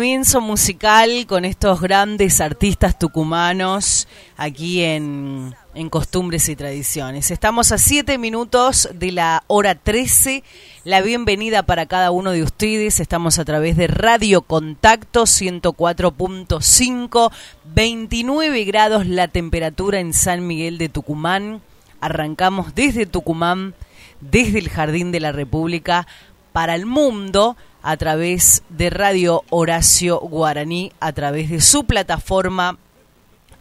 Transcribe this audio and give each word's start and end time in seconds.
Comienzo 0.00 0.40
musical 0.40 1.26
con 1.26 1.44
estos 1.44 1.82
grandes 1.82 2.40
artistas 2.40 2.98
tucumanos 2.98 4.08
aquí 4.38 4.82
en, 4.82 5.54
en 5.74 5.90
Costumbres 5.90 6.48
y 6.48 6.56
Tradiciones. 6.56 7.30
Estamos 7.30 7.70
a 7.70 7.76
7 7.76 8.16
minutos 8.16 8.88
de 8.94 9.12
la 9.12 9.44
hora 9.46 9.74
13. 9.74 10.42
La 10.84 11.02
bienvenida 11.02 11.64
para 11.64 11.84
cada 11.84 12.12
uno 12.12 12.30
de 12.30 12.42
ustedes. 12.42 12.98
Estamos 12.98 13.38
a 13.38 13.44
través 13.44 13.76
de 13.76 13.88
Radio 13.88 14.40
Contacto 14.40 15.24
104.5, 15.24 17.30
29 17.66 18.64
grados 18.64 19.06
la 19.06 19.28
temperatura 19.28 20.00
en 20.00 20.14
San 20.14 20.46
Miguel 20.46 20.78
de 20.78 20.88
Tucumán. 20.88 21.60
Arrancamos 22.00 22.74
desde 22.74 23.04
Tucumán, 23.04 23.74
desde 24.22 24.60
el 24.60 24.70
Jardín 24.70 25.12
de 25.12 25.20
la 25.20 25.32
República 25.32 26.06
para 26.52 26.74
el 26.74 26.86
mundo 26.86 27.58
a 27.82 27.96
través 27.96 28.62
de 28.68 28.90
Radio 28.90 29.42
Horacio 29.50 30.20
Guaraní, 30.20 30.92
a 31.00 31.12
través 31.12 31.50
de 31.50 31.60
su 31.60 31.82
plataforma 31.84 32.78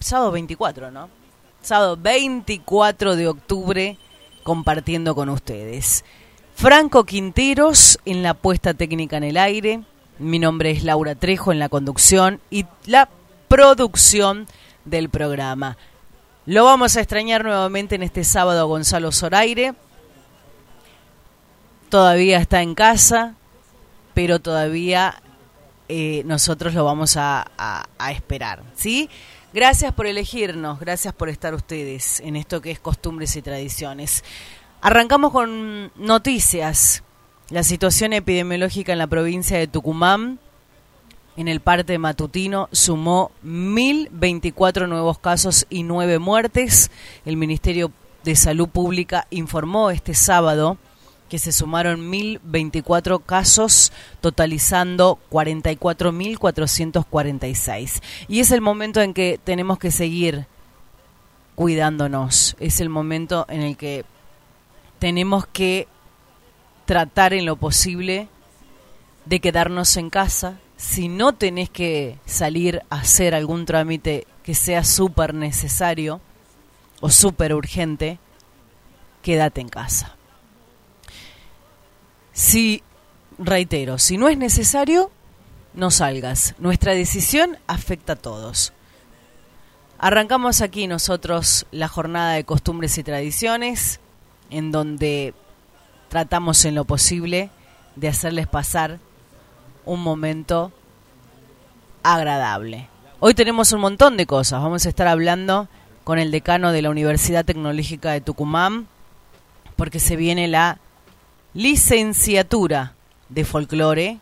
sábado 0.00 0.32
24, 0.32 0.90
¿no? 0.90 1.08
Sábado 1.62 1.96
24 1.96 3.16
de 3.16 3.28
octubre 3.28 3.98
compartiendo 4.42 5.14
con 5.14 5.28
ustedes. 5.28 6.04
Franco 6.54 7.04
Quinteros 7.04 7.98
en 8.04 8.22
la 8.22 8.34
puesta 8.34 8.74
técnica 8.74 9.18
en 9.18 9.24
el 9.24 9.36
aire. 9.36 9.82
Mi 10.20 10.38
nombre 10.38 10.70
es 10.70 10.84
Laura 10.84 11.14
Trejo 11.14 11.50
en 11.50 11.58
la 11.58 11.70
conducción 11.70 12.40
y 12.50 12.66
la 12.84 13.08
producción 13.48 14.46
del 14.84 15.08
programa. 15.08 15.78
Lo 16.44 16.66
vamos 16.66 16.96
a 16.96 17.00
extrañar 17.00 17.42
nuevamente 17.42 17.94
en 17.94 18.02
este 18.02 18.24
sábado 18.24 18.60
a 18.60 18.64
Gonzalo 18.64 19.12
Zoraire. 19.12 19.72
Todavía 21.88 22.38
está 22.38 22.60
en 22.60 22.74
casa, 22.74 23.34
pero 24.12 24.40
todavía 24.40 25.22
eh, 25.88 26.22
nosotros 26.26 26.74
lo 26.74 26.84
vamos 26.84 27.16
a, 27.16 27.50
a, 27.56 27.86
a 27.98 28.12
esperar, 28.12 28.62
¿sí? 28.74 29.08
Gracias 29.54 29.94
por 29.94 30.06
elegirnos, 30.06 30.78
gracias 30.80 31.14
por 31.14 31.30
estar 31.30 31.54
ustedes 31.54 32.20
en 32.20 32.36
esto 32.36 32.60
que 32.60 32.72
es 32.72 32.78
costumbres 32.78 33.34
y 33.36 33.42
tradiciones. 33.42 34.22
Arrancamos 34.82 35.32
con 35.32 35.90
noticias. 35.96 37.02
La 37.50 37.62
situación 37.64 38.12
epidemiológica 38.12 38.92
en 38.92 38.98
la 38.98 39.08
provincia 39.08 39.58
de 39.58 39.66
Tucumán, 39.66 40.38
en 41.36 41.48
el 41.48 41.58
parte 41.58 41.98
matutino, 41.98 42.68
sumó 42.70 43.32
1.024 43.44 44.88
nuevos 44.88 45.18
casos 45.18 45.66
y 45.68 45.82
9 45.82 46.20
muertes. 46.20 46.92
El 47.26 47.36
Ministerio 47.36 47.90
de 48.22 48.36
Salud 48.36 48.68
Pública 48.68 49.26
informó 49.30 49.90
este 49.90 50.14
sábado 50.14 50.78
que 51.28 51.40
se 51.40 51.50
sumaron 51.50 52.12
1.024 52.12 53.20
casos, 53.26 53.92
totalizando 54.20 55.18
44.446. 55.32 58.00
Y 58.28 58.38
es 58.38 58.52
el 58.52 58.60
momento 58.60 59.00
en 59.00 59.12
que 59.12 59.40
tenemos 59.42 59.80
que 59.80 59.90
seguir 59.90 60.46
cuidándonos. 61.56 62.54
Es 62.60 62.80
el 62.80 62.90
momento 62.90 63.44
en 63.48 63.62
el 63.62 63.76
que 63.76 64.04
tenemos 65.00 65.48
que 65.48 65.88
tratar 66.90 67.34
en 67.34 67.46
lo 67.46 67.54
posible 67.54 68.26
de 69.24 69.38
quedarnos 69.38 69.96
en 69.96 70.10
casa. 70.10 70.58
Si 70.76 71.06
no 71.06 71.36
tenés 71.36 71.70
que 71.70 72.18
salir 72.26 72.82
a 72.90 72.96
hacer 72.96 73.32
algún 73.32 73.64
trámite 73.64 74.26
que 74.42 74.56
sea 74.56 74.82
súper 74.82 75.32
necesario 75.32 76.20
o 77.00 77.08
súper 77.08 77.54
urgente, 77.54 78.18
quédate 79.22 79.60
en 79.60 79.68
casa. 79.68 80.16
Si 82.32 82.82
reitero, 83.38 83.98
si 83.98 84.16
no 84.16 84.28
es 84.28 84.36
necesario, 84.36 85.12
no 85.74 85.92
salgas. 85.92 86.56
Nuestra 86.58 86.92
decisión 86.92 87.56
afecta 87.68 88.14
a 88.14 88.16
todos. 88.16 88.72
Arrancamos 89.96 90.60
aquí 90.60 90.88
nosotros 90.88 91.66
la 91.70 91.86
jornada 91.86 92.32
de 92.32 92.42
costumbres 92.42 92.98
y 92.98 93.04
tradiciones, 93.04 94.00
en 94.50 94.72
donde 94.72 95.34
tratamos 96.10 96.64
en 96.64 96.74
lo 96.74 96.84
posible 96.84 97.50
de 97.94 98.08
hacerles 98.08 98.48
pasar 98.48 98.98
un 99.86 100.02
momento 100.02 100.72
agradable. 102.02 102.88
Hoy 103.20 103.32
tenemos 103.32 103.72
un 103.72 103.80
montón 103.80 104.16
de 104.16 104.26
cosas. 104.26 104.60
Vamos 104.60 104.84
a 104.84 104.88
estar 104.88 105.06
hablando 105.06 105.68
con 106.02 106.18
el 106.18 106.32
decano 106.32 106.72
de 106.72 106.82
la 106.82 106.90
Universidad 106.90 107.44
Tecnológica 107.44 108.10
de 108.10 108.20
Tucumán, 108.20 108.88
porque 109.76 110.00
se 110.00 110.16
viene 110.16 110.48
la 110.48 110.78
licenciatura 111.54 112.94
de 113.28 113.44
folclore 113.44 114.18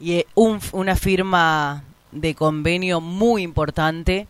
y 0.00 0.26
una 0.34 0.96
firma 0.96 1.84
de 2.10 2.34
convenio 2.34 3.00
muy 3.00 3.42
importante 3.42 4.26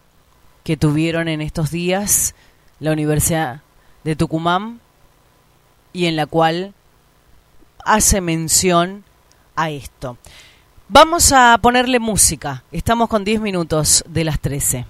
que 0.65 0.77
tuvieron 0.77 1.29
en 1.29 1.41
estos 1.41 1.71
días 1.71 2.35
la 2.79 2.93
Universidad 2.93 3.63
de 4.05 4.17
Tucumán 4.17 4.81
y 5.93 6.07
en 6.07 6.17
la 6.17 6.27
cual 6.27 6.75
hace 7.85 8.21
mención 8.21 9.05
a 9.57 9.71
esto. 9.71 10.17
Vamos 10.89 11.33
a 11.33 11.59
ponerle 11.63 11.99
música. 11.99 12.65
Estamos 12.73 13.09
con 13.09 13.25
10 13.25 13.41
minutos 13.41 14.05
de 14.09 14.25
las 14.25 14.41
13. 14.41 14.87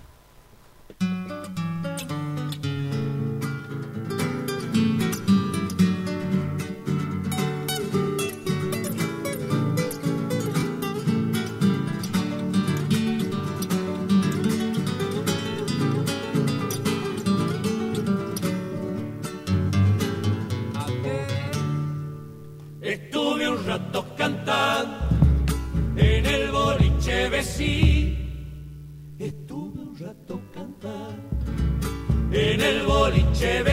Boliche 33.00 33.64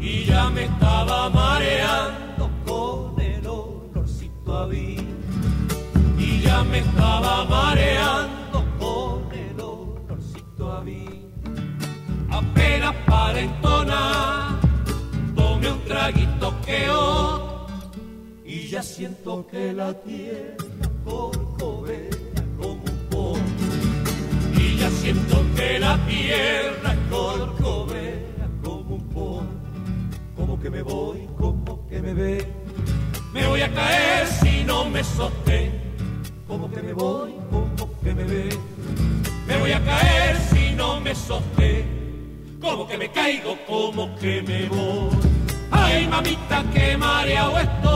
y 0.00 0.24
ya 0.24 0.48
me 0.48 0.64
estaba 0.64 1.28
mareando 1.28 2.50
con 2.66 3.20
el 3.20 3.46
olorcito 3.46 4.50
a 4.58 4.74
Y 4.74 6.40
ya 6.42 6.64
me 6.64 6.78
estaba 6.78 7.44
mareando 7.44 8.58
con 8.78 9.30
el 9.46 9.60
olorcito 9.60 10.72
a 10.72 10.82
Apenas 12.38 12.94
para 13.06 13.40
entonar, 13.40 14.60
tomé 15.36 15.70
un 15.70 15.80
traguito 15.84 16.48
que 16.64 16.80
y 18.44 18.68
ya 18.68 18.82
siento 18.82 19.46
que 19.46 19.72
la 19.72 19.92
tierra 19.92 20.56
corcovea 21.04 22.19
siento 25.00 25.42
que 25.56 25.78
la 25.78 25.96
tierra 26.06 26.94
corcovea 27.10 28.48
como 28.62 28.96
un 28.96 29.08
pon. 29.08 29.48
Como 30.36 30.60
que 30.60 30.70
me 30.70 30.82
voy, 30.82 31.26
como 31.38 31.86
que 31.88 32.00
me 32.00 32.12
ve. 32.14 32.46
Me 33.32 33.46
voy 33.46 33.62
a 33.62 33.72
caer 33.72 34.26
si 34.26 34.64
no 34.64 34.84
me 34.84 35.02
sostén. 35.02 35.72
Como 36.46 36.70
que 36.70 36.82
me 36.82 36.92
voy, 36.92 37.34
como 37.50 38.00
que 38.02 38.14
me 38.14 38.24
ve. 38.24 38.48
Me 39.46 39.58
voy 39.58 39.72
a 39.72 39.84
caer 39.84 40.36
si 40.50 40.74
no 40.74 41.00
me 41.00 41.14
sostén. 41.14 42.58
Como 42.60 42.86
que 42.86 42.98
me 42.98 43.10
caigo, 43.10 43.56
como 43.66 44.14
que 44.16 44.42
me 44.42 44.68
voy. 44.68 45.16
Ay, 45.70 46.06
mamita, 46.08 46.64
que 46.74 46.96
mareado 46.96 47.58
estoy. 47.58 47.90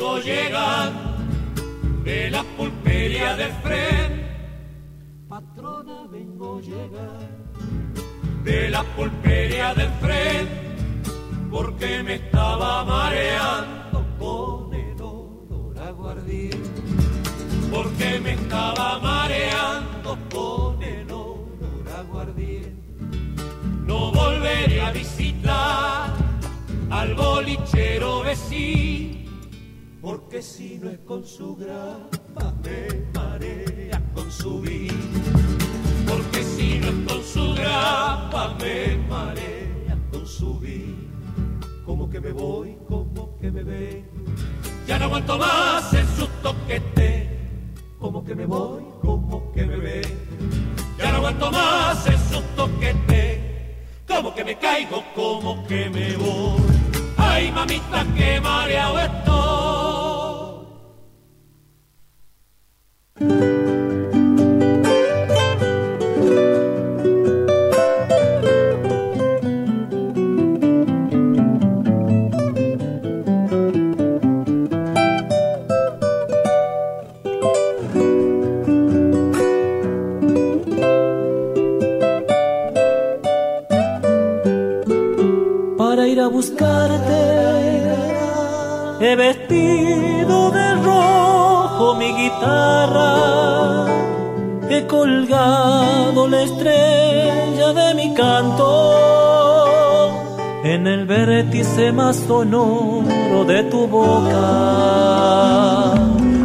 Vengo 0.00 0.18
llegando 0.20 1.10
de 2.04 2.30
la 2.30 2.42
pulpería 2.56 3.36
de 3.36 3.48
frente. 3.62 4.26
Patrona, 5.28 6.06
vengo 6.10 6.58
llegando 6.58 8.02
de 8.42 8.70
la 8.70 8.82
pulpería 8.96 9.74
de 9.74 9.86
frente, 10.00 11.10
porque 11.50 12.02
me 12.02 12.14
estaba 12.14 12.82
mareando 12.84 14.06
con 14.18 14.72
el 14.72 15.02
olor 15.02 15.78
aguardiente. 15.78 16.58
Porque 17.70 18.20
me 18.20 18.32
estaba 18.32 18.98
mareando 19.00 20.18
con 20.32 20.82
el 20.82 21.10
olor 21.10 21.84
aguardiente. 21.98 22.72
No 23.84 24.10
volveré 24.12 24.80
a 24.80 24.92
visitar 24.92 26.14
al 26.90 27.14
bolichero 27.14 28.22
vecino 28.22 29.19
porque 30.00 30.40
si 30.42 30.78
no 30.78 30.90
es 30.90 30.98
con 31.00 31.24
su 31.24 31.56
grapa 31.56 32.54
me 32.64 33.04
marea 33.12 34.02
con 34.14 34.30
su 34.30 34.60
vino, 34.60 34.94
porque 36.08 36.42
si 36.42 36.78
no 36.78 36.88
es 36.88 37.06
con 37.06 37.22
su 37.22 37.54
grapa 37.54 38.56
me 38.60 38.96
marea 39.08 39.98
con 40.10 40.26
su 40.26 40.58
vino, 40.58 40.96
como 41.84 42.08
que 42.08 42.20
me 42.20 42.32
voy, 42.32 42.76
como 42.88 43.38
que 43.38 43.50
me 43.50 43.62
ve, 43.62 44.04
ya 44.86 44.98
no 44.98 45.04
aguanto 45.06 45.38
más 45.38 45.92
el 45.92 46.06
susto 46.08 46.54
que 46.66 46.80
te, 46.80 47.38
como 47.98 48.24
que 48.24 48.34
me 48.34 48.46
voy, 48.46 48.82
como 49.02 49.52
que 49.52 49.66
me 49.66 49.76
ve, 49.76 50.02
ya 50.98 51.10
no 51.10 51.18
aguanto 51.18 51.50
más 51.50 52.06
el 52.06 52.18
susto 52.18 52.70
que 52.80 52.94
te, 53.06 53.76
como 54.08 54.34
que 54.34 54.44
me 54.44 54.58
caigo, 54.58 55.04
como 55.14 55.62
que 55.66 55.90
me 55.90 56.16
voy, 56.16 56.60
ay 57.18 57.52
mamita 57.52 58.06
que 58.16 58.40
mareado 58.40 58.98
estoy. 58.98 59.49
Más 101.92 102.16
sonoro 102.16 103.44
de 103.46 103.62
tu 103.64 103.86
boca. 103.86 104.44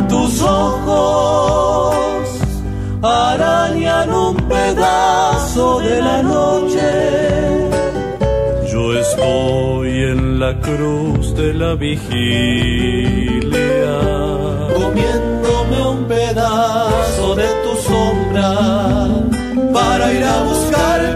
Tus 0.10 0.41
ojos 0.41 2.25
arañan 3.01 4.13
un 4.13 4.36
pedazo 4.36 5.79
de 5.79 6.01
la 6.01 6.24
noche 6.24 7.25
estoy 9.00 9.89
en 10.03 10.39
la 10.39 10.60
cruz 10.60 11.36
de 11.36 11.53
la 11.53 11.75
vigilia, 11.75 12.10
comiéndome 14.75 15.88
un 15.88 16.05
pedazo 16.05 17.36
de 17.36 17.48
tu 17.63 17.75
sombra 17.89 18.51
para 19.74 20.13
ir 20.13 20.24
a 20.24 20.43
buscarte. 20.43 21.14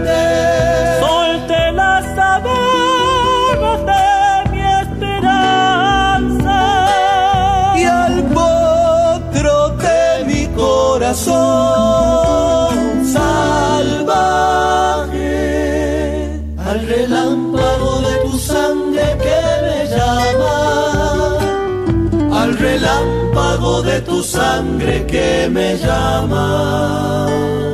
De 23.90 24.00
tu 24.02 24.22
sangre 24.22 25.04
que 25.06 25.48
me 25.48 25.76
llama. 25.76 27.69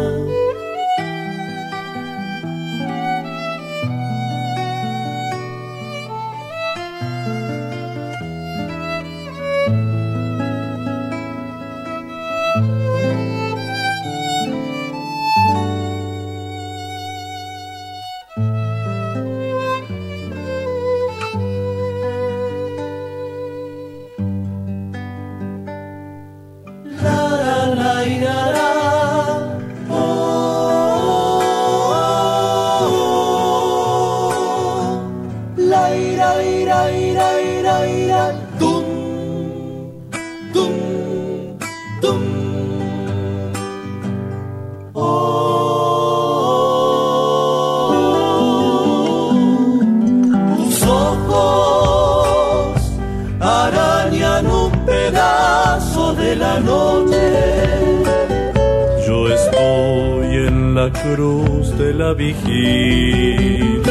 De 61.78 61.92
la 61.92 62.12
vigilia. 62.14 63.83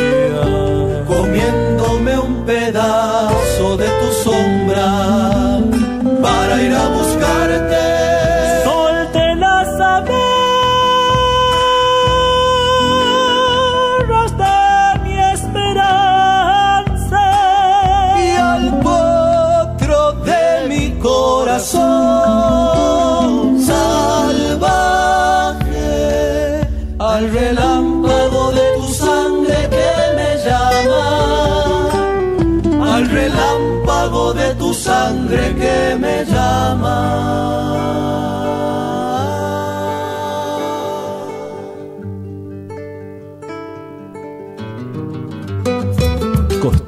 Comiéndome 1.08 2.18
un 2.18 2.46
pedazo 2.46 3.15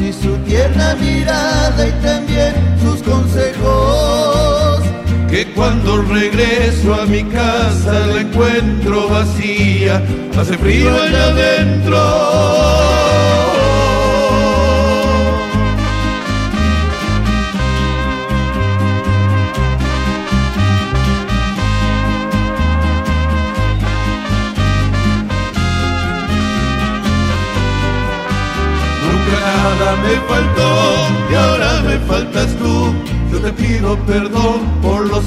y 0.00 0.12
su 0.12 0.36
tierna 0.38 0.96
mirada 0.96 1.86
y 1.86 1.92
también 2.02 2.52
sus 2.82 3.00
consejos. 3.02 4.82
Que 5.30 5.46
cuando 5.54 6.02
regreso 6.02 6.94
a 6.94 7.06
mi 7.06 7.22
casa 7.24 8.06
la 8.06 8.22
encuentro 8.22 9.08
vacía, 9.08 10.02
hace 10.36 10.58
frío 10.58 10.90
allá 10.90 11.24
adentro. 11.26 12.29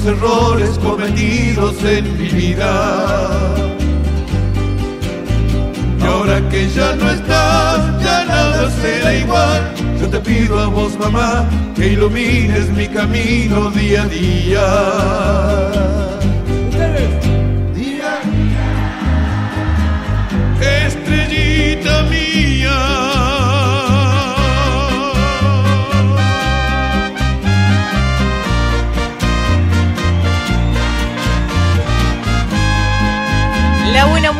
Errores 0.06 0.78
cometidos 0.78 1.82
en 1.84 2.18
mi 2.18 2.28
vida. 2.28 3.54
Y 5.98 6.02
ahora 6.04 6.48
que 6.48 6.68
ya 6.68 6.94
no 6.96 7.10
estás, 7.10 8.02
ya 8.02 8.24
nada 8.24 8.70
será 8.70 9.14
igual. 9.14 9.74
Yo 10.00 10.08
te 10.08 10.18
pido 10.20 10.58
a 10.60 10.66
vos, 10.66 10.98
mamá, 10.98 11.48
que 11.74 11.88
ilumines 11.88 12.70
mi 12.70 12.86
camino 12.88 13.70
día 13.70 14.02
a 14.02 14.06
día. 14.06 14.64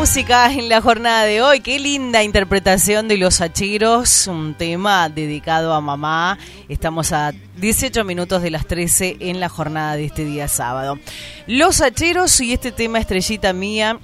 Música 0.05 0.53
en 0.53 0.69
la 0.69 0.83
jornada 0.83 1.25
de 1.25 1.41
hoy. 1.41 1.61
Qué 1.61 1.79
linda 1.79 2.23
interpretación 2.23 3.09
de 3.09 3.17
Los 3.17 3.41
Hacheros, 3.41 4.27
un 4.27 4.53
tema 4.53 5.09
dedicado 5.09 5.73
a 5.73 5.81
mamá. 5.81 6.39
Estamos 6.69 7.11
a 7.13 7.33
18 7.57 8.05
minutos 8.05 8.43
de 8.43 8.51
las 8.51 8.67
13 8.67 9.17
en 9.21 9.41
la 9.41 9.49
jornada 9.49 9.97
de 9.97 10.05
este 10.05 10.27
día 10.27 10.47
sábado. 10.47 10.99
Los 11.47 11.81
Hacheros 11.81 12.39
y 12.43 12.53
este 12.53 12.71
tema 12.71 12.99
estrellita 12.99 13.55
mía, 13.55 13.99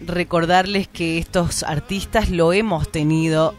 recordarles 0.00 0.88
que 0.88 1.18
estos 1.18 1.62
artistas 1.62 2.28
lo 2.28 2.52
hemos 2.52 2.90
tenido 2.90 3.54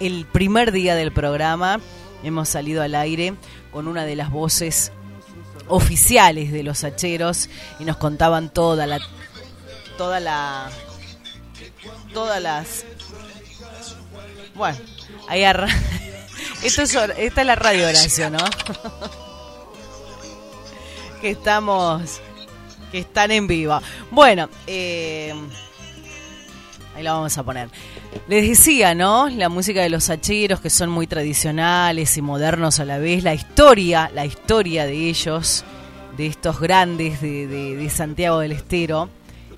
el 0.00 0.24
primer 0.24 0.72
día 0.72 0.94
del 0.94 1.12
programa. 1.12 1.78
Hemos 2.24 2.48
salido 2.48 2.80
al 2.82 2.94
aire 2.94 3.34
con 3.70 3.86
una 3.86 4.06
de 4.06 4.16
las 4.16 4.30
voces 4.30 4.92
oficiales 5.66 6.52
de 6.52 6.62
los 6.62 6.84
hacheros 6.84 7.50
y 7.78 7.84
nos 7.84 7.98
contaban 7.98 8.48
toda 8.48 8.86
la 8.86 8.98
toda 9.98 10.20
la 10.20 10.70
todas 12.12 12.42
las... 12.42 12.84
Bueno, 14.54 14.78
ahí 15.28 15.44
arra... 15.44 15.68
Esto 16.62 16.82
es, 16.82 16.94
esta 16.94 17.40
es 17.40 17.46
la 17.46 17.54
radio 17.54 17.86
Horacio, 17.86 18.30
¿no? 18.30 18.38
que 21.20 21.30
estamos... 21.30 22.20
que 22.90 22.98
están 22.98 23.30
en 23.30 23.46
vivo. 23.46 23.80
Bueno, 24.10 24.48
eh, 24.66 25.32
Ahí 26.98 27.04
la 27.04 27.12
vamos 27.12 27.38
a 27.38 27.44
poner. 27.44 27.68
Les 28.26 28.48
decía, 28.48 28.92
¿no? 28.92 29.28
La 29.28 29.48
música 29.48 29.82
de 29.82 29.88
los 29.88 30.10
hacheros 30.10 30.60
que 30.60 30.68
son 30.68 30.90
muy 30.90 31.06
tradicionales 31.06 32.16
y 32.16 32.22
modernos 32.22 32.80
a 32.80 32.84
la 32.84 32.98
vez, 32.98 33.22
la 33.22 33.34
historia, 33.34 34.10
la 34.12 34.26
historia 34.26 34.84
de 34.84 35.08
ellos, 35.08 35.62
de 36.16 36.26
estos 36.26 36.58
grandes 36.58 37.20
de, 37.20 37.46
de 37.46 37.90
Santiago 37.90 38.40
del 38.40 38.50
Estero, 38.50 39.08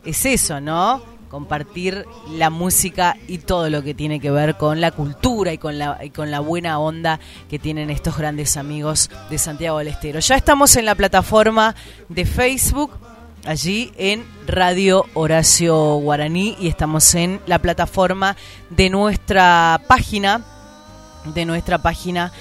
es 0.04 0.26
eso, 0.26 0.60
¿no? 0.60 1.02
Compartir 1.30 2.06
la 2.28 2.50
música 2.50 3.16
y 3.28 3.38
todo 3.38 3.70
lo 3.70 3.82
que 3.82 3.94
tiene 3.94 4.20
que 4.20 4.32
ver 4.32 4.56
con 4.56 4.80
la 4.80 4.90
cultura 4.90 5.52
y 5.52 5.58
con 5.58 5.78
la, 5.78 5.98
con 6.14 6.30
la 6.30 6.40
buena 6.40 6.80
onda 6.80 7.20
que 7.48 7.60
tienen 7.60 7.88
estos 7.88 8.18
grandes 8.18 8.56
amigos 8.56 9.10
de 9.30 9.38
Santiago 9.38 9.78
del 9.78 9.88
Estero. 9.88 10.18
Ya 10.18 10.34
estamos 10.34 10.74
en 10.76 10.84
la 10.84 10.96
plataforma 10.96 11.76
de 12.08 12.26
Facebook, 12.26 12.90
allí 13.44 13.92
en 13.96 14.24
Radio 14.48 15.06
Horacio 15.14 15.76
Guaraní 15.96 16.56
y 16.58 16.66
estamos 16.66 17.14
en 17.14 17.40
la 17.46 17.60
plataforma 17.60 18.36
de 18.68 18.90
nuestra 18.90 19.80
página, 19.86 20.44
de 21.32 21.44
nuestra 21.46 21.78
página 21.78 22.32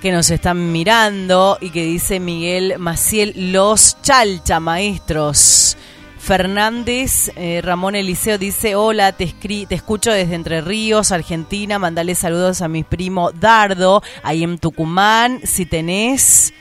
que 0.00 0.10
nos 0.10 0.30
están 0.30 0.72
mirando 0.72 1.58
y 1.60 1.70
que 1.70 1.84
dice 1.84 2.18
Miguel 2.18 2.78
Maciel, 2.78 3.52
los 3.52 4.00
Chalcha 4.00 4.58
Maestros. 4.58 5.76
Fernández, 6.22 7.32
eh, 7.34 7.60
Ramón 7.64 7.96
Eliseo 7.96 8.38
dice, 8.38 8.76
hola, 8.76 9.10
te, 9.10 9.26
te 9.26 9.74
escucho 9.74 10.12
desde 10.12 10.36
Entre 10.36 10.60
Ríos, 10.60 11.10
Argentina, 11.10 11.80
mandale 11.80 12.14
saludos 12.14 12.62
a 12.62 12.68
mi 12.68 12.84
primo 12.84 13.32
Dardo, 13.32 14.04
ahí 14.22 14.44
en 14.44 14.58
Tucumán, 14.58 15.40
si 15.42 15.66
tenés, 15.66 16.54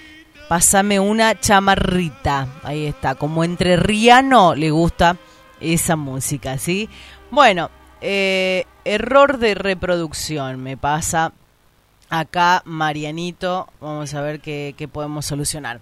pásame 0.49 0.99
una 0.99 1.39
chamarrita, 1.39 2.47
ahí 2.63 2.87
está, 2.87 3.13
como 3.13 3.43
Entre 3.43 3.75
Riano 3.75 4.55
le 4.55 4.71
gusta 4.71 5.17
esa 5.59 5.95
música, 5.95 6.57
¿sí? 6.57 6.89
Bueno, 7.29 7.69
eh, 8.01 8.65
error 8.83 9.37
de 9.37 9.53
reproducción 9.53 10.59
me 10.59 10.75
pasa 10.75 11.33
acá, 12.09 12.63
Marianito, 12.65 13.69
vamos 13.79 14.11
a 14.15 14.21
ver 14.21 14.39
qué, 14.41 14.73
qué 14.75 14.87
podemos 14.87 15.27
solucionar. 15.27 15.81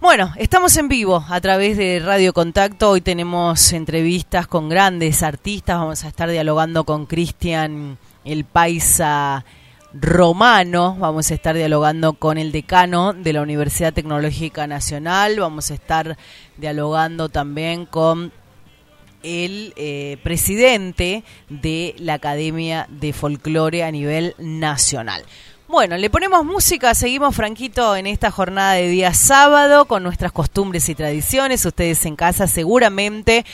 Bueno, 0.00 0.32
estamos 0.38 0.74
en 0.78 0.88
vivo 0.88 1.26
a 1.28 1.42
través 1.42 1.76
de 1.76 2.00
Radio 2.00 2.32
Contacto. 2.32 2.88
Hoy 2.88 3.02
tenemos 3.02 3.70
entrevistas 3.74 4.46
con 4.46 4.70
grandes 4.70 5.22
artistas. 5.22 5.76
Vamos 5.76 6.04
a 6.04 6.08
estar 6.08 6.30
dialogando 6.30 6.84
con 6.84 7.04
Cristian 7.04 7.98
el 8.24 8.44
Paisa 8.46 9.44
Romano. 9.92 10.96
Vamos 10.98 11.30
a 11.30 11.34
estar 11.34 11.54
dialogando 11.54 12.14
con 12.14 12.38
el 12.38 12.50
decano 12.50 13.12
de 13.12 13.34
la 13.34 13.42
Universidad 13.42 13.92
Tecnológica 13.92 14.66
Nacional. 14.66 15.38
Vamos 15.38 15.70
a 15.70 15.74
estar 15.74 16.16
dialogando 16.56 17.28
también 17.28 17.84
con 17.84 18.32
el 19.22 19.74
eh, 19.76 20.16
presidente 20.22 21.24
de 21.50 21.94
la 21.98 22.14
Academia 22.14 22.86
de 22.88 23.12
Folclore 23.12 23.84
a 23.84 23.90
nivel 23.90 24.34
nacional. 24.38 25.26
Bueno, 25.70 25.96
le 25.96 26.10
ponemos 26.10 26.44
música, 26.44 26.96
seguimos 26.96 27.36
Franquito 27.36 27.94
en 27.94 28.08
esta 28.08 28.32
jornada 28.32 28.72
de 28.72 28.88
día 28.88 29.14
sábado 29.14 29.84
con 29.84 30.02
nuestras 30.02 30.32
costumbres 30.32 30.88
y 30.88 30.96
tradiciones. 30.96 31.64
Ustedes 31.64 32.04
en 32.06 32.16
casa 32.16 32.48
seguramente 32.48 33.46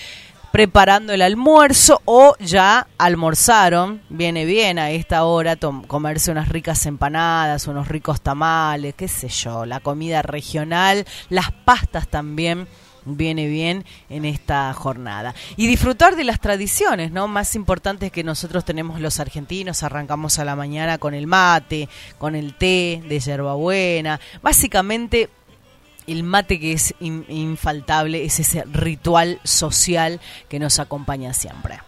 preparando 0.50 1.12
el 1.12 1.20
almuerzo 1.20 2.00
o 2.06 2.35
ya 2.40 2.87
almorzaron. 2.96 4.00
Viene 4.08 4.46
bien 4.46 4.78
a 4.78 4.92
esta 4.92 5.25
hora 5.25 5.56
comerse 5.56 6.30
unas 6.30 6.49
ricas 6.49 6.87
empanadas, 6.87 7.66
unos 7.66 7.88
ricos 7.88 8.23
tamales, 8.23 8.94
qué 8.94 9.08
sé 9.08 9.28
yo, 9.28 9.66
la 9.66 9.80
comida 9.80 10.23
regional, 10.23 11.04
las 11.28 11.52
pastas 11.52 12.08
también 12.08 12.66
viene 13.07 13.47
bien 13.47 13.85
en 14.11 14.25
esta 14.25 14.73
jornada. 14.75 15.35
Y 15.57 15.67
disfrutar 15.67 16.17
de 16.17 16.25
las 16.25 16.41
tradiciones, 16.41 17.13
¿no? 17.13 17.29
Más 17.29 17.55
importantes 17.55 18.13
que 18.13 18.25
nosotros 18.25 18.64
tenemos 18.64 19.01
los 19.01 19.21
argentinos, 19.21 19.83
arrancamos 19.83 20.38
a 20.38 20.45
la 20.45 20.57
mañana 20.57 20.99
con 20.99 21.14
el 21.14 21.27
mate, 21.27 21.88
con 22.19 22.35
el 22.35 22.55
té 22.55 23.03
de 23.09 23.21
hierbabuena, 23.21 24.21
básicamente 24.42 25.31
el 26.07 26.23
mate 26.23 26.61
que 26.61 26.73
es 26.73 26.95
infaltable 27.01 28.25
es 28.25 28.38
ese 28.38 28.64
ritual 28.64 29.40
social 29.45 30.21
que 30.49 30.59
nos 30.59 30.79
acompaña 30.79 31.33
siempre. 31.33 31.81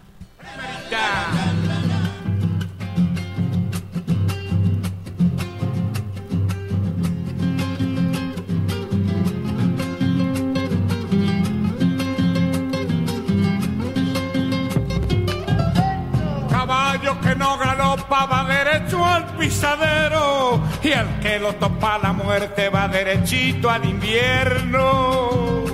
Que 17.01 17.35
no 17.37 17.57
galopa 17.57 18.27
va 18.27 18.45
derecho 18.45 19.05
al 19.05 19.25
pisadero 19.37 20.61
y 20.83 20.89
el 20.89 21.21
que 21.21 21.39
lo 21.39 21.55
topa 21.55 21.99
la 21.99 22.13
muerte 22.13 22.69
va 22.69 22.89
derechito 22.89 23.71
al 23.71 23.85
invierno. 23.85 25.65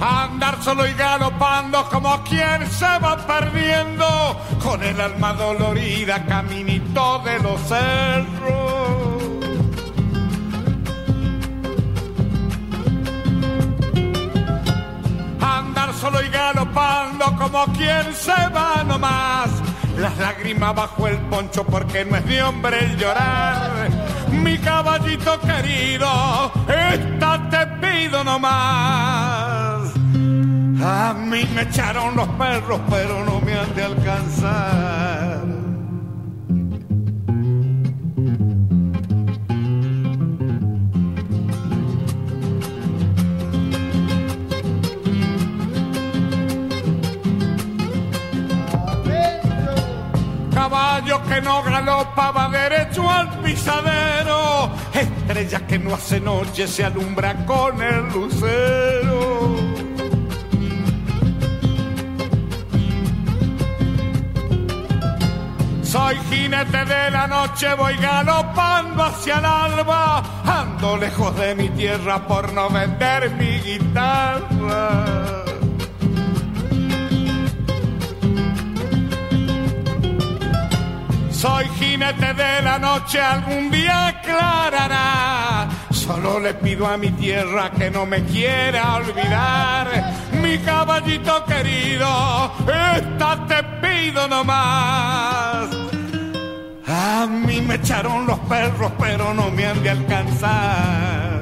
Andar 0.00 0.60
solo 0.62 0.86
y 0.86 0.92
galopando 0.94 1.88
como 1.88 2.22
quien 2.24 2.68
se 2.68 2.98
va 2.98 3.16
perdiendo 3.24 4.40
con 4.62 4.82
el 4.82 5.00
alma 5.00 5.32
dolorida 5.34 6.26
caminito 6.26 7.20
de 7.20 7.38
los 7.38 7.60
cerros. 7.60 9.21
Solo 15.92 16.22
y 16.22 16.28
galopando 16.28 17.24
como 17.36 17.64
quien 17.72 18.12
se 18.14 18.48
va 18.48 18.82
nomás. 18.84 19.50
Las 19.96 20.16
lágrimas 20.18 20.74
bajo 20.74 21.06
el 21.06 21.18
poncho 21.18 21.64
porque 21.64 22.04
no 22.04 22.16
es 22.16 22.26
de 22.26 22.42
hombre 22.42 22.84
el 22.84 22.96
llorar. 22.96 23.88
Mi 24.30 24.58
caballito 24.58 25.38
querido, 25.40 26.52
esta 26.66 27.48
te 27.50 27.66
pido 27.86 28.24
nomás. 28.24 29.92
A 30.84 31.14
mí 31.14 31.44
me 31.54 31.62
echaron 31.62 32.16
los 32.16 32.28
perros, 32.30 32.80
pero 32.90 33.24
no 33.24 33.40
me 33.40 33.54
han 33.54 33.74
de 33.74 33.84
alcanzar. 33.84 35.41
Caballo 50.52 51.22
que 51.24 51.40
no 51.40 51.62
galopaba 51.62 52.48
derecho 52.48 53.08
al 53.08 53.28
pisadero, 53.40 54.70
estrella 54.92 55.66
que 55.66 55.78
no 55.78 55.94
hace 55.94 56.20
noche 56.20 56.66
se 56.66 56.84
alumbra 56.84 57.44
con 57.46 57.80
el 57.82 58.08
lucero. 58.08 59.56
Soy 65.82 66.16
jinete 66.30 66.84
de 66.86 67.10
la 67.10 67.26
noche, 67.26 67.74
voy 67.74 67.94
galopando 67.96 69.04
hacia 69.04 69.38
el 69.38 69.44
alba, 69.44 70.22
ando 70.44 70.96
lejos 70.96 71.36
de 71.36 71.54
mi 71.54 71.68
tierra 71.70 72.26
por 72.26 72.52
no 72.54 72.70
vender 72.70 73.30
mi 73.32 73.58
guitarra. 73.60 75.51
Soy 81.42 81.64
jinete 81.70 82.34
de 82.34 82.62
la 82.62 82.78
noche, 82.78 83.20
algún 83.20 83.68
día 83.68 84.06
aclarará. 84.06 85.68
Solo 85.90 86.38
le 86.38 86.54
pido 86.54 86.86
a 86.86 86.96
mi 86.96 87.10
tierra 87.10 87.68
que 87.72 87.90
no 87.90 88.06
me 88.06 88.22
quiera 88.26 88.94
olvidar. 88.94 89.88
Mi 90.40 90.56
caballito 90.58 91.44
querido, 91.44 92.52
esta 92.94 93.44
te 93.48 93.60
pido 93.82 94.28
nomás. 94.28 95.68
A 96.86 97.26
mí 97.26 97.60
me 97.60 97.74
echaron 97.74 98.24
los 98.24 98.38
perros, 98.40 98.92
pero 98.96 99.34
no 99.34 99.50
me 99.50 99.66
han 99.66 99.82
de 99.82 99.90
alcanzar. 99.90 101.41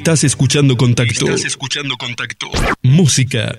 Estás 0.00 0.24
escuchando 0.24 0.78
Contacto. 0.78 1.26
Estás 1.26 1.44
escuchando 1.44 1.94
Contacto. 1.98 2.48
Música. 2.82 3.58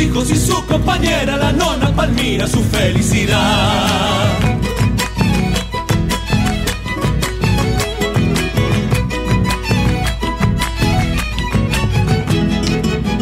Hijos 0.00 0.30
y 0.30 0.36
su 0.36 0.64
compañera, 0.66 1.36
la 1.36 1.52
nona 1.52 1.94
Palmira, 1.94 2.46
su 2.46 2.62
felicidad. 2.62 4.38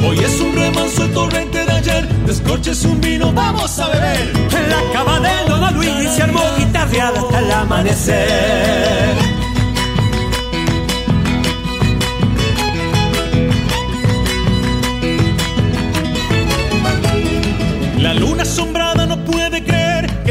Hoy 0.07 0.19
es 0.19 0.41
un 0.41 0.55
remanso 0.55 1.05
el 1.05 1.12
torrente 1.12 1.64
de 1.64 1.73
ayer. 1.73 2.09
Descorches 2.27 2.85
un 2.85 3.01
vino, 3.01 3.33
vamos 3.33 3.79
a 3.79 3.88
beber. 3.88 4.33
En 4.57 4.71
la 4.71 4.93
cava 4.93 5.21
del 5.21 5.49
Don 5.49 5.75
Luigi 5.75 6.07
se 6.09 6.23
armó 6.23 6.43
guitarreada 6.57 7.21
hasta 7.21 7.38
el 7.41 7.53
amanecer. 7.53 9.38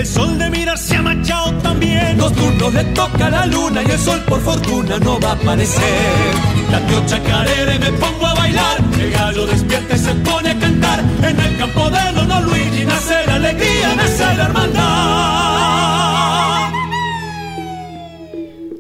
Sol 0.07 0.37
de 0.37 0.49
mirar 0.49 0.77
se 0.77 0.95
ha 0.95 1.01
manchado 1.01 1.53
también. 1.55 2.17
Los 2.17 2.33
turnos 2.33 2.73
le 2.73 2.83
toca 2.85 3.29
la 3.29 3.45
luna 3.45 3.81
y 3.83 3.91
el 3.91 3.99
sol 3.99 4.19
por 4.27 4.41
fortuna 4.41 4.97
no 4.99 5.19
va 5.19 5.29
a 5.29 5.33
aparecer. 5.33 6.33
La 6.71 6.79
tío 6.87 7.05
chacarera 7.05 7.75
y 7.75 7.79
me 7.79 7.91
pongo 7.93 8.25
a 8.25 8.33
bailar. 8.33 8.77
El 8.99 9.11
gallo 9.11 9.45
despierta 9.45 9.95
y 9.95 9.99
se 9.99 10.13
pone 10.15 10.49
a 10.51 10.59
cantar. 10.59 10.99
En 11.23 11.39
el 11.39 11.57
campo 11.57 11.89
de 11.89 12.11
Don 12.13 12.45
Luigi 12.45 12.85
nace 12.85 13.25
la 13.25 13.35
alegría, 13.35 13.95
nace 13.95 14.35
la 14.35 14.43
hermandad. 14.45 15.56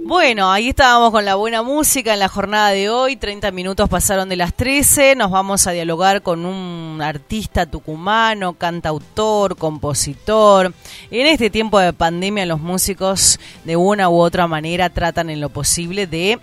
Bueno, 0.07 0.49
ahí 0.49 0.69
estábamos 0.69 1.11
con 1.11 1.25
la 1.25 1.35
buena 1.35 1.63
música 1.63 2.13
en 2.13 2.19
la 2.19 2.29
jornada 2.29 2.69
de 2.69 2.89
hoy. 2.89 3.17
30 3.17 3.51
minutos 3.51 3.89
pasaron 3.89 4.29
de 4.29 4.37
las 4.37 4.53
13. 4.53 5.17
Nos 5.17 5.31
vamos 5.31 5.67
a 5.67 5.71
dialogar 5.71 6.21
con 6.21 6.45
un 6.45 7.01
artista 7.01 7.65
tucumano, 7.65 8.53
cantautor, 8.53 9.57
compositor. 9.57 10.73
En 11.11 11.27
este 11.27 11.49
tiempo 11.49 11.77
de 11.77 11.91
pandemia, 11.91 12.45
los 12.45 12.61
músicos 12.61 13.37
de 13.65 13.75
una 13.75 14.07
u 14.07 14.21
otra 14.21 14.47
manera 14.47 14.89
tratan 14.89 15.29
en 15.29 15.41
lo 15.41 15.49
posible 15.49 16.07
de 16.07 16.39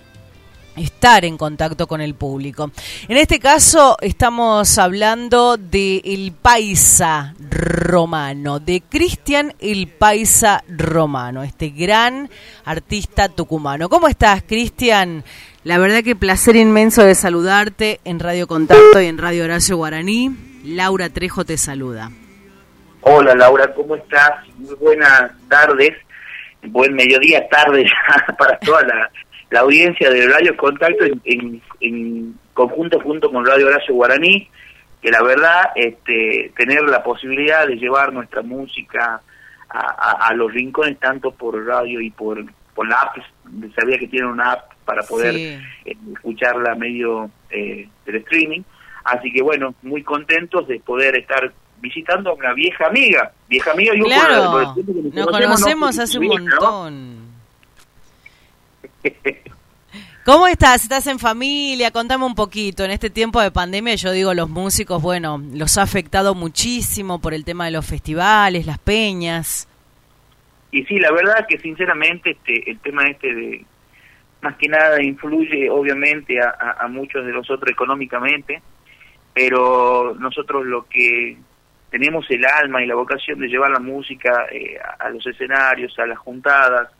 estar 0.76 1.24
en 1.24 1.36
contacto 1.36 1.86
con 1.86 2.00
el 2.00 2.14
público. 2.14 2.70
En 3.08 3.16
este 3.16 3.38
caso 3.38 3.96
estamos 4.00 4.78
hablando 4.78 5.56
de 5.56 6.02
El 6.04 6.32
Paisa 6.32 7.34
Romano, 7.50 8.60
de 8.60 8.82
Cristian 8.82 9.54
El 9.60 9.88
Paisa 9.88 10.64
Romano, 10.68 11.42
este 11.42 11.70
gran 11.70 12.30
artista 12.64 13.28
tucumano. 13.28 13.88
¿Cómo 13.88 14.08
estás, 14.08 14.42
Cristian? 14.42 15.24
La 15.64 15.78
verdad 15.78 16.02
que 16.02 16.16
placer 16.16 16.56
inmenso 16.56 17.04
de 17.04 17.14
saludarte 17.14 18.00
en 18.04 18.20
Radio 18.20 18.46
Contacto 18.46 19.00
y 19.00 19.06
en 19.06 19.18
Radio 19.18 19.44
Horacio 19.44 19.76
Guaraní. 19.76 20.36
Laura 20.64 21.08
Trejo 21.08 21.44
te 21.44 21.56
saluda. 21.56 22.10
Hola 23.02 23.34
Laura, 23.34 23.72
¿cómo 23.74 23.96
estás? 23.96 24.48
Muy 24.56 24.74
buenas 24.76 25.30
tardes, 25.48 25.92
buen 26.62 26.94
mediodía, 26.94 27.46
tarde 27.48 27.84
ya 27.84 28.34
para 28.38 28.58
toda 28.60 28.82
la, 28.82 29.10
la 29.50 29.60
audiencia 29.60 30.10
de 30.10 30.26
Radio 30.26 30.56
Contacto 30.56 31.04
en, 31.04 31.20
en, 31.24 31.62
en 31.80 32.34
conjunto 32.54 33.00
junto 33.00 33.30
con 33.30 33.44
Radio 33.46 33.66
Horacio 33.68 33.94
Guaraní, 33.94 34.48
que 35.02 35.10
la 35.10 35.22
verdad, 35.22 35.70
este, 35.76 36.52
tener 36.56 36.82
la 36.84 37.02
posibilidad 37.02 37.66
de 37.66 37.76
llevar 37.76 38.12
nuestra 38.12 38.42
música 38.42 39.20
a, 39.68 39.78
a, 39.78 40.28
a 40.28 40.34
los 40.34 40.52
rincones, 40.52 40.98
tanto 40.98 41.30
por 41.32 41.64
radio 41.66 42.00
y 42.00 42.10
por, 42.10 42.42
por 42.74 42.88
la 42.88 42.96
app, 43.00 43.16
sabía 43.78 43.98
que 43.98 44.08
tiene 44.08 44.26
una 44.26 44.52
app 44.52 44.72
para 44.84 45.02
poder 45.02 45.34
Sí. 45.34 45.58
eh, 45.84 45.96
escucharla 46.14 46.74
medio 46.74 47.30
eh, 47.50 47.88
del 48.06 48.16
streaming, 48.16 48.62
así 49.04 49.30
que 49.32 49.42
bueno, 49.42 49.74
muy 49.82 50.02
contentos 50.02 50.66
de 50.68 50.80
poder 50.80 51.16
estar 51.18 51.52
visitando 51.80 52.30
a 52.30 52.34
una 52.34 52.54
vieja 52.54 52.86
amiga, 52.86 53.30
vieja 53.48 53.72
amiga 53.72 53.92
Claro, 54.04 54.72
tiempo 54.74 55.02
que 55.02 55.20
nos 55.20 55.26
conocemos 55.26 55.96
¿no? 55.96 56.02
hace 56.02 56.18
un 56.18 56.44
¿no? 56.46 56.58
¿Cómo 60.24 60.46
estás? 60.46 60.82
¿Estás 60.82 61.06
en 61.06 61.18
familia? 61.18 61.90
Contame 61.90 62.24
un 62.24 62.34
poquito. 62.34 62.84
En 62.84 62.90
este 62.90 63.10
tiempo 63.10 63.42
de 63.42 63.50
pandemia, 63.50 63.94
yo 63.96 64.10
digo, 64.10 64.32
los 64.32 64.48
músicos, 64.48 65.02
bueno, 65.02 65.38
los 65.52 65.76
ha 65.76 65.82
afectado 65.82 66.34
muchísimo 66.34 67.20
por 67.20 67.34
el 67.34 67.44
tema 67.44 67.66
de 67.66 67.72
los 67.72 67.86
festivales, 67.86 68.64
las 68.64 68.78
peñas. 68.78 69.68
Y 70.70 70.82
sí, 70.84 70.98
la 70.98 71.12
verdad 71.12 71.46
que 71.46 71.58
sinceramente 71.58 72.30
este, 72.30 72.70
el 72.70 72.78
tema 72.80 73.04
este 73.04 73.34
de 73.34 73.64
más 74.40 74.56
que 74.56 74.68
nada 74.68 75.02
influye 75.02 75.70
obviamente 75.70 76.38
a, 76.40 76.86
muchos 76.88 77.24
de 77.24 77.32
nosotros 77.32 77.70
económicamente, 77.70 78.60
pero 79.32 80.14
nosotros 80.18 80.66
lo 80.66 80.86
que 80.86 81.38
tenemos 81.90 82.30
el 82.30 82.44
alma 82.44 82.82
y 82.82 82.86
la 82.86 82.94
vocación 82.94 83.40
de 83.40 83.48
llevar 83.48 83.70
la 83.70 83.78
música 83.78 84.46
eh, 84.52 84.78
a 84.98 85.08
los 85.08 85.26
escenarios, 85.26 85.98
a 85.98 86.06
las 86.06 86.18
juntadas, 86.18 86.90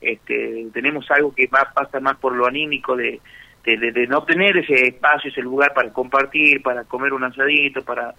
este, 0.00 0.66
tenemos 0.72 1.10
algo 1.10 1.34
que 1.34 1.46
va, 1.46 1.70
pasa 1.74 2.00
más 2.00 2.16
por 2.18 2.34
lo 2.34 2.46
anímico 2.46 2.96
de, 2.96 3.20
de, 3.64 3.76
de- 3.76 3.92
de 3.92 4.06
no 4.06 4.22
tener 4.24 4.56
ese 4.56 4.88
espacio, 4.88 5.30
ese 5.30 5.42
lugar 5.42 5.72
para 5.74 5.92
compartir, 5.92 6.62
para 6.62 6.84
comer 6.84 7.12
un 7.12 7.24
asadito, 7.24 7.82
para, 7.84 8.14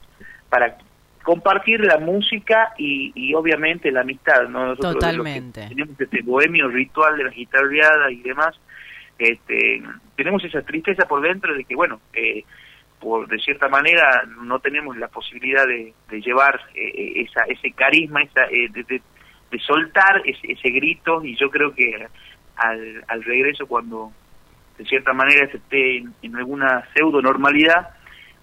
para 0.49 0.77
compartir 1.23 1.81
la 1.81 1.97
música 1.99 2.73
y, 2.77 3.11
y 3.15 3.33
obviamente 3.33 3.91
la 3.91 4.01
amistad. 4.01 4.47
¿no? 4.49 4.67
Nosotros 4.67 4.93
Totalmente. 4.95 5.67
tenemos 5.67 5.99
este 5.99 6.21
bohemio 6.21 6.67
ritual 6.69 7.17
de 7.17 7.23
la 7.25 7.29
guitarreada 7.31 8.11
y 8.11 8.21
demás, 8.21 8.59
este, 9.17 9.81
tenemos 10.15 10.43
esa 10.45 10.61
tristeza 10.61 11.05
por 11.07 11.21
dentro 11.21 11.53
de 11.53 11.63
que, 11.65 11.75
bueno, 11.75 11.99
eh, 12.13 12.43
por 12.99 13.27
de 13.27 13.37
cierta 13.39 13.67
manera 13.69 14.23
no 14.43 14.59
tenemos 14.59 14.97
la 14.97 15.07
posibilidad 15.07 15.65
de, 15.67 15.93
de 16.09 16.21
llevar 16.21 16.59
eh, 16.75 17.13
esa, 17.27 17.43
ese 17.47 17.71
carisma, 17.71 18.21
esa, 18.23 18.45
eh, 18.45 18.67
de, 18.71 18.83
de- 18.83 19.01
de 19.51 19.59
soltar 19.59 20.21
ese, 20.25 20.51
ese 20.53 20.69
grito 20.69 21.23
y 21.23 21.35
yo 21.37 21.49
creo 21.49 21.73
que 21.73 22.07
al, 22.55 23.03
al 23.07 23.23
regreso 23.23 23.65
cuando 23.67 24.11
de 24.77 24.85
cierta 24.85 25.13
manera 25.13 25.49
se 25.51 25.57
esté 25.57 25.97
en, 25.97 26.13
en 26.21 26.35
alguna 26.35 26.85
pseudo 26.93 27.21
normalidad 27.21 27.89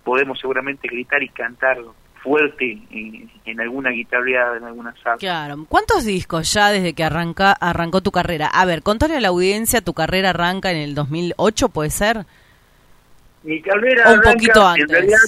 podemos 0.04 0.38
seguramente 0.40 0.88
gritar 0.88 1.22
y 1.22 1.28
cantar 1.28 1.78
fuerte 2.22 2.78
en, 2.90 3.30
en 3.44 3.60
alguna 3.60 3.90
guitarreada, 3.90 4.56
en 4.56 4.64
alguna 4.64 4.94
sala. 5.02 5.16
Claro. 5.18 5.64
¿Cuántos 5.68 6.04
discos 6.04 6.52
ya 6.52 6.70
desde 6.70 6.92
que 6.92 7.04
arranca, 7.04 7.52
arrancó 7.52 8.00
tu 8.00 8.10
carrera? 8.10 8.46
A 8.48 8.64
ver, 8.64 8.82
contale 8.82 9.16
a 9.16 9.20
la 9.20 9.28
audiencia, 9.28 9.80
tu 9.80 9.94
carrera 9.94 10.30
arranca 10.30 10.70
en 10.72 10.78
el 10.78 10.94
2008, 10.94 11.68
¿puede 11.68 11.90
ser? 11.90 12.24
Mi 13.44 13.60
carrera 13.62 14.10
O 14.10 14.14
un 14.14 14.18
arranca- 14.20 14.32
poquito 14.32 14.66
antes. 14.66 14.82
En 14.84 14.88
realidad, 14.90 15.18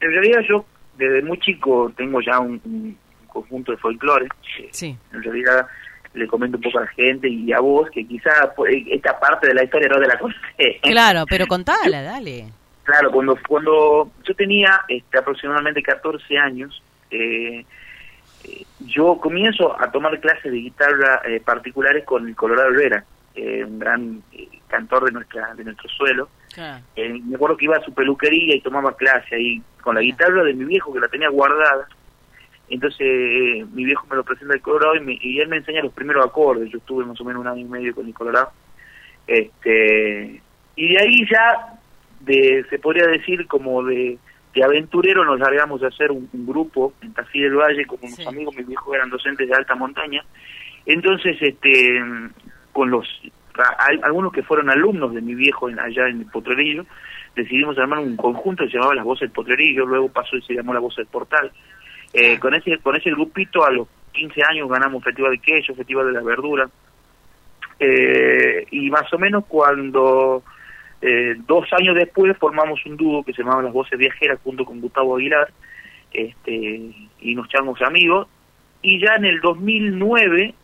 en 0.00 0.10
realidad 0.10 0.40
yo 0.48 0.64
desde 0.98 1.22
muy 1.22 1.38
chico 1.38 1.90
tengo 1.96 2.20
ya 2.20 2.38
un, 2.38 2.60
un 2.64 2.98
conjunto 3.32 3.72
de 3.72 3.78
folclore. 3.78 4.28
Sí. 4.70 4.96
En 5.12 5.22
realidad 5.22 5.66
le 6.14 6.26
comento 6.26 6.58
un 6.58 6.62
poco 6.62 6.78
a 6.78 6.82
la 6.82 6.88
gente 6.88 7.28
y 7.28 7.52
a 7.52 7.60
vos 7.60 7.88
que 7.90 8.06
quizá 8.06 8.52
pues, 8.54 8.74
esta 8.90 9.18
parte 9.18 9.46
de 9.48 9.54
la 9.54 9.64
historia 9.64 9.88
no 9.88 9.98
te 10.00 10.06
la 10.06 10.18
conté. 10.18 10.80
Claro, 10.82 11.24
pero 11.28 11.46
contala, 11.48 12.02
dale. 12.02 12.48
Claro, 12.84 13.10
cuando 13.12 13.36
cuando 13.48 14.10
yo 14.24 14.34
tenía 14.34 14.82
este, 14.88 15.18
aproximadamente 15.18 15.82
14 15.82 16.36
años, 16.36 16.82
eh, 17.10 17.64
eh, 18.44 18.64
yo 18.80 19.16
comienzo 19.18 19.80
a 19.80 19.90
tomar 19.90 20.18
clases 20.20 20.50
de 20.50 20.58
guitarra 20.58 21.22
eh, 21.24 21.40
particulares 21.40 22.04
con 22.04 22.26
el 22.28 22.34
Colorado 22.34 22.70
Herrera. 22.70 23.04
eh, 23.34 23.64
un 23.64 23.78
gran 23.78 24.22
eh, 24.32 24.48
cantor 24.68 25.04
de 25.06 25.12
nuestra 25.12 25.54
de 25.54 25.64
nuestro 25.64 25.88
suelo. 25.88 26.28
Claro. 26.54 26.84
Eh, 26.96 27.18
me 27.24 27.36
acuerdo 27.36 27.56
que 27.56 27.64
iba 27.64 27.76
a 27.76 27.84
su 27.84 27.94
peluquería 27.94 28.54
y 28.54 28.60
tomaba 28.60 28.94
clase 28.96 29.34
ahí 29.36 29.62
con 29.80 29.94
la 29.94 30.00
guitarra 30.02 30.42
de 30.44 30.52
mi 30.52 30.64
viejo 30.66 30.92
que 30.92 31.00
la 31.00 31.08
tenía 31.08 31.28
guardada. 31.30 31.88
Entonces 32.74 33.00
eh, 33.02 33.66
mi 33.72 33.84
viejo 33.84 34.06
me 34.10 34.16
lo 34.16 34.24
presenta 34.24 34.54
el 34.54 34.60
Colorado 34.62 34.96
y, 34.96 35.00
me- 35.00 35.18
y 35.20 35.40
él 35.40 35.48
me 35.48 35.58
enseña 35.58 35.82
los 35.82 35.92
primeros 35.92 36.24
acordes. 36.24 36.70
Yo 36.70 36.78
estuve 36.78 37.04
más 37.04 37.20
o 37.20 37.24
menos 37.24 37.40
un 37.42 37.48
año 37.48 37.60
y 37.60 37.64
medio 37.64 37.94
con 37.94 38.06
el 38.06 38.14
Colorado. 38.14 38.50
Este, 39.26 40.40
y 40.76 40.88
de 40.94 40.98
ahí 41.00 41.26
ya, 41.30 41.78
de, 42.20 42.64
se 42.70 42.78
podría 42.78 43.06
decir 43.06 43.46
como 43.46 43.82
de, 43.84 44.18
de 44.54 44.64
aventurero, 44.64 45.24
nos 45.24 45.38
largamos 45.38 45.82
a 45.82 45.88
hacer 45.88 46.10
un, 46.10 46.28
un 46.32 46.46
grupo 46.46 46.92
en 47.02 47.12
Tafí 47.12 47.40
del 47.40 47.54
Valle 47.54 47.84
con 47.86 47.98
unos 48.02 48.14
Sí. 48.16 48.24
amigos, 48.26 48.54
mis 48.56 48.66
viejos 48.66 48.94
eran 48.94 49.10
docentes 49.10 49.48
de 49.48 49.54
alta 49.54 49.74
montaña. 49.74 50.24
Entonces, 50.86 51.36
este, 51.40 52.02
con 52.72 52.90
los 52.90 53.06
hay 53.78 54.00
algunos 54.02 54.32
que 54.32 54.42
fueron 54.42 54.70
alumnos 54.70 55.12
de 55.14 55.20
mi 55.20 55.34
viejo 55.34 55.68
en, 55.68 55.78
allá 55.78 56.08
en 56.08 56.20
el 56.20 56.26
Potrerillo, 56.26 56.86
decidimos 57.36 57.76
armar 57.78 57.98
un 57.98 58.16
conjunto 58.16 58.64
que 58.64 58.70
se 58.70 58.76
llamaba 58.78 58.94
Las 58.94 59.04
Voces 59.04 59.20
del 59.28 59.32
Potrerillo, 59.32 59.84
luego 59.84 60.08
pasó 60.08 60.36
y 60.38 60.42
se 60.42 60.54
llamó 60.54 60.72
La 60.72 60.80
Voz 60.80 60.96
del 60.96 61.06
Portal. 61.06 61.52
Eh, 62.12 62.38
con 62.38 62.54
ese 62.54 62.78
con 62.78 62.94
ese 62.94 63.10
grupito 63.10 63.64
a 63.64 63.70
los 63.70 63.88
15 64.12 64.42
años 64.48 64.68
ganamos 64.68 65.02
Festival 65.02 65.32
de 65.32 65.38
Queso, 65.38 65.74
Festival 65.74 66.06
de 66.06 66.12
la 66.12 66.22
Verdura. 66.22 66.68
Eh, 67.78 68.66
y 68.70 68.90
más 68.90 69.12
o 69.12 69.18
menos 69.18 69.44
cuando 69.46 70.42
eh, 71.00 71.34
dos 71.46 71.66
años 71.72 71.96
después 71.96 72.36
formamos 72.38 72.84
un 72.86 72.96
dúo 72.96 73.24
que 73.24 73.32
se 73.32 73.42
llamaba 73.42 73.62
Las 73.62 73.72
Voces 73.72 73.98
Viajeras 73.98 74.38
junto 74.44 74.64
con 74.64 74.80
Gustavo 74.80 75.16
Aguilar 75.16 75.50
este, 76.12 76.90
y 77.20 77.34
nos 77.34 77.46
echamos 77.46 77.80
amigos. 77.82 78.28
Y 78.82 79.00
ya 79.00 79.14
en 79.16 79.24
el 79.24 79.40
2009 79.40 80.54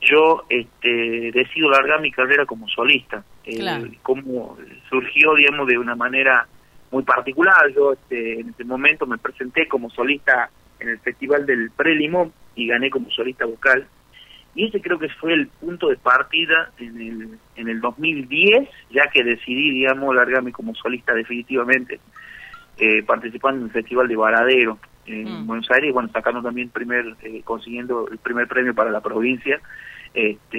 yo 0.00 0.44
este, 0.48 1.32
decido 1.32 1.70
largar 1.70 2.00
mi 2.00 2.10
carrera 2.10 2.44
como 2.44 2.68
solista. 2.68 3.24
Eh, 3.44 3.58
Claro. 3.58 3.86
Como 4.02 4.58
surgió, 4.90 5.34
digamos, 5.34 5.66
de 5.66 5.78
una 5.78 5.94
manera 5.94 6.46
muy 6.90 7.02
particular. 7.02 7.72
Yo 7.74 7.92
este, 7.94 8.40
en 8.40 8.50
ese 8.50 8.64
momento 8.64 9.06
me 9.06 9.18
presenté 9.18 9.66
como 9.66 9.88
solista 9.90 10.50
en 10.84 10.90
el 10.90 10.98
Festival 11.00 11.46
del 11.46 11.70
Prelimón 11.70 12.32
y 12.54 12.68
gané 12.68 12.90
como 12.90 13.10
solista 13.10 13.44
vocal. 13.46 13.86
Y 14.54 14.66
ese 14.68 14.80
creo 14.80 14.98
que 15.00 15.08
fue 15.08 15.32
el 15.34 15.48
punto 15.48 15.88
de 15.88 15.96
partida 15.96 16.70
en 16.78 17.00
el, 17.00 17.38
en 17.56 17.68
el 17.68 17.80
2010, 17.80 18.68
ya 18.90 19.02
que 19.12 19.24
decidí, 19.24 19.70
digamos, 19.70 20.14
largarme 20.14 20.52
como 20.52 20.74
solista 20.76 21.12
definitivamente, 21.12 21.98
eh, 22.78 23.02
participando 23.02 23.60
en 23.60 23.66
el 23.66 23.72
Festival 23.72 24.06
de 24.08 24.16
Varadero 24.16 24.78
en 25.06 25.42
Mm. 25.42 25.46
Buenos 25.46 25.70
Aires, 25.70 25.92
bueno, 25.92 26.08
sacando 26.12 26.40
también 26.40 26.70
primer, 26.70 27.04
eh, 27.22 27.42
consiguiendo 27.44 28.08
el 28.10 28.16
primer 28.18 28.46
premio 28.48 28.74
para 28.74 28.90
la 28.90 29.00
provincia. 29.02 29.60
Este, 30.14 30.58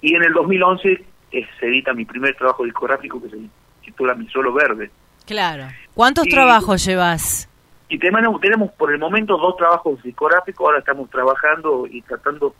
y 0.00 0.14
en 0.14 0.22
el 0.22 0.32
2011 0.32 1.04
eh, 1.32 1.46
se 1.58 1.66
edita 1.66 1.92
mi 1.94 2.04
primer 2.04 2.34
trabajo 2.36 2.64
discográfico 2.64 3.20
que 3.22 3.30
se 3.30 3.38
titula 3.84 4.14
Mi 4.14 4.28
Solo 4.28 4.52
Verde. 4.52 4.90
Claro. 5.26 5.64
¿Cuántos 5.94 6.26
Y- 6.26 6.30
trabajos 6.30 6.84
llevas? 6.84 7.48
Y 7.92 7.98
tenemos, 7.98 8.40
tenemos 8.40 8.72
por 8.72 8.90
el 8.90 8.98
momento 8.98 9.36
dos 9.36 9.54
trabajos 9.58 10.02
discográficos, 10.02 10.64
ahora 10.64 10.78
estamos 10.78 11.10
trabajando 11.10 11.86
y 11.86 12.00
tratando, 12.00 12.54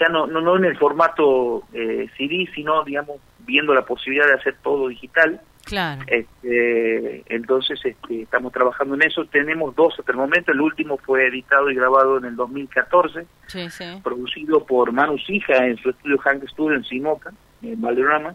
ya 0.00 0.08
no 0.08 0.26
no, 0.26 0.40
no 0.40 0.56
en 0.56 0.64
el 0.64 0.78
formato 0.78 1.64
eh, 1.74 2.08
CD, 2.16 2.48
sino, 2.54 2.82
digamos, 2.82 3.18
viendo 3.40 3.74
la 3.74 3.84
posibilidad 3.84 4.26
de 4.26 4.32
hacer 4.32 4.56
todo 4.62 4.88
digital. 4.88 5.38
Claro. 5.66 6.00
Este, 6.06 7.24
entonces 7.28 7.78
este, 7.84 8.22
estamos 8.22 8.54
trabajando 8.54 8.94
en 8.94 9.02
eso. 9.02 9.26
Tenemos 9.26 9.76
dos 9.76 9.98
hasta 9.98 10.12
el 10.12 10.16
momento, 10.16 10.50
el 10.50 10.62
último 10.62 10.96
fue 10.96 11.26
editado 11.26 11.70
y 11.70 11.74
grabado 11.74 12.16
en 12.16 12.24
el 12.24 12.34
2014, 12.34 13.26
Sí, 13.48 13.68
sí. 13.68 13.84
producido 14.02 14.64
por 14.64 14.92
Manu 14.92 15.18
Sija 15.18 15.66
en 15.66 15.76
su 15.76 15.90
estudio 15.90 16.16
Hank 16.20 16.48
Studio 16.48 16.76
en 16.76 16.84
Simoca, 16.84 17.34
en 17.60 17.82
Valderrama. 17.82 18.34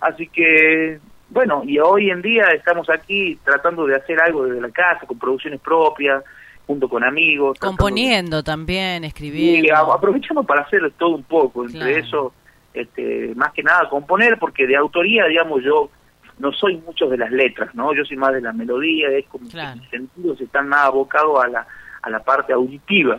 Así 0.00 0.26
que, 0.26 0.98
bueno, 1.30 1.62
y 1.64 1.78
hoy 1.78 2.10
en 2.10 2.22
día 2.22 2.44
estamos 2.54 2.88
aquí 2.90 3.38
tratando 3.44 3.86
de 3.86 3.96
hacer 3.96 4.20
algo 4.20 4.44
desde 4.46 4.60
la 4.60 4.70
casa, 4.70 5.06
con 5.06 5.18
producciones 5.18 5.60
propias, 5.60 6.22
junto 6.66 6.88
con 6.88 7.04
amigos. 7.04 7.54
de- 7.58 7.66
Componiendo 7.66 8.42
también, 8.42 9.04
y 9.04 9.06
escribiendo. 9.08 9.74
a- 9.74 9.94
aprovechamos 9.94 10.46
para 10.46 10.62
hacer 10.62 10.90
todo 10.98 11.10
un 11.16 11.22
poco, 11.24 11.64
entre 11.64 11.80
Claro. 11.80 11.96
eso, 11.96 12.32
este, 12.74 13.32
más 13.34 13.52
que 13.52 13.62
nada 13.62 13.88
componer, 13.88 14.38
porque 14.38 14.66
de 14.66 14.76
autoría, 14.76 15.24
digamos, 15.26 15.62
yo 15.64 15.90
no 16.38 16.52
soy 16.52 16.76
mucho 16.76 17.08
de 17.08 17.16
las 17.18 17.30
letras, 17.32 17.74
¿no? 17.74 17.92
Yo 17.94 18.04
soy 18.04 18.16
más 18.16 18.32
de 18.32 18.40
la 18.40 18.52
melodía, 18.52 19.08
es 19.10 19.26
como 19.26 19.48
Claro. 19.48 19.74
que 19.74 19.80
mis 19.80 19.90
sentidos 19.90 20.40
están 20.40 20.68
más 20.68 20.84
abocados 20.86 21.42
a 21.42 21.48
la, 21.48 21.66
a 22.02 22.10
la 22.10 22.20
parte 22.20 22.52
auditiva. 22.52 23.18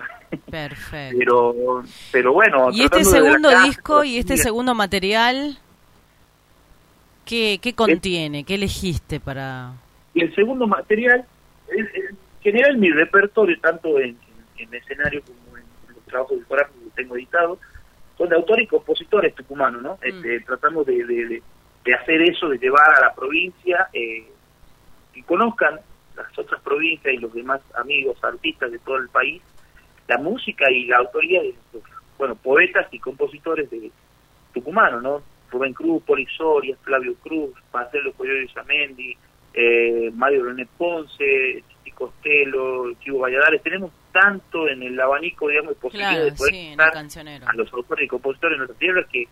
Perfecto. 0.49 1.17
pero, 1.17 1.83
pero 2.11 2.33
bueno. 2.33 2.69
y 2.71 2.83
este 2.83 3.03
segundo 3.03 3.49
casa, 3.49 3.63
disco 3.65 4.03
y 4.03 4.17
este 4.19 4.37
segundo 4.37 4.73
material, 4.75 5.57
¿qué, 7.29 7.59
qué 7.61 7.73
contiene? 7.75 8.43
¿Qué 8.43 8.55
elegiste 8.55 9.19
para...? 9.19 9.73
Y 10.15 10.23
el 10.23 10.33
segundo 10.33 10.65
material, 10.65 11.25
es, 11.69 11.85
en 11.95 12.17
general 12.41 12.77
mi 12.77 12.89
repertorio, 12.89 13.57
tanto 13.61 13.99
en, 13.99 14.17
en, 14.57 14.67
en 14.67 14.73
escenario 14.73 15.21
como 15.21 15.57
en, 15.57 15.63
los 15.93 16.03
trabajos 16.05 16.37
discográficos 16.39 16.81
que 16.83 17.01
tengo 17.03 17.15
editados, 17.15 17.59
son 18.17 18.29
de 18.29 18.35
autores 18.35 18.65
y 18.65 18.67
compositores 18.67 19.35
tucumanos, 19.35 19.81
¿no? 19.81 19.97
Este, 20.01 20.39
tratamos 20.41 20.85
de, 20.87 21.05
de, 21.05 21.25
de- 21.27 21.43
de 21.85 21.93
hacer 21.93 22.21
eso, 22.23 22.49
de 22.49 22.57
llevar 22.57 22.93
a 22.97 23.01
la 23.01 23.13
provincia, 23.15 23.87
eh, 23.93 24.27
que 25.13 25.23
conozcan 25.23 25.79
las 26.17 26.37
otras 26.37 26.59
provincias 26.61 27.13
y 27.13 27.17
los 27.17 27.33
demás 27.33 27.61
amigos, 27.75 28.21
artistas 28.21 28.69
de 28.71 28.79
todo 28.79 28.97
el 28.97 29.07
país, 29.07 29.41
la 30.09 30.17
música 30.17 30.69
y 30.69 30.85
la 30.87 30.97
autoría 30.97 31.41
de 31.41 31.53
los, 31.73 31.83
bueno, 32.17 32.35
poetas 32.35 32.87
y 32.91 32.99
compositores 32.99 33.69
de 33.69 33.91
tucumanos, 34.53 35.01
¿no? 35.01 35.21
Rubén 35.51 35.73
Cruz, 35.73 36.03
Poli 36.03 36.25
Soria, 36.37 36.75
Flavio 36.83 37.15
Cruz, 37.15 37.51
Marcelo 37.73 38.13
Coyoyo 38.13 38.41
Isamendi, 38.41 39.17
eh, 39.53 40.11
Mario 40.13 40.45
René 40.45 40.67
Ponce, 40.77 41.63
Titi 41.67 41.91
Costello, 41.91 42.93
Chivo 42.99 43.19
Valladares, 43.19 43.61
tenemos 43.63 43.91
tanto 44.11 44.67
en 44.67 44.83
el 44.83 44.99
abanico, 44.99 45.47
digamos, 45.47 45.71
de 45.71 45.75
posibilidades 45.75 46.17
Claro, 46.17 46.31
de 46.31 46.37
poder 46.37 46.53
sí, 47.09 47.43
a 47.45 47.53
los 47.53 47.73
autores 47.73 48.05
y 48.05 48.07
compositores 48.07 48.55
de 48.55 48.57
nuestra 48.57 48.79
tierra 48.79 49.05
que 49.11 49.27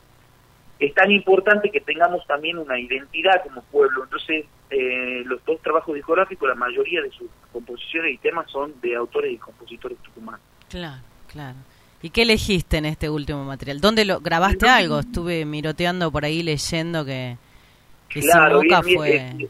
es 0.79 0.93
tan 0.93 1.11
importante 1.11 1.71
que 1.71 1.81
tengamos 1.81 2.25
también 2.27 2.57
una 2.57 2.79
identidad 2.79 3.41
como 3.43 3.63
pueblo. 3.63 4.03
Entonces, 4.03 4.45
eh, 4.69 5.23
los 5.25 5.43
dos 5.45 5.59
trabajos 5.61 5.95
discográficos, 5.95 6.47
la 6.47 6.55
mayoría 6.55 7.01
de 7.01 7.09
sus 7.11 7.29
composiciones 7.51 8.13
y 8.13 8.17
temas 8.17 8.49
son 8.51 8.79
de 8.81 8.95
autores 8.95 9.33
y 9.33 9.37
compositores 9.37 9.97
tucumanos. 9.99 10.41
Claro, 10.69 11.01
claro. 11.31 11.57
¿Y 12.01 12.09
qué 12.11 12.21
elegiste 12.23 12.77
en 12.77 12.85
este 12.85 13.09
último 13.09 13.43
material? 13.43 13.81
¿Dónde 13.81 14.05
lo 14.05 14.19
grabaste 14.19 14.67
algo? 14.69 14.99
Estuve 14.99 15.45
miroteando 15.45 16.11
por 16.11 16.25
ahí 16.25 16.43
leyendo 16.43 17.03
que, 17.05 17.37
que 18.09 18.19
Claro, 18.21 18.61
Simoca 18.61 18.81
bien, 18.81 19.01
bien, 19.01 19.37
fue... 19.37 19.45
eh, 19.45 19.49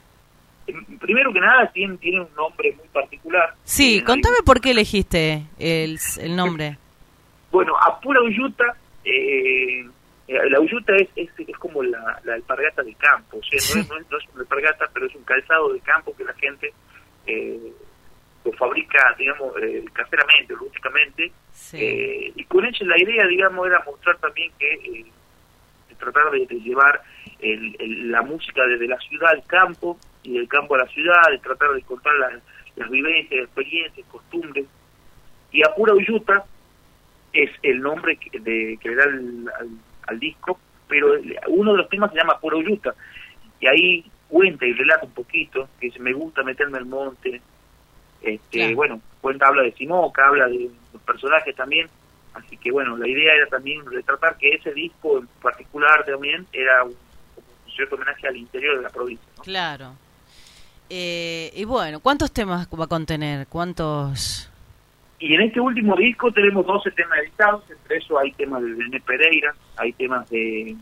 eh, 0.67 0.97
primero 0.99 1.33
que 1.33 1.39
nada 1.41 1.69
tiene, 1.73 1.97
tiene 1.97 2.21
un 2.21 2.33
nombre 2.36 2.73
muy 2.77 2.88
particular. 2.88 3.53
Sí, 3.63 4.01
contame 4.01 4.38
por 4.45 4.62
qué 4.62 4.71
elegiste 4.71 5.43
el, 5.60 5.99
el 6.19 6.36
nombre. 6.36 6.77
Bueno, 7.49 7.73
a 7.77 7.97
pura 8.01 8.21
Uyuta, 8.21 8.65
eh, 9.05 9.80
eh, 10.28 10.49
la 10.49 10.59
Uyuta 10.59 10.93
es, 10.97 11.07
es, 11.15 11.30
es 11.38 11.57
como 11.57 11.82
la, 11.82 12.19
la 12.26 12.34
alpargata 12.34 12.84
de 12.84 12.93
campo, 12.95 13.38
o 13.38 13.41
sea, 13.41 13.57
no, 13.76 13.82
es, 13.82 13.89
no, 13.89 13.97
es, 13.97 14.11
no 14.11 14.17
es 14.17 14.24
una 14.34 14.41
alpargata, 14.41 14.86
pero 14.93 15.05
es 15.07 15.15
un 15.15 15.24
calzado 15.24 15.72
de 15.72 15.80
campo 15.80 16.13
que 16.17 16.26
la 16.26 16.34
gente 16.34 16.74
eh, 17.26 17.72
lo 18.45 18.51
fabrica, 18.53 19.15
digamos, 19.17 19.51
eh, 19.61 19.83
caseramente, 19.93 20.53
rústicamente, 20.53 21.31
Sí. 21.51 21.77
eh, 21.81 22.31
y 22.35 22.43
con 22.45 22.65
eso 22.65 22.85
la 22.85 23.01
idea, 23.01 23.25
digamos, 23.27 23.67
era 23.67 23.83
mostrar 23.85 24.17
también 24.17 24.51
que 24.57 24.73
eh, 24.73 25.05
tratar 25.99 26.29
de, 26.31 26.45
de 26.45 26.59
llevar 26.61 27.01
el- 27.39 27.75
el- 27.79 28.11
la 28.11 28.21
música 28.21 28.65
desde 28.67 28.88
la 28.88 28.97
ciudad 28.99 29.31
al 29.31 29.43
campo 29.45 29.97
y 30.23 30.38
del 30.38 30.47
campo 30.47 30.75
a 30.75 30.79
la 30.79 30.88
ciudad, 30.88 31.21
de 31.31 31.39
tratar 31.39 31.71
de 31.71 31.81
contar 31.81 32.13
las, 32.15 32.33
las 32.75 32.89
vivencias, 32.89 33.45
experiencias, 33.45 34.05
costumbres. 34.07 34.65
Y 35.51 35.63
Apura 35.65 35.93
Uyuta 35.93 36.45
es 37.33 37.49
el 37.63 37.81
nombre 37.81 38.17
que, 38.17 38.39
de, 38.39 38.77
que 38.81 38.89
le 38.89 38.95
da 38.95 39.03
al, 39.05 39.51
al- 39.59 39.69
al 40.07 40.19
disco, 40.19 40.59
pero 40.88 41.15
el- 41.15 41.38
uno 41.47 41.71
de 41.73 41.77
los 41.79 41.89
temas 41.89 42.11
se 42.11 42.17
llama 42.17 42.33
Apura 42.33 42.57
Uyuta. 42.57 42.93
Y 43.59 43.67
ahí 43.67 44.05
cuenta 44.29 44.65
y 44.65 44.73
relata 44.73 45.05
un 45.05 45.13
poquito, 45.13 45.67
que 45.79 45.88
dice, 45.88 45.99
me 45.99 46.13
gusta 46.13 46.43
meterme 46.43 46.77
al 46.77 46.85
monte. 46.85 47.41
Este, 48.22 48.59
Claro. 48.59 48.76
Bueno, 48.76 49.01
cuenta, 49.22 49.47
habla 49.47 49.63
de 49.63 49.72
Simoca, 49.74 50.28
habla 50.28 50.47
de 50.47 50.70
los 50.93 51.01
personajes 51.03 51.55
también. 51.55 51.88
Así 52.34 52.57
que 52.57 52.72
bueno, 52.72 52.95
la 52.97 53.07
idea 53.07 53.34
era 53.34 53.47
también 53.47 53.84
retratar 53.86 54.38
que 54.38 54.49
ese 54.49 54.74
disco 54.74 55.18
en 55.18 55.28
particular 55.41 56.05
también 56.05 56.45
era 56.53 56.84
un, 56.84 56.95
cierto 57.76 57.95
homenaje 57.95 58.28
al 58.28 58.38
interior 58.38 58.78
de 58.78 58.84
la 58.84 58.89
provincia. 58.89 59.28
¿no? 59.38 59.43
Claro. 59.43 59.93
Eh, 60.89 61.51
y 61.55 61.65
bueno, 61.65 61.99
¿cuántos 61.99 62.32
temas 62.32 62.68
va 62.68 62.86
a 62.86 62.88
contener? 62.88 63.47
¿Cuántos...? 63.47 64.51
Y 65.20 65.34
en 65.34 65.41
este 65.41 65.59
último 65.59 65.95
disco 65.95 66.32
tenemos 66.32 66.65
12 66.65 66.91
temas 66.91 67.18
editados, 67.20 67.63
entre 67.72 67.97
eso 67.97 68.20
hay 68.20 68.32
temas 68.34 68.61
de 68.61 68.70
René 68.76 68.99
Pereira, 68.99 69.51
hay 69.76 69.91
temas 69.93 70.30
de, 70.30 70.76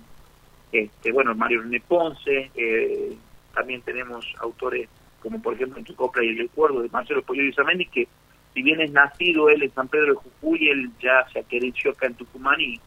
este, 0.73 1.11
bueno, 1.13 1.33
Mario 1.35 1.61
René 1.61 1.79
Ponce, 1.79 2.51
eh, 2.53 3.15
también 3.53 3.81
tenemos 3.81 4.25
autores 4.41 4.89
como 5.25 5.41
por 5.41 5.55
ejemplo 5.55 5.79
en 5.79 5.85
tu 5.85 5.95
copla 5.95 6.23
y 6.23 6.29
el 6.29 6.37
recuerdo 6.37 6.83
de 6.83 6.89
Marcelo 6.89 7.23
Pollo 7.23 7.41
Isamendi, 7.41 7.87
que 7.87 8.07
si 8.53 8.61
bien 8.61 8.79
es 8.79 8.91
nacido 8.91 9.49
él 9.49 9.63
en 9.63 9.73
San 9.73 9.87
Pedro 9.87 10.13
de 10.13 10.13
Jujuy, 10.13 10.69
él 10.69 10.91
ya 11.01 11.25
se 11.33 11.39
acreció 11.39 11.91
acá 11.91 12.05
en 12.05 12.13
Tucumán 12.13 12.61
y, 12.61 12.79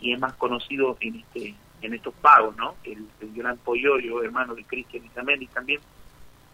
y 0.00 0.14
es 0.14 0.18
más 0.18 0.32
conocido 0.34 0.96
en 1.00 1.16
este 1.16 1.54
en 1.82 1.92
estos 1.92 2.14
pagos, 2.14 2.56
¿no? 2.56 2.76
El, 2.84 3.04
el 3.20 3.34
gran 3.34 3.58
Polloyo, 3.58 4.22
hermano 4.22 4.54
de 4.54 4.64
Cristian 4.64 5.04
Isamendi 5.04 5.48
también. 5.48 5.80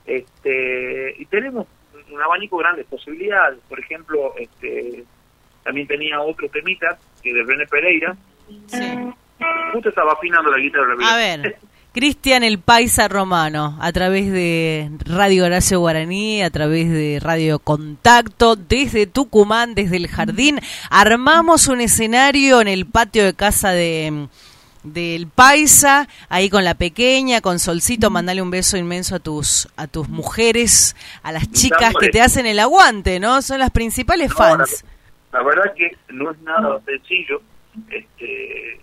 Este, 0.04 1.14
y 1.18 1.24
tenemos 1.26 1.68
un 2.10 2.20
abanico 2.20 2.56
grande 2.56 2.82
de 2.82 2.88
posibilidades. 2.88 3.60
Por 3.68 3.78
ejemplo, 3.78 4.34
este, 4.38 5.04
también 5.62 5.86
tenía 5.86 6.20
otro 6.20 6.48
temita, 6.48 6.98
que 7.22 7.32
de 7.32 7.44
René 7.44 7.66
Pereira. 7.66 8.16
Justo 9.72 9.90
estaba 9.90 10.14
afinando 10.14 10.50
la 10.50 10.58
guitarra. 10.58 10.94
A 11.00 11.16
ver, 11.16 11.58
Cristian 11.92 12.44
el 12.44 12.58
Paisa 12.58 13.08
Romano, 13.08 13.78
a 13.80 13.92
través 13.92 14.30
de 14.30 14.90
Radio 15.00 15.46
Horacio 15.46 15.80
Guaraní, 15.80 16.42
a 16.42 16.50
través 16.50 16.90
de 16.90 17.18
Radio 17.20 17.58
Contacto, 17.58 18.56
desde 18.56 19.06
Tucumán, 19.06 19.74
desde 19.74 19.96
el 19.96 20.06
jardín, 20.08 20.60
armamos 20.90 21.66
un 21.66 21.80
escenario 21.80 22.60
en 22.60 22.68
el 22.68 22.86
patio 22.86 23.24
de 23.24 23.34
casa 23.34 23.70
de 23.70 24.28
del 24.84 25.26
Paisa, 25.26 26.08
ahí 26.28 26.48
con 26.50 26.64
la 26.64 26.74
pequeña, 26.74 27.40
con 27.40 27.58
Solcito, 27.58 28.10
mandale 28.10 28.42
un 28.42 28.50
beso 28.50 28.76
inmenso 28.76 29.16
a 29.16 29.18
tus 29.18 29.68
a 29.76 29.86
tus 29.86 30.08
mujeres, 30.08 30.96
a 31.22 31.32
las 31.32 31.50
chicas 31.50 31.94
que 31.98 32.08
te 32.08 32.20
hacen 32.20 32.46
el 32.46 32.58
aguante, 32.58 33.18
¿no? 33.20 33.42
Son 33.42 33.58
las 33.58 33.70
principales 33.70 34.32
fans. 34.32 34.84
La, 35.32 35.42
verdad 35.42 35.74
que 35.76 35.96
no 36.10 36.30
es 36.30 36.38
nada 36.40 36.80
sencillo. 36.86 37.42
Este, 37.90 38.80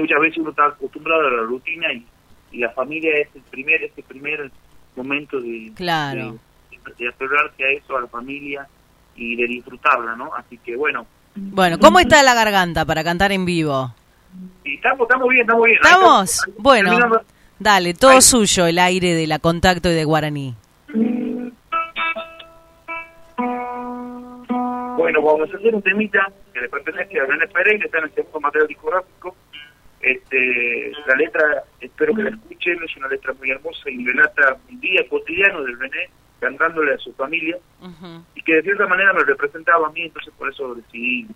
muchas 0.00 0.20
veces 0.20 0.38
uno 0.38 0.50
está 0.50 0.66
acostumbrado 0.66 1.26
a 1.26 1.30
la 1.30 1.42
rutina 1.42 1.92
y, 1.92 2.06
la 2.52 2.70
familia 2.70 3.16
es 3.18 3.28
el 3.36 3.42
primer 3.42 3.80
este 3.84 4.02
primer 4.02 4.50
momento 4.96 5.40
de 5.40 5.70
claro. 5.76 6.36
de, 6.98 7.08
a 7.08 7.70
eso, 7.70 7.96
a 7.96 8.00
la 8.00 8.08
familia 8.08 8.66
y 9.14 9.36
de 9.36 9.46
disfrutarla, 9.46 10.16
¿no? 10.16 10.34
Así 10.34 10.58
que 10.58 10.74
bueno. 10.74 11.06
Bueno, 11.36 11.78
¿cómo 11.78 12.00
está 12.00 12.24
la 12.24 12.34
garganta 12.34 12.84
para 12.84 13.04
cantar 13.04 13.30
en 13.30 13.44
vivo? 13.44 13.94
estamos, 14.64 15.02
estamos 15.02 15.28
bien, 15.28 15.42
estamos 15.42 15.64
bien. 15.64 15.78
¿Estamos? 15.80 16.40
bueno, 16.58 17.22
dale, 17.60 17.94
todo 17.94 18.20
suyo 18.20 18.66
el 18.66 18.80
aire 18.80 19.14
de 19.14 19.28
la 19.28 19.38
contacto 19.38 19.90
y 19.90 19.94
de 19.94 20.04
Guaraní. 20.04 20.56
Bueno, 24.96 25.22
vamos 25.22 25.48
a 25.52 25.56
hacer 25.56 25.74
un 25.74 25.82
temita 25.82 26.30
que 26.52 26.60
le 26.60 26.68
pertenece 26.68 27.18
a 27.20 27.24
René 27.24 27.46
Pereira, 27.48 27.86
está 27.86 27.98
en 27.98 28.04
el 28.04 28.14
segundo 28.14 28.40
material 28.40 28.68
discográfico. 28.68 29.34
Este, 30.00 30.92
la 31.06 31.14
letra, 31.16 31.64
espero 31.80 32.14
que 32.14 32.22
la 32.22 32.30
escuchen, 32.30 32.78
es 32.82 32.96
una 32.96 33.08
letra 33.08 33.34
muy 33.34 33.50
hermosa 33.50 33.90
y 33.90 34.04
relata 34.04 34.56
un 34.70 34.80
día 34.80 35.06
cotidiano 35.08 35.62
del 35.62 35.78
René 35.78 36.08
cantándole 36.40 36.94
a 36.94 36.98
su 36.98 37.12
familia 37.12 37.58
y 38.34 38.42
que 38.42 38.54
de 38.54 38.62
cierta 38.62 38.86
manera 38.86 39.12
me 39.12 39.24
representaba 39.24 39.88
a 39.88 39.90
mí, 39.90 40.02
entonces 40.02 40.32
por 40.38 40.50
eso 40.50 40.74
decidí 40.74 41.26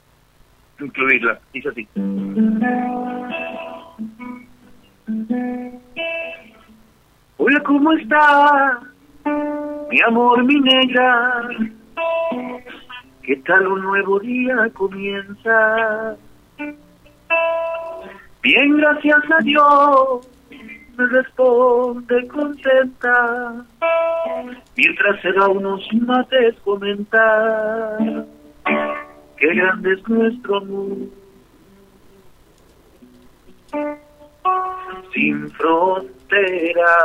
incluirla. 0.81 1.39
Dice 1.53 1.69
así. 1.69 1.89
Hola, 7.37 7.61
¿cómo 7.65 7.93
está? 7.93 8.81
Mi 9.91 10.01
amor, 10.07 10.43
mi 10.45 10.59
negra. 10.61 11.49
¿Qué 13.23 13.37
tal 13.47 13.67
un 13.67 13.83
nuevo 13.83 14.19
día 14.21 14.71
comienza? 14.73 16.17
Bien, 18.45 18.77
gracias 18.77 19.25
a 19.31 19.39
Dios, 19.43 20.29
me 20.99 21.07
responde 21.07 22.29
contenta, 22.29 23.65
mientras 24.77 25.23
se 25.23 25.33
da 25.33 25.49
unos 25.49 25.83
mates 25.95 26.55
comenta 26.63 27.97
qué 29.39 29.47
grande 29.47 29.95
es 29.95 30.09
nuestro 30.11 30.59
amor. 30.59 30.97
Sin 35.15 35.51
frontera. 35.53 36.97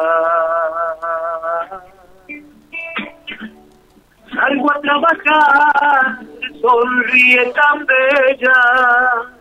Salgo 4.34 4.72
a 4.74 4.82
trabajar, 4.82 6.20
sonríe 6.60 7.54
tan 7.54 7.86
bella 7.86 9.39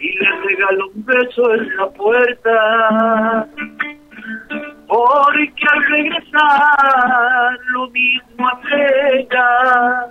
y 0.00 0.18
le 0.18 0.40
regalo 0.42 0.88
un 0.94 1.04
beso 1.04 1.54
en 1.54 1.76
la 1.76 1.90
puerta. 1.90 3.48
Porque 4.88 5.64
al 5.72 5.82
regresar 5.88 7.58
lo 7.72 7.90
mismo 7.90 8.48
ella 8.72 10.06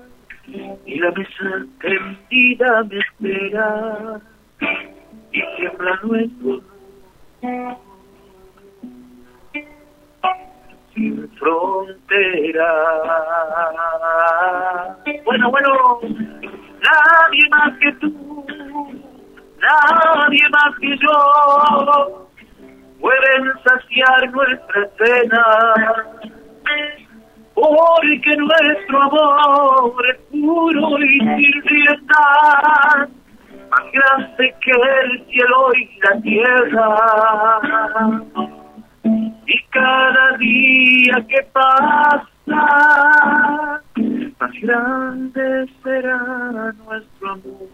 y 0.85 0.99
la 0.99 1.11
mesa 1.11 1.65
tendida 1.81 2.83
me 2.83 2.97
espera 2.99 4.21
y 5.31 5.41
tiembla 5.57 5.99
nuestro 6.03 6.61
sin 10.93 11.29
frontera. 11.37 12.67
Bueno, 15.25 15.51
bueno, 15.51 15.99
nadie 16.81 17.49
más 17.51 17.77
que 17.79 17.91
tú, 17.93 18.38
nadie 19.61 20.49
más 20.49 20.75
que 20.79 20.97
yo 20.97 22.27
pueden 22.99 23.53
saciar 23.63 24.31
nuestra 24.31 24.89
cena 24.97 25.45
porque 27.59 28.35
nuestro 28.37 29.01
amor 29.01 30.05
es 30.13 30.19
puro 30.31 30.97
y 30.99 31.19
sin 31.19 31.61
piedad, 31.63 33.09
más 33.69 33.85
grande 33.91 34.55
que 34.61 34.71
el 34.71 35.25
cielo 35.25 35.73
y 35.75 35.77
la 36.03 36.13
tierra. 36.21 36.87
Y 39.45 39.63
cada 39.71 40.37
día 40.37 41.25
que 41.27 41.41
pasa, 41.51 42.21
más 44.39 44.51
grande 44.61 45.65
será 45.83 46.73
nuestro 46.85 47.31
amor. 47.31 47.67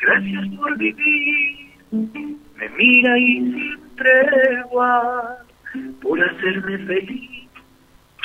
Gracias 0.00 0.48
por 0.56 0.78
vivir, 0.78 1.74
me 1.90 2.68
mira 2.76 3.18
y 3.18 3.38
sin 3.38 3.96
tregua, 3.96 5.38
por 6.00 6.22
hacerme 6.22 6.78
feliz 6.78 7.48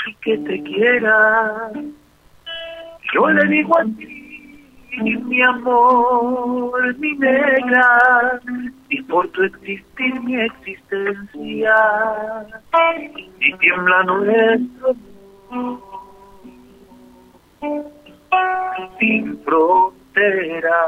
y 0.07 0.13
que 0.21 0.37
te 0.37 0.63
quiera. 0.63 1.71
Yo 3.13 3.29
le 3.29 3.47
digo 3.49 3.77
a 3.77 3.83
ti 3.83 4.17
mi 5.03 5.41
amor, 5.41 6.97
mi 6.97 7.13
negra, 7.13 8.41
y 8.89 9.01
por 9.03 9.27
tu 9.29 9.43
existir 9.43 10.21
mi 10.21 10.39
existencia, 10.41 11.75
y 13.39 13.53
tiembla 13.57 14.03
nuestro 14.03 14.95
sin 18.99 19.39
frontera. 19.43 20.79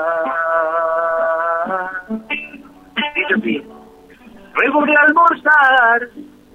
Dice 3.15 3.33
así, 3.35 3.63
luego 4.55 4.85
de 4.85 4.95
almorzar, 4.95 6.09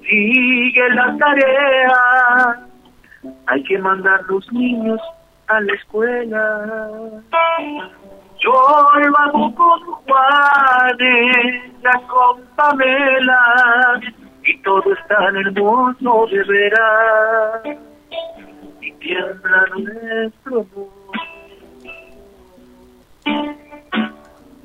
sigue 0.09 0.89
la 0.91 1.17
tarea, 1.17 2.67
hay 3.47 3.63
que 3.65 3.79
mandar 3.79 4.21
los 4.29 4.53
niños 4.53 5.01
a 5.49 5.61
la 5.61 5.75
escuela. 5.75 6.91
Yo 8.39 8.53
lo 8.53 9.19
hago 9.19 9.53
con 9.55 9.81
Juanela, 9.81 11.03
con 12.09 12.41
Pamela, 12.57 14.01
y 14.45 14.57
todo 14.63 14.93
es 14.93 15.07
tan 15.09 15.37
hermoso 15.37 16.27
de 16.31 16.43
veras, 16.45 17.63
y 18.81 18.93
tiembla 18.93 19.67
nuestro 19.77 20.61
amor. 20.61 20.89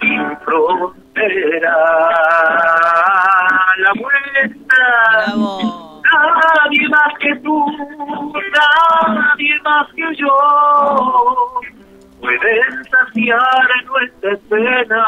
Sin 0.10 0.38
frontera, 0.40 1.78
la 3.78 3.92
vuelta 3.94 4.82
nadie 6.04 6.90
más 6.90 7.14
que 7.20 7.36
tú, 7.44 7.66
nadie 8.56 9.62
más 9.64 9.88
que 9.94 10.16
yo, 10.16 10.36
pueden 12.22 12.84
saciar 12.86 13.86
nuestra 13.86 14.36
pena, 14.50 15.06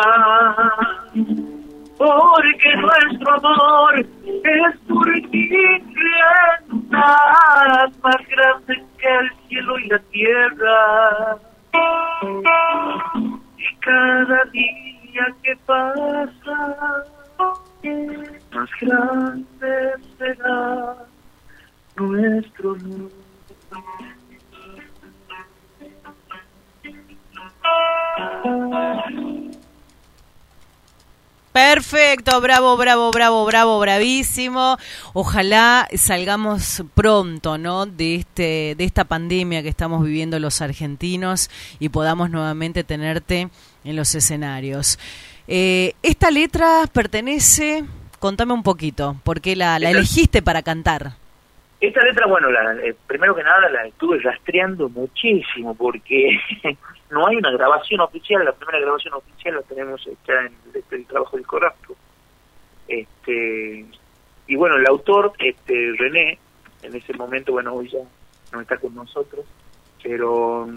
porque 1.98 2.76
nuestro 2.76 3.34
amor 3.34 4.00
es 4.00 4.06
es 6.92 7.98
más 8.04 8.22
grande 8.28 8.84
que 9.00 9.08
el 9.08 9.32
cielo 9.48 9.80
y 9.80 9.88
la 9.88 10.00
tierra. 10.12 11.38
Cada 13.80 14.46
día 14.52 15.36
que 15.44 15.56
pasa, 15.66 17.06
más 18.52 18.70
grande 18.80 19.94
será 20.18 20.96
nuestro 21.96 22.76
mundo. 22.76 23.12
Perfecto, 31.52 32.40
bravo, 32.40 32.78
bravo, 32.78 33.12
bravo, 33.12 33.46
bravo, 33.46 33.80
bravísimo. 33.80 34.78
Ojalá 35.14 35.86
salgamos 35.96 36.82
pronto, 36.96 37.58
¿no? 37.58 37.86
De 37.86 38.16
este, 38.16 38.76
de 38.78 38.84
esta 38.86 39.04
pandemia 39.04 39.62
que 39.62 39.68
estamos 39.68 40.06
viviendo 40.06 40.40
los 40.40 40.62
argentinos 40.62 41.50
y 41.78 41.90
podamos 41.90 42.30
nuevamente 42.30 42.86
tenerte 42.86 43.50
en 43.84 43.96
los 43.98 44.16
escenarios. 44.16 44.98
Eh, 45.48 45.94
esta 46.04 46.32
letra 46.32 46.84
pertenece, 46.94 47.84
contame 48.20 48.54
un 48.54 48.64
poquito, 48.64 49.18
¿por 49.26 49.42
qué 49.42 49.58
la, 49.58 49.78
la 49.78 49.90
elegiste 49.90 50.42
para 50.42 50.62
cantar? 50.62 51.14
Esta 51.82 52.02
letra, 52.06 52.28
bueno, 52.28 52.50
la, 52.50 52.76
eh, 52.76 52.96
primero 53.08 53.36
que 53.36 53.44
nada 53.44 53.68
la 53.70 53.88
estuve 53.88 54.20
rastreando 54.20 54.88
muchísimo 54.88 55.76
porque 55.76 56.40
no 57.12 57.28
hay 57.28 57.36
una 57.36 57.52
grabación 57.52 58.00
oficial, 58.02 58.44
la 58.44 58.54
primera 58.54 58.80
grabación 58.80 59.14
oficial 59.14 59.56
la 59.56 59.62
tenemos 59.64 60.02
hecha 60.08 60.46
en 60.46 60.56
el, 60.74 60.84
el 60.92 61.06
trabajo 61.06 61.38
discográfico. 61.38 61.96
Este, 62.88 63.86
y 64.48 64.56
bueno, 64.56 64.78
el 64.78 64.88
autor, 64.88 65.34
este 65.40 65.94
René, 65.98 66.40
en 66.82 66.96
ese 66.96 67.14
momento, 67.14 67.52
bueno, 67.52 67.74
hoy 67.74 67.90
ya 67.90 68.00
no 68.52 68.62
está 68.62 68.78
con 68.78 68.96
nosotros, 68.96 69.46
pero 70.02 70.68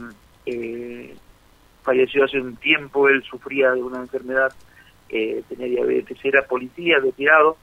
eh, 0.47 1.15
falleció 1.83 2.25
hace 2.25 2.41
un 2.41 2.57
tiempo, 2.57 3.09
él 3.09 3.23
sufría 3.23 3.73
de 3.73 3.83
una 3.83 3.99
enfermedad, 3.99 4.53
eh, 5.09 5.43
tenía 5.49 5.67
diabetes, 5.67 6.19
era 6.25 6.43
policía, 6.43 6.99
retirado, 6.99 7.57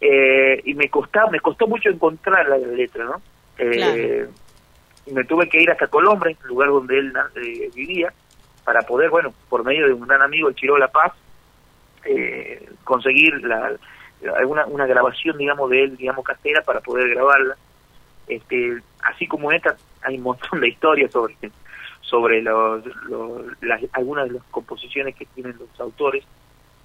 eh, 0.00 0.60
y 0.64 0.74
me 0.74 0.88
costaba, 0.88 1.30
me 1.30 1.40
costó 1.40 1.66
mucho 1.66 1.88
encontrar 1.90 2.48
la 2.48 2.58
letra, 2.58 3.04
¿no? 3.04 3.22
Eh, 3.58 3.70
Claro. 3.72 4.47
Me 5.12 5.24
tuve 5.24 5.48
que 5.48 5.62
ir 5.62 5.70
hasta 5.70 5.86
Colombres, 5.86 6.36
el 6.42 6.48
lugar 6.48 6.68
donde 6.68 6.98
él 6.98 7.12
eh, 7.36 7.70
vivía, 7.74 8.12
para 8.64 8.82
poder, 8.82 9.10
bueno, 9.10 9.32
por 9.48 9.64
medio 9.64 9.86
de 9.86 9.92
un 9.94 10.06
gran 10.06 10.22
amigo, 10.22 10.48
el 10.48 10.54
Chiro 10.54 10.76
La 10.76 10.88
Paz, 10.88 11.12
eh, 12.04 12.68
conseguir 12.84 13.42
la, 13.44 13.72
una, 14.46 14.86
grabación, 14.86 15.38
digamos, 15.38 15.70
de 15.70 15.84
él, 15.84 15.96
digamos, 15.96 16.24
casera 16.24 16.62
para 16.62 16.80
poder 16.80 17.08
grabarla. 17.10 17.56
Este, 18.26 18.82
así 19.02 19.26
como 19.26 19.52
esta, 19.52 19.76
hay 20.02 20.16
un 20.16 20.22
montón 20.24 20.60
de 20.60 20.68
historias 20.68 21.10
sobre 21.12 21.36
sobre 22.00 22.40
los- 22.40 22.82
las, 23.60 23.82
algunas 23.92 24.28
de 24.28 24.34
las 24.34 24.42
composiciones 24.44 25.14
que 25.14 25.26
tienen 25.26 25.56
los 25.58 25.78
autores 25.78 26.24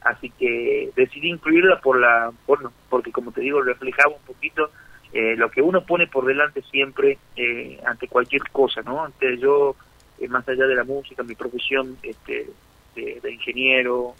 así 0.01 0.29
que 0.31 0.91
decidí 0.95 1.29
incluirla 1.29 1.79
por 1.79 1.97
la 1.97 2.31
bueno 2.45 2.73
porque 2.89 3.11
como 3.11 3.31
te 3.31 3.39
digo 3.39 3.61
reflejaba 3.61 4.13
un 4.13 4.21
poquito 4.23 4.69
eh, 5.13 5.35
lo 5.37 5.49
que 5.51 5.61
uno 5.61 5.85
pone 5.85 6.07
por 6.07 6.25
delante 6.25 6.61
siempre 6.63 7.17
eh, 7.35 7.79
ante 7.85 8.07
cualquier 8.07 8.41
cosa 8.51 8.81
no 8.81 9.05
Entonces 9.05 9.39
yo 9.39 9.75
eh, 10.19 10.27
más 10.27 10.47
allá 10.47 10.65
de 10.65 10.75
la 10.75 10.83
música 10.83 11.23
mi 11.23 11.35
profesión 11.35 11.97
este 12.03 12.49
de, 12.95 13.19
de 13.21 13.31
ingeniero 13.31 14.15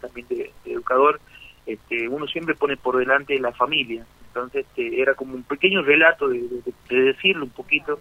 también 0.00 0.26
de, 0.28 0.50
educador 0.64 1.20
este 1.66 2.08
uno 2.08 2.26
siempre 2.26 2.54
pone 2.54 2.76
por 2.76 2.96
delante 2.96 3.38
la 3.38 3.52
familia. 3.52 4.06
Entonces 4.28 4.66
este, 4.66 5.00
era 5.02 5.14
como 5.14 5.34
un 5.34 5.42
pequeño 5.42 5.82
relato 5.82 6.28
de, 6.28 6.38
de, 6.40 6.72
de 6.88 7.02
decirle 7.02 7.42
un 7.42 7.50
poquito 7.50 7.98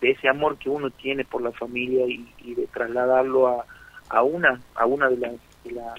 de 0.00 0.10
ese 0.10 0.28
amor 0.28 0.58
que 0.58 0.68
uno 0.68 0.90
tiene 0.90 1.24
por 1.24 1.40
la 1.42 1.52
familia 1.52 2.04
y, 2.06 2.26
y 2.38 2.54
de 2.54 2.66
trasladarlo 2.66 3.48
a, 3.48 3.64
a 4.10 4.22
una 4.22 4.60
a 4.74 4.84
una 4.86 5.08
de 5.08 5.16
las 5.16 5.32
de, 5.64 5.72
la- 5.72 5.94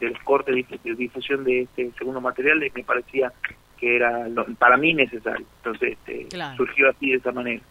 de 0.00 0.10
los 0.10 0.18
cortes 0.22 0.54
de, 0.54 0.60
dif- 0.64 0.80
de 0.82 0.94
difusión 0.94 1.42
de 1.42 1.62
este 1.62 1.90
segundo 1.98 2.20
material 2.20 2.60
me 2.74 2.84
parecía 2.84 3.32
que 3.80 3.96
era 3.96 4.28
lo- 4.28 4.46
para 4.56 4.76
mí 4.76 4.92
necesario 4.94 5.46
entonces 5.58 5.92
este, 5.92 6.26
Claro. 6.28 6.56
surgió 6.56 6.90
así 6.90 7.10
de 7.10 7.16
esa 7.16 7.32
manera 7.32 7.62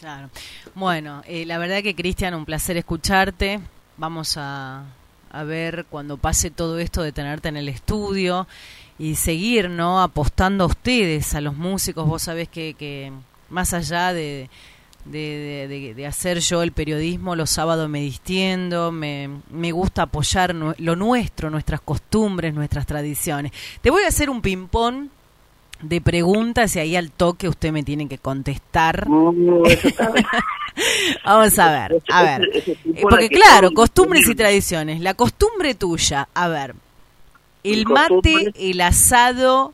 Claro. 0.00 0.28
Bueno, 0.74 1.22
eh, 1.26 1.46
la 1.46 1.56
verdad 1.58 1.82
que 1.82 1.94
Cristian, 1.94 2.34
un 2.34 2.44
placer 2.44 2.76
escucharte. 2.76 3.60
Vamos 3.96 4.36
a, 4.36 4.84
a 5.30 5.44
ver 5.44 5.86
cuando 5.88 6.18
pase 6.18 6.50
todo 6.50 6.78
esto 6.78 7.02
de 7.02 7.12
tenerte 7.12 7.48
en 7.48 7.56
el 7.56 7.68
estudio 7.68 8.46
y 8.98 9.14
seguir, 9.14 9.70
¿no? 9.70 10.02
Apostando 10.02 10.64
a 10.64 10.66
ustedes, 10.66 11.34
a 11.34 11.40
los 11.40 11.56
músicos. 11.56 12.06
Vos 12.06 12.22
sabés 12.22 12.48
que, 12.48 12.74
que 12.74 13.12
más 13.48 13.72
allá 13.72 14.12
de, 14.12 14.50
de, 15.04 15.92
de- 15.96 16.06
hacer 16.06 16.38
yo 16.40 16.62
el 16.62 16.72
periodismo, 16.72 17.36
los 17.36 17.50
sábados 17.50 17.88
me 17.88 18.00
distiendo, 18.00 18.92
me, 18.92 19.28
me 19.50 19.72
gusta 19.72 20.02
apoyar 20.02 20.54
lo 20.54 20.96
nuestro, 20.96 21.50
nuestras 21.50 21.80
costumbres, 21.80 22.54
nuestras 22.54 22.86
tradiciones. 22.86 23.52
Te 23.82 23.90
voy 23.90 24.04
a 24.04 24.08
hacer 24.08 24.30
un 24.30 24.40
ping-pong 24.40 25.08
de 25.82 26.00
preguntas 26.00 26.74
y 26.76 26.78
ahí 26.78 26.96
al 26.96 27.10
toque 27.10 27.48
usted 27.48 27.72
me 27.72 27.82
tiene 27.82 28.08
que 28.08 28.18
contestar. 28.18 29.06
Vamos 31.24 31.58
a 31.58 31.70
ver, 31.70 32.02
a 32.10 32.22
ver. 32.22 32.64
Porque 33.02 33.24
la 33.24 33.28
que 33.28 33.36
claro, 33.36 33.72
costumbres 33.72 34.28
y 34.28 34.34
tradiciones. 34.34 35.00
La 35.00 35.14
costumbre 35.14 35.74
tuya, 35.74 36.28
a 36.34 36.48
ver. 36.48 36.74
El 37.62 37.86
mate, 37.86 38.52
el 38.56 38.80
asado, 38.80 39.72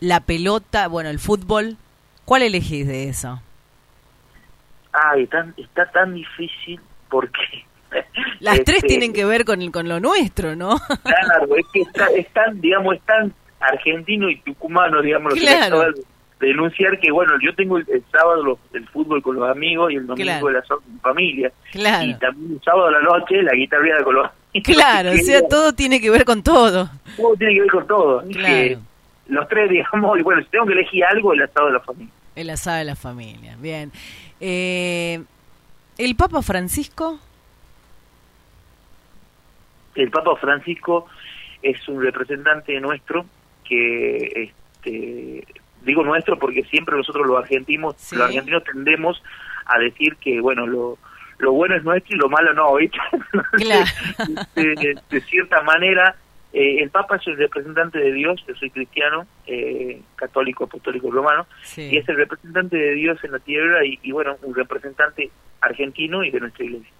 la 0.00 0.20
pelota, 0.20 0.88
bueno, 0.88 1.10
el 1.10 1.18
fútbol. 1.18 1.76
¿Cuál 2.24 2.42
elegís 2.42 2.86
de 2.86 3.08
eso? 3.08 3.40
Ay, 4.94 5.26
tan, 5.26 5.52
está 5.56 5.90
tan 5.90 6.14
difícil 6.14 6.80
porque... 7.08 7.64
Las 8.40 8.56
tres 8.64 8.78
este, 8.78 8.88
tienen 8.88 9.12
que 9.12 9.24
ver 9.24 9.44
con, 9.44 9.70
con 9.70 9.88
lo 9.88 10.00
nuestro, 10.00 10.56
¿no? 10.56 10.76
Claro, 11.02 11.56
es 11.56 11.66
que 11.72 11.80
está, 11.82 12.06
es 12.06 12.28
tan, 12.32 12.60
digamos, 12.60 12.94
es 12.96 13.02
tan 13.02 13.32
argentino 13.60 14.28
y 14.28 14.40
tucumano, 14.40 15.00
digamos, 15.02 15.32
lo 15.32 15.34
que 15.40 15.46
Claro. 15.46 15.76
acaba 15.80 15.92
de 15.92 16.46
denunciar 16.48 16.98
que, 17.00 17.10
bueno, 17.12 17.32
yo 17.42 17.54
tengo 17.54 17.78
el, 17.78 17.86
el 17.88 18.02
sábado 18.10 18.42
los- 18.44 18.58
el 18.72 18.86
fútbol 18.88 19.22
con 19.22 19.36
los 19.36 19.48
amigos 19.48 19.92
y 19.92 19.96
el 19.96 20.06
domingo 20.06 20.48
Claro. 20.48 20.48
el 20.48 20.92
mi 20.92 20.98
familia. 21.00 21.52
Claro. 21.72 22.04
Y 22.06 22.14
también 22.18 22.52
el 22.54 22.60
sábado 22.62 22.86
a 22.88 22.90
la 22.90 23.00
noche 23.00 23.42
la 23.42 23.52
guitarreada 23.54 24.02
con 24.04 24.14
los. 24.16 24.30
Claro, 24.64 25.10
o 25.10 25.12
Que 25.12 25.22
sea, 25.22 25.40
todo 25.48 25.72
tiene 25.72 26.00
que 26.00 26.10
ver 26.10 26.24
con 26.24 26.42
todo. 26.42 26.88
todo 27.16 27.34
tiene 27.36 27.54
que 27.54 27.60
ver 27.62 27.70
con 27.70 27.86
todo. 27.86 28.22
Claro. 28.30 28.44
que 28.54 28.78
los 29.28 29.48
tres, 29.48 29.70
digamos, 29.70 30.18
y 30.18 30.22
bueno, 30.22 30.42
si 30.42 30.48
tengo 30.48 30.66
que 30.66 30.72
elegir 30.74 31.04
algo, 31.04 31.32
el 31.32 31.42
asado 31.42 31.66
de 31.68 31.72
la 31.74 31.80
familia. 31.80 32.12
El 32.36 32.50
asado 32.50 32.78
de 32.78 32.84
la 32.84 32.96
familia, 32.96 33.56
bien. 33.60 33.92
Eh, 34.46 35.22
¿El 35.96 36.16
Papa 36.16 36.42
Francisco? 36.42 37.18
el 39.94 40.10
Papa 40.10 40.36
Francisco 40.36 41.06
es 41.62 41.88
un 41.88 42.02
representante 42.02 42.78
nuestro 42.80 43.24
que 43.64 44.50
este 44.82 45.46
digo 45.82 46.02
nuestro 46.04 46.38
porque 46.38 46.62
siempre 46.64 46.96
nosotros 46.96 47.26
los 47.26 47.38
argentinos 47.38 47.94
Sí. 47.96 48.16
los 48.16 48.26
argentinos 48.26 48.64
tendemos 48.64 49.22
a 49.66 49.78
decir 49.78 50.16
que 50.16 50.40
bueno 50.40 50.66
lo 50.66 50.98
lo 51.38 51.52
bueno 51.52 51.76
es 51.76 51.84
nuestro 51.84 52.14
y 52.14 52.18
lo 52.18 52.28
malo 52.28 52.52
no 52.54 52.74
¿viste? 52.74 52.98
Claro. 53.52 53.84
de, 54.56 54.62
de- 54.74 54.98
de 55.08 55.20
cierta 55.22 55.62
manera 55.62 56.16
eh, 56.54 56.82
el 56.82 56.88
Papa 56.90 57.16
es 57.16 57.26
el 57.26 57.36
representante 57.36 57.98
de 57.98 58.12
Dios 58.12 58.42
yo 58.48 58.54
soy 58.54 58.70
cristiano 58.70 59.26
eh, 59.46 60.00
católico 60.16 60.64
apostólico 60.64 61.10
romano 61.10 61.46
Sí. 61.62 61.82
y 61.92 61.96
es 61.98 62.08
el 62.08 62.16
representante 62.16 62.76
de 62.76 62.94
Dios 62.94 63.18
en 63.24 63.32
la 63.32 63.38
tierra 63.40 63.84
y, 63.84 63.98
y 64.02 64.12
bueno 64.12 64.36
un 64.42 64.54
representante 64.54 65.30
argentino 65.60 66.24
y 66.24 66.30
de 66.30 66.40
nuestra 66.40 66.64
iglesia 66.64 66.90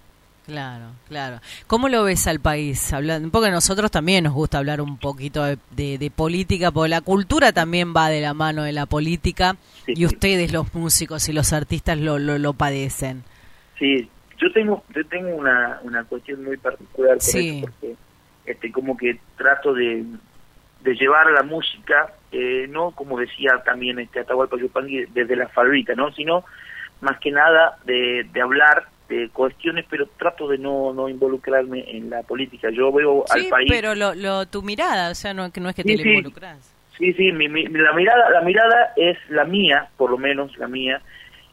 Claro, 0.45 0.91
claro. 1.07 1.39
¿Cómo 1.65 1.89
lo 1.89 2.03
ves 2.03 2.27
al 2.27 2.39
país? 2.39 2.93
Hablando, 2.93 3.31
porque 3.31 3.47
a 3.47 3.51
nosotros 3.51 3.89
también 3.89 4.25
nos 4.25 4.33
gusta 4.33 4.59
hablar 4.59 4.79
un 4.79 4.99
poquito 4.99 5.43
de, 5.43 5.57
de- 5.71 5.97
de 5.97 6.11
política, 6.11 6.69
porque 6.69 6.89
la 6.89 7.01
cultura 7.01 7.51
también 7.51 7.95
va 7.97 8.09
de 8.09 8.21
la 8.21 8.35
mano 8.35 8.61
de 8.61 8.71
la 8.71 8.85
política 8.85 9.55
Sí, 9.87 9.93
y 9.93 9.95
sí. 9.95 10.05
ustedes, 10.05 10.53
los 10.53 10.71
músicos 10.75 11.27
y 11.29 11.33
los 11.33 11.51
artistas, 11.51 11.97
lo, 11.97 12.19
lo, 12.19 12.37
lo 12.37 12.53
padecen. 12.53 13.23
Sí, 13.79 14.07
yo 14.37 14.51
tengo 14.51 14.83
yo 14.93 15.03
tengo 15.07 15.29
una, 15.35 15.79
una 15.81 16.03
cuestión 16.03 16.43
muy 16.43 16.57
particular 16.57 17.13
con 17.13 17.21
Sí. 17.21 17.49
eso 17.57 17.61
porque 17.71 17.95
este 18.45 18.71
como 18.71 18.95
que 18.97 19.19
trato 19.37 19.73
de, 19.73 20.03
de 20.81 20.93
llevar 20.95 21.27
la 21.31 21.43
música 21.43 22.13
eh, 22.31 22.67
no 22.69 22.91
como 22.91 23.19
decía 23.19 23.61
también 23.65 23.99
este 23.99 24.19
Atahualpa 24.19 24.57
Yupanqui 24.57 25.05
desde 25.13 25.35
la 25.35 25.47
fabrita, 25.49 25.93
¿no? 25.95 26.11
sino 26.13 26.43
más 27.01 27.19
que 27.19 27.31
nada 27.31 27.77
de, 27.85 28.25
de 28.31 28.41
hablar 28.41 28.87
de 29.09 29.29
cuestiones, 29.29 29.85
pero 29.89 30.07
trato 30.17 30.47
de 30.47 30.57
no 30.57 30.91
no 30.93 31.07
involucrarme 31.09 31.85
en 31.95 32.09
la 32.09 32.23
política. 32.23 32.69
Yo 32.71 32.91
veo 32.91 33.23
al 33.29 33.45
país 33.49 33.69
pero 33.69 33.93
lo, 33.93 34.15
lo, 34.15 34.47
tu 34.47 34.63
mirada, 34.63 35.11
o 35.11 35.15
sea, 35.15 35.33
no, 35.33 35.51
no 35.59 35.69
es 35.69 35.75
que 35.75 35.83
te 35.83 35.91
Sí, 35.91 35.97
le 35.97 36.03
sí. 36.03 36.09
involucras. 36.09 36.71
Sí, 36.97 37.13
sí, 37.13 37.31
mi, 37.31 37.47
mi- 37.49 37.65
la 37.67 37.93
mirada, 37.93 38.29
la 38.29 38.41
mirada 38.41 38.93
es 38.95 39.17
la 39.29 39.43
mía, 39.43 39.89
por 39.97 40.09
lo 40.09 40.17
menos 40.17 40.57
la 40.57 40.67
mía, 40.67 41.01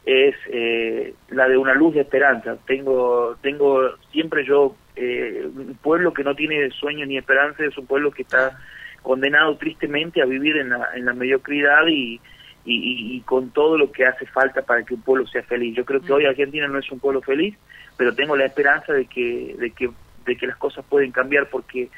es 0.05 0.35
eh, 0.47 1.13
la 1.29 1.47
de 1.47 1.57
una 1.57 1.73
luz 1.73 1.95
de 1.95 2.01
esperanza. 2.01 2.57
Tengo, 2.67 3.35
tengo 3.41 3.95
siempre 4.11 4.45
yo 4.45 4.75
eh, 4.95 5.45
un 5.45 5.77
pueblo 5.81 6.13
que 6.13 6.23
no 6.23 6.35
tiene 6.35 6.69
sueños 6.71 7.07
ni 7.07 7.17
esperanza 7.17 7.63
es 7.63 7.77
un 7.77 7.87
pueblo 7.87 8.11
que 8.11 8.23
está 8.23 8.59
condenado 9.01 9.57
tristemente 9.57 10.21
a 10.21 10.25
vivir 10.25 10.57
en 10.57 10.69
la, 10.69 10.89
en 10.95 11.05
la 11.05 11.13
mediocridad 11.13 11.87
y, 11.87 12.19
y, 12.65 13.15
y, 13.15 13.21
con 13.21 13.49
todo 13.51 13.77
lo 13.77 13.91
que 13.91 14.05
hace 14.05 14.25
falta 14.25 14.61
para 14.61 14.83
que 14.83 14.93
un 14.93 15.01
pueblo 15.01 15.27
sea 15.27 15.43
feliz. 15.43 15.75
Yo 15.75 15.83
creo 15.83 16.01
que 16.01 16.13
hoy 16.13 16.25
Argentina 16.25 16.67
no 16.67 16.79
es 16.79 16.89
un 16.91 16.99
pueblo 16.99 17.21
feliz, 17.21 17.57
pero 17.97 18.15
tengo 18.15 18.35
la 18.35 18.45
esperanza 18.45 18.93
de 18.93 19.05
que, 19.05 19.55
de 19.57 19.71
que, 19.71 19.89
de 20.25 20.37
que 20.37 20.47
las 20.47 20.57
cosas 20.57 20.85
pueden 20.85 21.11
cambiar 21.11 21.49
porque 21.49 21.89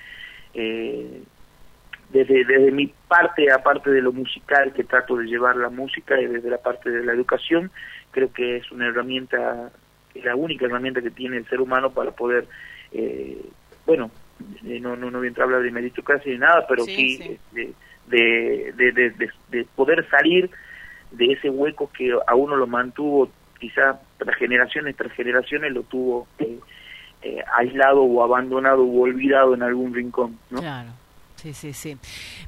eh, 0.53 1.21
desde, 2.09 2.45
desde 2.45 2.71
mi 2.71 2.93
parte, 3.07 3.51
aparte 3.51 3.89
de 3.91 4.01
lo 4.01 4.11
musical, 4.11 4.73
que 4.73 4.83
trato 4.83 5.17
de 5.17 5.25
llevar 5.25 5.55
la 5.55 5.69
música 5.69 6.19
y 6.19 6.27
desde 6.27 6.49
la 6.49 6.57
parte 6.57 6.89
de 6.89 7.03
la 7.03 7.13
educación, 7.13 7.71
creo 8.11 8.31
que 8.31 8.57
es 8.57 8.71
una 8.71 8.87
herramienta, 8.87 9.71
es 10.13 10.23
la 10.23 10.35
única 10.35 10.65
herramienta 10.65 11.01
que 11.01 11.11
tiene 11.11 11.37
el 11.37 11.47
ser 11.47 11.61
humano 11.61 11.91
para 11.91 12.11
poder, 12.11 12.47
eh, 12.91 13.41
bueno, 13.85 14.11
eh, 14.65 14.79
no, 14.79 14.95
no, 14.95 15.09
no 15.11 15.19
voy 15.19 15.27
a 15.27 15.29
entrar 15.29 15.45
a 15.45 15.47
hablar 15.47 15.63
de 15.63 15.71
meritocracia 15.71 16.31
ni 16.31 16.39
nada, 16.39 16.65
pero 16.67 16.83
sí, 16.85 17.39
De, 17.51 17.73
de, 18.07 18.91
de, 18.91 19.31
de, 19.49 19.65
poder 19.75 20.07
salir 20.11 20.51
de 21.09 21.31
ese 21.31 21.49
hueco 21.49 21.89
que 21.91 22.15
a 22.27 22.35
uno 22.35 22.55
lo 22.55 22.67
mantuvo 22.67 23.31
quizá 23.59 23.99
tras 24.17 24.35
generaciones 24.37 24.95
tras 24.95 25.11
generaciones 25.13 25.73
lo 25.73 25.81
tuvo 25.81 26.27
eh, 26.37 26.59
eh, 27.23 27.43
aislado 27.57 28.03
o 28.03 28.23
abandonado 28.23 28.83
o 28.83 29.01
olvidado 29.01 29.55
en 29.55 29.63
algún 29.63 29.95
rincón 29.95 30.37
¿no? 30.51 30.59
claro 30.59 30.89
Sí, 31.45 31.53
sí, 31.53 31.73
sí. 31.73 31.97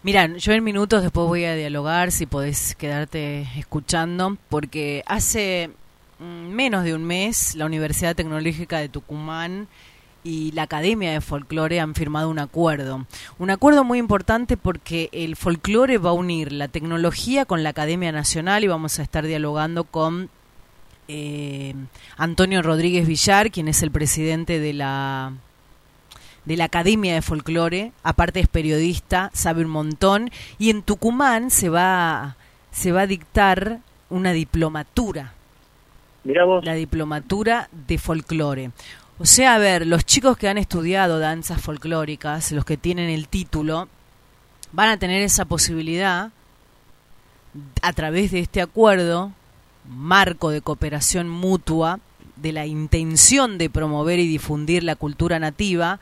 Mira, 0.02 0.26
yo 0.38 0.54
en 0.54 0.64
minutos 0.64 1.04
después 1.04 1.28
voy 1.28 1.46
a 1.46 1.54
dialogar, 1.54 2.12
si 2.12 2.26
podés 2.26 2.74
quedarte 2.74 3.48
escuchando, 3.56 4.38
porque 4.50 5.04
hace 5.06 5.70
mm, 6.18 6.48
menos 6.48 6.84
de 6.84 6.96
un 6.96 7.04
mes 7.04 7.54
la 7.54 7.68
Universidad 7.68 8.16
Tecnológica 8.16 8.80
de 8.80 8.90
Tucumán 8.90 9.68
y 10.24 10.52
la 10.54 10.64
Academia 10.64 11.12
de 11.12 11.22
Folclore 11.22 11.80
han 11.80 11.94
firmado 11.94 12.28
un 12.28 12.40
acuerdo. 12.40 13.06
Un 13.38 13.52
acuerdo 13.52 13.84
muy 13.84 14.00
importante 14.00 14.58
porque 14.58 15.10
el 15.12 15.36
folclore 15.36 16.00
va 16.00 16.10
a 16.10 16.14
unir 16.14 16.52
la 16.52 16.68
tecnología 16.68 17.46
con 17.46 17.62
la 17.62 17.70
Academia 17.70 18.12
Nacional 18.12 18.64
y 18.64 18.68
vamos 18.68 18.98
a 18.98 19.04
estar 19.04 19.28
dialogando 19.28 19.84
con 19.84 20.32
eh, 21.08 21.76
Antonio 22.18 22.64
Rodríguez 22.64 23.06
Villar, 23.06 23.52
quien 23.52 23.68
es 23.68 23.84
el 23.84 23.92
presidente 23.92 24.60
de 24.60 24.74
la 24.74 25.34
de 26.48 26.56
la 26.56 26.64
Academia 26.64 27.14
de 27.14 27.22
Folclore, 27.22 27.92
aparte 28.04 28.40
es 28.40 28.48
periodista, 28.48 29.30
sabe 29.34 29.66
un 29.66 29.70
montón, 29.70 30.32
y 30.58 30.70
en 30.70 30.82
Tucumán 30.82 31.52
se 31.52 31.68
va, 31.68 32.38
se 32.72 32.94
va 32.94 33.02
a 33.02 33.08
dictar 33.08 33.80
una 34.10 34.32
diplomatura. 34.32 35.34
Mira 36.24 36.46
vos. 36.46 36.64
La 36.64 36.76
diplomatura 36.76 37.68
de 37.88 37.98
folclore. 37.98 38.72
O 39.20 39.26
sea, 39.26 39.56
a 39.56 39.58
ver, 39.58 39.86
los 39.86 40.06
chicos 40.06 40.38
que 40.38 40.48
han 40.48 40.58
estudiado 40.58 41.20
danzas 41.20 41.62
folclóricas, 41.62 42.54
los 42.54 42.64
que 42.64 42.78
tienen 42.78 43.10
el 43.10 43.28
título, 43.28 43.90
van 44.72 44.88
a 44.88 44.98
tener 44.98 45.24
esa 45.24 45.44
posibilidad 45.44 46.32
a 47.82 47.92
través 47.92 48.32
de 48.32 48.40
este 48.40 48.62
acuerdo, 48.62 49.34
marco 49.86 50.50
de 50.50 50.62
cooperación 50.62 51.28
mutua, 51.28 52.00
de 52.38 52.54
la 52.54 52.66
intención 52.66 53.58
de 53.58 53.70
promover 53.70 54.20
y 54.20 54.28
difundir 54.28 54.86
la 54.86 54.96
cultura 54.96 55.40
nativa, 55.40 56.00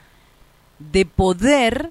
de 0.80 1.05
poder 1.05 1.89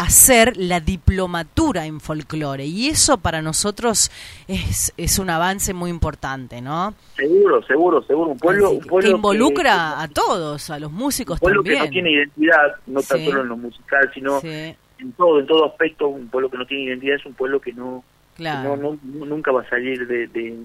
hacer 0.00 0.56
la 0.56 0.80
diplomatura 0.80 1.84
en 1.84 2.00
folclore 2.00 2.64
y 2.64 2.88
eso 2.88 3.18
para 3.18 3.42
nosotros 3.42 4.10
es, 4.48 4.94
es 4.96 5.18
un 5.18 5.28
avance 5.28 5.74
muy 5.74 5.90
importante, 5.90 6.62
¿no? 6.62 6.94
Seguro, 7.16 7.62
seguro, 7.64 8.02
seguro. 8.04 8.30
Un 8.30 8.38
pueblo, 8.38 8.70
un 8.70 8.80
pueblo 8.80 9.10
que 9.10 9.14
involucra 9.14 10.00
a 10.00 10.08
todos, 10.08 10.70
a 10.70 10.78
los 10.78 10.90
músicos 10.90 11.34
un 11.34 11.40
pueblo 11.40 11.62
también. 11.62 11.80
que 11.80 11.86
no 11.86 11.92
tiene 11.92 12.12
identidad, 12.12 12.76
no 12.86 13.02
tan 13.02 13.24
solo 13.24 13.42
en 13.42 13.48
lo 13.48 13.56
musical, 13.58 14.10
sino 14.14 14.40
en 14.42 15.12
todo, 15.18 15.38
en 15.38 15.46
todo 15.46 15.66
aspecto. 15.66 16.08
Un 16.08 16.28
pueblo 16.28 16.50
que 16.50 16.56
no 16.56 16.66
tiene 16.66 16.84
identidad 16.84 17.16
es 17.16 17.26
un 17.26 17.34
pueblo 17.34 17.60
que 17.60 17.74
no, 17.74 18.02
no, 18.38 18.76
no, 18.76 18.98
nunca 19.02 19.52
va 19.52 19.60
a 19.62 19.68
salir 19.68 20.06
de, 20.06 20.28
de, 20.28 20.56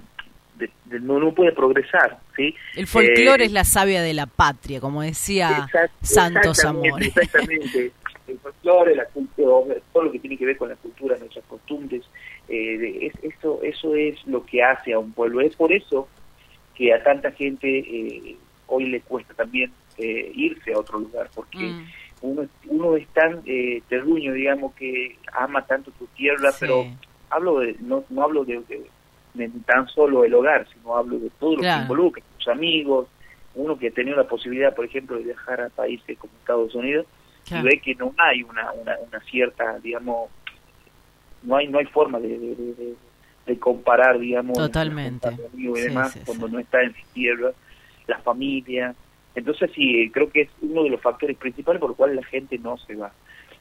no, 1.02 1.20
no 1.20 1.34
puede 1.34 1.52
progresar, 1.52 2.20
¿sí? 2.36 2.56
El 2.76 2.88
folclore 2.88 3.44
eh, 3.44 3.48
es 3.48 3.52
la 3.52 3.64
savia 3.64 4.02
de 4.02 4.14
la 4.14 4.26
patria, 4.26 4.80
como 4.80 5.02
decía 5.02 5.68
Santos 6.02 6.64
Amor. 6.64 7.02
Exactamente. 7.04 7.92
el 8.28 8.40
folclore, 8.40 8.96
la 8.96 9.06
cultura, 9.06 9.76
todo 9.94 10.04
lo 10.04 10.12
que 10.12 10.20
tiene 10.20 10.38
que 10.38 10.46
ver 10.46 10.58
con 10.58 10.70
la 10.70 10.76
cultura, 10.76 11.18
nuestras 11.18 11.46
costumbres, 11.46 12.04
eh, 12.48 13.08
es, 13.08 13.34
eso, 13.34 13.60
eso 13.64 13.96
es 13.96 14.16
lo 14.26 14.46
que 14.46 14.64
hace 14.64 14.94
a 14.94 15.00
un 15.00 15.12
pueblo. 15.12 15.42
Es 15.42 15.56
por 15.56 15.72
eso 15.72 16.08
que 16.76 16.94
a 16.94 17.04
tanta 17.04 17.32
gente 17.32 17.80
eh, 17.80 18.38
hoy 18.68 18.86
le 18.86 19.02
cuesta 19.02 19.34
también 19.34 19.72
eh, 19.98 20.32
irse 20.36 20.74
a 20.74 20.80
otro 20.80 21.00
lugar, 21.00 21.30
porque 21.34 21.58
mm. 21.58 21.88
uno, 22.22 22.48
uno 22.68 22.96
es 22.96 23.08
tan 23.10 23.42
eh, 23.46 23.82
terruño, 23.88 24.34
digamos, 24.34 24.74
que 24.76 25.18
ama 25.34 25.66
tanto 25.66 25.92
su 25.98 26.06
tierra, 26.08 26.52
pero 26.60 26.86
hablo 27.30 27.60
de, 27.60 27.76
no, 27.80 28.04
no 28.10 28.24
hablo 28.24 28.44
de, 28.44 28.62
de, 28.68 28.84
tan 29.66 29.88
solo 29.88 30.24
el 30.24 30.34
hogar, 30.34 30.68
sino 30.74 30.96
hablo 30.96 31.20
de 31.20 31.30
todo 31.40 31.56
lo 31.56 31.62
que 31.62 31.70
involucra, 31.70 32.24
sus 32.38 32.48
amigos, 32.48 33.08
uno 33.56 33.78
que 33.78 33.88
ha 33.88 33.92
tenido 33.92 34.18
la 34.18 34.28
posibilidad, 34.28 34.76
por 34.76 34.86
ejemplo, 34.86 35.18
de 35.18 35.24
viajar 35.24 35.62
a 35.62 35.70
países 35.70 36.18
como 36.18 36.34
Estados 36.40 36.76
Unidos, 36.76 37.06
y 37.50 37.62
ve 37.62 37.80
que 37.84 37.96
no 37.96 38.14
hay 38.18 38.44
una, 38.44 38.72
una, 38.74 38.96
una, 39.08 39.20
cierta, 39.22 39.78
digamos, 39.80 40.30
no 41.44 41.56
hay 41.56 41.68
no 41.68 41.78
hay 41.78 41.86
forma 41.86 42.20
de, 42.20 42.38
de, 43.46 43.60
comparar, 43.60 44.20
digamos, 44.20 44.58
totalmente 44.58 45.30
y 45.56 45.68
demás 45.68 46.20
cuando 46.26 46.48
no 46.48 46.60
está 46.60 46.82
en 46.82 46.94
su 46.94 47.14
tierra, 47.14 47.52
la 48.08 48.18
familia. 48.20 48.96
Entonces 49.36 49.70
sí, 49.76 50.10
creo 50.12 50.32
que 50.32 50.42
es 50.42 50.50
uno 50.62 50.84
de 50.84 50.90
los 50.90 51.02
factores 51.02 51.38
principales 51.38 51.80
por 51.80 51.90
los 51.90 51.98
cuales 51.98 52.16
la 52.16 52.24
gente 52.24 52.58
no 52.58 52.78
se 52.78 52.96
va. 52.96 53.12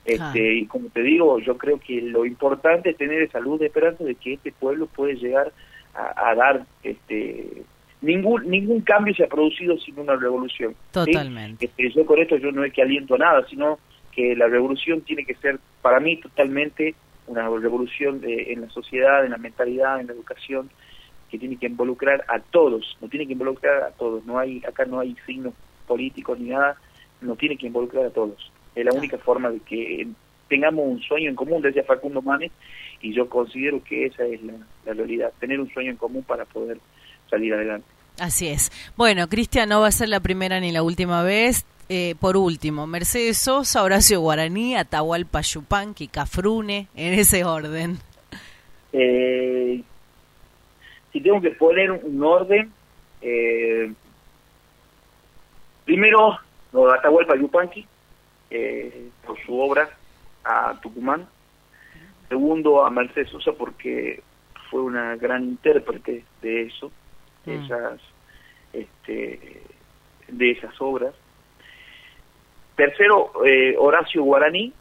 Este, 0.05 0.55
Y 0.55 0.67
como 0.67 0.89
te 0.89 1.03
digo, 1.03 1.39
yo 1.39 1.57
creo 1.57 1.79
que 1.79 2.01
lo 2.03 2.27
importante 2.27 2.91
es 2.91 2.97
tener 2.97 3.23
esa 3.23 3.41
luz 3.41 3.61
de 3.61 3.67
esperanza 3.67 4.05
de 4.05 4.15
que 4.15 4.35
este 4.35 4.53
pueblo 4.53 4.87
puede 4.87 5.15
llegar 5.15 5.53
a, 5.95 6.31
a 6.31 6.35
dar 6.35 6.67
este 6.83 7.63
ningún 8.03 8.49
ningún 8.49 8.83
cambio 8.83 9.15
se 9.15 9.25
ha 9.25 9.29
producido 9.29 9.79
sin 9.79 9.99
una 9.99 10.17
revolución. 10.17 10.75
Totalmente. 10.93 11.67
Este, 11.67 11.91
yo 11.91 12.05
con 12.05 12.21
esto 12.21 12.37
yo 12.37 12.53
no 12.53 12.65
es 12.65 12.73
que 12.73 12.83
aliento 12.83 13.17
nada, 13.17 13.47
sino 13.49 13.79
que 14.13 14.37
la 14.37 14.47
revolución 14.47 15.01
tiene 15.01 15.25
que 15.25 15.35
ser 15.35 15.59
para 15.83 16.01
mí 16.01 16.19
totalmente 16.21 16.95
una 17.27 17.49
revolución 17.49 18.21
en 18.25 18.61
la 18.61 18.69
sociedad, 18.69 19.25
en 19.25 19.31
la 19.31 19.39
mentalidad, 19.39 19.99
en 19.99 20.09
la 20.09 20.13
educación, 20.13 20.71
que 21.31 21.39
tiene 21.39 21.57
que 21.57 21.67
involucrar 21.67 22.25
a 22.29 22.39
todos, 22.39 22.97
no 23.01 23.09
tiene 23.09 23.27
que 23.27 23.33
involucrar 23.33 23.83
a 23.83 23.91
todos, 23.93 24.25
no 24.27 24.39
hay 24.39 24.63
acá 24.69 24.85
no 24.85 25.01
hay 25.01 25.17
signos 25.27 25.55
políticos 25.87 26.39
ni 26.39 26.51
nada, 26.51 26.77
no 27.23 27.35
tiene 27.37 27.57
que 27.57 27.67
involucrar 27.67 28.07
a 28.07 28.11
todos. 28.11 28.53
Es 28.75 28.85
la 28.85 28.93
única 28.93 29.19
forma 29.19 29.51
de 29.51 29.61
que 29.61 30.07
tengamos 30.49 30.87
un 30.87 31.01
sueño 31.03 31.31
en 31.31 31.37
común, 31.37 31.63
decía 31.63 31.85
Facundo 31.85 32.23
Manes, 32.23 32.53
y 33.01 33.13
yo 33.13 33.29
considero 33.29 33.83
que 33.83 34.07
esa 34.07 34.25
es 34.25 34.41
la 34.43 34.93
realidad, 34.93 35.33
tener 35.41 35.61
un 35.61 35.73
sueño 35.73 35.91
en 35.91 35.97
común 35.97 36.23
para 36.23 36.45
poder 36.45 36.79
salir 37.31 37.55
adelante. 37.55 37.87
Así 38.19 38.49
es. 38.49 38.71
Bueno, 38.97 39.29
Cristian, 39.29 39.69
no 39.69 39.81
va 39.81 39.89
a 39.89 39.93
ser 39.93 40.09
la 40.09 40.21
primera 40.21 40.61
ni 40.61 40.71
la 40.71 40.83
última 40.83 41.23
vez. 41.23 41.67
Eh, 41.89 42.15
por 42.19 42.37
último, 42.37 42.87
Mercedes 42.87 43.39
Sosa, 43.39 43.83
Horacio 43.83 44.21
Guaraní, 44.21 44.75
Atahualpa 44.77 45.43
Yupanqui, 45.43 46.09
Cafrune, 46.09 46.89
en 46.95 47.15
ese 47.15 47.45
orden. 47.45 47.99
Eh, 48.93 49.83
si 51.13 51.21
tengo 51.21 51.41
que 51.43 51.51
poner 51.51 51.91
un 51.91 52.23
orden, 52.23 52.73
eh, 53.21 53.93
primero 55.85 56.39
Atahualpa 56.97 57.37
Yupanqui, 57.37 57.87
eh, 58.55 59.09
por 59.27 59.39
su 59.45 59.59
obra 59.59 59.91
a 60.45 60.79
Tucumán. 60.81 61.27
Segundo, 62.29 62.85
a 62.85 62.91
Mercedes 62.91 63.31
Sosa, 63.31 63.53
porque 63.53 64.23
fue 64.71 64.83
una 64.83 65.17
gran 65.17 65.45
intérprete 65.45 66.25
de 66.41 66.63
eso 66.63 66.91
Mm. 67.47 67.51
esas 67.51 68.01
este, 68.73 69.63
de 70.29 70.51
esas 70.51 70.75
obras. 70.81 71.15
Tercero, 72.77 73.33
eh, 73.45 73.77
Horacio 73.79 74.25
Guaraní, 74.25 74.73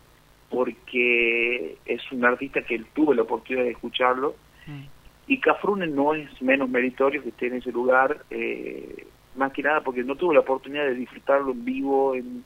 porque 0.49 1.77
es 1.85 2.11
un 2.11 2.25
artista 2.25 2.63
que 2.63 2.81
tuve 2.93 3.15
la 3.15 3.23
oportunidad 3.23 3.65
de 3.65 3.71
escucharlo, 3.71 4.35
mm. 4.65 4.83
y 5.27 5.39
Cafrune 5.39 5.87
no 5.87 6.15
es 6.15 6.41
menos 6.41 6.69
meritorio 6.69 7.21
que 7.21 7.29
esté 7.29 7.47
en 7.47 7.55
ese 7.55 7.71
lugar, 7.71 8.23
eh, 8.29 9.05
más 9.35 9.51
que 9.51 9.63
nada 9.63 9.81
porque 9.81 10.03
no 10.03 10.15
tuve 10.15 10.35
la 10.35 10.41
oportunidad 10.41 10.85
de 10.85 10.95
disfrutarlo 10.95 11.51
en 11.51 11.65
vivo 11.65 12.15
en, 12.15 12.43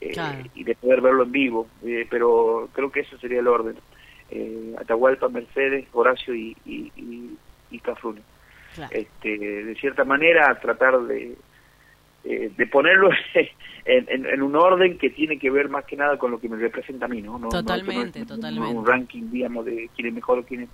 eh, 0.00 0.44
y 0.54 0.64
de 0.64 0.74
poder 0.74 1.00
verlo 1.00 1.24
en 1.24 1.32
vivo, 1.32 1.66
pero 2.08 2.68
creo 2.72 2.90
que 2.90 3.00
ese 3.00 3.18
sería 3.18 3.40
el 3.40 3.48
orden. 3.48 3.76
Atahualpa, 4.78 5.28
Mercedes, 5.28 5.86
Horacio 5.92 6.34
y, 6.34 6.56
y, 6.64 6.92
y, 6.96 7.36
y 7.70 7.78
Cafrune 7.80 8.22
este, 8.90 9.38
de 9.38 9.74
cierta 9.76 10.04
manera 10.04 10.58
tratar 10.60 11.00
de, 11.02 11.36
eh, 12.24 12.52
de 12.56 12.66
ponerlo 12.66 13.10
en, 13.84 14.26
en, 14.26 14.42
un 14.42 14.56
orden 14.56 14.98
que 14.98 15.10
tiene 15.10 15.38
que 15.38 15.50
ver 15.50 15.68
más 15.68 15.84
que 15.84 15.96
nada 15.96 16.18
con 16.18 16.30
lo 16.30 16.40
que 16.40 16.48
me 16.48 16.56
representa 16.56 17.06
a 17.06 17.08
mí, 17.08 17.20
¿no? 17.20 17.38
totalmente, 17.48 18.24
totalmente. 18.24 18.74
un 18.74 18.86
ranking, 18.86 19.30
digamos, 19.30 19.64
de 19.64 19.90
quién 19.94 20.08
es 20.08 20.14
mejor 20.14 20.38
o 20.38 20.44
quién 20.44 20.62
es 20.62 20.68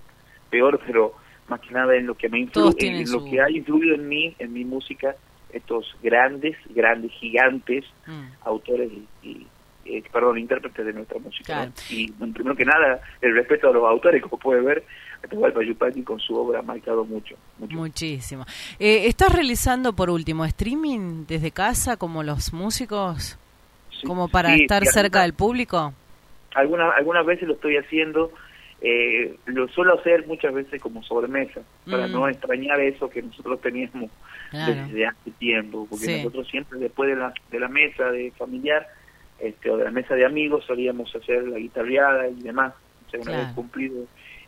peor, 0.49 0.79
pero 0.85 1.13
más 1.47 1.59
que 1.61 1.73
nada 1.73 1.95
en 1.95 2.05
lo 2.05 2.15
que 2.15 2.29
me 2.29 2.39
influye, 2.39 2.87
en, 2.87 3.11
lo 3.11 3.23
que 3.25 3.41
ha 3.41 3.49
influido 3.49 3.95
en 3.95 4.07
mí, 4.07 4.35
en 4.37 4.53
mi 4.53 4.63
música, 4.63 5.15
estos 5.57 5.95
grandes, 6.01 6.55
grandes, 6.69 7.11
gigantes 7.13 7.85
mm. 8.05 8.25
autores 8.45 8.91
y, 9.23 9.45
eh, 9.85 10.03
perdón, 10.11 10.37
intérpretes 10.37 10.85
de 10.85 10.93
nuestra 10.93 11.19
música. 11.19 11.69
Y 11.89 12.11
primero 12.11 12.55
que 12.55 12.65
nada, 12.65 13.01
el 13.21 13.35
respeto 13.35 13.69
a 13.69 13.73
los 13.73 13.83
autores, 13.83 14.21
como 14.23 14.37
puede 14.37 14.61
ver, 14.61 14.83
Atahualpa 15.23 15.63
Yupanqui 15.63 16.03
con 16.03 16.19
su 16.19 16.35
obra 16.35 16.59
ha 16.59 16.63
marcado 16.63 17.03
mucho. 17.03 17.35
Muchísimo. 17.57 18.45
Eh, 18.79 19.07
¿Estás 19.07 19.33
realizando, 19.33 19.93
por 19.93 20.09
último, 20.09 20.45
streaming 20.45 21.25
desde 21.27 21.51
casa 21.51 21.97
como 21.97 22.23
los 22.23 22.53
músicos? 22.53 23.37
como 24.05 24.27
para 24.27 24.55
estar 24.55 24.85
cerca 24.85 25.21
del 25.21 25.33
público? 25.33 25.93
Algunas, 26.53 26.95
algunas 26.95 27.25
veces 27.25 27.47
lo 27.47 27.53
estoy 27.55 27.77
haciendo, 27.77 28.31
eh, 28.81 29.37
lo 29.45 29.67
suelo 29.69 29.99
hacer 29.99 30.27
muchas 30.27 30.53
veces 30.53 30.81
como 30.81 31.01
sobremesa, 31.03 31.61
para 31.89 32.07
mm. 32.07 32.11
no 32.11 32.27
extrañar 32.27 32.79
eso 32.79 33.09
que 33.09 33.21
nosotros 33.21 33.59
teníamos 33.61 34.11
desde 34.51 35.05
hace 35.05 35.31
tiempo, 35.31 35.87
porque 35.89 36.17
nosotros 36.17 36.47
siempre 36.47 36.79
después 36.79 37.09
de 37.09 37.15
la, 37.15 37.33
de 37.51 37.59
la 37.59 37.67
mesa 37.67 38.11
de 38.11 38.31
familiar 38.37 38.87
este, 39.39 39.69
o 39.69 39.77
de 39.77 39.83
la 39.83 39.91
mesa 39.91 40.15
de 40.15 40.25
amigos 40.25 40.65
solíamos 40.65 41.13
hacer 41.15 41.47
la 41.47 41.57
guitarreada 41.57 42.27
y 42.27 42.41
demás, 42.41 42.73
o 43.13 43.21
una 43.21 43.37
vez 43.37 43.47
cumplido 43.53 44.05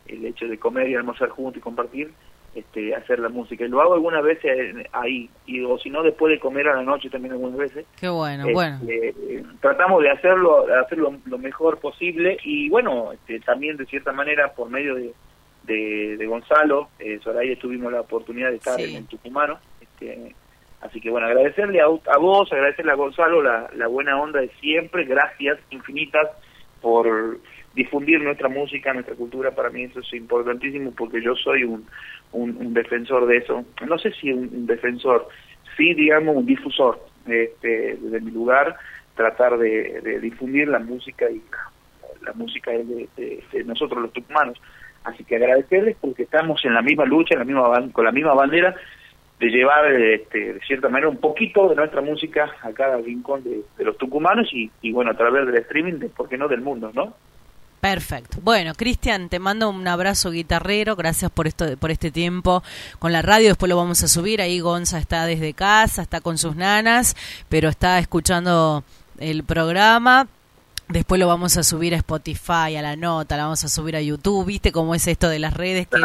el 0.08 0.26
hecho 0.26 0.48
de 0.48 0.58
comer 0.58 0.90
y 0.90 0.96
almorzar 0.96 1.30
juntos 1.30 1.58
y 1.58 1.62
compartir, 1.62 2.12
este, 2.56 2.95
hacer 2.95 3.20
la 3.20 3.30
música. 3.30 3.64
Y 3.64 3.68
lo 3.68 3.82
hago 3.82 3.93
algunas 3.93 4.24
veces 4.24 4.76
ahí, 4.91 5.30
y, 5.45 5.64
o 5.64 5.78
si 5.78 5.89
no, 5.89 6.04
después 6.04 6.32
de 6.32 6.39
comer 6.39 6.68
a 6.68 6.76
la 6.76 6.84
noche 6.84 7.10
también 7.10 7.34
algunas 7.34 7.58
veces. 7.58 7.86
Qué 8.00 8.10
bueno, 8.10 8.43
este, 8.43 8.54
bueno. 8.54 8.80
Tratamos 9.62 10.02
de 10.02 10.10
hacerlo, 10.10 10.66
hacerlo 10.84 11.16
lo 11.26 11.38
mejor 11.38 11.80
posible 11.80 12.38
y 12.43 12.70
bueno, 12.70 13.12
este, 13.14 13.39
también 13.39 13.78
de 13.78 13.86
cierta 13.86 14.12
manera 14.12 14.54
por 14.54 14.70
medio 14.70 14.95
de, 14.95 15.14
de, 16.18 16.26
Gonzalo, 16.26 16.89
eh, 17.00 17.20
Soraya 17.24 17.58
tuvimos 17.60 17.91
la 17.91 18.02
oportunidad 18.02 18.50
de 18.50 18.56
estar 18.58 18.80
en, 18.80 19.06
Tucumano. 19.06 19.60
Este, 19.80 20.34
así 20.82 21.00
que 21.00 21.10
bueno, 21.10 21.28
agradecerle 21.28 21.82
a, 21.82 21.86
a 21.86 22.18
vos, 22.18 22.52
agradecerle 22.52 22.91
a 22.91 22.95
Gonzalo 22.95 23.43
la, 23.43 23.70
la 23.76 23.88
buena 23.88 24.20
onda 24.20 24.41
de 24.41 24.50
siempre, 24.60 25.06
gracias 25.06 25.60
infinitas 25.70 26.28
por 26.82 27.39
difundir 27.74 28.22
nuestra 28.22 28.50
música, 28.50 28.93
nuestra 28.93 29.16
cultura, 29.16 29.52
para 29.52 29.70
mí 29.70 29.84
eso 29.84 30.00
es 30.00 30.14
importantísimo 30.14 30.91
porque 30.91 31.22
yo 31.22 31.36
soy 31.36 31.64
un, 31.64 31.86
un, 32.32 32.74
defensor 32.74 33.26
de 33.28 33.38
eso. 33.38 33.66
No 33.88 33.98
sé 33.98 34.12
si 34.14 34.32
un, 34.32 34.66
defensor, 34.66 35.28
sí, 35.78 35.94
digamos, 35.94 36.36
un 36.36 36.46
difusor. 36.46 37.00
Este, 37.28 37.98
desde 38.02 38.22
mi 38.22 38.32
lugar, 38.32 38.76
tratar 39.16 39.58
de, 39.58 40.20
difundir 40.22 40.68
la 40.68 40.80
música 40.80 41.30
y 41.30 41.42
la, 42.26 42.34
música 42.34 42.72
de, 42.72 43.08
de, 43.18 43.64
nosotros 43.66 44.02
los 44.02 44.14
tucumanos. 44.14 44.60
Así 45.04 45.24
que 45.24 45.36
agradecerles 45.36 45.96
porque 46.02 46.24
estamos 46.24 46.64
en 46.66 46.74
la 46.74 46.82
misma 46.82 47.06
lucha, 47.06 47.36
en 47.36 47.40
la 47.40 47.46
misma 47.46 47.92
con 47.92 48.06
la 48.06 48.12
misma 48.12 48.34
bandera 48.34 48.76
de 49.40 49.48
llevar 49.48 49.90
este, 49.92 50.54
de 50.54 50.60
cierta 50.62 50.90
manera 50.90 51.10
un 51.10 51.18
poquito 51.18 51.70
de 51.70 51.76
nuestra 51.76 52.02
música 52.02 52.52
a 52.62 52.74
cada 52.74 52.98
rincón 52.98 53.44
de, 53.44 53.64
los 53.84 53.98
tucumanos 53.98 54.50
y, 54.54 54.70
y 54.82 54.92
bueno 54.92 55.12
a 55.12 55.18
través 55.18 55.46
del 55.46 55.56
streaming 55.60 55.94
de 55.94 56.10
por 56.10 56.28
qué 56.28 56.38
no 56.38 56.50
del 56.50 56.60
mundo 56.60 56.92
no 56.94 57.14
Perfecto. 57.82 58.40
Bueno, 58.42 58.74
Cristian, 58.76 59.30
te 59.30 59.40
mando 59.40 59.70
un 59.70 59.88
abrazo 59.88 60.32
guitarrero. 60.32 60.96
Gracias 60.96 61.32
por 61.32 61.48
esto, 61.48 61.78
por 61.78 61.92
este 61.92 62.12
tiempo 62.12 62.62
con 63.00 63.14
la 63.14 63.22
radio. 63.22 63.48
Después 63.48 63.70
lo 63.70 63.78
vamos 63.78 64.04
a 64.04 64.08
subir. 64.08 64.42
Ahí 64.42 64.60
Gonza 64.60 64.98
está 64.98 65.26
desde 65.26 65.54
casa, 65.54 66.02
está 66.02 66.20
con 66.20 66.38
sus 66.38 66.56
nanas, 66.56 67.16
pero 67.48 67.70
está 67.70 68.00
escuchando 68.00 68.84
el 69.20 69.44
programa. 69.44 70.28
Después 70.90 71.20
lo 71.20 71.28
vamos 71.28 71.56
a 71.56 71.62
subir 71.62 71.94
a 71.94 71.98
Spotify, 71.98 72.76
a 72.76 72.82
la 72.82 72.96
nota, 72.96 73.38
la 73.38 73.44
vamos 73.44 73.64
a 73.64 73.68
subir 73.68 73.96
a 73.96 74.02
YouTube. 74.02 74.48
¿Viste 74.48 74.72
cómo 74.72 74.96
es 74.96 75.08
esto 75.08 75.30
de 75.30 75.38
las 75.38 75.54
redes 75.54 75.88
que, 75.88 75.98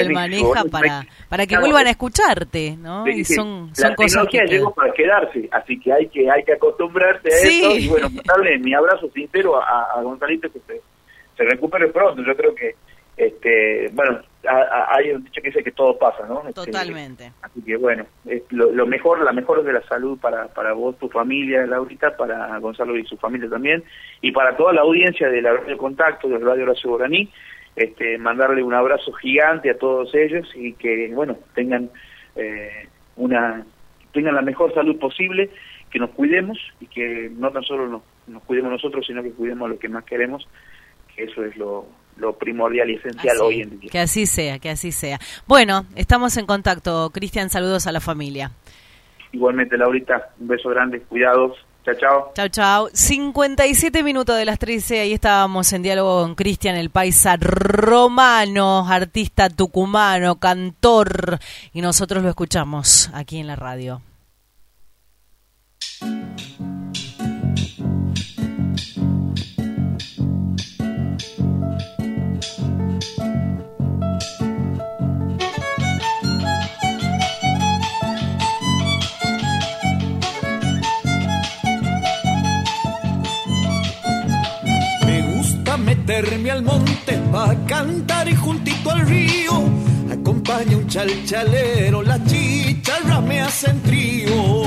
él, 0.00 0.14
maneja 0.14 0.64
para, 0.64 1.06
para 1.28 1.46
que 1.46 1.58
vuelvan 1.58 1.86
a 1.86 1.90
escucharte? 1.90 2.74
¿no? 2.78 3.06
y 3.06 3.22
son, 3.22 3.70
son 3.76 3.94
cosas 3.94 4.26
que 4.30 4.40
llegó 4.46 4.72
para 4.72 4.94
quedarse, 4.94 5.46
así 5.52 5.78
que 5.78 5.92
hay 5.92 6.08
que 6.08 6.30
hay 6.30 6.42
que 6.42 6.54
acostumbrarse 6.54 7.28
a 7.28 7.36
eso. 7.36 7.76
Y 7.76 7.88
bueno, 7.88 8.08
darle 8.24 8.58
mi 8.60 8.72
abrazo 8.72 9.10
sincero 9.12 9.62
a, 9.62 9.90
a 9.94 10.02
Gonzalito 10.02 10.50
que 10.50 10.60
se 10.66 10.80
se 11.36 11.44
recupere 11.44 11.88
pronto. 11.88 12.22
Yo 12.22 12.36
creo 12.36 12.54
que, 12.54 12.74
este 13.16 13.90
bueno, 13.92 14.20
hay 14.46 15.10
un 15.12 15.24
dicho 15.24 15.40
que 15.40 15.48
dice 15.48 15.62
que 15.62 15.72
todo 15.72 15.98
pasa, 15.98 16.26
¿no? 16.26 16.40
Este, 16.40 16.52
Totalmente. 16.52 17.32
así 17.42 17.62
que 17.62 17.76
bueno, 17.76 18.04
lo, 18.50 18.86
mejor, 18.86 19.22
la 19.22 19.32
mejor 19.32 19.60
es 19.60 19.64
de 19.64 19.72
la 19.72 19.82
salud 19.82 20.18
para, 20.18 20.48
para 20.48 20.72
vos, 20.72 20.98
tu 20.98 21.08
familia, 21.08 21.66
Laurita, 21.66 22.16
para 22.16 22.58
Gonzalo 22.58 22.96
y 22.96 23.04
su 23.06 23.16
familia 23.16 23.48
también, 23.48 23.84
y 24.20 24.32
para 24.32 24.56
toda 24.56 24.72
la 24.72 24.82
audiencia 24.82 25.28
de 25.28 25.42
la 25.42 25.52
Radio 25.52 25.78
Contacto, 25.78 26.28
de 26.28 26.38
Radio 26.38 26.64
Horacio 26.64 26.90
Guaraní, 26.90 27.30
este, 27.76 28.18
mandarle 28.18 28.62
un 28.62 28.74
abrazo 28.74 29.12
gigante 29.12 29.70
a 29.70 29.78
todos 29.78 30.14
ellos 30.14 30.48
y 30.54 30.74
que, 30.74 31.10
bueno, 31.14 31.36
tengan 31.54 31.90
eh, 32.36 32.88
una 33.16 33.64
tengan 34.12 34.36
la 34.36 34.42
mejor 34.42 34.72
salud 34.72 34.96
posible, 34.98 35.50
que 35.90 35.98
nos 35.98 36.10
cuidemos 36.10 36.58
y 36.80 36.86
que 36.86 37.30
no 37.36 37.50
tan 37.50 37.64
solo 37.64 37.88
nos, 37.88 38.02
nos 38.28 38.42
cuidemos 38.44 38.70
nosotros, 38.70 39.04
sino 39.06 39.22
que 39.22 39.32
cuidemos 39.32 39.66
a 39.66 39.72
lo 39.72 39.78
que 39.78 39.88
más 39.88 40.04
queremos, 40.04 40.48
eso 41.16 41.44
es 41.44 41.56
lo, 41.56 41.86
primordial 42.38 42.90
y 42.90 42.94
esencial 42.94 43.40
hoy 43.40 43.62
en 43.62 43.80
día. 43.80 43.90
Que 43.90 43.98
así 43.98 44.26
sea, 44.26 44.58
que 44.58 44.70
así 44.70 44.92
sea. 44.92 45.18
Bueno, 45.46 45.86
estamos 45.96 46.36
en 46.36 46.46
contacto. 46.46 47.10
Cristian, 47.10 47.50
saludos 47.50 47.86
a 47.86 47.92
la 47.92 48.00
familia. 48.00 48.52
Igualmente, 49.32 49.76
Laurita, 49.76 50.30
un 50.38 50.48
beso 50.48 50.68
grande, 50.70 51.00
cuidados. 51.00 51.56
Chao, 51.84 51.94
chao. 51.96 52.32
Chao, 52.34 52.48
chao. 52.48 52.88
57 52.92 54.02
minutos 54.02 54.38
de 54.38 54.44
las 54.46 54.58
13, 54.58 55.00
ahí 55.00 55.12
estábamos 55.12 55.70
en 55.72 55.82
diálogo 55.82 56.22
con 56.22 56.34
Cristian, 56.34 56.76
el 56.76 56.88
paisa 56.88 57.36
romano, 57.38 58.88
artista 58.88 59.50
tucumano, 59.50 60.36
cantor, 60.36 61.38
y 61.74 61.82
nosotros 61.82 62.22
lo 62.22 62.30
escuchamos 62.30 63.10
aquí 63.12 63.38
en 63.38 63.48
la 63.48 63.56
radio. 63.56 64.00
Meterme 86.06 86.50
al 86.50 86.62
monte 86.62 87.18
pa' 87.32 87.54
cantar 87.66 88.28
y 88.28 88.34
juntito 88.34 88.90
al 88.90 89.06
río 89.06 89.54
acompaña 90.12 90.76
un 90.76 90.86
chalchalero, 90.86 92.02
la 92.02 92.22
chicharra 92.24 93.20
me 93.22 93.40
hacen 93.40 93.80
trío. 93.80 94.64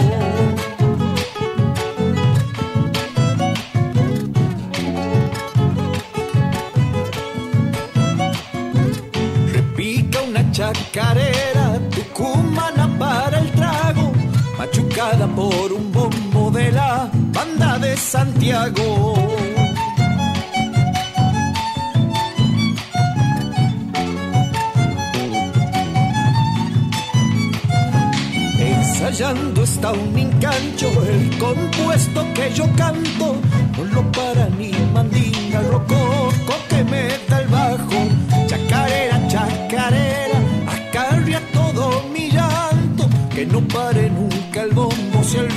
Repica 9.53 10.21
una 10.23 10.51
chacarera, 10.51 11.79
tucumana 11.91 12.87
para 12.97 13.39
el 13.39 13.51
trago, 13.51 14.11
machucada 14.57 15.27
por 15.27 15.71
un 15.71 15.91
bombo 15.91 16.49
de 16.49 16.71
la 16.71 17.11
banda 17.13 17.77
de 17.77 17.95
Santiago. 17.95 19.56
Está 29.19 29.93
un 29.93 30.15
engancho, 30.15 30.87
el 31.09 31.35
compuesto 31.39 32.23
que 32.35 32.53
yo 32.53 32.65
canto, 32.75 33.35
no 33.75 33.83
lo 33.85 34.11
para 34.11 34.47
ni 34.49 34.71
mandinga, 34.93 35.61
rococo 35.61 36.53
que 36.69 36.83
me 36.83 37.07
da 37.27 37.41
el 37.41 37.47
bajo, 37.47 37.97
chacarera, 38.45 39.27
chacarera, 39.27 40.39
acarria 40.67 41.41
todo 41.51 42.03
mi 42.13 42.29
llanto, 42.29 43.09
que 43.33 43.47
no 43.47 43.59
pare 43.67 44.07
nunca 44.11 44.61
el 44.61 44.71
bombo 44.75 45.23
si 45.23 45.37
el 45.37 45.49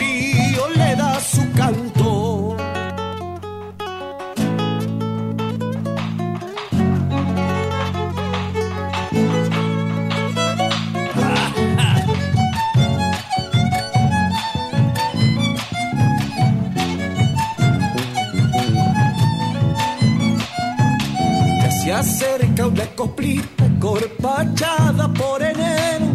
acerca 22.00 22.66
una 22.66 22.86
coplita 22.96 23.64
corpachada 23.78 25.06
por 25.12 25.42
enero, 25.42 26.06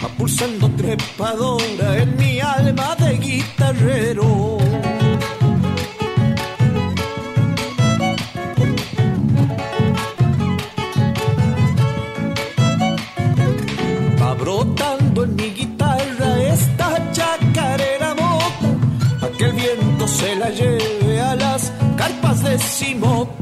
va 0.00 0.08
pulsando 0.16 0.70
trepadora 0.76 1.98
en 1.98 2.16
mi 2.16 2.38
alma 2.38 2.94
de 2.94 3.18
guitarrero. 3.18 4.58
Va 14.20 14.34
brotando 14.34 15.24
en 15.24 15.34
mi 15.34 15.50
guitarra 15.50 16.28
esta 16.54 16.88
chacarera 17.10 18.14
bota, 18.14 18.68
pa' 19.20 19.30
que 19.36 19.44
el 19.46 19.52
viento 19.54 20.06
se 20.06 20.36
la 20.36 20.50
lleve 20.50 21.20
a 21.20 21.34
las 21.34 21.72
décimo 22.42 23.28
K. 23.40 23.41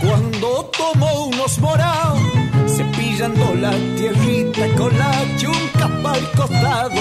cuando 0.00 0.64
tomo 0.76 1.26
unos 1.26 1.58
morados, 1.58 2.20
cepillando 2.66 3.54
la 3.54 3.70
tierrita 3.96 4.66
con 4.76 4.96
la 4.98 5.12
chunca 5.36 5.88
para 6.02 6.18
el 6.18 6.30
costado. 6.32 7.00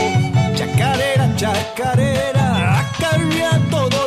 Chacarera, 0.55 1.35
chacarera, 1.35 2.79
acarrea 2.79 3.59
todo 3.71 4.06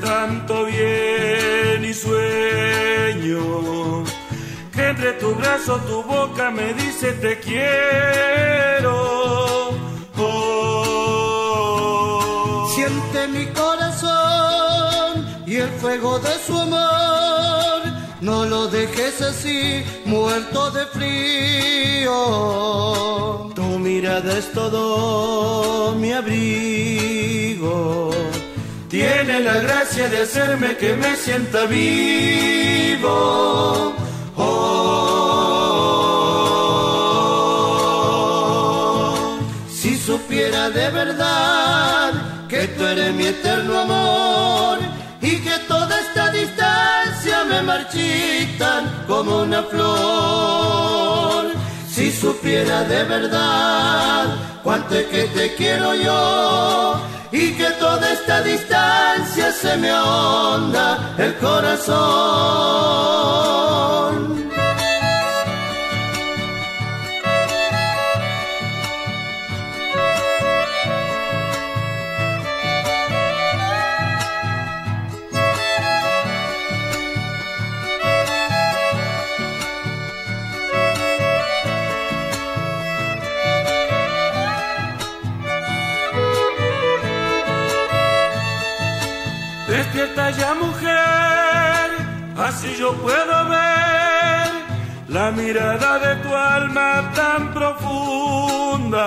tanto 0.00 0.64
bien 0.64 1.84
y 1.84 1.94
sueño 1.94 3.38
que 4.74 4.88
entre 4.88 5.12
tu 5.12 5.36
brazo 5.36 5.76
tu 5.86 6.02
boca 6.02 6.50
me 6.50 6.74
dice 6.74 7.12
te 7.12 7.38
quiero. 7.38 8.90
Oh. 10.16 11.48
Siente 12.74 13.28
mi 13.28 13.46
corazón 13.52 15.24
y 15.46 15.56
el 15.56 15.70
fuego 15.80 16.18
de 16.18 16.36
su 16.44 16.58
amor. 16.58 17.82
No 18.20 18.46
lo 18.46 18.66
dejes 18.66 19.22
así, 19.22 19.84
muerto 20.04 20.72
de 20.72 20.86
frío. 20.86 22.12
Tu 23.54 23.62
mirada 23.62 24.38
es 24.38 24.50
todo 24.52 25.94
mi 25.94 26.12
abrigo. 26.12 28.10
Tiene 28.88 29.40
la 29.40 29.58
gracia 29.58 30.08
de 30.08 30.22
hacerme 30.22 30.78
que 30.78 30.94
me 30.94 31.14
sienta 31.14 31.66
vivo. 31.66 33.04
Oh. 34.34 34.78
Si 39.70 39.94
supiera 39.98 40.70
de 40.70 40.88
verdad 40.88 42.14
que 42.48 42.66
tú 42.68 42.86
eres 42.86 43.12
mi 43.12 43.26
eterno 43.26 43.80
amor 43.80 44.78
y 45.20 45.36
que 45.36 45.58
toda 45.68 46.00
esta 46.00 46.30
distancia 46.30 47.44
me 47.44 47.60
marchitan 47.60 49.04
como 49.06 49.42
una 49.42 49.64
flor. 49.64 51.48
Si 51.90 52.10
supiera 52.10 52.84
de 52.84 53.04
verdad 53.04 54.34
cuánto 54.62 54.94
es 54.94 55.04
que 55.08 55.24
te 55.24 55.54
quiero 55.56 55.94
yo 55.94 57.17
y 57.30 57.52
que 57.52 57.70
toda 57.78 58.12
esta 58.12 58.42
distancia 58.42 59.52
se 59.52 59.76
me 59.76 59.90
ahonda 59.90 61.14
el 61.18 61.34
corazón. 61.36 61.98
Así 92.58 92.74
yo 92.76 92.92
puedo 92.94 93.48
ver 93.48 94.48
la 95.08 95.30
mirada 95.30 95.98
de 96.00 96.16
tu 96.22 96.34
alma 96.34 97.12
tan 97.14 97.54
profunda 97.54 99.04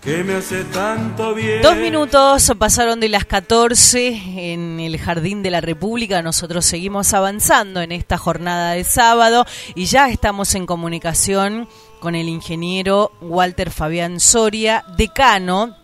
que 0.00 0.22
me 0.22 0.34
hace 0.34 0.62
tanto 0.64 1.34
bien. 1.34 1.60
Dos 1.62 1.76
minutos 1.76 2.52
pasaron 2.56 3.00
de 3.00 3.08
las 3.08 3.24
14 3.24 4.52
en 4.52 4.78
el 4.78 4.96
Jardín 4.98 5.42
de 5.42 5.50
la 5.50 5.60
República. 5.60 6.22
Nosotros 6.22 6.64
seguimos 6.64 7.12
avanzando 7.14 7.80
en 7.80 7.90
esta 7.90 8.16
jornada 8.16 8.74
de 8.74 8.84
sábado 8.84 9.44
y 9.74 9.86
ya 9.86 10.08
estamos 10.08 10.54
en 10.54 10.66
comunicación 10.66 11.66
con 11.98 12.14
el 12.14 12.28
ingeniero 12.28 13.10
Walter 13.22 13.72
Fabián 13.72 14.20
Soria, 14.20 14.84
decano 14.96 15.83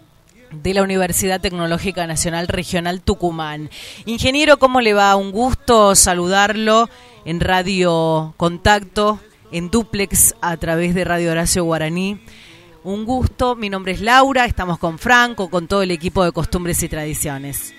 de 0.52 0.74
la 0.74 0.82
Universidad 0.82 1.40
Tecnológica 1.40 2.06
Nacional 2.06 2.48
Regional 2.48 3.00
Tucumán. 3.00 3.70
Ingeniero, 4.06 4.58
¿cómo 4.58 4.80
le 4.80 4.94
va? 4.94 5.16
Un 5.16 5.30
gusto 5.30 5.94
saludarlo 5.94 6.88
en 7.24 7.40
Radio 7.40 8.34
Contacto, 8.36 9.20
en 9.52 9.70
duplex 9.70 10.34
a 10.40 10.56
través 10.56 10.94
de 10.94 11.04
Radio 11.04 11.30
Horacio 11.30 11.64
Guaraní. 11.64 12.20
Un 12.82 13.04
gusto, 13.04 13.56
mi 13.56 13.68
nombre 13.68 13.92
es 13.92 14.00
Laura, 14.00 14.46
estamos 14.46 14.78
con 14.78 14.98
Franco, 14.98 15.50
con 15.50 15.68
todo 15.68 15.82
el 15.82 15.90
equipo 15.90 16.24
de 16.24 16.32
Costumbres 16.32 16.82
y 16.82 16.88
Tradiciones. 16.88 17.74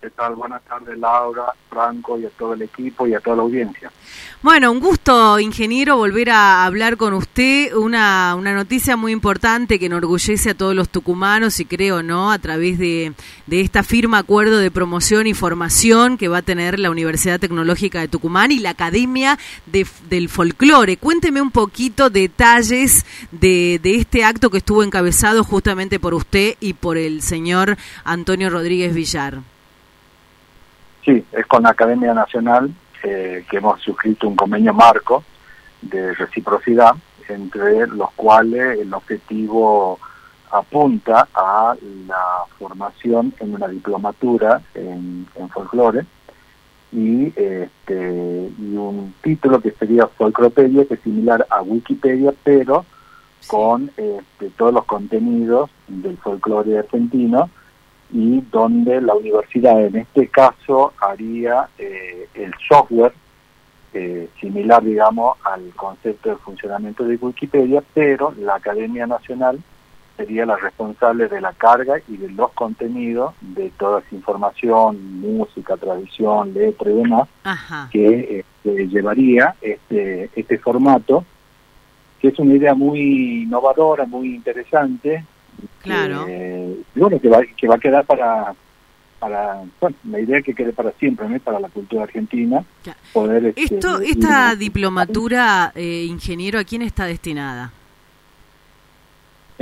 ¿Qué 0.00 0.08
tal? 0.08 0.34
Buenas 0.34 0.62
tardes, 0.64 0.98
Laura, 0.98 1.52
Franco 1.68 2.18
y 2.18 2.24
a 2.24 2.30
todo 2.30 2.54
el 2.54 2.62
equipo 2.62 3.06
y 3.06 3.12
a 3.12 3.20
toda 3.20 3.36
la 3.36 3.42
audiencia. 3.42 3.92
Bueno, 4.40 4.72
un 4.72 4.80
gusto, 4.80 5.38
ingeniero, 5.38 5.98
volver 5.98 6.30
a 6.30 6.64
hablar 6.64 6.96
con 6.96 7.12
usted. 7.12 7.74
Una, 7.74 8.34
una 8.34 8.54
noticia 8.54 8.96
muy 8.96 9.12
importante 9.12 9.78
que 9.78 9.86
enorgullece 9.86 10.50
a 10.50 10.54
todos 10.54 10.74
los 10.74 10.88
tucumanos 10.88 11.60
y 11.60 11.66
creo, 11.66 12.02
¿no? 12.02 12.32
A 12.32 12.38
través 12.38 12.78
de, 12.78 13.12
de 13.46 13.60
esta 13.60 13.82
firma 13.82 14.16
acuerdo 14.16 14.56
de 14.56 14.70
promoción 14.70 15.26
y 15.26 15.34
formación 15.34 16.16
que 16.16 16.28
va 16.28 16.38
a 16.38 16.42
tener 16.42 16.78
la 16.78 16.90
Universidad 16.90 17.38
Tecnológica 17.38 18.00
de 18.00 18.08
Tucumán 18.08 18.52
y 18.52 18.58
la 18.58 18.70
Academia 18.70 19.38
de, 19.66 19.86
del 20.08 20.30
Folclore. 20.30 20.96
Cuénteme 20.96 21.42
un 21.42 21.50
poquito 21.50 22.08
detalles 22.08 23.04
de, 23.32 23.78
de 23.82 23.96
este 23.96 24.24
acto 24.24 24.48
que 24.48 24.58
estuvo 24.58 24.82
encabezado 24.82 25.44
justamente 25.44 26.00
por 26.00 26.14
usted 26.14 26.56
y 26.58 26.72
por 26.72 26.96
el 26.96 27.20
señor 27.20 27.76
Antonio 28.04 28.48
Rodríguez 28.48 28.94
Villar. 28.94 29.40
Sí, 31.04 31.24
es 31.32 31.46
con 31.46 31.62
la 31.62 31.70
Academia 31.70 32.12
Nacional 32.14 32.70
eh, 33.02 33.44
que 33.50 33.56
hemos 33.56 33.80
suscrito 33.80 34.28
un 34.28 34.36
convenio 34.36 34.74
marco 34.74 35.24
de 35.80 36.14
reciprocidad 36.14 36.94
entre 37.28 37.86
los 37.86 38.10
cuales 38.12 38.78
el 38.78 38.92
objetivo 38.92 39.98
apunta 40.50 41.28
a 41.32 41.74
la 42.06 42.44
formación 42.58 43.32
en 43.38 43.54
una 43.54 43.68
diplomatura 43.68 44.60
en, 44.74 45.26
en 45.36 45.48
folclore 45.48 46.04
y, 46.92 47.28
este, 47.28 48.50
y 48.58 48.76
un 48.76 49.14
título 49.22 49.60
que 49.60 49.70
sería 49.72 50.08
Folcropedia, 50.08 50.86
que 50.86 50.94
es 50.94 51.00
similar 51.00 51.46
a 51.48 51.62
Wikipedia, 51.62 52.34
pero 52.42 52.84
con 53.46 53.90
este, 53.96 54.50
todos 54.56 54.74
los 54.74 54.84
contenidos 54.84 55.70
del 55.86 56.16
folclore 56.18 56.78
argentino 56.78 57.48
y 58.12 58.40
donde 58.50 59.00
la 59.00 59.14
universidad 59.14 59.84
en 59.84 59.96
este 59.96 60.28
caso 60.28 60.92
haría 61.00 61.68
eh, 61.78 62.28
el 62.34 62.52
software 62.68 63.12
eh, 63.92 64.28
similar, 64.40 64.82
digamos, 64.84 65.36
al 65.44 65.70
concepto 65.74 66.30
de 66.30 66.36
funcionamiento 66.36 67.04
de 67.04 67.16
Wikipedia, 67.16 67.82
pero 67.92 68.32
la 68.38 68.56
Academia 68.56 69.06
Nacional 69.06 69.60
sería 70.16 70.44
la 70.44 70.56
responsable 70.56 71.28
de 71.28 71.40
la 71.40 71.52
carga 71.52 71.94
y 72.06 72.16
de 72.18 72.28
los 72.30 72.52
contenidos 72.52 73.34
de 73.40 73.70
toda 73.70 74.00
esa 74.00 74.14
información, 74.14 75.20
música, 75.20 75.76
tradición, 75.76 76.52
letra 76.52 76.90
y 76.90 76.94
demás, 76.94 77.28
que 77.90 78.40
este, 78.40 78.86
llevaría 78.86 79.56
este, 79.60 80.30
este 80.36 80.58
formato, 80.58 81.24
que 82.20 82.28
es 82.28 82.38
una 82.38 82.54
idea 82.54 82.74
muy 82.74 83.44
innovadora, 83.44 84.04
muy 84.04 84.34
interesante, 84.34 85.24
claro. 85.82 86.26
que, 86.26 86.76
bueno, 86.94 87.20
que 87.20 87.28
va, 87.28 87.42
que 87.56 87.68
va 87.68 87.74
a 87.76 87.78
quedar 87.78 88.04
para, 88.04 88.54
para 89.18 89.62
bueno, 89.80 89.96
la 90.04 90.20
idea 90.20 90.38
es 90.38 90.44
que 90.44 90.54
quede 90.54 90.72
para 90.72 90.92
siempre, 90.92 91.28
¿no? 91.28 91.38
para 91.40 91.60
la 91.60 91.68
cultura 91.68 92.04
argentina. 92.04 92.64
Poder, 93.12 93.46
este, 93.46 93.76
Esto, 93.76 94.00
esta 94.00 94.54
diplomatura, 94.56 95.72
eh, 95.74 96.06
ingeniero, 96.08 96.58
¿a 96.58 96.64
quién 96.64 96.82
está 96.82 97.06
destinada? 97.06 97.72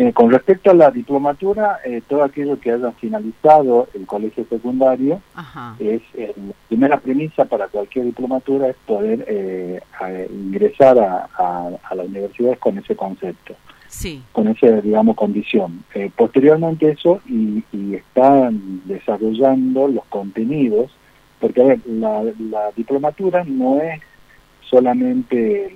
Eh, 0.00 0.12
con 0.12 0.30
respecto 0.30 0.70
a 0.70 0.74
la 0.74 0.92
diplomatura, 0.92 1.80
eh, 1.84 2.02
todo 2.06 2.22
aquello 2.22 2.60
que 2.60 2.70
haya 2.70 2.92
finalizado 2.92 3.88
el 3.94 4.06
colegio 4.06 4.46
secundario, 4.48 5.20
es 5.80 6.02
eh, 6.14 6.32
la 6.36 6.54
primera 6.68 7.00
premisa 7.00 7.46
para 7.46 7.66
cualquier 7.66 8.04
diplomatura 8.04 8.68
es 8.68 8.76
poder 8.86 9.82
ingresar 10.30 11.00
a, 11.00 11.94
la 11.96 12.02
universidad 12.04 12.56
con 12.60 12.78
ese 12.78 12.94
concepto, 12.94 13.56
con 14.32 14.48
esa, 14.48 14.80
digamos, 14.80 15.16
condición. 15.16 15.84
posteriormente 16.16 16.90
eso, 16.90 17.20
y, 17.26 17.62
y 17.72 17.94
están 17.94 18.82
desarrollando 18.84 19.88
los 19.88 20.04
contenidos, 20.06 20.90
porque 21.40 21.62
a 21.62 21.64
ver, 21.64 21.80
la, 21.86 22.70
diplomatura 22.76 23.44
no 23.44 23.80
es 23.80 24.00
solamente 24.68 25.66
el, 25.66 25.72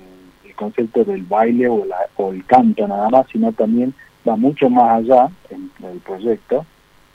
concepto 0.55 1.03
del 1.03 1.23
baile 1.23 1.67
o, 1.67 1.85
la, 1.85 1.97
o 2.17 2.31
el 2.31 2.45
canto 2.45 2.87
nada 2.87 3.09
más, 3.09 3.27
sino 3.33 3.53
también 3.53 3.95
va 4.29 4.37
mucho 4.37 4.69
más 4.71 4.99
allá 4.99 5.29
en, 5.51 5.71
el 5.85 5.99
proyecto, 5.99 6.65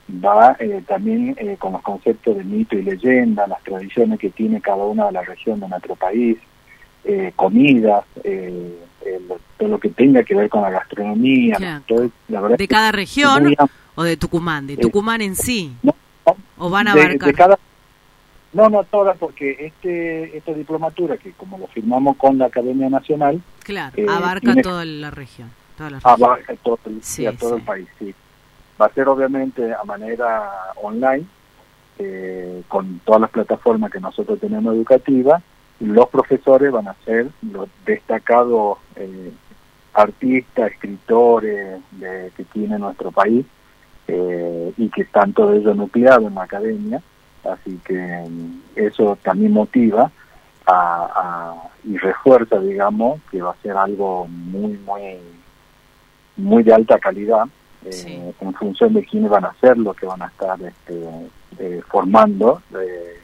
va 0.09 0.55
eh, 0.59 0.81
también 0.87 1.35
eh, 1.37 1.55
con 1.57 1.73
los 1.73 1.81
conceptos 1.81 2.35
de 2.35 2.43
mito 2.43 2.77
y 2.77 2.83
leyenda, 2.83 3.47
las 3.47 3.61
tradiciones 3.63 4.19
que 4.19 4.31
tiene 4.31 4.59
cada 4.59 4.83
una 4.85 5.05
de 5.05 5.11
las 5.13 5.27
regiones 5.27 5.61
de 5.61 5.69
nuestro 5.69 5.95
país, 5.95 6.37
eh, 7.05 7.31
comidas, 7.35 8.03
todo 9.57 9.69
lo 9.69 9.79
que 9.79 9.89
tenga 9.89 10.23
que 10.23 10.35
ver 10.35 10.49
con 10.49 10.61
la 10.61 10.69
gastronomía. 10.69 11.81
¿De 12.57 12.67
cada 12.67 12.91
región 12.91 13.55
o 13.95 14.03
de 14.03 14.17
Tucumán? 14.17 14.67
¿De 14.67 14.77
Tucumán 14.77 15.21
en 15.21 15.35
sí? 15.35 15.73
¿O 16.57 16.69
van 16.69 16.87
a 16.87 16.93
abarcar? 16.93 17.33
cada, 17.33 17.59
no, 18.53 18.69
no 18.69 18.83
todas, 18.83 19.17
porque 19.17 19.57
este 19.59 20.37
esta 20.37 20.53
diplomatura, 20.53 21.17
que 21.17 21.31
como 21.31 21.57
lo 21.57 21.67
firmamos 21.67 22.17
con 22.17 22.37
la 22.37 22.45
Academia 22.45 22.89
Nacional... 22.89 23.41
Claro, 23.63 23.93
abarca 24.09 24.55
toda 24.61 24.85
la 24.85 25.11
región 25.11 25.51
abarca 26.03 26.55
todo 26.63 26.79
el, 26.85 27.27
a 27.27 27.31
todo 27.33 27.55
el 27.57 27.61
país, 27.63 27.87
sí. 27.99 28.13
Va 28.79 28.87
a 28.87 28.93
ser 28.93 29.07
obviamente 29.07 29.73
a 29.73 29.83
manera 29.83 30.51
online, 30.81 31.25
eh, 31.99 32.63
con 32.67 32.99
todas 32.99 33.21
las 33.21 33.31
plataformas 33.31 33.91
que 33.91 33.99
nosotros 33.99 34.39
tenemos 34.39 34.73
educativas, 34.75 35.41
los 35.79 36.09
profesores 36.09 36.71
van 36.71 36.87
a 36.87 36.95
ser 37.05 37.27
los 37.41 37.69
destacados 37.85 38.77
eh, 38.95 39.31
artistas, 39.93 40.71
escritores 40.71 41.79
de, 41.91 42.31
que 42.35 42.43
tiene 42.45 42.79
nuestro 42.79 43.11
país 43.11 43.45
eh, 44.07 44.73
y 44.77 44.89
que 44.89 45.01
están 45.01 45.33
todos 45.33 45.55
ellos 45.55 45.75
nucleados 45.75 46.25
en 46.25 46.35
la 46.35 46.43
academia, 46.43 47.01
así 47.43 47.79
que 47.83 48.25
mm, 48.27 48.61
eso 48.75 49.17
también 49.21 49.53
motiva 49.53 50.11
a, 50.65 51.55
y 51.85 51.97
refuerza, 51.97 52.59
digamos, 52.59 53.21
que 53.31 53.41
va 53.41 53.51
a 53.51 53.61
ser 53.63 53.77
algo 53.77 54.27
muy, 54.27 54.77
muy 54.85 55.17
muy 56.37 56.63
de 56.63 56.73
alta 56.73 56.99
calidad 56.99 57.45
eh, 57.85 58.33
en 58.39 58.53
función 58.53 58.93
de 58.93 59.03
quiénes 59.03 59.29
van 59.29 59.45
a 59.45 59.55
ser 59.59 59.77
los 59.77 59.95
que 59.95 60.05
van 60.05 60.21
a 60.21 60.27
estar 60.27 60.59
este, 60.61 61.03
eh, 61.59 61.81
formando 61.87 62.61
eh, 62.79 63.21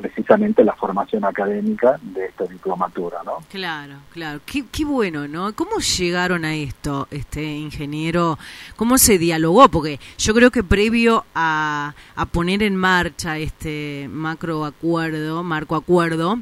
precisamente 0.00 0.64
la 0.64 0.74
formación 0.74 1.24
académica 1.24 1.98
de 2.02 2.26
esta 2.26 2.44
diplomatura, 2.44 3.18
¿no? 3.24 3.38
Claro, 3.50 3.96
claro. 4.12 4.40
Qué, 4.46 4.64
qué, 4.72 4.84
bueno, 4.84 5.28
¿no? 5.28 5.52
¿Cómo 5.54 5.78
llegaron 5.78 6.44
a 6.44 6.54
esto, 6.54 7.06
este 7.10 7.42
ingeniero? 7.42 8.38
¿Cómo 8.76 8.96
se 8.96 9.18
dialogó? 9.18 9.68
Porque 9.68 10.00
yo 10.18 10.32
creo 10.34 10.50
que 10.50 10.62
previo 10.62 11.24
a, 11.34 11.94
a 12.16 12.26
poner 12.26 12.62
en 12.62 12.76
marcha 12.76 13.38
este 13.38 14.08
macro 14.10 14.64
acuerdo, 14.64 15.42
marco 15.42 15.76
acuerdo, 15.76 16.38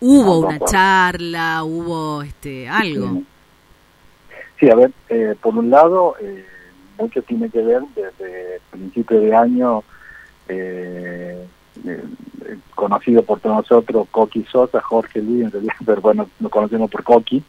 hubo 0.00 0.40
una 0.40 0.58
charla, 0.60 1.64
hubo 1.64 2.22
este 2.22 2.68
algo. 2.68 3.22
Sí, 4.60 4.70
a 4.70 4.74
ver, 4.74 4.90
eh, 5.08 5.34
por 5.40 5.56
un 5.56 5.70
lado, 5.70 6.16
eh, 6.20 6.44
mucho 6.98 7.22
tiene 7.22 7.50
que 7.50 7.62
ver 7.62 7.82
desde 7.94 8.60
principio 8.70 9.20
de 9.20 9.34
año, 9.34 9.82
eh, 10.48 11.46
conocido 12.74 13.22
por 13.22 13.40
todos 13.40 13.56
nosotros, 13.56 14.06
Coqui 14.10 14.44
Sosa, 14.44 14.80
Jorge 14.80 15.20
Luis, 15.22 15.48
pero 15.84 16.00
bueno, 16.00 16.28
lo 16.40 16.48
conocemos 16.50 16.90
por 16.90 17.04
Coqui, 17.04 17.42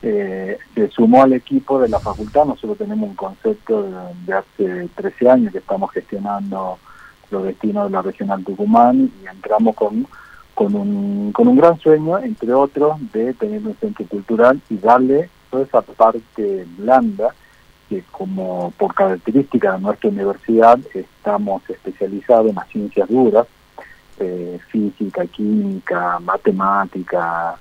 se 0.00 0.90
sumó 0.90 1.22
al 1.22 1.32
equipo 1.32 1.80
de 1.80 1.88
la 1.88 1.98
facultad. 1.98 2.44
Nosotros 2.44 2.76
tenemos 2.76 3.08
un 3.08 3.16
concepto 3.16 3.88
de, 4.26 4.32
hace 4.34 4.88
13 4.94 5.30
años 5.30 5.52
que 5.52 5.58
estamos 5.58 5.90
gestionando 5.92 6.78
los 7.30 7.44
destinos 7.44 7.86
de 7.86 7.90
la 7.90 8.02
regional 8.02 8.44
Tucumán 8.44 9.10
y 9.22 9.26
entramos 9.26 9.74
con 9.74 10.06
con 10.54 10.74
un, 10.74 11.32
con 11.32 11.48
un 11.48 11.56
gran 11.56 11.78
sueño, 11.80 12.18
entre 12.18 12.52
otros, 12.52 12.96
de 13.12 13.34
tener 13.34 13.66
un 13.66 13.74
centro 13.74 14.06
cultural 14.06 14.60
y 14.70 14.76
darle 14.78 15.28
esa 15.52 15.82
parte 15.82 16.66
blanda 16.78 17.34
que 17.88 18.02
como 18.10 18.72
por 18.76 18.94
característica 18.94 19.72
de 19.72 19.80
nuestra 19.80 20.10
universidad 20.10 20.78
estamos 20.94 21.62
especializados 21.68 22.48
en 22.48 22.56
las 22.56 22.68
ciencias 22.68 23.08
duras, 23.08 23.46
eh, 24.18 24.58
física, 24.68 25.26
química, 25.26 26.18
matemática 26.20 27.56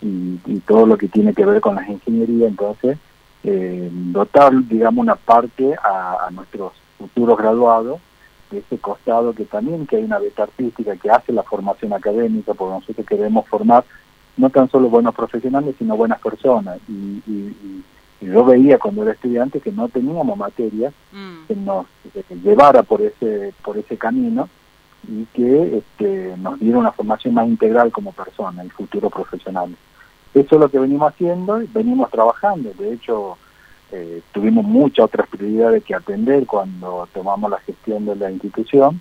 y, 0.00 0.38
todo 0.66 0.86
lo 0.86 0.98
que 0.98 1.08
tiene 1.08 1.32
que 1.32 1.46
ver 1.46 1.60
con 1.60 1.76
las 1.76 1.88
ingenierías, 1.88 2.50
entonces 2.50 2.98
eh, 3.44 3.88
dotar, 3.92 4.52
digamos, 4.66 5.02
una 5.02 5.16
parte 5.16 5.74
a, 5.82 6.26
a, 6.26 6.30
nuestros 6.30 6.72
futuros 6.98 7.38
graduados 7.38 8.00
de 8.50 8.58
ese 8.58 8.78
costado 8.78 9.32
que 9.32 9.44
también 9.44 9.86
que 9.86 9.96
hay 9.96 10.04
una 10.04 10.18
beta 10.18 10.44
artística 10.44 10.96
que 10.96 11.10
hace 11.10 11.32
la 11.32 11.42
formación 11.42 11.92
académica, 11.92 12.54
porque 12.54 12.74
nosotros 12.74 13.06
queremos 13.06 13.46
formar 13.46 13.84
no 14.38 14.50
tan 14.50 14.70
solo 14.70 14.88
buenos 14.88 15.14
profesionales, 15.14 15.74
sino 15.78 15.96
buenas 15.96 16.20
personas. 16.20 16.78
Y, 16.88 17.22
yo 18.20 18.44
veía 18.44 18.78
cuando 18.78 19.02
era 19.02 19.12
estudiante 19.12 19.60
que 19.60 19.70
no 19.70 19.88
teníamos 19.88 20.36
materias 20.36 20.92
mm. 21.12 21.46
que 21.46 21.54
nos 21.54 21.86
eh, 22.16 22.24
llevara 22.42 22.82
por 22.82 23.00
ese, 23.00 23.54
por 23.62 23.78
ese 23.78 23.96
camino 23.96 24.48
y 25.08 25.24
que 25.32 25.78
este, 25.78 26.36
nos 26.38 26.60
diera 26.60 26.78
una 26.78 26.92
formación 26.92 27.34
más 27.34 27.48
integral 27.48 27.90
como 27.90 28.12
persona 28.12 28.64
y 28.64 28.68
futuro 28.68 29.10
profesional. 29.10 29.74
Eso 30.34 30.54
es 30.54 30.60
lo 30.60 30.70
que 30.70 30.78
venimos 30.78 31.12
haciendo 31.12 31.60
y 31.62 31.66
venimos 31.66 32.10
trabajando. 32.10 32.70
De 32.78 32.92
hecho, 32.92 33.38
eh, 33.90 34.20
tuvimos 34.32 34.64
muchas 34.64 35.06
otras 35.06 35.26
prioridades 35.28 35.82
que 35.82 35.94
atender 35.94 36.46
cuando 36.46 37.08
tomamos 37.12 37.50
la 37.50 37.58
gestión 37.58 38.04
de 38.04 38.14
la 38.14 38.30
institución 38.30 39.00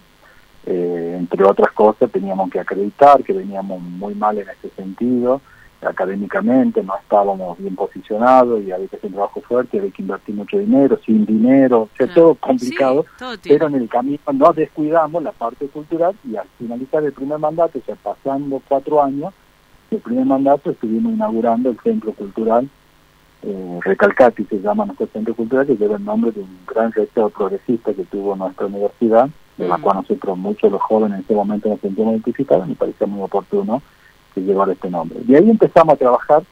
eh, 0.69 1.15
entre 1.17 1.45
otras 1.45 1.71
cosas 1.71 2.11
teníamos 2.11 2.51
que 2.51 2.59
acreditar 2.59 3.23
que 3.23 3.31
veníamos 3.31 3.81
muy 3.81 4.13
mal 4.15 4.37
en 4.37 4.49
ese 4.49 4.69
sentido, 4.75 5.39
académicamente 5.81 6.81
no 6.83 6.95
estábamos 6.97 7.57
bien 7.57 7.75
posicionados 7.75 8.63
y 8.63 8.71
había 8.71 8.87
que 8.87 8.95
hacer 8.95 9.09
un 9.09 9.13
trabajo 9.13 9.41
fuerte, 9.41 9.77
había 9.77 9.91
que 9.91 10.01
invertir 10.01 10.35
mucho 10.35 10.57
dinero, 10.57 10.99
sin 11.05 11.25
dinero, 11.25 11.81
o 11.81 11.89
sea, 11.95 12.11
todo 12.13 12.35
complicado, 12.35 13.05
pero 13.43 13.67
en 13.67 13.75
el 13.75 13.89
camino 13.89 14.19
no 14.33 14.53
descuidamos 14.53 15.21
la 15.21 15.31
parte 15.31 15.67
cultural 15.67 16.15
y 16.23 16.35
al 16.35 16.47
finalizar 16.57 17.03
el 17.03 17.13
primer 17.13 17.37
mandato, 17.37 17.79
o 17.79 17.81
sea, 17.81 17.95
pasando 17.95 18.61
cuatro 18.67 19.03
años, 19.03 19.33
el 19.91 19.99
primer 19.99 20.25
mandato 20.25 20.71
estuvimos 20.71 21.13
inaugurando 21.13 21.69
el 21.69 21.79
Centro 21.79 22.11
Cultural 22.13 22.67
eh, 23.43 23.79
Recalcati, 23.83 24.45
se 24.45 24.59
llama 24.59 24.85
nuestro 24.85 25.07
Centro 25.07 25.35
Cultural, 25.35 25.67
que 25.67 25.77
lleva 25.77 25.97
el 25.97 26.03
nombre 26.03 26.31
de 26.31 26.41
un 26.41 26.57
gran 26.65 26.91
rector 26.91 27.31
progresista 27.31 27.93
que 27.93 28.03
tuvo 28.05 28.35
nuestra 28.35 28.65
universidad, 28.65 29.29
de 29.57 29.67
la 29.67 29.77
mm. 29.77 29.81
cual 29.81 29.97
nosotros, 29.97 30.37
muchos 30.37 30.71
los 30.71 30.81
jóvenes 30.81 31.19
en 31.19 31.23
ese 31.23 31.35
momento 31.35 31.69
nos 31.69 31.79
sentimos 31.79 32.13
identificados, 32.13 32.67
me 32.67 32.75
parecía 32.75 33.07
muy 33.07 33.21
oportuno 33.21 33.81
que 34.37 34.45
llevara 34.45 34.73
este 34.73 34.89
nombre. 34.89 35.19
Y 35.27 35.33
ahí 35.33 35.49
empezamos 35.49 35.95
a 35.95 35.97
trabajar 35.97 36.43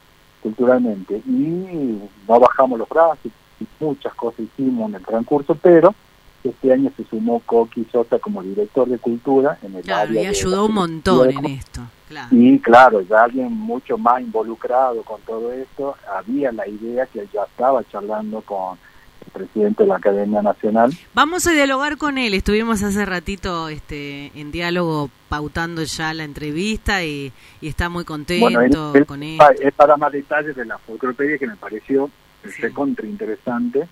culturalmente 0.42 1.22
y 1.24 2.00
no 2.28 2.40
bajamos 2.40 2.78
los 2.80 2.88
brazos, 2.88 3.30
y 3.60 3.66
muchas 3.78 4.12
cosas 4.14 4.40
hicimos 4.40 4.88
en 4.88 4.96
el 4.96 5.02
transcurso, 5.02 5.54
pero 5.54 5.94
este 6.42 6.72
año 6.72 6.90
se 6.96 7.04
sumó 7.04 7.40
Coqui 7.46 7.84
Sosa 7.90 8.18
como 8.18 8.42
director 8.42 8.88
de 8.88 8.98
cultura 8.98 9.58
en 9.62 9.76
el 9.76 9.82
claro, 9.82 10.12
y 10.14 10.18
ayudó 10.18 10.66
un 10.66 10.74
montón 10.74 11.30
en 11.30 11.44
esto. 11.46 11.82
Claro. 12.08 12.28
Y 12.30 12.58
claro, 12.60 13.00
ya 13.02 13.24
alguien 13.24 13.52
mucho 13.52 13.98
más 13.98 14.20
involucrado 14.20 15.02
con 15.02 15.20
todo 15.22 15.52
esto, 15.52 15.96
había 16.16 16.52
la 16.52 16.66
idea 16.66 17.06
que 17.06 17.26
ya 17.32 17.44
estaba 17.44 17.82
charlando 17.90 18.40
con 18.42 18.78
presidente 19.32 19.82
de 19.82 19.88
la 19.88 19.96
Academia 19.96 20.42
Nacional. 20.42 20.92
Vamos 21.14 21.46
a 21.46 21.52
dialogar 21.52 21.96
con 21.96 22.18
él. 22.18 22.34
Estuvimos 22.34 22.82
hace 22.82 23.04
ratito 23.04 23.68
este, 23.68 24.32
en 24.34 24.52
diálogo 24.52 25.10
pautando 25.28 25.82
ya 25.82 26.14
la 26.14 26.24
entrevista 26.24 27.04
y, 27.04 27.32
está 27.60 27.88
muy 27.88 28.04
contento 28.04 28.92
con 29.06 29.22
él. 29.22 29.38
Es 29.60 29.72
para 29.74 29.96
más 29.96 30.12
detalles 30.12 30.56
de 30.56 30.64
la 30.64 30.78
folclopedia 30.78 31.38
que 31.38 31.46
me 31.46 31.56
pareció 31.56 32.10
sí. 32.44 32.70
contra 32.72 33.06
interesante 33.06 33.88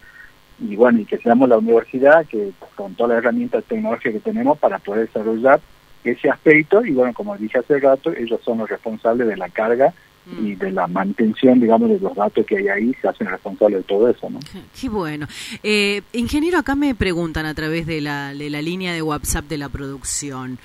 y 0.60 0.76
bueno, 0.76 1.00
y 1.00 1.04
que 1.04 1.18
seamos 1.18 1.48
la 1.48 1.58
universidad 1.58 2.24
que 2.26 2.52
con 2.76 2.94
todas 2.94 3.10
las 3.10 3.18
herramientas 3.18 3.64
tecnológicas 3.64 4.12
que 4.12 4.20
tenemos 4.20 4.58
para 4.58 4.78
poder 4.78 5.06
desarrollar 5.06 5.60
ese 6.04 6.30
aspecto 6.30 6.84
y 6.84 6.92
bueno, 6.92 7.12
como 7.14 7.36
dije 7.36 7.58
hace 7.58 7.80
rato, 7.80 8.12
ellos 8.12 8.40
son 8.44 8.58
los 8.58 8.68
responsables 8.68 9.26
de 9.26 9.36
la 9.36 9.48
carga 9.48 9.92
y 10.26 10.54
de 10.54 10.72
la 10.72 10.86
mantención, 10.86 11.60
digamos, 11.60 11.90
de 11.90 12.00
los 12.00 12.14
datos 12.14 12.46
que 12.46 12.56
hay 12.56 12.68
ahí, 12.68 12.94
se 13.00 13.08
hacen 13.08 13.26
responsables 13.26 13.80
de 13.80 13.84
todo 13.84 14.08
eso, 14.08 14.30
¿no? 14.30 14.40
Qué 14.80 14.88
bueno. 14.88 15.26
Eh, 15.62 16.02
ingeniero, 16.12 16.58
acá 16.58 16.74
me 16.74 16.94
preguntan 16.94 17.44
a 17.44 17.54
través 17.54 17.86
de 17.86 18.00
la, 18.00 18.32
de 18.32 18.48
la 18.48 18.62
línea 18.62 18.94
de 18.94 19.02
WhatsApp 19.02 19.44
de 19.46 19.58
la 19.58 19.68
producción. 19.68 20.58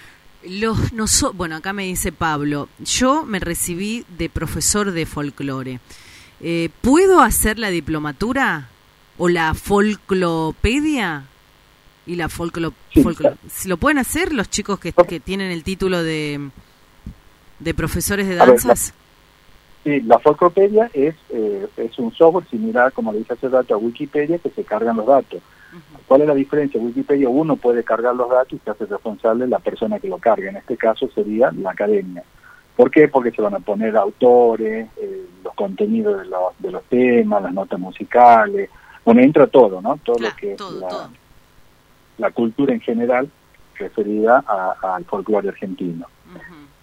Los, 0.47 0.93
no 0.93 1.05
bueno, 1.33 1.57
acá 1.57 1.73
me 1.73 1.83
dice 1.83 2.13
Pablo, 2.13 2.69
yo 2.79 3.25
me 3.25 3.39
recibí 3.39 4.05
de 4.17 4.29
profesor 4.29 4.91
de 4.91 5.05
folclore. 5.05 5.79
Eh, 6.39 6.69
¿Puedo 6.79 7.19
hacer 7.19 7.59
la 7.59 7.69
diplomatura 7.69 8.69
o 9.17 9.27
la 9.27 9.53
folclopedia? 9.53 11.25
Y 12.05 12.15
la 12.15 12.29
folclo, 12.29 12.73
¿Lo 13.65 13.77
pueden 13.77 13.97
hacer 13.97 14.33
los 14.33 14.49
chicos 14.49 14.79
que, 14.79 14.93
que 14.93 15.19
tienen 15.19 15.51
el 15.51 15.63
título 15.63 16.01
de, 16.01 16.49
de 17.59 17.73
profesores 17.73 18.27
de 18.27 18.35
danzas? 18.35 18.93
Sí, 19.83 20.01
la 20.01 20.19
Folclopedia 20.19 20.89
es, 20.93 21.15
eh, 21.29 21.67
es 21.77 21.97
un 21.99 22.13
software 22.13 22.47
similar, 22.49 22.91
como 22.91 23.13
le 23.13 23.19
dije 23.19 23.33
hace 23.33 23.47
rato, 23.47 23.73
a 23.73 23.77
Wikipedia, 23.77 24.37
que 24.37 24.49
se 24.49 24.63
cargan 24.63 24.97
los 24.97 25.05
datos. 25.05 25.41
¿Cuál 26.07 26.21
es 26.21 26.27
la 26.27 26.33
diferencia? 26.33 26.81
Wikipedia 26.81 27.29
uno 27.29 27.55
puede 27.55 27.83
cargar 27.83 28.15
los 28.15 28.29
datos 28.29 28.53
y 28.53 28.59
se 28.63 28.71
hace 28.71 28.85
responsable 28.85 29.47
la 29.47 29.59
persona 29.59 29.99
que 29.99 30.09
lo 30.09 30.17
carga. 30.17 30.49
En 30.49 30.57
este 30.57 30.75
caso 30.75 31.07
sería 31.13 31.51
la 31.51 31.71
academia. 31.71 32.23
¿Por 32.75 32.89
qué? 32.89 33.07
Porque 33.07 33.31
se 33.31 33.41
van 33.41 33.53
a 33.55 33.59
poner 33.59 33.95
autores, 33.95 34.87
eh, 34.97 35.25
los 35.43 35.53
contenidos 35.53 36.21
de 36.21 36.25
los, 36.25 36.57
de 36.59 36.71
los 36.71 36.83
temas, 36.85 37.43
las 37.43 37.53
notas 37.53 37.79
musicales. 37.79 38.69
Bueno, 39.05 39.21
entra 39.21 39.47
todo, 39.47 39.81
¿no? 39.81 39.99
Todo 40.03 40.17
lo 40.19 40.29
que 40.35 40.53
es 40.53 40.61
la, 40.79 41.09
la, 42.17 42.31
cultura 42.31 42.73
en 42.73 42.81
general 42.81 43.29
referida 43.75 44.43
al 44.81 45.05
folclore 45.05 45.49
argentino. 45.49 46.07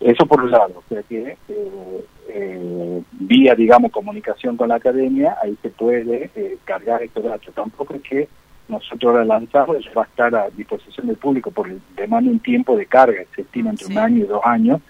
Eso 0.01 0.27
por 0.27 0.43
un 0.43 0.51
lado, 0.51 0.75
o 0.77 0.83
sea 0.89 1.03
que 1.05 1.39
eh, 1.49 2.05
eh, 2.29 3.03
vía, 3.13 3.55
digamos, 3.55 3.91
comunicación 3.91 4.57
con 4.57 4.69
la 4.69 4.75
academia, 4.75 5.39
ahí 5.43 5.57
se 5.63 5.71
puede 5.71 6.31
eh, 6.35 6.59
cargar 6.65 7.03
estos 7.03 7.25
datos. 7.25 7.55
Tampoco 7.55 7.95
es 7.95 8.03
que 8.03 8.29
nosotros 8.69 9.15
la 9.15 9.25
lanzamos, 9.25 9.77
eso 9.79 9.91
va 9.97 10.03
a 10.03 10.07
estar 10.07 10.35
a 10.35 10.51
disposición 10.51 11.07
del 11.07 11.17
público, 11.17 11.51
porque 11.51 11.79
demanda 11.97 12.31
un 12.31 12.41
tiempo 12.41 12.77
de 12.77 12.85
carga, 12.85 13.23
se 13.35 13.43
estima 13.43 13.71
entre 13.71 13.87
un 13.87 13.99
año 13.99 14.25
y 14.25 14.27
dos 14.27 14.43
años, 14.45 14.81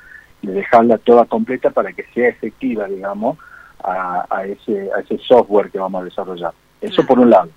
de 0.42 0.52
dejarla 0.52 0.98
toda 0.98 1.24
completa 1.26 1.70
para 1.70 1.92
que 1.92 2.04
sea 2.14 2.28
efectiva, 2.28 2.88
digamos, 2.88 3.38
a, 3.84 4.26
a, 4.28 4.44
ese, 4.44 4.90
a 4.92 5.00
ese 5.00 5.18
software 5.18 5.70
que 5.70 5.78
vamos 5.78 6.02
a 6.02 6.04
desarrollar. 6.04 6.52
Eso 6.80 7.06
por 7.06 7.20
un 7.20 7.30
lado. 7.30 7.50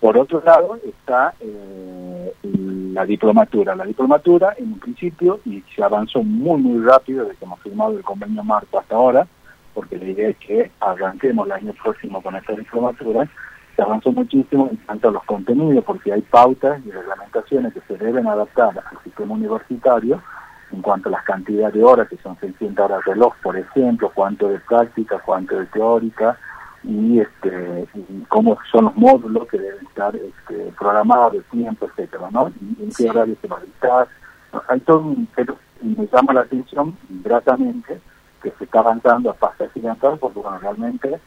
Por 0.00 0.16
otro 0.16 0.42
lado 0.44 0.78
está 0.84 1.34
eh, 1.40 2.32
la 2.92 3.04
diplomatura. 3.04 3.74
La 3.74 3.84
diplomatura, 3.84 4.54
en 4.56 4.72
un 4.72 4.78
principio, 4.78 5.40
y 5.44 5.62
se 5.74 5.82
avanzó 5.82 6.22
muy, 6.22 6.60
muy 6.60 6.84
rápido 6.84 7.24
desde 7.24 7.36
que 7.36 7.44
hemos 7.44 7.60
firmado 7.60 7.96
el 7.96 8.04
convenio 8.04 8.42
marco 8.44 8.78
hasta 8.78 8.96
ahora, 8.96 9.26
porque 9.74 9.96
la 9.96 10.06
idea 10.06 10.28
es 10.30 10.36
que 10.38 10.70
arranquemos 10.80 11.46
el 11.46 11.52
año 11.52 11.72
próximo 11.82 12.22
con 12.22 12.36
esta 12.36 12.52
diplomatura, 12.54 13.28
se 13.76 13.82
avanzó 13.82 14.10
muchísimo 14.10 14.68
en 14.70 14.76
cuanto 14.78 15.08
a 15.08 15.12
los 15.12 15.24
contenidos, 15.24 15.84
porque 15.84 16.12
hay 16.12 16.22
pautas 16.22 16.84
y 16.84 16.90
reglamentaciones 16.90 17.72
que 17.72 17.80
se 17.82 17.96
deben 17.96 18.26
adaptar 18.26 18.70
al 18.76 19.02
sistema 19.04 19.34
universitario 19.34 20.20
en 20.72 20.82
cuanto 20.82 21.08
a 21.08 21.12
las 21.12 21.22
cantidades 21.22 21.74
de 21.74 21.84
horas, 21.84 22.08
que 22.08 22.16
son 22.18 22.36
600 22.40 22.84
horas 22.84 23.04
de 23.06 23.14
reloj, 23.14 23.34
por 23.42 23.56
ejemplo, 23.56 24.10
cuánto 24.14 24.48
de 24.48 24.58
práctica, 24.60 25.22
cuánto 25.24 25.56
de 25.56 25.66
teórica, 25.66 26.36
y 26.88 27.20
este 27.20 27.86
cómo 28.28 28.56
son 28.72 28.86
los 28.86 28.96
módulos 28.96 29.46
que 29.48 29.58
deben 29.58 29.86
estar 29.86 30.16
este, 30.16 30.72
programados, 30.78 31.34
el 31.34 31.44
tiempo, 31.44 31.86
etcétera, 31.86 32.28
¿no? 32.30 32.48
Y 32.48 32.82
en 32.82 32.90
qué 32.90 33.10
horario 33.10 33.36
se 33.40 33.46
va 33.46 33.58
a 33.58 33.60
dictar. 33.60 34.08
Hay 34.68 34.80
todo 34.80 35.00
un, 35.00 35.28
pero 35.36 35.56
me 35.82 36.06
llama 36.06 36.32
la 36.32 36.40
atención 36.40 36.96
gratamente 37.22 38.00
que 38.42 38.50
se 38.52 38.64
está 38.64 38.80
avanzando 38.80 39.30
a 39.30 39.34
paso 39.34 39.64
agigantados 39.64 40.18
porque 40.18 40.38
bueno, 40.38 40.58
realmente 40.58 41.20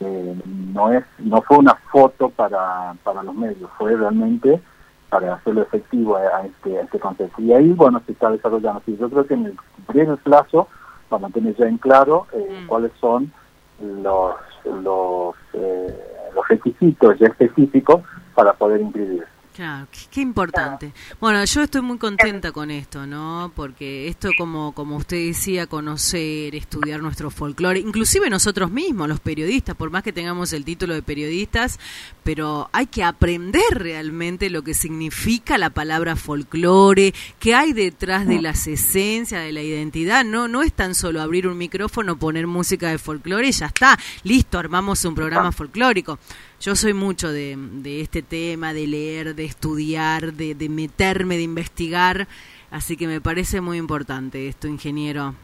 eh, 0.00 0.42
no 0.72 0.92
es 0.92 1.04
no 1.18 1.40
fue 1.42 1.58
una 1.58 1.76
foto 1.92 2.28
para, 2.30 2.94
para 3.04 3.22
los 3.22 3.34
medios, 3.36 3.70
fue 3.78 3.94
realmente 3.94 4.60
para 5.08 5.34
hacerlo 5.34 5.62
efectivo 5.62 6.16
a, 6.16 6.44
este, 6.44 6.76
a 6.76 6.82
este 6.82 6.98
concepto. 6.98 7.40
Y 7.40 7.52
ahí, 7.52 7.70
bueno, 7.72 8.02
se 8.04 8.10
está 8.10 8.30
desarrollando. 8.30 8.82
Sí, 8.84 8.96
yo 8.98 9.08
creo 9.08 9.24
que 9.24 9.34
en 9.34 9.46
el 9.46 9.56
breve 9.86 10.16
plazo 10.16 10.66
vamos 11.08 11.30
a 11.30 11.34
tener 11.34 11.54
ya 11.54 11.66
en 11.66 11.78
claro 11.78 12.26
eh, 12.32 12.62
mm. 12.64 12.66
cuáles 12.66 12.90
son 13.00 13.32
los, 13.80 14.34
los, 14.66 15.34
eh, 15.54 16.30
los 16.34 16.48
requisitos 16.48 17.18
ya 17.18 17.28
específicos 17.28 18.02
para 18.34 18.52
poder 18.52 18.80
inscribir. 18.80 19.24
Claro, 19.56 19.88
qué, 20.10 20.20
importante. 20.20 20.92
Bueno, 21.18 21.42
yo 21.42 21.62
estoy 21.62 21.80
muy 21.80 21.96
contenta 21.96 22.52
con 22.52 22.70
esto, 22.70 23.06
¿no? 23.06 23.50
Porque 23.56 24.06
esto, 24.06 24.28
como, 24.36 24.72
como 24.72 24.96
usted 24.96 25.16
decía, 25.28 25.66
conocer, 25.66 26.54
estudiar 26.54 27.00
nuestro 27.00 27.30
folclore, 27.30 27.80
inclusive 27.80 28.28
nosotros 28.28 28.70
mismos, 28.70 29.08
los 29.08 29.18
periodistas, 29.18 29.74
por 29.74 29.88
más 29.88 30.02
que 30.02 30.12
tengamos 30.12 30.52
el 30.52 30.66
título 30.66 30.92
de 30.92 31.00
periodistas, 31.00 31.80
pero 32.22 32.68
hay 32.74 32.84
que 32.86 33.02
aprender 33.02 33.64
realmente 33.70 34.50
lo 34.50 34.62
que 34.62 34.74
significa 34.74 35.56
la 35.56 35.70
palabra 35.70 36.16
folclore, 36.16 37.14
qué 37.38 37.54
hay 37.54 37.72
detrás 37.72 38.26
de 38.26 38.42
las 38.42 38.66
esencias, 38.66 39.42
de 39.42 39.52
la 39.52 39.62
identidad. 39.62 40.22
No, 40.22 40.48
no 40.48 40.62
es 40.62 40.74
tan 40.74 40.94
solo 40.94 41.22
abrir 41.22 41.48
un 41.48 41.56
micrófono, 41.56 42.18
poner 42.18 42.46
música 42.46 42.90
de 42.90 42.98
folclore 42.98 43.48
y 43.48 43.52
ya 43.52 43.66
está, 43.66 43.98
listo, 44.22 44.58
armamos 44.58 45.02
un 45.06 45.14
programa 45.14 45.50
folclórico. 45.50 46.18
Yo 46.60 46.74
soy 46.74 46.94
mucho 46.94 47.30
de, 47.30 47.56
de 47.56 48.00
este 48.00 48.22
tema, 48.22 48.72
de 48.72 48.86
leer, 48.86 49.34
de 49.34 49.44
estudiar, 49.44 50.32
de, 50.32 50.54
de 50.54 50.68
meterme, 50.68 51.36
de 51.36 51.42
investigar, 51.42 52.26
así 52.70 52.96
que 52.96 53.06
me 53.06 53.20
parece 53.20 53.60
muy 53.60 53.78
importante 53.78 54.48
esto, 54.48 54.66
ingeniero. 54.66 55.34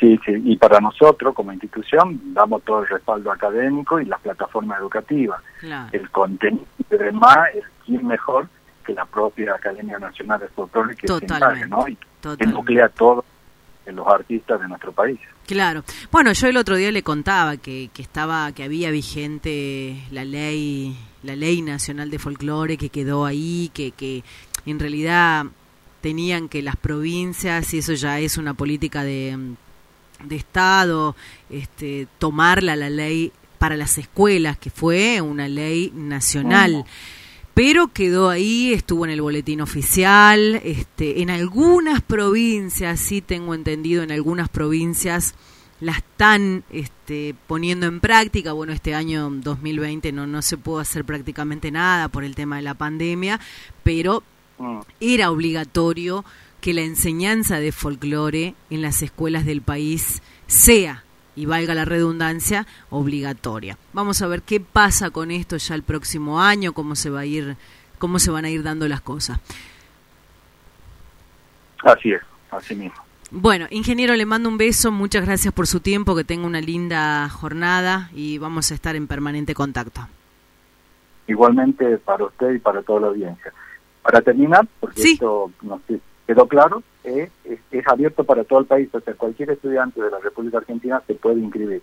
Sí, 0.00 0.18
sí, 0.24 0.32
y 0.44 0.56
para 0.56 0.80
nosotros 0.80 1.34
como 1.34 1.52
institución 1.52 2.20
damos 2.34 2.62
todo 2.62 2.80
el 2.82 2.88
respaldo 2.88 3.30
académico 3.30 4.00
y 4.00 4.06
las 4.06 4.20
plataformas 4.20 4.80
educativas. 4.80 5.40
El 5.92 6.10
contenido 6.10 6.64
y 6.78 6.96
demás, 6.96 7.48
quién 7.84 8.06
mejor 8.06 8.48
que 8.84 8.92
la 8.92 9.04
propia 9.04 9.54
Academia 9.54 9.98
Nacional 9.98 10.40
de 10.40 10.48
Folclore 10.48 10.96
que 10.96 11.08
se 11.08 11.66
¿no? 11.68 11.88
Y 11.88 11.96
que 12.36 12.46
nuclea 12.46 12.88
todo 12.88 13.24
en 13.86 13.96
los 13.96 14.06
artistas 14.06 14.60
de 14.60 14.68
nuestro 14.68 14.92
país. 14.92 15.20
Claro. 15.46 15.84
Bueno, 16.10 16.32
yo 16.32 16.48
el 16.48 16.56
otro 16.56 16.76
día 16.76 16.90
le 16.90 17.02
contaba 17.02 17.56
que, 17.56 17.90
que 17.92 18.02
estaba, 18.02 18.52
que 18.52 18.64
había 18.64 18.90
vigente 18.90 20.02
la 20.10 20.24
ley, 20.24 20.96
la 21.22 21.36
ley 21.36 21.60
nacional 21.60 22.10
de 22.10 22.18
folclore 22.18 22.78
que 22.78 22.88
quedó 22.88 23.26
ahí, 23.26 23.70
que, 23.74 23.90
que 23.90 24.24
en 24.64 24.78
realidad 24.78 25.46
tenían 26.00 26.48
que 26.48 26.62
las 26.62 26.76
provincias, 26.76 27.72
y 27.74 27.78
eso 27.78 27.92
ya 27.94 28.20
es 28.20 28.36
una 28.36 28.54
política 28.54 29.04
de, 29.04 29.38
de 30.22 30.36
Estado, 30.36 31.14
este, 31.50 32.08
tomarla 32.18 32.76
la 32.76 32.90
ley 32.90 33.32
para 33.58 33.76
las 33.76 33.98
escuelas, 33.98 34.58
que 34.58 34.70
fue 34.70 35.20
una 35.20 35.48
ley 35.48 35.92
nacional 35.94 36.84
pero 37.54 37.88
quedó 37.88 38.30
ahí, 38.30 38.72
estuvo 38.72 39.04
en 39.04 39.12
el 39.12 39.22
boletín 39.22 39.60
oficial, 39.60 40.60
este, 40.64 41.22
en 41.22 41.30
algunas 41.30 42.02
provincias, 42.02 42.98
sí 42.98 43.20
tengo 43.20 43.54
entendido, 43.54 44.02
en 44.02 44.10
algunas 44.10 44.48
provincias 44.48 45.34
la 45.80 45.92
están 45.92 46.64
este, 46.70 47.34
poniendo 47.46 47.86
en 47.86 48.00
práctica. 48.00 48.52
Bueno, 48.52 48.72
este 48.72 48.94
año 48.94 49.30
2020 49.30 50.12
no, 50.12 50.26
no 50.26 50.42
se 50.42 50.56
pudo 50.56 50.80
hacer 50.80 51.04
prácticamente 51.04 51.70
nada 51.70 52.08
por 52.08 52.24
el 52.24 52.34
tema 52.34 52.56
de 52.56 52.62
la 52.62 52.74
pandemia, 52.74 53.38
pero 53.84 54.24
mm. 54.58 54.80
era 55.00 55.30
obligatorio 55.30 56.24
que 56.60 56.74
la 56.74 56.80
enseñanza 56.80 57.60
de 57.60 57.70
folclore 57.70 58.54
en 58.70 58.82
las 58.82 59.02
escuelas 59.02 59.44
del 59.44 59.62
país 59.62 60.22
sea 60.46 61.03
y 61.36 61.46
valga 61.46 61.74
la 61.74 61.84
redundancia, 61.84 62.66
obligatoria. 62.90 63.76
Vamos 63.92 64.22
a 64.22 64.26
ver 64.26 64.42
qué 64.42 64.60
pasa 64.60 65.10
con 65.10 65.30
esto 65.30 65.56
ya 65.56 65.74
el 65.74 65.82
próximo 65.82 66.40
año, 66.40 66.72
cómo 66.72 66.94
se 66.94 67.10
va 67.10 67.20
a 67.20 67.26
ir, 67.26 67.56
cómo 67.98 68.18
se 68.18 68.30
van 68.30 68.44
a 68.44 68.50
ir 68.50 68.62
dando 68.62 68.88
las 68.88 69.00
cosas. 69.00 69.40
Así 71.82 72.12
es, 72.12 72.22
así 72.50 72.74
mismo. 72.74 73.04
Bueno, 73.30 73.66
ingeniero, 73.70 74.14
le 74.14 74.26
mando 74.26 74.48
un 74.48 74.56
beso, 74.56 74.92
muchas 74.92 75.24
gracias 75.24 75.52
por 75.52 75.66
su 75.66 75.80
tiempo, 75.80 76.14
que 76.14 76.24
tenga 76.24 76.46
una 76.46 76.60
linda 76.60 77.28
jornada 77.28 78.10
y 78.14 78.38
vamos 78.38 78.70
a 78.70 78.74
estar 78.74 78.94
en 78.94 79.06
permanente 79.06 79.54
contacto. 79.54 80.06
Igualmente 81.26 81.98
para 81.98 82.26
usted 82.26 82.54
y 82.54 82.58
para 82.58 82.82
toda 82.82 83.00
la 83.00 83.06
audiencia. 83.08 83.52
Para 84.02 84.20
terminar, 84.20 84.66
porque 84.78 85.02
esto 85.02 85.50
no 85.62 85.80
sé, 85.88 86.00
quedó 86.26 86.46
claro, 86.46 86.82
es, 87.02 87.30
abierto 87.86 88.24
para 88.24 88.44
todo 88.44 88.60
el 88.60 88.66
país, 88.66 88.88
o 88.92 89.00
sea, 89.00 89.14
cualquier 89.14 89.50
estudiante 89.50 90.00
de 90.00 90.10
la 90.10 90.18
República 90.18 90.58
Argentina 90.58 91.02
se 91.06 91.14
puede 91.14 91.40
inscribir. 91.40 91.82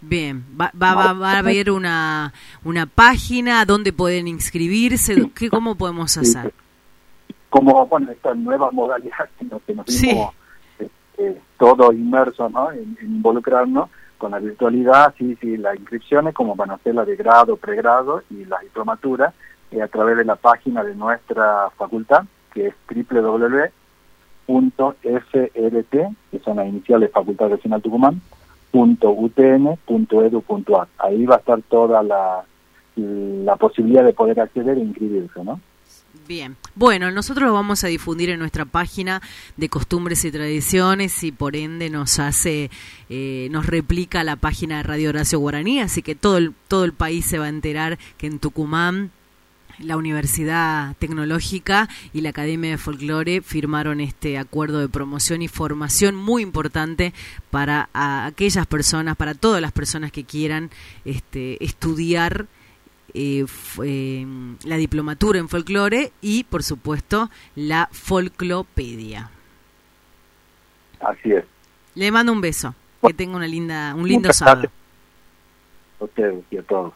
Bien, 0.00 0.44
va, 0.60 0.70
va, 0.80 1.12
va, 1.12 1.32
a 1.32 1.38
haber 1.38 1.70
una, 1.70 2.32
una 2.62 2.84
página 2.86 3.64
donde 3.64 3.92
pueden 3.92 4.28
inscribirse, 4.28 5.30
¿Qué, 5.34 5.48
¿cómo 5.48 5.76
podemos 5.76 6.16
hacer? 6.16 6.52
como, 7.54 7.86
bueno, 7.86 8.10
esta 8.10 8.34
nueva 8.34 8.72
modalidad 8.72 9.28
que 9.38 9.44
nos, 9.44 9.62
que 9.62 9.74
nos 9.76 10.02
eh, 10.02 11.40
todo 11.56 11.92
inmerso 11.92 12.48
¿no? 12.48 12.72
en, 12.72 12.98
involucrarnos, 13.00 13.90
con 14.18 14.32
la 14.32 14.40
virtualidad, 14.40 15.14
sí, 15.16 15.38
sí, 15.40 15.56
las 15.56 15.76
inscripciones, 15.76 16.34
como 16.34 16.56
van 16.56 16.72
a 16.72 16.78
ser 16.78 16.96
las 16.96 17.06
de 17.06 17.14
grado, 17.14 17.56
pregrado 17.56 18.24
y 18.28 18.44
la 18.44 18.58
diplomatura, 18.58 19.32
eh, 19.70 19.80
a 19.80 19.86
través 19.86 20.16
de 20.16 20.24
la 20.24 20.34
página 20.34 20.82
de 20.82 20.96
nuestra 20.96 21.70
facultad, 21.78 22.24
que 22.54 22.68
es 22.68 22.74
www.frt, 22.88 23.72
que 26.30 26.38
son 26.44 26.56
las 26.56 26.68
iniciales 26.68 27.10
Facultad 27.12 27.50
Regional 27.50 27.82
Tucumán, 27.82 28.20
.utn.edu.ar. 28.72 29.78
Ahí 30.98 31.26
va 31.26 31.34
a 31.36 31.38
estar 31.38 31.60
toda 31.62 32.02
la, 32.02 32.44
la 32.96 33.56
posibilidad 33.56 34.04
de 34.04 34.12
poder 34.12 34.40
acceder 34.40 34.78
e 34.78 34.82
inscribirse, 34.82 35.44
¿no? 35.44 35.60
Bien, 36.26 36.56
bueno, 36.74 37.10
nosotros 37.10 37.46
lo 37.48 37.52
vamos 37.52 37.84
a 37.84 37.88
difundir 37.88 38.30
en 38.30 38.38
nuestra 38.38 38.64
página 38.64 39.20
de 39.58 39.68
costumbres 39.68 40.24
y 40.24 40.30
tradiciones 40.30 41.22
y 41.22 41.32
por 41.32 41.54
ende 41.54 41.90
nos 41.90 42.18
hace, 42.18 42.70
eh, 43.10 43.48
nos 43.50 43.66
replica 43.66 44.24
la 44.24 44.36
página 44.36 44.78
de 44.78 44.84
Radio 44.84 45.10
Horacio 45.10 45.38
Guaraní, 45.38 45.80
así 45.80 46.00
que 46.00 46.14
todo 46.14 46.38
el, 46.38 46.54
todo 46.68 46.84
el 46.84 46.94
país 46.94 47.26
se 47.26 47.38
va 47.38 47.44
a 47.44 47.50
enterar 47.50 47.98
que 48.16 48.26
en 48.26 48.38
Tucumán 48.38 49.10
la 49.78 49.96
Universidad 49.96 50.96
Tecnológica 50.98 51.88
y 52.12 52.20
la 52.20 52.30
Academia 52.30 52.70
de 52.70 52.78
Folclore 52.78 53.40
firmaron 53.42 54.00
este 54.00 54.38
acuerdo 54.38 54.80
de 54.80 54.88
promoción 54.88 55.42
y 55.42 55.48
formación 55.48 56.14
muy 56.14 56.42
importante 56.42 57.12
para 57.50 57.88
aquellas 57.92 58.66
personas, 58.66 59.16
para 59.16 59.34
todas 59.34 59.60
las 59.60 59.72
personas 59.72 60.12
que 60.12 60.24
quieran 60.24 60.70
este, 61.04 61.62
estudiar 61.64 62.46
eh, 63.14 63.46
eh, 63.84 64.26
la 64.64 64.76
diplomatura 64.76 65.38
en 65.38 65.48
folclore 65.48 66.12
y, 66.20 66.44
por 66.44 66.62
supuesto, 66.62 67.30
la 67.54 67.88
folclopedia. 67.92 69.30
Así 71.00 71.32
es. 71.32 71.44
Le 71.94 72.10
mando 72.10 72.32
un 72.32 72.40
beso. 72.40 72.74
Que 73.06 73.12
tenga 73.12 73.36
una 73.36 73.46
linda, 73.46 73.94
un 73.94 74.08
lindo 74.08 74.32
sábado. 74.32 74.70
A 76.00 76.04
ustedes 76.04 76.42
y 76.50 76.56
a 76.56 76.62
todos. 76.62 76.94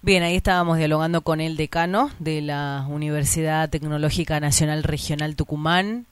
Bien, 0.00 0.22
ahí 0.22 0.36
estábamos 0.36 0.78
dialogando 0.78 1.22
con 1.22 1.40
el 1.40 1.56
decano 1.56 2.12
de 2.20 2.40
la 2.40 2.86
Universidad 2.88 3.68
Tecnológica 3.68 4.38
Nacional 4.38 4.84
Regional 4.84 5.34
Tucumán, 5.34 6.06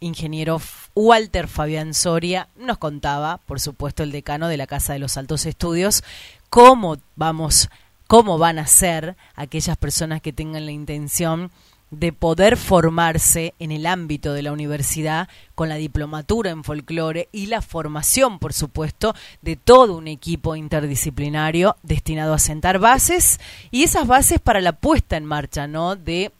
ingeniero 0.00 0.62
Walter 0.94 1.46
Fabián 1.46 1.92
Soria. 1.92 2.48
Nos 2.56 2.78
contaba, 2.78 3.36
por 3.46 3.60
supuesto, 3.60 4.02
el 4.02 4.12
decano 4.12 4.48
de 4.48 4.56
la 4.56 4.66
Casa 4.66 4.94
de 4.94 4.98
los 4.98 5.18
Altos 5.18 5.44
Estudios, 5.44 6.02
cómo 6.48 6.96
vamos 7.16 7.68
cómo 8.06 8.38
van 8.38 8.58
a 8.58 8.66
ser 8.66 9.14
aquellas 9.36 9.76
personas 9.76 10.22
que 10.22 10.32
tengan 10.32 10.64
la 10.64 10.72
intención 10.72 11.50
de 11.90 12.12
poder 12.12 12.56
formarse 12.56 13.54
en 13.58 13.72
el 13.72 13.86
ámbito 13.86 14.32
de 14.32 14.42
la 14.42 14.52
universidad 14.52 15.28
con 15.54 15.68
la 15.68 15.76
diplomatura 15.76 16.50
en 16.50 16.64
folclore 16.64 17.28
y 17.32 17.46
la 17.46 17.62
formación, 17.62 18.38
por 18.38 18.52
supuesto, 18.52 19.14
de 19.42 19.56
todo 19.56 19.96
un 19.96 20.08
equipo 20.08 20.56
interdisciplinario 20.56 21.76
destinado 21.82 22.34
a 22.34 22.38
sentar 22.38 22.78
bases 22.78 23.40
y 23.70 23.84
esas 23.84 24.06
bases 24.06 24.40
para 24.40 24.60
la 24.60 24.72
puesta 24.72 25.16
en 25.16 25.24
marcha, 25.24 25.66
¿no? 25.66 25.96
de 25.96 26.32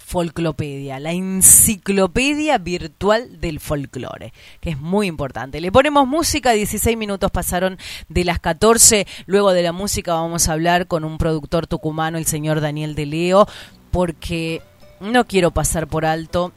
Folclopedia, 0.00 1.00
la 1.00 1.12
enciclopedia 1.12 2.58
virtual 2.58 3.40
del 3.40 3.60
folclore, 3.60 4.32
que 4.60 4.70
es 4.70 4.78
muy 4.78 5.06
importante. 5.06 5.60
Le 5.60 5.72
ponemos 5.72 6.06
música, 6.06 6.52
16 6.52 6.96
minutos 6.96 7.30
pasaron 7.30 7.78
de 8.08 8.24
las 8.24 8.38
14, 8.38 9.06
luego 9.26 9.52
de 9.52 9.62
la 9.62 9.72
música 9.72 10.14
vamos 10.14 10.48
a 10.48 10.52
hablar 10.52 10.86
con 10.86 11.04
un 11.04 11.18
productor 11.18 11.66
tucumano, 11.66 12.16
el 12.16 12.26
señor 12.26 12.60
Daniel 12.60 12.94
de 12.94 13.06
Leo, 13.06 13.48
porque 13.90 14.62
no 15.00 15.26
quiero 15.26 15.50
pasar 15.50 15.86
por 15.86 16.04
alto 16.04 16.52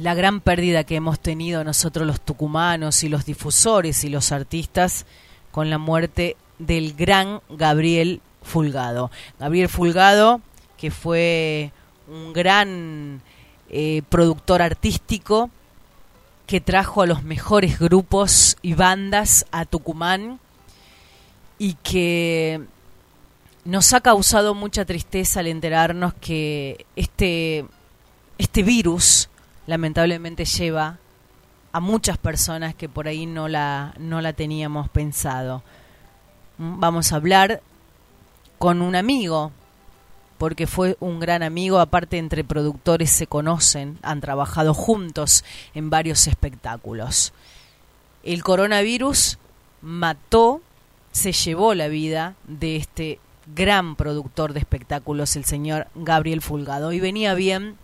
la 0.00 0.14
gran 0.14 0.40
pérdida 0.40 0.84
que 0.84 0.96
hemos 0.96 1.20
tenido 1.20 1.64
nosotros 1.64 2.06
los 2.06 2.20
tucumanos 2.20 3.04
y 3.04 3.08
los 3.08 3.24
difusores 3.24 4.04
y 4.04 4.08
los 4.08 4.32
artistas 4.32 5.06
con 5.50 5.70
la 5.70 5.78
muerte 5.78 6.36
del 6.58 6.94
gran 6.94 7.40
Gabriel 7.50 8.20
Fulgado. 8.42 9.10
Gabriel 9.38 9.68
Fulgado, 9.68 10.40
que 10.76 10.90
fue 10.90 11.72
un 12.08 12.32
gran 12.32 13.20
eh, 13.68 14.02
productor 14.08 14.62
artístico 14.62 15.50
que 16.46 16.60
trajo 16.60 17.02
a 17.02 17.06
los 17.06 17.22
mejores 17.22 17.78
grupos 17.78 18.56
y 18.62 18.74
bandas 18.74 19.46
a 19.52 19.64
Tucumán 19.64 20.40
y 21.58 21.74
que 21.74 22.60
nos 23.64 23.92
ha 23.92 24.00
causado 24.00 24.54
mucha 24.54 24.84
tristeza 24.84 25.40
al 25.40 25.46
enterarnos 25.46 26.14
que 26.14 26.86
este, 26.96 27.64
este 28.38 28.62
virus 28.62 29.28
lamentablemente 29.66 30.44
lleva 30.44 30.98
a 31.72 31.80
muchas 31.80 32.18
personas 32.18 32.74
que 32.74 32.88
por 32.88 33.08
ahí 33.08 33.26
no 33.26 33.48
la, 33.48 33.94
no 33.98 34.20
la 34.20 34.32
teníamos 34.32 34.88
pensado. 34.88 35.62
Vamos 36.58 37.12
a 37.12 37.16
hablar 37.16 37.62
con 38.58 38.82
un 38.82 38.94
amigo 38.96 39.52
porque 40.38 40.66
fue 40.66 40.96
un 40.98 41.20
gran 41.20 41.44
amigo, 41.44 41.78
aparte 41.78 42.18
entre 42.18 42.42
productores 42.42 43.10
se 43.10 43.28
conocen, 43.28 43.98
han 44.02 44.20
trabajado 44.20 44.74
juntos 44.74 45.44
en 45.72 45.88
varios 45.88 46.26
espectáculos. 46.26 47.32
El 48.24 48.42
coronavirus 48.42 49.38
mató, 49.82 50.60
se 51.12 51.30
llevó 51.30 51.74
la 51.74 51.86
vida 51.86 52.34
de 52.48 52.76
este 52.76 53.20
gran 53.46 53.96
productor 53.96 54.52
de 54.52 54.60
espectáculos, 54.60 55.36
el 55.36 55.44
señor 55.44 55.88
Gabriel 55.94 56.40
Fulgado, 56.40 56.92
y 56.92 57.00
venía 57.00 57.34
bien 57.34 57.76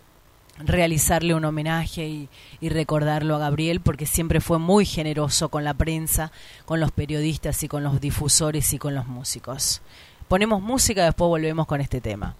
realizarle 0.59 1.33
un 1.33 1.45
homenaje 1.45 2.07
y, 2.07 2.29
y, 2.59 2.69
recordarlo 2.69 3.35
a 3.35 3.39
Gabriel 3.39 3.79
porque 3.79 4.05
siempre 4.05 4.41
fue 4.41 4.59
muy 4.59 4.85
generoso 4.85 5.49
con 5.49 5.63
la 5.63 5.73
prensa, 5.73 6.31
con 6.65 6.79
los 6.79 6.91
periodistas 6.91 7.63
y 7.63 7.69
con 7.69 7.83
los 7.83 8.01
difusores 8.01 8.73
y 8.73 8.77
con 8.77 8.93
los 8.93 9.07
músicos. 9.07 9.81
Ponemos 10.27 10.61
música, 10.61 11.05
después 11.05 11.29
volvemos 11.29 11.65
con 11.65 11.79
este 11.81 12.01
tema. 12.01 12.35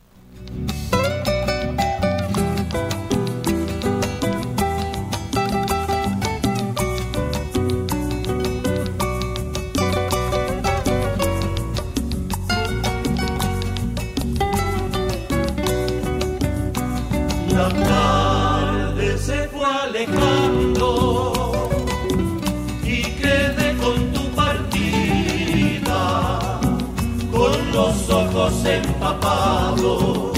Ojos 28.50 28.66
empapados 28.66 30.32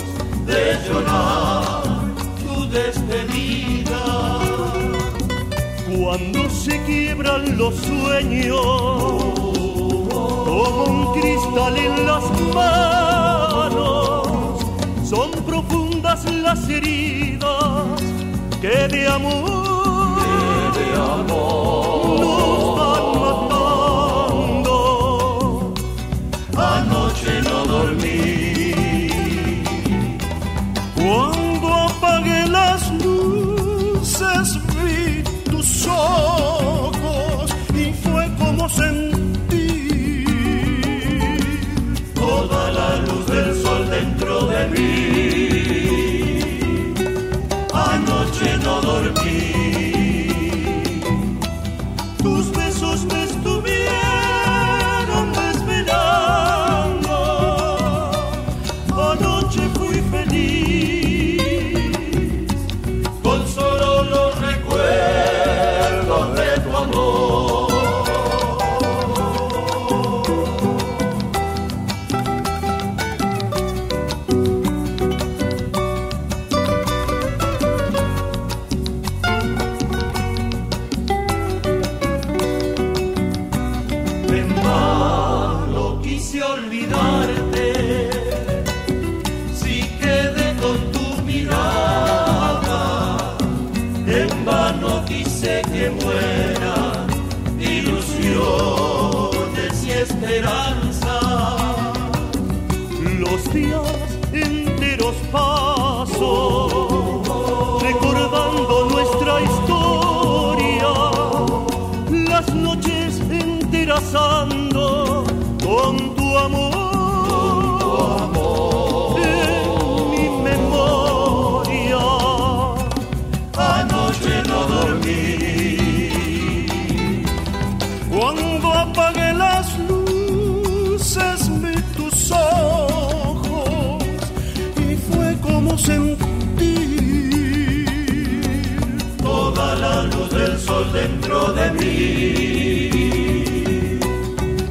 de 0.46 0.78
llorar 0.88 1.84
tu 2.44 2.68
despedida. 2.70 4.04
Cuando 5.98 6.50
se 6.50 6.82
quiebran 6.84 7.58
los 7.58 7.76
sueños, 7.76 8.62
como 10.10 10.84
un 10.84 11.14
cristal 11.20 11.78
en 11.78 12.06
las 12.06 12.24
manos, 12.54 14.28
son 15.10 15.32
profundas 15.46 16.26
las 16.32 16.68
heridas 16.70 17.86
que 18.62 18.88
de 18.88 19.08
amor, 19.08 20.22
que 20.74 20.80
de 20.80 20.96
amor 20.96 22.20
nos 22.20 22.78
van 22.78 23.11
fue 38.74 39.11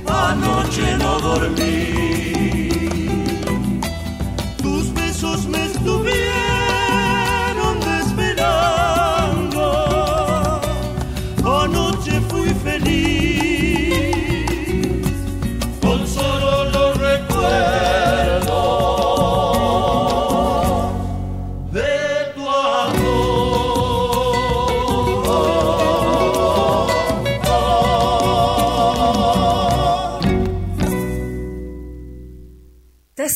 Anoche 0.06 0.96
no 0.98 1.20
dormí. 1.20 1.69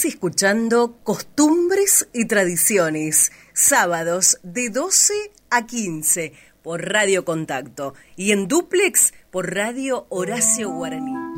Escuchando 0.04 0.98
Costumbres 1.02 2.08
y 2.12 2.26
Tradiciones, 2.26 3.32
sábados 3.52 4.38
de 4.42 4.68
12 4.68 5.14
a 5.50 5.66
15 5.66 6.32
por 6.62 6.90
Radio 6.90 7.24
Contacto 7.24 7.94
y 8.16 8.32
en 8.32 8.46
duplex 8.46 9.14
por 9.30 9.54
Radio 9.54 10.06
Horacio 10.10 10.70
Guaraní. 10.70 11.33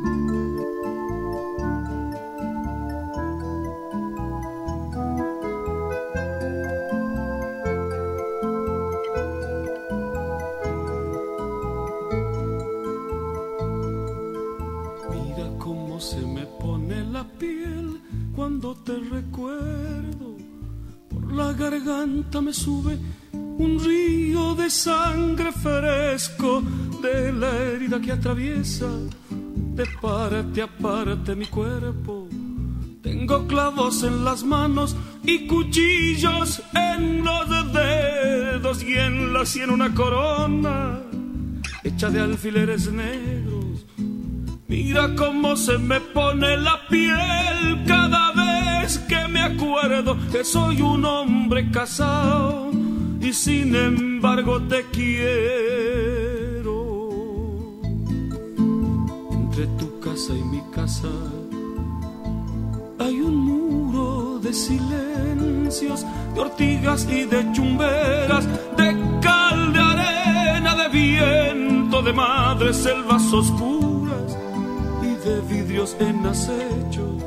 Por 21.09 21.33
la 21.33 21.53
garganta 21.53 22.41
me 22.41 22.53
sube 22.53 22.97
un 23.31 23.79
río 23.83 24.55
de 24.55 24.69
sangre 24.69 25.51
fresco 25.51 26.61
de 27.01 27.31
la 27.33 27.55
herida 27.57 27.99
que 27.99 28.11
atraviesa 28.11 28.87
de 29.29 29.85
parte 30.01 30.61
a 30.61 30.67
parte 30.67 31.35
mi 31.35 31.45
cuerpo. 31.45 32.27
Tengo 33.01 33.47
clavos 33.47 34.03
en 34.03 34.25
las 34.25 34.43
manos 34.43 34.95
y 35.23 35.47
cuchillos 35.47 36.61
en 36.73 37.23
los 37.23 37.73
dedos 37.73 38.83
y 38.83 38.93
en 38.93 39.33
la 39.33 39.45
sien 39.45 39.69
una 39.69 39.93
corona 39.93 40.99
hecha 41.83 42.09
de 42.09 42.19
alfileres 42.19 42.91
negros. 42.91 43.85
Mira 44.67 45.15
cómo 45.15 45.55
se 45.55 45.77
me 45.77 46.01
pone 46.01 46.57
la 46.57 46.85
piel 46.89 47.83
cada 47.87 48.33
vez 48.33 48.46
que 48.95 49.27
me 49.27 49.41
acuerdo 49.41 50.15
que 50.31 50.45
soy 50.45 50.81
un 50.81 51.03
hombre 51.03 51.69
casado 51.71 52.71
y 53.19 53.33
sin 53.33 53.75
embargo 53.75 54.61
te 54.61 54.85
quiero. 54.93 56.69
Entre 59.31 59.67
tu 59.77 59.99
casa 59.99 60.33
y 60.33 60.41
mi 60.43 60.61
casa 60.71 61.09
hay 62.99 63.19
un 63.19 63.35
muro 63.35 64.39
de 64.39 64.53
silencios, 64.53 66.05
de 66.33 66.39
ortigas 66.39 67.05
y 67.11 67.25
de 67.25 67.51
chumberas, 67.51 68.47
de 68.77 68.95
cal, 69.21 69.73
de 69.73 69.79
arena, 69.79 70.75
de 70.75 70.87
viento, 70.87 72.01
de 72.01 72.13
madres 72.13 72.77
selvas 72.77 73.33
oscuras 73.33 74.37
y 75.01 75.27
de 75.27 75.41
vidrios 75.41 75.97
en 75.99 76.25
acecho. 76.25 77.26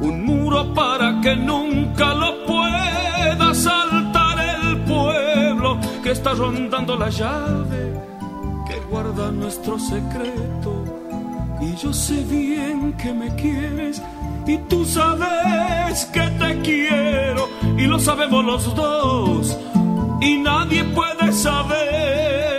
Un 0.00 0.24
muro 0.24 0.72
para 0.74 1.20
que 1.20 1.34
nunca 1.34 2.14
lo 2.14 2.44
pueda 2.46 3.54
saltar 3.54 4.38
el 4.38 4.78
pueblo 4.82 5.78
que 6.02 6.12
está 6.12 6.34
rondando 6.34 6.96
la 6.96 7.10
llave 7.10 7.94
que 8.66 8.78
guarda 8.90 9.30
nuestro 9.32 9.78
secreto. 9.78 10.84
Y 11.60 11.74
yo 11.76 11.92
sé 11.92 12.22
bien 12.24 12.92
que 12.92 13.12
me 13.12 13.34
quieres 13.34 14.00
y 14.46 14.56
tú 14.68 14.84
sabes 14.84 16.04
que 16.06 16.20
te 16.20 16.60
quiero 16.62 17.48
y 17.76 17.86
lo 17.86 17.98
sabemos 17.98 18.44
los 18.44 18.74
dos 18.74 19.58
y 20.20 20.36
nadie 20.38 20.84
puede 20.84 21.32
saberlo. 21.32 22.57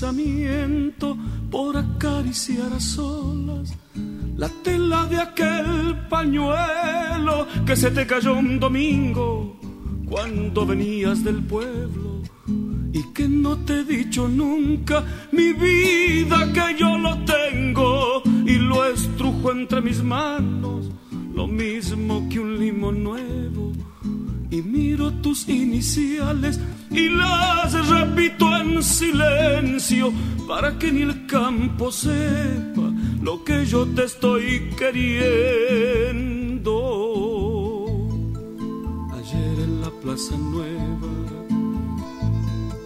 Pensamiento 0.00 1.14
por 1.50 1.76
acariciar 1.76 2.72
a 2.72 2.80
solas 2.80 3.76
la 4.34 4.48
tela 4.64 5.04
de 5.04 5.18
aquel 5.18 6.08
pañuelo 6.08 7.46
que 7.66 7.76
se 7.76 7.90
te 7.90 8.06
cayó 8.06 8.32
un 8.32 8.58
domingo 8.58 9.60
cuando 10.08 10.64
venías 10.64 11.22
del 11.22 11.42
pueblo 11.44 12.22
y 12.94 13.02
que 13.12 13.28
no 13.28 13.58
te 13.58 13.80
he 13.80 13.84
dicho 13.84 14.26
nunca 14.26 15.04
mi 15.32 15.52
vida 15.52 16.50
que 16.50 16.78
yo 16.78 16.96
lo 16.96 17.18
tengo 17.24 18.22
y 18.46 18.54
lo 18.54 18.86
estrujo 18.86 19.52
entre 19.52 19.82
mis 19.82 20.02
manos 20.02 20.90
lo 21.34 21.46
mismo 21.46 22.26
que 22.30 22.40
un 22.40 22.58
limón 22.58 23.04
nuevo 23.04 23.69
y 24.50 24.62
miro 24.62 25.12
tus 25.22 25.48
iniciales 25.48 26.58
y 26.90 27.08
las 27.08 27.88
repito 27.88 28.56
en 28.56 28.82
silencio 28.82 30.12
para 30.48 30.76
que 30.78 30.90
ni 30.90 31.02
el 31.02 31.26
campo 31.26 31.92
sepa 31.92 32.90
lo 33.22 33.44
que 33.44 33.64
yo 33.66 33.86
te 33.86 34.04
estoy 34.04 34.70
queriendo. 34.76 36.72
Ayer 39.12 39.60
en 39.60 39.80
la 39.82 39.90
Plaza 40.02 40.36
Nueva, 40.36 41.08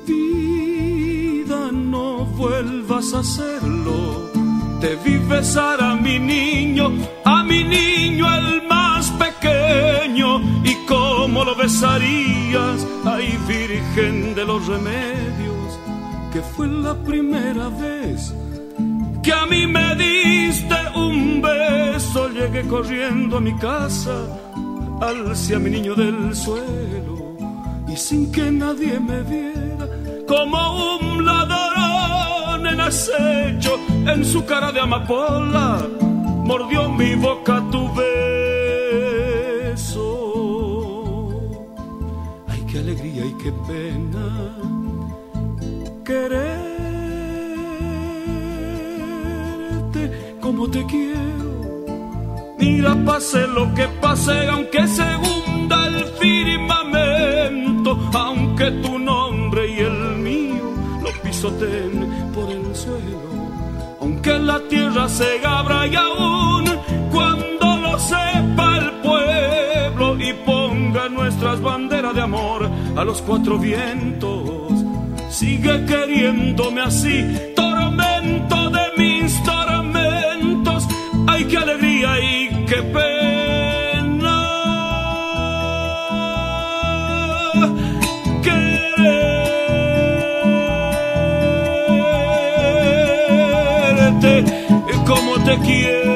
vida, 0.07 1.73
no 1.73 2.27
vuelvas 2.27 3.15
a 3.15 3.21
hacerlo. 3.21 4.31
Te 4.81 4.97
vi 4.97 5.17
besar 5.17 5.83
a 5.83 5.95
mi 5.95 6.19
niño, 6.19 6.93
a 7.25 7.43
mi 7.45 7.65
niño 7.65 8.27
el 8.35 8.67
más 8.69 9.11
pequeño, 9.13 10.41
y 10.65 10.75
cómo 10.87 11.44
ay 13.07 13.39
Virgen 13.49 14.35
de 14.35 14.45
los 14.45 14.67
Remedios, 14.67 15.79
que 16.31 16.43
fue 16.43 16.67
la 16.67 16.95
primera 16.95 17.71
vez 17.71 18.35
que 19.23 19.33
a 19.33 19.47
mí 19.47 19.67
me 19.67 19.95
diste 19.95 20.77
un 20.95 21.41
beso. 21.41 22.29
Llegué 22.29 22.69
corriendo 22.69 23.39
a 23.39 23.41
mi 23.41 23.57
casa, 23.57 24.15
alcé 25.01 25.55
a 25.55 25.59
mi 25.59 25.71
niño 25.71 25.95
del 25.95 26.37
suelo, 26.37 27.35
y 27.89 27.97
sin 27.97 28.31
que 28.31 28.51
nadie 28.51 29.01
me 29.01 29.23
viera, 29.23 29.89
como 30.29 30.99
un 30.99 31.25
ladrón 31.25 32.67
en 32.67 32.81
acecho, 32.81 33.79
en 34.07 34.23
su 34.23 34.45
cara 34.45 34.71
de 34.71 34.81
amapola, 34.81 35.87
mordió 36.45 36.91
mi 36.91 37.15
boca 37.15 37.63
tu 37.71 37.89
qué 43.33 43.53
pena 43.67 44.57
quererte 46.05 46.75
como 50.41 50.69
te 50.71 50.85
quiero. 50.87 51.25
Mira, 52.59 52.95
pase 53.05 53.47
lo 53.47 53.73
que 53.75 53.87
pase, 54.01 54.49
aunque 54.49 54.87
se 54.87 55.07
hunda 55.17 55.87
el 55.87 56.05
firmamento, 56.21 57.99
aunque 58.13 58.71
tu 58.83 58.99
nombre 58.99 59.69
y 59.69 59.79
el 59.81 60.17
mío 60.17 60.65
lo 61.03 61.11
pisoteen 61.23 62.31
por 62.35 62.51
el 62.51 62.75
suelo, 62.75 63.21
aunque 64.01 64.39
la 64.39 64.61
tierra 64.69 65.09
se 65.09 65.41
abra 65.45 65.87
y 65.87 65.97
aún 65.97 66.65
cuando 67.11 67.54
nuestras 71.09 71.61
banderas 71.61 72.15
de 72.15 72.23
amor 72.23 72.71
a 72.97 73.05
los 73.05 73.21
cuatro 73.23 73.59
vientos 73.59 74.85
sigue 75.35 75.85
queriéndome 75.85 76.81
así, 76.81 77.53
tormento 77.57 78.71
de 78.71 78.81
mis 78.97 79.43
tormentos, 79.43 80.87
ay 81.27 81.45
qué 81.47 81.57
alegría 81.59 82.21
y 82.21 82.65
qué 82.67 82.83
pena. 82.95 84.41
Quererte 93.85 94.45
como 95.05 95.33
te 95.45 95.59
quiero. 95.59 96.14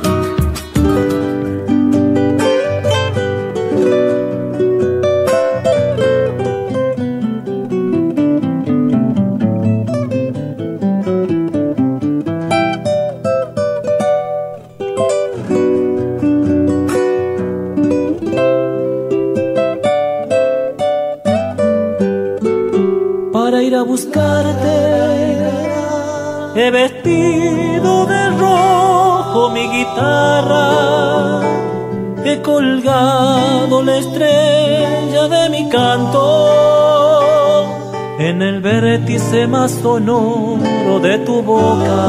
sonoro 39.68 41.00
de 41.00 41.18
tu 41.18 41.42
boca. 41.42 42.00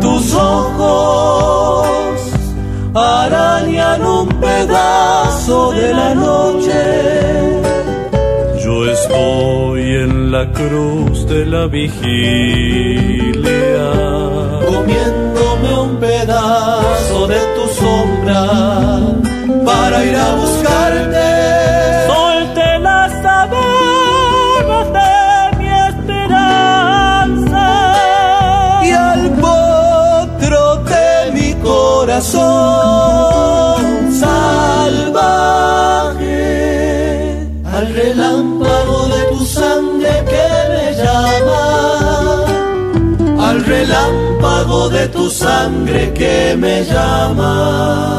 Tus 0.00 0.34
ojos 0.34 1.88
arañan 2.94 4.04
un 4.04 4.28
pedazo 4.28 5.72
de 5.72 5.92
la 5.92 6.14
noche 6.14 7.56
yo 8.66 8.84
estoy 8.90 9.82
en 10.04 10.32
la 10.32 10.50
cruz 10.50 11.24
de 11.28 11.46
la 11.46 11.68
vigilia, 11.68 13.42
comiéndome 14.66 15.70
un 15.84 15.96
pedazo 16.00 17.28
de 17.28 17.40
tu 17.54 17.64
sombra 17.80 18.42
para 19.64 20.04
ir 20.04 20.16
a 20.16 20.34
buscarte. 20.34 20.55
Tu 45.08 45.28
sangre 45.30 46.12
que 46.12 46.56
me 46.56 46.84
llama. 46.84 48.15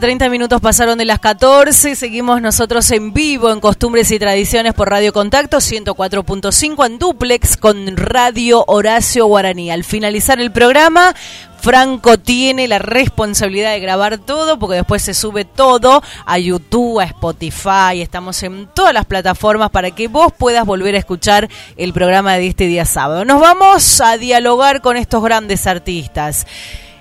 30 0.00 0.28
minutos 0.28 0.60
pasaron 0.60 0.98
de 0.98 1.04
las 1.04 1.20
14. 1.20 1.96
Seguimos 1.96 2.42
nosotros 2.42 2.90
en 2.90 3.12
vivo 3.12 3.50
en 3.50 3.60
Costumbres 3.60 4.10
y 4.10 4.18
Tradiciones 4.18 4.74
por 4.74 4.90
Radio 4.90 5.12
Contacto 5.12 5.58
104.5 5.58 6.86
en 6.86 6.98
duplex 6.98 7.56
con 7.56 7.96
Radio 7.96 8.64
Horacio 8.66 9.26
Guaraní. 9.26 9.70
Al 9.70 9.84
finalizar 9.84 10.40
el 10.40 10.52
programa, 10.52 11.14
Franco 11.60 12.18
tiene 12.18 12.68
la 12.68 12.78
responsabilidad 12.78 13.72
de 13.72 13.80
grabar 13.80 14.18
todo 14.18 14.58
porque 14.58 14.76
después 14.76 15.02
se 15.02 15.14
sube 15.14 15.44
todo 15.44 16.02
a 16.26 16.38
YouTube, 16.38 17.00
a 17.00 17.04
Spotify, 17.04 18.02
estamos 18.02 18.42
en 18.42 18.68
todas 18.74 18.92
las 18.92 19.06
plataformas 19.06 19.70
para 19.70 19.90
que 19.90 20.08
vos 20.08 20.32
puedas 20.36 20.66
volver 20.66 20.94
a 20.94 20.98
escuchar 20.98 21.48
el 21.76 21.92
programa 21.92 22.34
de 22.34 22.48
este 22.48 22.66
día 22.66 22.84
sábado. 22.84 23.24
Nos 23.24 23.40
vamos 23.40 24.00
a 24.00 24.16
dialogar 24.16 24.80
con 24.80 24.96
estos 24.96 25.22
grandes 25.22 25.66
artistas. 25.66 26.46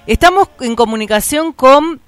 Estamos 0.08 0.50
en 0.62 0.76
comunicación 0.76 1.52
con 1.52 2.05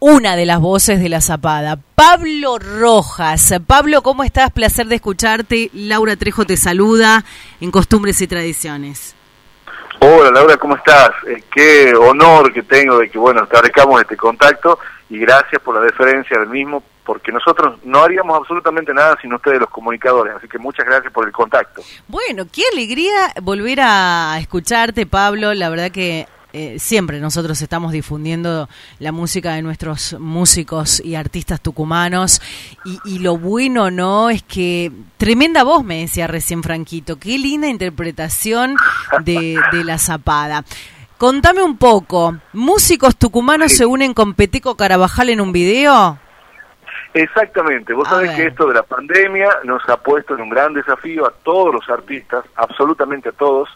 una 0.00 0.36
de 0.36 0.46
las 0.46 0.60
voces 0.60 1.00
de 1.00 1.08
la 1.08 1.20
Zapada, 1.20 1.78
Pablo 1.94 2.58
Rojas. 2.58 3.54
Pablo, 3.66 4.02
¿cómo 4.02 4.22
estás? 4.22 4.52
Placer 4.52 4.86
de 4.86 4.96
escucharte. 4.96 5.70
Laura 5.72 6.16
Trejo 6.16 6.44
te 6.44 6.56
saluda 6.56 7.24
en 7.60 7.70
Costumbres 7.70 8.20
y 8.20 8.28
Tradiciones. 8.28 9.16
Hola 10.00 10.30
Laura, 10.30 10.56
¿cómo 10.56 10.76
estás? 10.76 11.10
Eh, 11.26 11.42
qué 11.52 11.92
honor 11.94 12.52
que 12.52 12.62
tengo 12.62 12.98
de 12.98 13.10
que, 13.10 13.18
bueno, 13.18 13.42
establezcamos 13.42 14.00
este 14.00 14.16
contacto 14.16 14.78
y 15.10 15.18
gracias 15.18 15.60
por 15.60 15.74
la 15.74 15.80
deferencia 15.80 16.38
del 16.38 16.48
mismo, 16.48 16.84
porque 17.04 17.32
nosotros 17.32 17.80
no 17.82 18.04
haríamos 18.04 18.38
absolutamente 18.38 18.94
nada 18.94 19.16
sin 19.20 19.32
ustedes 19.32 19.58
los 19.58 19.70
comunicadores, 19.70 20.36
así 20.36 20.46
que 20.46 20.58
muchas 20.58 20.86
gracias 20.86 21.12
por 21.12 21.26
el 21.26 21.32
contacto. 21.32 21.82
Bueno, 22.06 22.44
qué 22.52 22.62
alegría 22.72 23.32
volver 23.42 23.80
a 23.82 24.36
escucharte, 24.38 25.04
Pablo. 25.06 25.52
La 25.54 25.68
verdad 25.68 25.90
que 25.90 26.28
eh, 26.52 26.78
siempre 26.78 27.20
nosotros 27.20 27.60
estamos 27.60 27.92
difundiendo 27.92 28.68
la 28.98 29.12
música 29.12 29.52
de 29.52 29.62
nuestros 29.62 30.16
músicos 30.18 31.00
y 31.04 31.14
artistas 31.14 31.60
tucumanos. 31.60 32.40
Y, 33.04 33.18
lo 33.18 33.36
bueno 33.36 33.90
no 33.90 34.30
es 34.30 34.42
que 34.42 34.92
tremenda 35.16 35.64
voz 35.64 35.84
me 35.84 36.00
decía 36.00 36.26
recién 36.26 36.62
Franquito. 36.62 37.18
Qué 37.18 37.38
linda 37.38 37.68
interpretación 37.68 38.76
de, 39.24 39.58
la 39.84 39.98
zapada. 39.98 40.64
Contame 41.18 41.62
un 41.62 41.76
poco 41.76 42.38
músicos 42.52 43.16
tucumanos 43.16 43.72
se 43.72 43.84
unen 43.84 44.14
con 44.14 44.34
Peteco 44.34 44.76
Carabajal 44.76 45.30
en 45.30 45.40
un 45.40 45.52
video 45.52 46.18
Exactamente, 47.14 47.94
vos 47.94 48.06
sabés 48.06 48.30
que 48.36 48.46
esto 48.46 48.68
de 48.68 48.74
la 48.74 48.82
pandemia 48.82 49.48
nos 49.64 49.82
ha 49.88 49.96
puesto 49.96 50.34
en 50.34 50.42
un 50.42 50.50
gran 50.50 50.74
desafío 50.74 51.26
a 51.26 51.32
todos 51.42 51.74
los 51.74 51.88
artistas, 51.88 52.44
absolutamente 52.54 53.30
a 53.30 53.32
todos, 53.32 53.68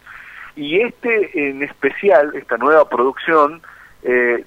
y 0.57 0.81
este 0.81 1.49
en 1.49 1.63
especial, 1.63 2.35
esta 2.35 2.57
nueva 2.57 2.89
producción, 2.89 3.63
eh, 4.03 4.45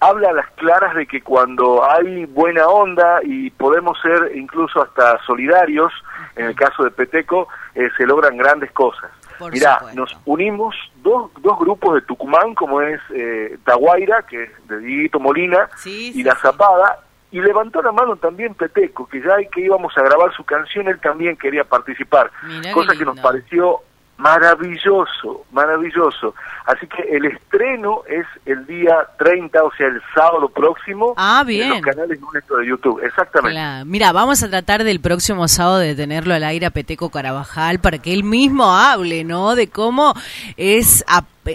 habla 0.00 0.30
a 0.30 0.32
las 0.32 0.50
claras 0.52 0.94
de 0.94 1.06
que 1.06 1.22
cuando 1.22 1.88
hay 1.88 2.26
buena 2.26 2.66
onda 2.66 3.20
y 3.22 3.50
podemos 3.50 3.98
ser 4.00 4.36
incluso 4.36 4.82
hasta 4.82 5.18
solidarios, 5.24 5.92
en 6.36 6.46
el 6.46 6.54
caso 6.54 6.84
de 6.84 6.90
Peteco, 6.90 7.48
eh, 7.74 7.88
se 7.96 8.06
logran 8.06 8.36
grandes 8.36 8.70
cosas. 8.72 9.10
Mirá, 9.52 9.80
nos 9.94 10.16
unimos 10.26 10.76
dos, 11.02 11.30
dos 11.40 11.58
grupos 11.58 11.94
de 11.96 12.02
Tucumán, 12.02 12.54
como 12.54 12.80
es 12.80 13.00
eh, 13.10 13.58
Taguaira, 13.64 14.22
que 14.22 14.44
es 14.44 14.68
de 14.68 14.78
Dieguito 14.78 15.18
Molina, 15.18 15.68
y 15.84 16.22
La 16.22 16.36
Zapada, 16.36 17.00
y 17.32 17.40
levantó 17.40 17.82
la 17.82 17.90
mano 17.90 18.16
también 18.16 18.54
Peteco, 18.54 19.08
que 19.08 19.20
ya 19.20 19.36
que 19.50 19.60
íbamos 19.60 19.96
a 19.98 20.02
grabar 20.02 20.32
su 20.36 20.44
canción, 20.44 20.86
él 20.86 21.00
también 21.00 21.36
quería 21.36 21.64
participar, 21.64 22.30
cosa 22.72 22.94
que 22.96 23.04
nos 23.04 23.18
pareció 23.18 23.80
Maravilloso, 24.18 25.44
maravilloso. 25.52 26.34
Así 26.64 26.86
que 26.86 27.02
el 27.14 27.26
estreno 27.26 28.02
es 28.08 28.24
el 28.46 28.66
día 28.66 28.96
30, 29.18 29.62
o 29.62 29.72
sea, 29.76 29.86
el 29.86 30.00
sábado 30.14 30.48
próximo. 30.48 31.12
Ah, 31.16 31.44
bien. 31.46 31.64
En 31.64 31.70
los 31.70 31.80
canales 31.82 32.20
nuestros 32.20 32.60
de 32.60 32.66
YouTube, 32.66 33.00
exactamente. 33.04 33.84
Mira, 33.84 34.12
vamos 34.12 34.42
a 34.42 34.48
tratar 34.48 34.82
del 34.82 35.00
próximo 35.00 35.46
sábado 35.46 35.78
de 35.78 35.94
tenerlo 35.94 36.32
al 36.32 36.42
aire 36.42 36.64
a 36.64 36.70
Peteco 36.70 37.10
Carabajal 37.10 37.80
para 37.80 37.98
que 37.98 38.14
él 38.14 38.24
mismo 38.24 38.74
hable, 38.74 39.24
¿no? 39.24 39.54
De 39.54 39.68
cómo 39.68 40.14
es 40.56 41.04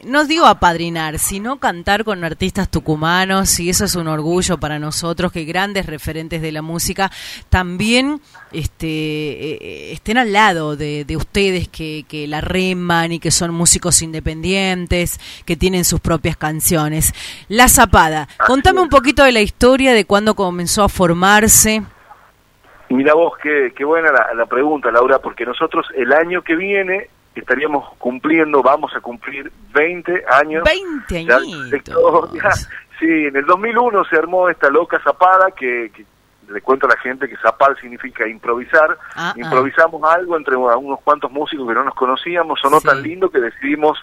no 0.05 0.25
digo 0.25 0.45
apadrinar, 0.45 1.17
sino 1.17 1.57
cantar 1.57 2.03
con 2.03 2.23
artistas 2.23 2.69
tucumanos 2.69 3.59
y 3.59 3.69
eso 3.69 3.85
es 3.85 3.95
un 3.95 4.07
orgullo 4.07 4.59
para 4.59 4.77
nosotros 4.77 5.31
que 5.31 5.45
grandes 5.45 5.87
referentes 5.87 6.41
de 6.41 6.51
la 6.51 6.61
música 6.61 7.11
también 7.49 8.21
este, 8.51 8.87
eh, 8.87 9.57
eh, 9.61 9.89
estén 9.93 10.17
al 10.17 10.31
lado 10.31 10.75
de, 10.75 11.05
ustedes 11.15 11.67
que, 11.67 12.05
que, 12.07 12.27
la 12.27 12.41
reman 12.41 13.11
y 13.11 13.19
que 13.19 13.31
son 13.31 13.51
músicos 13.53 14.01
independientes, 14.01 14.98
que 15.45 15.55
tienen 15.55 15.85
sus 15.85 15.99
propias 15.99 16.37
canciones. 16.37 17.13
La 17.47 17.67
Zapada, 17.67 18.27
contame 18.45 18.81
un 18.81 18.89
poquito 18.89 19.23
de 19.23 19.31
la 19.31 19.41
historia 19.41 19.93
de 19.93 20.05
cuándo 20.05 20.35
comenzó 20.35 20.83
a 20.83 20.89
formarse. 20.89 21.81
Mira 22.89 23.13
vos, 23.13 23.33
qué, 23.41 23.71
qué 23.75 23.85
buena 23.85 24.11
la, 24.11 24.33
la 24.33 24.45
pregunta, 24.45 24.91
Laura, 24.91 25.19
porque 25.19 25.45
nosotros 25.45 25.85
el 25.95 26.11
año 26.11 26.41
que 26.41 26.55
viene 26.55 27.09
estaríamos 27.35 27.93
cumpliendo, 27.97 28.61
vamos 28.61 28.91
a 28.95 28.99
cumplir 28.99 29.51
20 29.73 30.25
años. 30.41 30.63
20 30.63 31.17
años. 31.31 32.29
Sí, 32.99 33.07
en 33.07 33.33
el 33.33 33.45
2001 33.45 34.03
se 34.09 34.17
armó 34.17 34.49
esta 34.49 34.69
loca 34.69 34.99
zapada 35.01 35.51
que, 35.51 35.89
le 36.49 36.61
cuento 36.61 36.85
a 36.85 36.89
la 36.89 36.97
gente 36.97 37.29
que 37.29 37.37
zapar 37.37 37.79
significa 37.79 38.27
improvisar. 38.27 38.97
Ah, 39.15 39.31
ah. 39.31 39.33
Improvisamos 39.37 40.03
algo 40.03 40.35
entre 40.35 40.57
unos 40.57 40.99
cuantos 41.01 41.31
músicos 41.31 41.65
que 41.67 41.75
no 41.75 41.85
nos 41.85 41.95
conocíamos, 41.95 42.59
sonó 42.59 42.81
tan 42.81 43.01
lindo 43.01 43.29
que 43.29 43.39
decidimos 43.39 43.97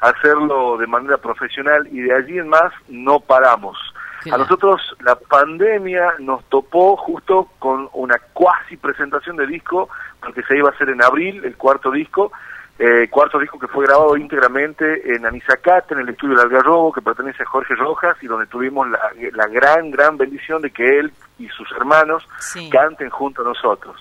hacerlo 0.00 0.76
de 0.78 0.86
manera 0.86 1.18
profesional 1.18 1.86
y 1.90 2.00
de 2.00 2.14
allí 2.14 2.38
en 2.38 2.48
más 2.48 2.72
no 2.88 3.20
paramos. 3.20 3.76
A 4.30 4.36
nosotros 4.36 4.94
la 5.00 5.14
pandemia 5.14 6.14
nos 6.18 6.44
topó 6.44 6.96
justo 6.96 7.48
con 7.58 7.88
una 7.94 8.18
cuasi 8.34 8.76
presentación 8.76 9.36
de 9.36 9.46
disco, 9.46 9.88
porque 10.20 10.42
se 10.42 10.58
iba 10.58 10.68
a 10.68 10.72
hacer 10.72 10.90
en 10.90 11.02
abril, 11.02 11.42
el 11.42 11.56
cuarto 11.56 11.90
disco, 11.90 12.30
eh, 12.78 13.08
cuarto 13.10 13.38
disco 13.38 13.58
que 13.58 13.66
fue 13.68 13.86
grabado 13.86 14.16
íntegramente 14.16 15.14
en 15.14 15.24
Anizacate, 15.24 15.94
en 15.94 16.00
el 16.00 16.08
estudio 16.10 16.36
del 16.36 16.46
Algarrobo, 16.46 16.92
que 16.92 17.00
pertenece 17.00 17.42
a 17.42 17.46
Jorge 17.46 17.74
Rojas, 17.74 18.16
y 18.22 18.26
donde 18.26 18.46
tuvimos 18.46 18.88
la, 18.90 19.46
gran, 19.48 19.90
gran 19.90 20.18
bendición 20.18 20.60
de 20.60 20.70
que 20.70 20.98
él 20.98 21.12
y 21.38 21.48
sus 21.48 21.70
hermanos 21.72 22.26
canten 22.70 23.08
junto 23.08 23.40
a 23.42 23.46
nosotros. 23.46 23.96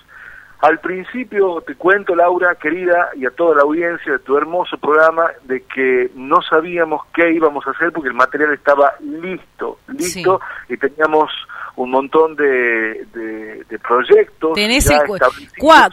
Al 0.62 0.80
principio 0.80 1.62
te 1.62 1.76
cuento, 1.76 2.14
Laura, 2.16 2.56
querida, 2.56 3.12
y 3.16 3.26
a 3.26 3.30
toda 3.30 3.56
la 3.56 3.62
audiencia 3.62 4.12
de 4.14 4.20
tu 4.20 4.36
hermoso 4.36 4.78
programa, 4.78 5.28
de 5.44 5.64
que 5.64 6.12
no 6.16 6.42
sabíamos 6.42 7.04
qué 7.14 7.32
íbamos 7.32 7.66
a 7.66 7.72
hacer 7.72 7.94
porque 7.94 8.10
el 8.10 8.16
material 8.16 8.54
estaba 8.54 8.94
listo, 9.00 9.80
listo, 9.88 10.42
y 10.68 10.76
teníamos 10.76 11.32
un 11.78 11.92
montón 11.92 12.36
de, 12.36 13.06
de, 13.14 13.80
proyectos. 13.80 14.54
Tenés 14.54 14.92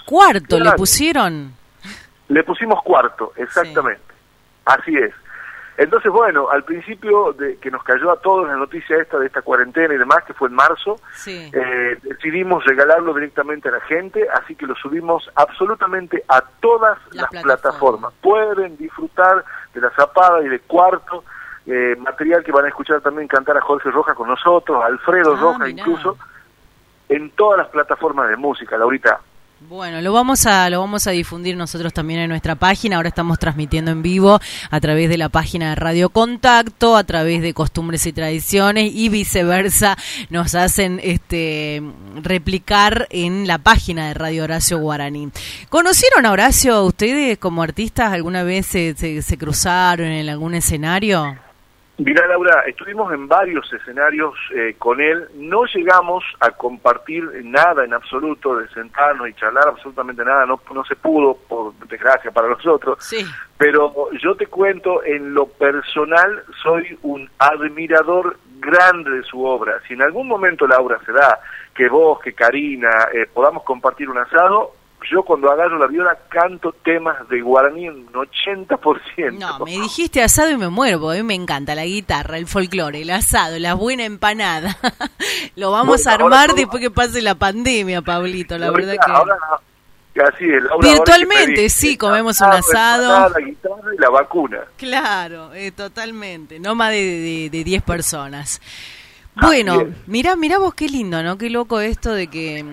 cuarto, 0.04 0.58
le 0.58 0.72
pusieron. 0.72 1.52
Le 2.28 2.42
pusimos 2.42 2.82
cuarto, 2.82 3.32
exactamente. 3.36 4.02
Así 4.64 4.96
es. 4.96 5.14
Entonces, 5.78 6.10
bueno, 6.10 6.48
al 6.48 6.64
principio 6.64 7.32
de 7.34 7.58
que 7.58 7.70
nos 7.70 7.82
cayó 7.82 8.10
a 8.10 8.20
todos 8.20 8.46
la 8.46 8.56
noticia 8.56 8.96
esta 8.96 9.18
de 9.18 9.26
esta 9.26 9.42
cuarentena 9.42 9.92
y 9.92 9.98
demás, 9.98 10.24
que 10.26 10.32
fue 10.32 10.48
en 10.48 10.54
marzo, 10.54 10.96
eh, 11.26 11.98
decidimos 12.02 12.64
regalarlo 12.64 13.12
directamente 13.12 13.68
a 13.68 13.72
la 13.72 13.80
gente, 13.80 14.26
así 14.30 14.54
que 14.54 14.66
lo 14.66 14.74
subimos 14.74 15.30
absolutamente 15.34 16.24
a 16.28 16.42
todas 16.60 16.98
las 17.12 17.28
plataformas. 17.42 18.14
Pueden 18.22 18.76
disfrutar 18.78 19.44
de 19.74 19.80
la 19.80 19.90
zapada 19.90 20.42
y 20.42 20.48
de 20.48 20.60
cuarto, 20.60 21.24
eh, 21.66 21.94
material 21.98 22.42
que 22.42 22.52
van 22.52 22.64
a 22.64 22.68
escuchar 22.68 23.02
también 23.02 23.28
cantar 23.28 23.58
a 23.58 23.60
Jorge 23.60 23.90
Roja 23.90 24.14
con 24.14 24.28
nosotros, 24.28 24.82
a 24.82 24.86
Alfredo 24.86 25.34
ah, 25.34 25.40
Roja 25.40 25.68
incluso, 25.68 26.16
en 27.08 27.30
todas 27.30 27.58
las 27.58 27.68
plataformas 27.68 28.30
de 28.30 28.36
música, 28.36 28.78
Laurita. 28.78 29.20
Bueno, 29.58 30.02
lo 30.02 30.12
vamos 30.12 30.44
a 30.44 30.68
lo 30.68 30.80
vamos 30.80 31.06
a 31.06 31.12
difundir 31.12 31.56
nosotros 31.56 31.94
también 31.94 32.20
en 32.20 32.28
nuestra 32.28 32.56
página. 32.56 32.96
Ahora 32.96 33.08
estamos 33.08 33.38
transmitiendo 33.38 33.90
en 33.90 34.02
vivo 34.02 34.38
a 34.70 34.80
través 34.80 35.08
de 35.08 35.16
la 35.16 35.30
página 35.30 35.70
de 35.70 35.76
Radio 35.76 36.10
Contacto, 36.10 36.94
a 36.94 37.04
través 37.04 37.40
de 37.40 37.54
Costumbres 37.54 38.04
y 38.04 38.12
Tradiciones 38.12 38.92
y 38.94 39.08
viceversa. 39.08 39.96
Nos 40.28 40.54
hacen 40.54 41.00
este 41.02 41.82
replicar 42.22 43.06
en 43.08 43.46
la 43.46 43.56
página 43.56 44.08
de 44.08 44.14
Radio 44.14 44.44
Horacio 44.44 44.78
Guaraní. 44.78 45.30
¿Conocieron 45.70 46.26
a 46.26 46.32
Horacio 46.32 46.84
ustedes 46.84 47.38
como 47.38 47.62
artistas? 47.62 48.12
¿Alguna 48.12 48.42
vez 48.42 48.66
se, 48.66 48.94
se 48.94 49.38
cruzaron 49.38 50.08
en 50.08 50.28
algún 50.28 50.54
escenario? 50.54 51.45
Mira, 51.98 52.26
Laura, 52.26 52.62
estuvimos 52.66 53.10
en 53.14 53.26
varios 53.26 53.72
escenarios 53.72 54.34
eh, 54.54 54.76
con 54.78 55.00
él, 55.00 55.28
no 55.34 55.64
llegamos 55.64 56.22
a 56.40 56.50
compartir 56.50 57.24
nada 57.42 57.84
en 57.86 57.94
absoluto, 57.94 58.54
de 58.56 58.68
sentarnos 58.68 59.30
y 59.30 59.32
charlar 59.32 59.68
absolutamente 59.68 60.22
nada, 60.22 60.44
no, 60.44 60.60
no 60.74 60.84
se 60.84 60.94
pudo, 60.94 61.38
por 61.48 61.72
desgracia 61.88 62.30
para 62.30 62.48
nosotros, 62.48 62.98
sí. 63.00 63.24
pero 63.56 64.10
yo 64.22 64.34
te 64.34 64.46
cuento, 64.46 65.02
en 65.04 65.32
lo 65.32 65.46
personal 65.46 66.44
soy 66.62 66.98
un 67.02 67.30
admirador 67.38 68.36
grande 68.58 69.10
de 69.10 69.22
su 69.22 69.42
obra. 69.42 69.80
Si 69.88 69.94
en 69.94 70.02
algún 70.02 70.28
momento, 70.28 70.66
Laura, 70.66 70.98
se 71.06 71.12
da 71.12 71.40
que 71.74 71.88
vos, 71.88 72.20
que 72.20 72.34
Karina, 72.34 73.08
eh, 73.12 73.26
podamos 73.32 73.62
compartir 73.62 74.10
un 74.10 74.18
asado, 74.18 74.72
yo 75.10 75.22
cuando 75.22 75.50
agarro 75.50 75.78
la 75.78 75.86
viola 75.86 76.16
canto 76.28 76.72
temas 76.84 77.28
de 77.28 77.40
guaraní 77.40 77.86
en 77.86 77.94
un 77.94 78.12
80%. 78.12 79.38
No, 79.38 79.64
me 79.64 79.72
dijiste 79.72 80.22
asado 80.22 80.50
y 80.50 80.56
me 80.56 80.68
muero, 80.68 81.00
porque 81.00 81.18
a 81.18 81.22
mí 81.22 81.26
me 81.26 81.34
encanta 81.34 81.74
la 81.74 81.84
guitarra, 81.84 82.38
el 82.38 82.46
folclore, 82.46 83.02
el 83.02 83.10
asado, 83.10 83.58
la 83.58 83.74
buena 83.74 84.04
empanada. 84.04 84.76
Lo 85.56 85.70
vamos 85.70 86.06
a 86.06 86.14
armar 86.14 86.54
después 86.54 86.82
que 86.82 86.90
pase 86.90 87.22
la 87.22 87.34
pandemia, 87.34 88.02
Pablito, 88.02 88.58
la 88.58 88.70
verdad 88.70 88.94
que... 88.94 89.12
Ahora, 89.12 89.36
así 90.32 90.44
es, 90.44 90.62
Virtualmente, 90.80 91.68
sí, 91.68 91.96
comemos 91.96 92.40
un 92.40 92.48
asado. 92.48 93.30
La 93.30 93.40
guitarra 93.40 93.94
y 93.94 94.00
la 94.00 94.10
vacuna. 94.10 94.58
Claro, 94.76 95.52
eh, 95.54 95.72
totalmente, 95.72 96.58
no 96.58 96.74
más 96.74 96.90
de 96.90 97.50
10 97.52 97.82
personas. 97.82 98.60
Bueno, 99.34 99.88
mira, 100.06 100.34
mira 100.34 100.58
vos 100.58 100.74
qué 100.74 100.88
lindo, 100.88 101.22
¿no? 101.22 101.36
Qué 101.36 101.50
loco 101.50 101.80
esto 101.80 102.12
de 102.12 102.28
que 102.28 102.64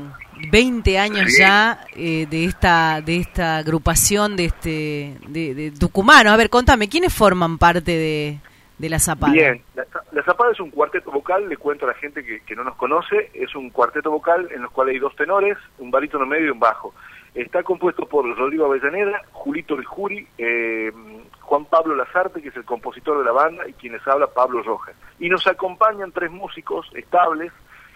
20 0.49 0.99
años 0.99 1.35
ya 1.37 1.85
eh, 1.95 2.27
de 2.29 2.45
esta 2.45 3.01
de 3.01 3.17
esta 3.17 3.57
agrupación 3.57 4.35
de 4.35 4.45
este 4.45 5.17
de, 5.27 5.53
de, 5.53 5.71
Tucumano. 5.71 6.31
A 6.31 6.37
ver, 6.37 6.49
contame, 6.49 6.89
¿quiénes 6.89 7.13
forman 7.13 7.57
parte 7.57 7.91
de, 7.91 8.37
de 8.77 8.89
la 8.89 8.99
Zapada? 8.99 9.33
Bien, 9.33 9.61
la, 9.75 10.23
Zapada 10.23 10.51
es 10.51 10.59
un 10.59 10.69
cuarteto 10.69 11.11
vocal, 11.11 11.47
le 11.49 11.57
cuento 11.57 11.85
a 11.85 11.89
la 11.89 11.95
gente 11.95 12.23
que, 12.23 12.41
que 12.41 12.55
no 12.55 12.63
nos 12.63 12.75
conoce, 12.75 13.31
es 13.33 13.55
un 13.55 13.69
cuarteto 13.69 14.11
vocal 14.11 14.47
en 14.53 14.61
los 14.61 14.71
cuales 14.71 14.93
hay 14.93 14.99
dos 14.99 15.15
tenores, 15.15 15.57
un 15.79 15.91
barítono 15.91 16.25
medio 16.25 16.47
y 16.47 16.49
un 16.49 16.59
bajo. 16.59 16.93
Está 17.35 17.63
compuesto 17.63 18.05
por 18.05 18.25
Rodrigo 18.37 18.65
Avellaneda, 18.65 19.23
Julito 19.31 19.75
Rijuri, 19.75 20.27
eh, 20.37 20.91
Juan 21.41 21.65
Pablo 21.65 21.95
Lazarte, 21.95 22.41
que 22.41 22.49
es 22.49 22.55
el 22.55 22.63
compositor 22.63 23.17
de 23.17 23.25
la 23.25 23.31
banda, 23.31 23.67
y 23.67 23.73
quienes 23.73 24.07
habla 24.07 24.27
Pablo 24.27 24.61
Rojas. 24.61 24.95
Y 25.19 25.29
nos 25.29 25.47
acompañan 25.47 26.11
tres 26.11 26.29
músicos 26.29 26.87
estables, 26.93 27.51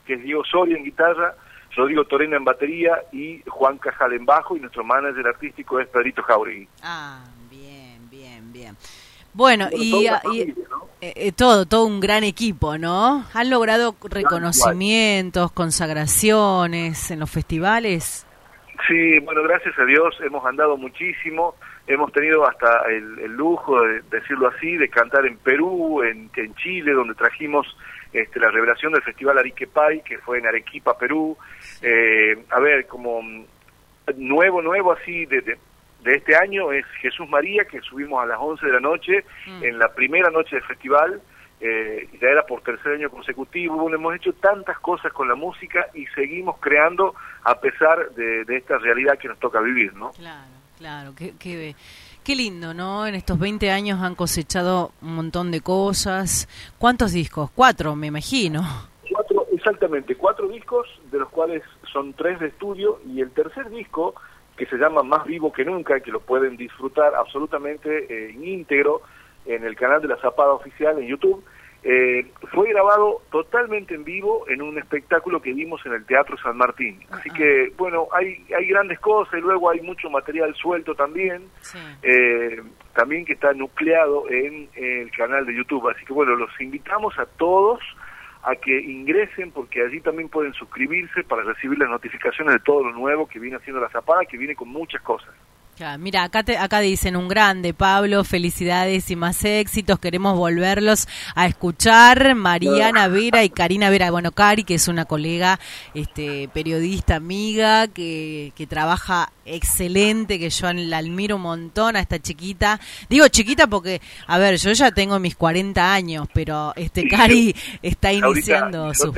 que 0.06 0.16
es 0.16 0.24
Diego 0.24 0.44
Soria 0.44 0.76
en 0.76 0.84
guitarra, 0.84 1.36
Rodrigo 1.78 2.06
Torena 2.06 2.38
en 2.38 2.44
batería 2.44 3.04
y 3.12 3.42
Juan 3.48 3.78
Cajal 3.78 4.14
en 4.14 4.26
bajo, 4.26 4.58
y 4.58 4.60
nuestro 4.60 4.84
manager 4.84 5.28
artístico 5.28 5.80
es 5.80 5.88
Pedrito 5.88 6.24
Jauregui. 6.24 6.68
Ah, 6.82 7.24
bien, 7.50 8.10
bien, 8.10 8.52
bien. 8.52 8.76
Bueno, 9.32 9.70
y, 9.72 10.08
eh, 10.08 10.54
eh, 11.00 11.32
todo, 11.32 11.68
todo 11.68 11.86
un 11.86 12.00
gran 12.00 12.24
equipo, 12.24 12.80
¿no? 12.80 13.24
¿Han 13.32 13.50
logrado 13.52 13.96
reconocimientos, 14.04 15.52
consagraciones 15.52 17.12
en 17.12 17.20
los 17.20 17.30
festivales? 17.30 18.26
Sí, 18.88 19.20
bueno, 19.20 19.44
gracias 19.44 19.78
a 19.78 19.86
Dios 19.86 20.16
hemos 20.22 20.44
andado 20.46 20.78
muchísimo, 20.78 21.54
hemos 21.88 22.12
tenido 22.12 22.48
hasta 22.48 22.84
el, 22.90 23.32
lujo, 23.32 23.82
de 23.82 24.02
decirlo 24.12 24.50
así, 24.50 24.78
de 24.78 24.90
cantar 24.90 25.26
en 25.26 25.38
Perú, 25.38 26.04
en, 26.04 26.30
en 26.36 26.56
Chile, 26.56 26.92
donde 26.92 27.16
trajimos 27.16 27.66
este, 28.14 28.40
la 28.40 28.50
revelación 28.50 28.94
del 28.94 29.02
Festival 29.02 29.38
Ariquepay, 29.38 30.02
que 30.02 30.18
fue 30.20 30.40
en 30.40 30.48
Arequipa, 30.48 30.98
Perú. 30.98 31.38
Eh, 31.82 32.38
a 32.50 32.60
ver, 32.60 32.88
como 32.88 33.22
nuevo, 34.16 34.62
nuevo 34.62 34.92
así 34.92 35.26
de, 35.26 35.42
de, 35.42 35.58
este 36.16 36.36
año 36.36 36.72
es 36.72 36.86
Jesús 37.02 37.28
María, 37.30 37.66
que 37.66 37.82
subimos 37.82 38.22
a 38.24 38.26
las 38.26 38.38
11 38.40 38.66
de 38.66 38.72
la 38.72 38.80
noche, 38.80 39.26
mm. 39.46 39.64
en 39.64 39.80
la 39.80 39.94
primera 39.94 40.30
noche 40.30 40.56
del 40.56 40.66
festival, 40.66 41.22
eh, 41.60 42.08
ya 42.22 42.28
era 42.30 42.46
por 42.46 42.62
tercer 42.62 42.94
año 42.94 43.10
consecutivo, 43.10 43.78
bueno, 43.78 43.98
hemos 43.98 44.16
hecho 44.16 44.32
tantas 44.34 44.80
cosas 44.80 45.12
con 45.12 45.28
la 45.28 45.36
música 45.36 45.88
y 45.94 46.06
seguimos 46.08 46.60
creando 46.60 47.16
a 47.44 47.60
pesar 47.60 48.12
de, 48.12 48.46
esta 48.56 48.78
realidad 48.78 49.18
que 49.18 49.28
nos 49.28 49.40
toca 49.40 49.60
vivir, 49.60 49.94
¿no? 49.96 50.12
Claro, 50.12 50.57
claro, 50.78 51.14
qué, 51.16 51.34
qué, 51.40 52.36
lindo, 52.36 52.74
¿no? 52.74 53.08
En 53.08 53.16
estos 53.16 53.40
20 53.40 53.72
años 53.72 54.00
han 54.02 54.16
cosechado 54.16 54.92
un 55.02 55.16
montón 55.16 55.52
de 55.52 55.62
cosas. 55.62 56.48
¿Cuántos 56.78 57.12
discos? 57.12 57.50
Cuatro, 57.56 57.96
me 57.96 58.08
imagino. 58.08 58.62
Cuatro, 59.12 59.46
exactamente, 59.52 60.16
cuatro 60.16 60.48
discos, 60.48 60.88
de 61.12 61.20
los 61.20 61.30
cuales 61.30 61.64
son 61.92 62.14
tres 62.14 62.40
de 62.40 62.48
estudio, 62.48 63.00
y 63.08 63.22
el 63.22 63.32
tercer 63.32 63.70
disco, 63.70 64.16
que 64.56 64.66
se 64.66 64.78
llama 64.78 65.04
Más 65.04 65.26
Vivo 65.26 65.52
que 65.52 65.66
Nunca, 65.66 66.00
que 66.00 66.12
lo 66.12 66.20
pueden 66.20 66.58
disfrutar 66.58 67.16
absolutamente 67.16 68.08
eh, 68.10 68.32
íntegro, 68.32 69.02
en 69.48 69.64
el 69.64 69.76
canal 69.76 70.02
de 70.02 70.10
la 70.10 70.18
Zapada 70.18 70.52
Oficial 70.52 71.00
en 71.00 71.08
YouTube. 71.08 71.44
Eh, 71.84 72.26
fue 72.52 72.70
grabado 72.70 73.22
totalmente 73.32 73.94
en 73.94 74.04
vivo 74.04 74.46
en 74.50 74.62
un 74.62 74.78
espectáculo 74.78 75.42
que 75.42 75.54
vimos 75.54 75.86
en 75.86 75.94
el 75.94 76.06
Teatro 76.06 76.38
San 76.38 76.58
Martín. 76.58 77.00
Así 77.12 77.30
que, 77.30 77.72
bueno, 77.78 78.08
hay, 78.12 78.44
hay 78.56 78.68
grandes 78.68 79.00
cosas 79.00 79.36
y 79.36 79.42
luego 79.42 79.70
hay 79.70 79.82
mucho 79.82 80.10
material 80.10 80.54
suelto 80.56 80.96
también, 80.96 81.50
eh, 82.02 82.62
también 82.94 83.26
que 83.26 83.34
está 83.34 83.54
nucleado 83.54 84.30
en, 84.30 84.70
el 84.76 85.12
canal 85.12 85.46
de 85.46 85.56
YouTube. 85.56 85.88
Así 85.90 86.04
que, 86.06 86.14
bueno, 86.14 86.36
los 86.36 86.50
invitamos 86.60 87.18
a 87.20 87.26
todos 87.26 87.80
a 88.44 88.56
que 88.56 88.80
ingresen 88.80 89.52
porque 89.52 89.84
allí 89.84 90.00
también 90.02 90.30
pueden 90.30 90.54
suscribirse 90.54 91.24
para 91.24 91.44
recibir 91.44 91.78
las 91.78 91.90
notificaciones 91.90 92.54
de 92.56 92.60
todo 92.60 92.84
lo 92.84 92.92
nuevo 92.92 93.28
que 93.28 93.40
viene 93.40 93.58
haciendo 93.58 93.82
la 93.82 93.90
Zapada, 93.90 94.26
que 94.26 94.38
viene 94.38 94.56
con 94.56 94.70
muchas 94.70 95.02
cosas 95.02 95.34
mira, 96.00 96.24
acá, 96.24 96.44
te, 96.44 96.58
acá 96.58 96.80
dicen 96.80 97.16
un 97.16 97.28
grande, 97.28 97.74
Pablo, 97.74 98.24
felicidades 98.24 99.10
y 99.12 99.16
más 99.16 99.44
éxitos, 99.46 100.00
queremos 100.00 100.36
volverlos 100.36 101.08
a 101.36 101.46
escuchar. 101.46 102.36
Mariana 102.36 103.08
Vera 103.08 103.44
y 103.44 103.50
Karina 103.50 103.90
Vera, 103.90 104.10
bueno, 104.12 104.32
Cari, 104.32 104.64
que 104.64 104.76
es 104.76 104.88
una 104.88 105.06
colega 105.06 105.60
este, 105.94 106.50
periodista 106.54 107.16
amiga, 107.16 107.88
que, 107.88 108.54
que 108.56 108.66
trabaja 108.66 109.32
excelente, 109.46 110.40
que 110.40 110.50
yo 110.50 110.72
la 110.74 110.98
admiro 110.98 111.36
un 111.36 111.44
montón 111.44 111.96
a 111.96 112.00
esta 112.00 112.20
chiquita. 112.20 112.80
Digo 113.10 113.28
chiquita 113.28 113.68
porque, 113.68 114.02
a 114.26 114.38
ver, 114.38 114.58
yo 114.58 114.72
ya 114.72 114.92
tengo 114.92 115.20
mis 115.20 115.36
40 115.36 115.94
años, 115.94 116.28
pero 116.34 116.74
este 116.76 117.08
Cari 117.08 117.56
está 117.82 118.12
iniciando 118.12 118.94
su... 118.94 119.14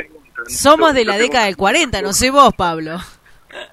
Somos 0.48 0.94
de 0.94 1.06
la 1.06 1.18
década 1.18 1.46
del 1.46 1.58
40, 1.58 2.02
no 2.02 2.14
sé 2.14 2.32
vos, 2.32 2.54
Pablo. 2.54 2.98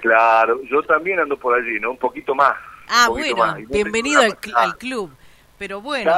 Claro, 0.01 0.61
yo 0.71 0.83
también 0.83 1.21
ando 1.21 1.39
por 1.39 1.55
allí, 1.55 1.79
¿no? 1.81 1.93
Un 1.93 1.99
poquito 1.99 2.35
más. 2.35 2.57
Ah, 2.89 3.09
bueno, 3.09 3.57
bienvenido 3.69 4.21
al, 4.23 4.77
club. 4.77 5.11
Pero 5.59 5.81
bueno. 5.81 6.13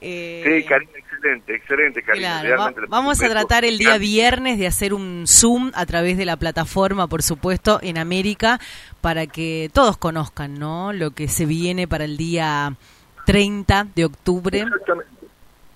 Eh, 0.00 0.42
sí, 0.44 0.68
Karina, 0.68 0.90
excelente, 0.96 1.54
excelente, 1.54 2.02
Karina. 2.02 2.42
vamos 2.88 3.22
a 3.22 3.28
tratar 3.28 3.64
el 3.64 3.78
día 3.78 3.98
viernes 3.98 4.58
de 4.58 4.66
hacer 4.66 4.92
un 4.92 5.26
Zoom 5.28 5.70
a 5.74 5.86
través 5.86 6.18
de 6.18 6.24
la 6.24 6.36
plataforma, 6.36 7.06
por 7.06 7.22
supuesto, 7.22 7.78
en 7.82 7.98
América, 7.98 8.58
para 9.00 9.26
que 9.26 9.70
todos 9.72 9.96
conozcan, 9.96 10.54
¿no? 10.54 10.92
Lo 10.92 11.12
que 11.12 11.28
se 11.28 11.46
viene 11.46 11.86
para 11.86 12.04
el 12.04 12.16
día 12.16 12.74
30 13.26 13.86
de 13.94 14.04
octubre. 14.04 14.58
Exactamente. 14.60 15.14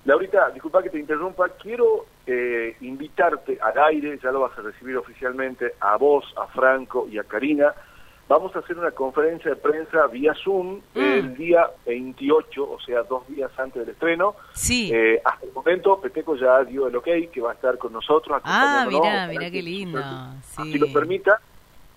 Laurita, 0.04 0.48
disculpa 0.50 0.82
que 0.82 0.88
te 0.88 0.98
interrumpa, 0.98 1.50
quiero 1.60 2.06
eh, 2.26 2.76
invitarte 2.80 3.58
al 3.60 3.78
aire, 3.90 4.18
ya 4.22 4.30
lo 4.30 4.40
vas 4.40 4.58
a 4.58 4.62
recibir 4.62 4.96
oficialmente, 4.96 5.74
a 5.80 5.98
vos, 5.98 6.24
a 6.36 6.46
Franco 6.46 7.06
y 7.10 7.18
a 7.18 7.24
Karina, 7.24 7.74
vamos 8.28 8.54
a 8.54 8.58
hacer 8.58 8.78
una 8.78 8.90
conferencia 8.90 9.50
de 9.50 9.56
prensa 9.56 10.06
vía 10.06 10.34
Zoom 10.44 10.80
mm. 10.94 11.00
el 11.00 11.36
día 11.36 11.68
28, 11.86 12.70
o 12.70 12.78
sea, 12.80 13.02
dos 13.02 13.26
días 13.28 13.50
antes 13.58 13.84
del 13.84 13.94
estreno. 13.94 14.36
Sí. 14.52 14.90
Eh, 14.92 15.20
hasta 15.24 15.46
el 15.46 15.52
momento, 15.52 16.00
Peteco 16.00 16.36
ya 16.36 16.62
dio 16.64 16.86
el 16.86 16.96
ok, 16.96 17.08
que 17.32 17.40
va 17.40 17.52
a 17.52 17.54
estar 17.54 17.78
con 17.78 17.92
nosotros. 17.92 18.40
Ah, 18.44 18.86
mira, 18.88 19.26
mira 19.28 19.50
qué 19.50 19.62
lindo. 19.62 20.00
Sí. 20.42 20.62
Así 20.62 20.78
lo 20.78 20.92
permita. 20.92 21.40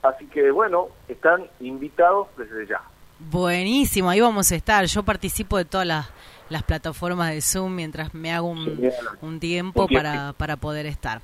Así 0.02 0.26
que, 0.28 0.50
bueno, 0.50 0.88
están 1.08 1.48
invitados 1.60 2.28
desde 2.38 2.66
ya. 2.66 2.82
Buenísimo, 3.20 4.10
ahí 4.10 4.20
vamos 4.20 4.52
a 4.52 4.56
estar. 4.56 4.86
Yo 4.86 5.04
participo 5.04 5.58
de 5.58 5.66
todas 5.66 5.86
las, 5.86 6.10
las 6.50 6.64
plataformas 6.64 7.32
de 7.32 7.42
Zoom 7.42 7.76
mientras 7.76 8.16
me 8.16 8.34
hago 8.34 8.48
un, 8.48 9.40
tiempo, 9.40 9.88
para, 9.88 10.34
para 10.34 10.58
poder 10.58 10.88
estar. 10.88 11.22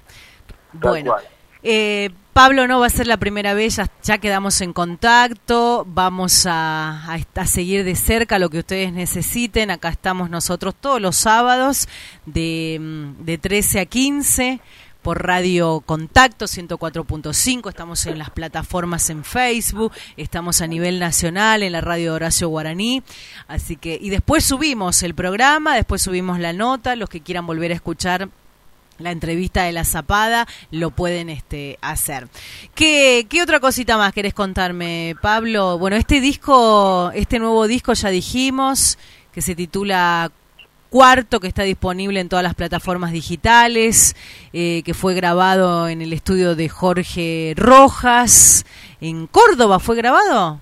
bueno. 0.73 1.15
Eh, 1.69 2.11
Pablo 2.31 2.65
no 2.65 2.79
va 2.79 2.85
a 2.85 2.89
ser 2.89 3.07
la 3.07 3.17
primera 3.17 3.53
vez, 3.53 3.81
ya, 4.01 4.17
quedamos 4.19 4.61
en 4.61 4.71
contacto, 4.71 5.85
vamos 5.85 6.45
a, 6.45 7.13
a, 7.35 7.45
seguir 7.45 7.83
de 7.83 7.95
cerca 7.95 8.39
lo 8.39 8.49
que 8.49 8.59
ustedes 8.59 8.93
necesiten. 8.93 9.69
Acá 9.69 9.89
estamos 9.89 10.29
nosotros 10.29 10.75
todos 10.79 11.01
los 11.01 11.17
sábados 11.17 11.89
de, 12.25 12.77
mm, 12.79 13.25
de 13.25 13.37
13 13.37 13.81
a 13.81 13.85
15 13.85 14.61
por 15.01 15.25
Radio 15.25 15.81
Contacto 15.85 16.45
104.5, 16.45 17.67
estamos 17.67 18.05
en 18.05 18.17
las 18.17 18.29
plataformas 18.29 19.09
en 19.09 19.25
Facebook, 19.25 19.91
estamos 20.15 20.61
a 20.61 20.67
nivel 20.67 20.99
nacional 20.99 21.63
en 21.63 21.73
la 21.73 21.81
radio 21.81 22.13
Horacio 22.13 22.47
Guaraní, 22.47 23.03
así 23.49 23.75
que 23.75 23.99
y 24.01 24.09
después 24.09 24.45
subimos 24.45 25.03
el 25.03 25.15
programa, 25.15 25.75
después 25.75 26.01
subimos 26.01 26.39
la 26.39 26.53
nota, 26.53 26.95
los 26.95 27.09
que 27.09 27.19
quieran 27.19 27.45
volver 27.45 27.71
a 27.71 27.75
escuchar 27.75 28.29
la 28.99 29.11
entrevista 29.11 29.63
de 29.63 29.71
la 29.71 29.83
zapada, 29.83 30.47
lo 30.71 30.91
pueden 30.91 31.29
este, 31.29 31.77
hacer. 31.81 32.27
¿Qué, 32.75 33.27
¿Qué 33.29 33.41
otra 33.41 33.59
cosita 33.59 33.97
más 33.97 34.13
querés 34.13 34.33
contarme, 34.33 35.15
Pablo? 35.21 35.77
Bueno, 35.77 35.95
este 35.95 36.21
disco, 36.21 37.11
este 37.13 37.39
nuevo 37.39 37.67
disco 37.67 37.93
ya 37.93 38.09
dijimos, 38.09 38.97
que 39.31 39.41
se 39.41 39.55
titula 39.55 40.31
Cuarto, 40.89 41.39
que 41.39 41.47
está 41.47 41.63
disponible 41.63 42.19
en 42.19 42.29
todas 42.29 42.43
las 42.43 42.55
plataformas 42.55 43.11
digitales, 43.11 44.15
eh, 44.53 44.83
que 44.83 44.93
fue 44.93 45.13
grabado 45.13 45.87
en 45.87 46.01
el 46.01 46.13
estudio 46.13 46.55
de 46.55 46.69
Jorge 46.69 47.53
Rojas, 47.57 48.65
en 49.01 49.27
Córdoba, 49.27 49.79
¿fue 49.79 49.95
grabado? 49.97 50.59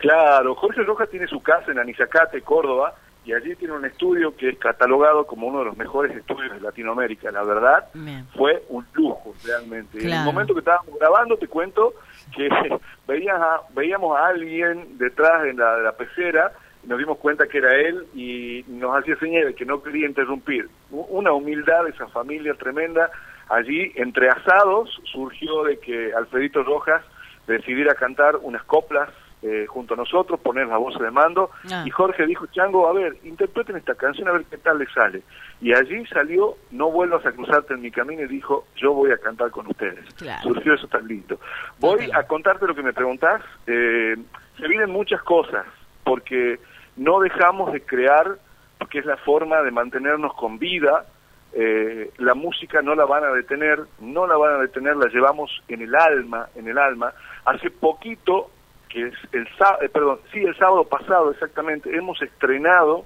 Claro, 0.00 0.54
Jorge 0.56 0.82
Rojas 0.82 1.08
tiene 1.10 1.26
su 1.28 1.40
casa 1.40 1.70
en 1.70 1.78
Anizacate, 1.78 2.42
Córdoba, 2.42 2.94
y 3.28 3.34
allí 3.34 3.54
tiene 3.56 3.74
un 3.74 3.84
estudio 3.84 4.34
que 4.34 4.48
es 4.48 4.58
catalogado 4.58 5.26
como 5.26 5.48
uno 5.48 5.58
de 5.58 5.66
los 5.66 5.76
mejores 5.76 6.16
estudios 6.16 6.50
de 6.50 6.60
Latinoamérica. 6.60 7.30
La 7.30 7.42
verdad, 7.42 7.86
fue 8.34 8.64
un 8.70 8.86
lujo 8.94 9.34
realmente. 9.44 10.02
En 10.02 10.14
el 10.14 10.24
momento 10.24 10.54
que 10.54 10.60
estábamos 10.60 10.98
grabando, 10.98 11.36
te 11.36 11.46
cuento 11.46 11.92
que 12.34 12.48
veías 13.06 13.38
veíamos 13.74 14.16
a 14.16 14.28
alguien 14.28 14.96
detrás 14.96 15.42
de 15.42 15.52
la, 15.52 15.76
de 15.76 15.82
la 15.82 15.92
pecera 15.92 16.52
nos 16.84 16.98
dimos 16.98 17.18
cuenta 17.18 17.46
que 17.46 17.58
era 17.58 17.74
él 17.74 18.06
y 18.14 18.64
nos 18.66 18.96
hacía 18.96 19.14
señal 19.18 19.48
de 19.48 19.54
que 19.54 19.66
no 19.66 19.82
quería 19.82 20.06
interrumpir. 20.06 20.70
Una 20.90 21.32
humildad 21.32 21.84
de 21.84 21.90
esa 21.90 22.06
familia 22.08 22.54
tremenda. 22.54 23.10
Allí, 23.50 23.92
entre 23.96 24.30
asados, 24.30 24.98
surgió 25.12 25.64
de 25.64 25.78
que 25.80 26.14
Alfredito 26.14 26.62
Rojas 26.62 27.04
decidiera 27.46 27.94
cantar 27.94 28.36
unas 28.36 28.62
coplas 28.64 29.10
eh, 29.42 29.66
junto 29.68 29.94
a 29.94 29.96
nosotros, 29.96 30.40
poner 30.40 30.66
la 30.66 30.78
voz 30.78 30.98
de 30.98 31.10
mando, 31.10 31.50
ah. 31.70 31.84
y 31.86 31.90
Jorge 31.90 32.26
dijo, 32.26 32.46
Chango, 32.46 32.88
a 32.88 32.92
ver, 32.92 33.16
interpreten 33.24 33.76
esta 33.76 33.94
canción 33.94 34.28
a 34.28 34.32
ver 34.32 34.44
qué 34.50 34.58
tal 34.58 34.78
le 34.78 34.86
sale. 34.86 35.22
Y 35.60 35.72
allí 35.72 36.04
salió, 36.06 36.56
no 36.70 36.90
vuelvas 36.90 37.24
a 37.24 37.32
cruzarte 37.32 37.74
en 37.74 37.82
mi 37.82 37.90
camino, 37.90 38.22
y 38.22 38.28
dijo, 38.28 38.66
yo 38.76 38.92
voy 38.92 39.12
a 39.12 39.18
cantar 39.18 39.50
con 39.50 39.66
ustedes. 39.66 40.04
Surgió 40.42 40.74
eso 40.74 40.88
tan 40.88 41.06
lindo. 41.06 41.38
Voy 41.78 42.10
a 42.12 42.24
contarte 42.24 42.66
lo 42.66 42.74
que 42.74 42.82
me 42.82 42.92
preguntás. 42.92 43.42
Eh, 43.66 44.16
se 44.58 44.68
vienen 44.68 44.90
muchas 44.90 45.22
cosas, 45.22 45.66
porque 46.04 46.58
no 46.96 47.20
dejamos 47.20 47.72
de 47.72 47.82
crear, 47.82 48.38
porque 48.78 48.98
es 48.98 49.06
la 49.06 49.16
forma 49.18 49.62
de 49.62 49.70
mantenernos 49.70 50.34
con 50.34 50.58
vida, 50.58 51.06
eh, 51.52 52.10
la 52.18 52.34
música 52.34 52.82
no 52.82 52.94
la 52.94 53.06
van 53.06 53.24
a 53.24 53.28
detener, 53.28 53.80
no 54.00 54.26
la 54.26 54.36
van 54.36 54.54
a 54.54 54.58
detener, 54.58 54.96
la 54.96 55.08
llevamos 55.08 55.50
en 55.68 55.82
el 55.82 55.94
alma, 55.94 56.48
en 56.54 56.68
el 56.68 56.76
alma. 56.76 57.12
Hace 57.44 57.70
poquito 57.70 58.50
que 58.88 59.08
es 59.08 59.14
el 59.32 59.46
eh, 59.80 59.88
perdón, 59.88 60.18
sí, 60.32 60.40
el 60.40 60.56
sábado 60.56 60.84
pasado 60.84 61.30
exactamente, 61.30 61.94
hemos 61.94 62.20
estrenado 62.22 63.04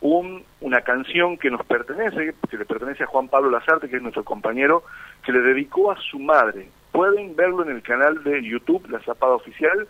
un, 0.00 0.44
una 0.60 0.82
canción 0.82 1.38
que 1.38 1.50
nos 1.50 1.64
pertenece, 1.64 2.34
que 2.50 2.56
le 2.58 2.66
pertenece 2.66 3.04
a 3.04 3.06
Juan 3.06 3.28
Pablo 3.28 3.50
Lazarte, 3.50 3.88
que 3.88 3.96
es 3.96 4.02
nuestro 4.02 4.24
compañero, 4.24 4.84
que 5.24 5.32
le 5.32 5.40
dedicó 5.40 5.90
a 5.90 5.96
su 5.98 6.18
madre. 6.18 6.68
Pueden 6.92 7.34
verlo 7.34 7.62
en 7.62 7.70
el 7.70 7.82
canal 7.82 8.22
de 8.22 8.42
YouTube, 8.42 8.88
La 8.90 9.00
Zapada 9.00 9.34
Oficial. 9.34 9.88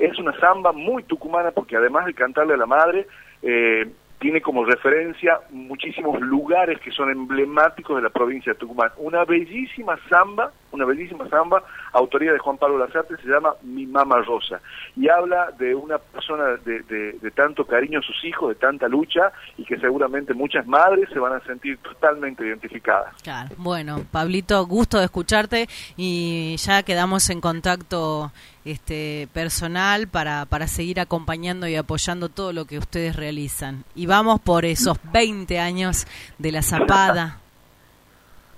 Es 0.00 0.18
una 0.18 0.38
samba 0.40 0.72
muy 0.72 1.04
tucumana 1.04 1.52
porque 1.52 1.76
además 1.76 2.06
de 2.06 2.14
cantarle 2.14 2.54
a 2.54 2.58
la 2.58 2.66
madre, 2.66 3.06
eh, 3.42 3.88
tiene 4.18 4.40
como 4.40 4.64
referencia 4.64 5.38
muchísimos 5.50 6.20
lugares 6.20 6.80
que 6.80 6.90
son 6.90 7.10
emblemáticos 7.10 7.96
de 7.96 8.02
la 8.02 8.10
provincia 8.10 8.54
de 8.54 8.58
Tucumán. 8.58 8.90
Una 8.96 9.24
bellísima 9.24 9.98
samba, 10.08 10.50
una 10.74 10.84
bellísima 10.84 11.28
samba, 11.28 11.62
autoría 11.92 12.32
de 12.32 12.38
Juan 12.38 12.58
Pablo 12.58 12.78
Lazarte, 12.78 13.16
se 13.16 13.28
llama 13.28 13.54
Mi 13.62 13.86
Mama 13.86 14.16
Rosa, 14.18 14.60
y 14.96 15.08
habla 15.08 15.50
de 15.58 15.74
una 15.74 15.98
persona 15.98 16.56
de, 16.64 16.82
de, 16.82 17.30
tanto 17.30 17.64
cariño 17.64 18.00
a 18.00 18.02
sus 18.02 18.24
hijos, 18.24 18.50
de 18.50 18.54
tanta 18.56 18.88
lucha, 18.88 19.32
y 19.56 19.64
que 19.64 19.78
seguramente 19.78 20.34
muchas 20.34 20.66
madres 20.66 21.08
se 21.12 21.18
van 21.18 21.32
a 21.32 21.40
sentir 21.40 21.78
totalmente 21.78 22.46
identificadas. 22.46 23.14
Claro, 23.22 23.50
bueno, 23.56 24.04
Pablito, 24.10 24.64
gusto 24.66 24.98
de 24.98 25.04
escucharte, 25.04 25.68
y 25.96 26.56
ya 26.56 26.82
quedamos 26.82 27.30
en 27.30 27.40
contacto 27.40 28.32
este 28.64 29.28
personal 29.32 30.08
para, 30.08 30.46
para 30.46 30.66
seguir 30.66 31.00
acompañando 31.00 31.68
y 31.68 31.76
apoyando 31.76 32.28
todo 32.28 32.52
lo 32.52 32.64
que 32.64 32.78
ustedes 32.78 33.16
realizan. 33.16 33.84
Y 33.94 34.06
vamos 34.06 34.40
por 34.40 34.64
esos 34.64 34.98
20 35.12 35.58
años 35.58 36.06
de 36.38 36.52
la 36.52 36.62
zapada. 36.62 37.38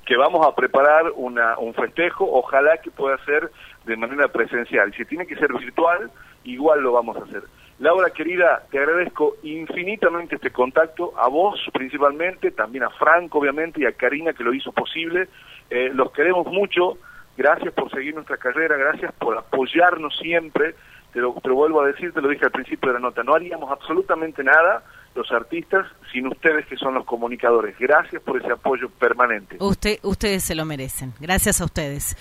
Que 0.06 0.16
vamos 0.16 0.46
a 0.46 0.54
preparar 0.54 1.12
una, 1.16 1.58
un 1.58 1.74
festejo, 1.74 2.26
ojalá 2.30 2.78
que 2.78 2.90
pueda 2.90 3.18
ser 3.24 3.50
de 3.84 3.96
manera 3.96 4.28
presencial. 4.28 4.94
Si 4.94 5.04
tiene 5.04 5.26
que 5.26 5.36
ser 5.36 5.52
virtual, 5.52 6.10
igual 6.44 6.80
lo 6.80 6.92
vamos 6.92 7.16
a 7.16 7.24
hacer. 7.24 7.42
Laura, 7.78 8.08
querida, 8.08 8.62
te 8.70 8.78
agradezco 8.78 9.36
infinitamente 9.42 10.36
este 10.36 10.50
contacto, 10.50 11.12
a 11.18 11.28
vos 11.28 11.60
principalmente, 11.74 12.50
también 12.50 12.84
a 12.84 12.90
Franco, 12.90 13.38
obviamente, 13.38 13.82
y 13.82 13.84
a 13.84 13.92
Karina, 13.92 14.32
que 14.32 14.44
lo 14.44 14.54
hizo 14.54 14.72
posible. 14.72 15.28
Eh, 15.68 15.90
los 15.92 16.10
queremos 16.12 16.46
mucho 16.46 16.96
gracias 17.36 17.72
por 17.74 17.90
seguir 17.90 18.14
nuestra 18.14 18.36
carrera, 18.36 18.76
gracias 18.76 19.12
por 19.14 19.36
apoyarnos 19.36 20.16
siempre. 20.16 20.74
Te 21.12 21.20
lo, 21.20 21.32
vuelvo 21.32 21.80
a 21.80 21.86
decir, 21.86 22.12
te 22.12 22.20
lo 22.20 22.28
dije 22.28 22.44
al 22.44 22.50
principio 22.50 22.88
de 22.88 22.94
la 22.94 23.00
nota, 23.00 23.22
no 23.22 23.34
haríamos 23.34 23.70
absolutamente 23.70 24.42
nada 24.44 24.82
los 25.16 25.30
artistas 25.32 25.86
sin 26.12 26.26
ustedes 26.28 26.66
que 26.66 26.76
son 26.76 26.94
los 26.94 27.04
comunicadores. 27.04 27.76
Gracias 27.78 28.22
por 28.22 28.40
ese 28.40 28.52
apoyo 28.52 28.88
permanente. 28.90 29.56
Usted, 29.58 29.98
ustedes 30.02 30.44
se 30.44 30.54
lo 30.54 30.64
merecen. 30.64 31.12
Gracias 31.20 31.60
a 31.60 31.64
ustedes. 31.64 32.16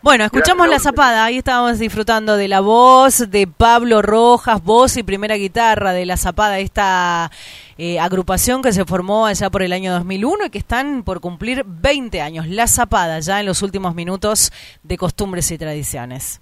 Bueno, 0.00 0.24
escuchamos 0.24 0.68
la 0.68 0.78
zapada, 0.78 1.24
ahí 1.24 1.38
estábamos 1.38 1.80
disfrutando 1.80 2.36
de 2.36 2.46
la 2.46 2.60
voz 2.60 3.28
de 3.30 3.48
Pablo 3.48 4.00
Rojas, 4.00 4.62
voz 4.62 4.96
y 4.96 5.02
primera 5.02 5.34
guitarra 5.34 5.92
de 5.92 6.06
la 6.06 6.16
zapada, 6.16 6.60
esta 6.60 7.32
eh, 7.78 7.98
agrupación 7.98 8.62
que 8.62 8.72
se 8.72 8.84
formó 8.84 9.26
allá 9.26 9.50
por 9.50 9.62
el 9.64 9.72
año 9.72 9.92
2001 9.92 10.46
y 10.46 10.50
que 10.50 10.58
están 10.58 11.02
por 11.02 11.20
cumplir 11.20 11.64
20 11.66 12.20
años. 12.20 12.46
La 12.46 12.68
zapada, 12.68 13.18
ya 13.18 13.40
en 13.40 13.46
los 13.46 13.60
últimos 13.62 13.96
minutos 13.96 14.52
de 14.84 14.96
costumbres 14.96 15.50
y 15.50 15.58
tradiciones. 15.58 16.40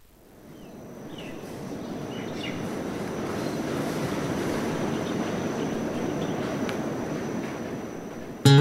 Ay 8.47 8.55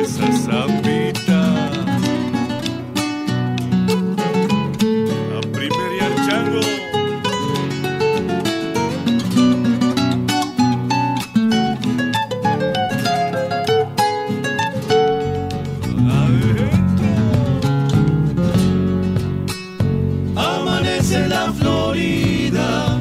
esa 0.00 0.32
samita, 0.32 1.42
a 5.36 5.40
primera 5.52 5.94
y 5.94 6.00
al 6.00 6.14
amanece 20.34 21.28
la 21.28 21.52
Florida. 21.52 22.91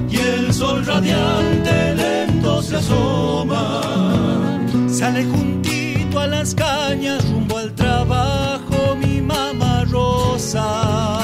Sale 5.02 5.24
juntito 5.24 6.20
a 6.20 6.28
las 6.28 6.54
cañas 6.54 7.28
rumbo 7.32 7.58
al 7.58 7.74
trabajo 7.74 8.96
mi 8.96 9.20
mamá 9.20 9.84
Rosa. 9.90 11.20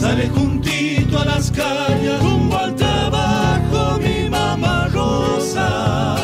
Sale 0.00 0.28
juntito 0.28 1.18
a 1.18 1.24
las 1.24 1.50
cañas 1.52 2.20
rumbo 2.20 2.56
al 2.56 2.74
trabajo 2.74 4.00
mi 4.00 4.28
mamá 4.28 4.88
Rosa. 4.92 6.16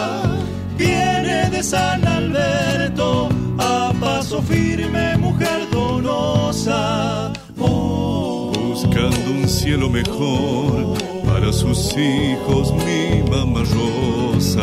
Viene 0.76 1.48
de 1.50 1.62
San 1.62 2.04
Alberto 2.06 3.28
a 3.58 3.92
paso 4.00 4.42
firme 4.42 5.16
mujer 5.16 5.70
donosa. 5.70 7.32
Buscando 7.56 9.30
un 9.30 9.48
cielo 9.48 9.88
mejor 9.88 11.11
para 11.42 11.52
sus 11.52 11.96
hijos 11.96 12.72
mi 12.72 13.28
mamá 13.28 13.64
Rosa 13.74 14.62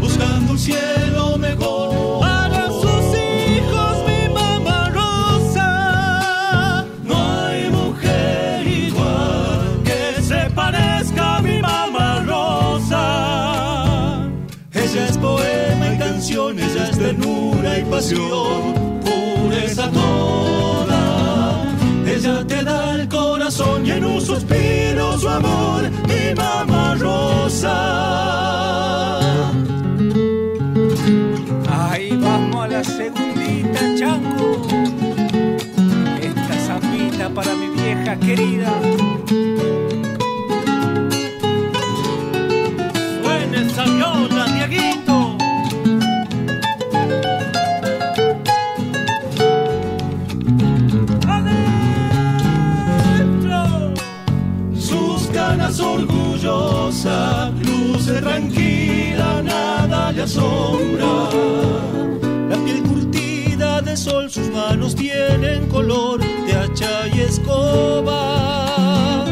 buscando 0.00 0.52
un 0.52 0.58
cielo 0.58 1.36
mejor 1.38 2.20
para 2.20 2.68
sus 2.68 3.18
hijos, 3.18 3.96
mi 4.06 4.28
mamá 4.32 4.90
Rosa. 4.90 6.86
No 7.02 7.16
hay 7.16 7.68
mujer 7.68 8.64
igual 8.64 9.82
que 9.82 10.22
se 10.22 10.48
parezca 10.50 11.38
a 11.38 11.42
mi 11.42 11.60
mamá 11.60 12.22
Rosa. 12.24 13.04
Ella 14.72 15.08
es 15.08 15.18
poema 15.18 15.94
y 15.94 15.98
canción, 15.98 16.60
ella 16.60 16.90
es 16.90 16.96
ternura 16.96 17.78
y 17.80 17.84
pasión, 17.86 19.00
pureza 19.04 19.90
toda. 19.90 20.55
Y 23.86 23.90
en 23.92 24.04
un 24.04 24.20
suspiro 24.20 25.16
su 25.16 25.28
amor, 25.28 25.88
mi 26.08 26.34
mamá 26.34 26.96
Rosa. 26.98 28.16
la 32.68 32.82
segundita, 32.82 33.80
chango. 33.98 34.66
Esta 36.20 36.54
zapita 36.66 37.30
para 37.30 37.54
mi 37.54 37.68
vieja 37.80 38.16
querida. 38.16 38.72
Suena 43.22 43.56
esa 43.62 43.86
orgullosas, 57.06 57.52
luce 57.66 58.20
tranquila, 58.20 59.42
nada 59.42 60.12
le 60.12 60.22
asombra 60.22 61.26
sol 63.96 64.30
sus 64.30 64.50
manos 64.50 64.94
tienen 64.94 65.66
color 65.68 66.20
de 66.20 66.52
hacha 66.52 67.08
y 67.08 67.22
escoba. 67.22 69.24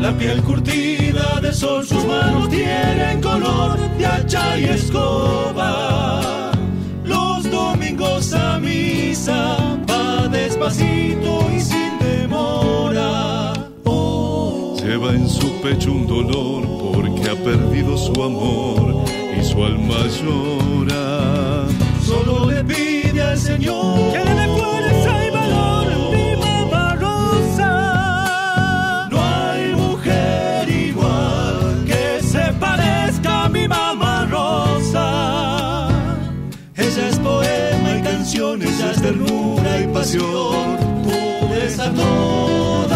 La 0.00 0.10
piel 0.18 0.42
curtida 0.42 1.38
de 1.40 1.52
sol, 1.52 1.86
sus 1.86 2.04
manos 2.06 2.48
tienen 2.48 3.20
color 3.20 3.78
de 3.98 4.06
hacha 4.06 4.58
y 4.58 4.64
escoba. 4.64 6.50
Los 7.04 7.50
domingos 7.50 8.32
a 8.32 8.58
misa 8.58 9.58
va 9.88 10.26
despacito 10.28 11.46
y 11.54 11.60
sin 11.60 11.98
demora. 11.98 13.55
Lleva 14.96 15.12
en 15.12 15.28
su 15.28 15.60
pecho 15.60 15.92
un 15.92 16.06
dolor 16.06 16.62
porque 16.94 17.28
ha 17.28 17.34
perdido 17.34 17.98
su 17.98 18.14
amor 18.22 19.04
y 19.38 19.44
su 19.44 19.62
alma 19.62 19.94
llora. 20.06 21.66
Solo 22.02 22.50
le 22.50 22.64
pide 22.64 23.20
al 23.20 23.36
Señor 23.36 24.10
que 24.10 24.24
le 24.24 24.46
fuerza 24.56 25.26
y 25.26 25.30
valor 25.32 25.86
mi 26.14 26.34
mamá 26.36 26.94
rosa. 26.94 27.70
No 29.10 29.18
hay 29.22 29.74
mujer 29.74 30.66
igual 30.70 31.84
que 31.86 32.22
se 32.22 32.50
parezca 32.54 33.44
a 33.44 33.48
mi 33.50 33.68
mamá 33.68 34.24
rosa. 34.30 35.88
Ella 36.74 37.08
es 37.10 37.18
poema 37.18 37.98
y 37.98 38.02
canción, 38.02 38.62
ella 38.62 38.92
es 38.92 39.02
ternura 39.02 39.78
y 39.78 39.88
pasión, 39.88 40.78
pureza 41.04 41.92
toda. 41.92 42.95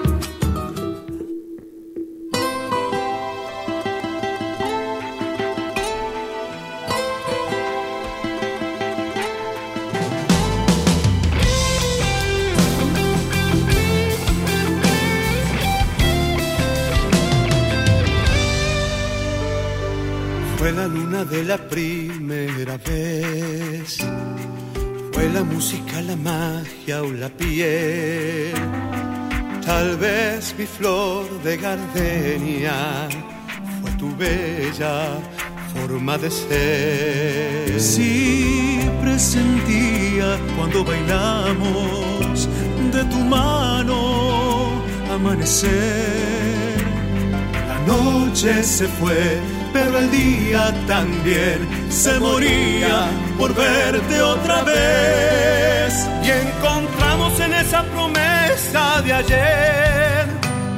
gardenia 31.61 33.07
fue 33.81 33.91
tu 33.91 34.15
bella 34.17 35.19
forma 35.73 36.17
de 36.17 36.31
ser. 36.31 37.79
Sí, 37.79 38.79
presentía 39.01 40.37
cuando 40.57 40.83
bailamos 40.83 42.49
de 42.91 43.03
tu 43.05 43.19
mano 43.19 44.69
amanecer. 45.13 45.71
La 47.67 47.79
noche 47.85 48.63
se 48.63 48.87
fue, 48.87 49.39
pero 49.71 49.99
el 49.99 50.09
día 50.11 50.73
también 50.87 51.59
se 51.89 52.19
moría 52.19 53.07
por 53.37 53.53
verte 53.53 54.21
otra 54.21 54.63
vez. 54.63 56.07
Y 56.23 56.31
encontramos 56.31 57.39
en 57.39 57.53
esa 57.53 57.83
promesa 57.83 59.01
de 59.03 59.13
ayer 59.13 60.10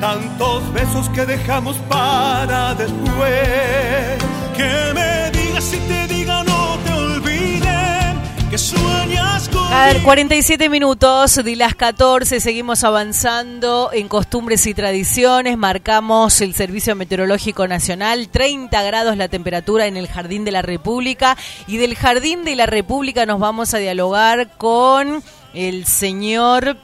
tantos 0.04 0.74
besos 0.74 1.08
que 1.12 1.26
dejamos 1.26 1.78
para 1.88 2.76
después. 2.76 4.20
Que 4.54 4.94
me 4.94 5.32
digas 5.32 5.64
si 5.64 5.78
te 5.78 6.08
diga 6.08 6.44
no 6.44 6.78
te 6.84 6.92
olviden 6.92 8.22
que 8.50 8.58
sueñas 8.58 9.48
con 9.48 9.64
A 9.72 9.86
ver, 9.86 10.02
47 10.02 10.68
minutos 10.68 11.42
de 11.42 11.56
las 11.56 11.74
14, 11.76 12.42
seguimos 12.42 12.84
avanzando 12.84 13.92
en 13.94 14.10
costumbres 14.10 14.68
y 14.68 14.74
tradiciones, 14.74 15.58
marcamos 15.58 16.42
el 16.42 16.54
Servicio 16.54 16.98
Meteorológico 16.98 17.66
Nacional, 17.70 18.28
30 18.28 18.84
grados 18.84 19.16
la 19.16 19.30
temperatura 19.30 19.88
en 19.88 19.96
el 19.96 20.10
Jardín 20.10 20.44
de 20.44 20.52
la 20.52 20.62
República 20.62 21.38
y 21.66 21.78
del 21.78 21.96
Jardín 21.96 22.44
de 22.44 22.58
la 22.58 22.66
República 22.66 23.26
nos 23.26 23.40
vamos 23.40 23.74
a 23.74 23.78
dialogar 23.78 24.50
con 24.58 25.24
el 25.54 25.86
señor 25.86 26.76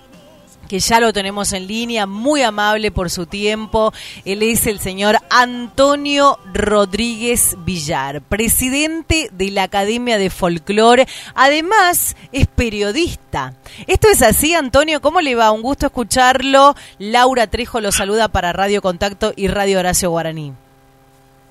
que 0.70 0.80
ya 0.80 1.00
lo 1.00 1.12
tenemos 1.12 1.52
en 1.52 1.68
línea, 1.68 2.06
muy 2.06 2.44
amable 2.44 2.92
por 2.92 3.10
su 3.10 3.26
tiempo. 3.26 3.92
Él 4.24 4.44
es 4.44 4.68
el 4.68 4.80
señor 4.80 5.16
Antonio 5.32 6.38
Rodríguez 6.54 7.58
Villar, 7.66 8.22
presidente 8.22 9.30
de 9.34 9.50
la 9.50 9.64
Academia 9.64 10.20
de 10.20 10.30
Folclore. 10.30 11.08
Además, 11.34 12.16
es 12.32 12.46
periodista. 12.46 13.54
Esto 13.88 14.10
es 14.10 14.22
así, 14.22 14.54
Antonio, 14.54 15.02
¿cómo 15.02 15.22
le 15.22 15.34
va? 15.34 15.52
Un 15.52 15.64
gusto 15.64 15.88
escucharlo. 15.88 16.76
Laura 17.00 17.48
Trejo 17.48 17.82
lo 17.82 17.92
saluda 17.92 18.28
para 18.28 18.54
Radio 18.54 18.84
Contacto 18.84 19.34
y 19.36 19.48
Radio 19.48 19.80
Horacio 19.80 20.12
Guaraní. 20.12 20.54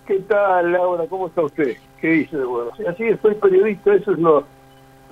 ¿Qué 0.06 0.20
tal, 0.20 0.72
Laura? 0.72 1.04
¿Cómo 1.08 1.26
está 1.26 1.42
usted? 1.42 1.76
¿Qué 2.00 2.08
dice? 2.08 2.36
Bueno, 2.36 2.70
así 2.88 3.02
es, 3.02 3.20
soy 3.20 3.34
periodista, 3.34 3.94
eso 3.94 4.12
es 4.12 4.18
lo, 4.20 4.44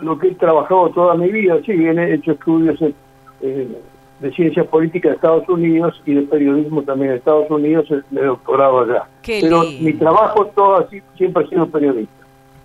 lo 0.00 0.16
que 0.16 0.28
he 0.28 0.34
trabajado 0.36 0.90
toda 0.90 1.16
mi 1.16 1.28
vida. 1.32 1.56
Sí, 1.66 1.72
he 1.72 2.14
hecho 2.14 2.32
estudios 2.32 2.80
en, 2.80 2.94
eh, 3.40 3.68
de 4.20 4.32
ciencia 4.32 4.64
política 4.64 5.08
de 5.08 5.16
Estados 5.16 5.48
Unidos 5.48 6.00
y 6.06 6.14
de 6.14 6.22
periodismo 6.22 6.82
también 6.82 7.10
de 7.10 7.16
Estados 7.18 7.50
Unidos, 7.50 7.86
de 8.10 8.24
doctorado 8.24 8.80
allá. 8.80 9.04
Qué 9.22 9.40
Pero 9.42 9.62
lindo. 9.64 9.84
mi 9.84 9.92
trabajo 9.94 10.46
todo 10.54 10.78
así, 10.78 11.02
siempre 11.16 11.44
ha 11.44 11.48
sido 11.48 11.68
periodista. 11.68 12.16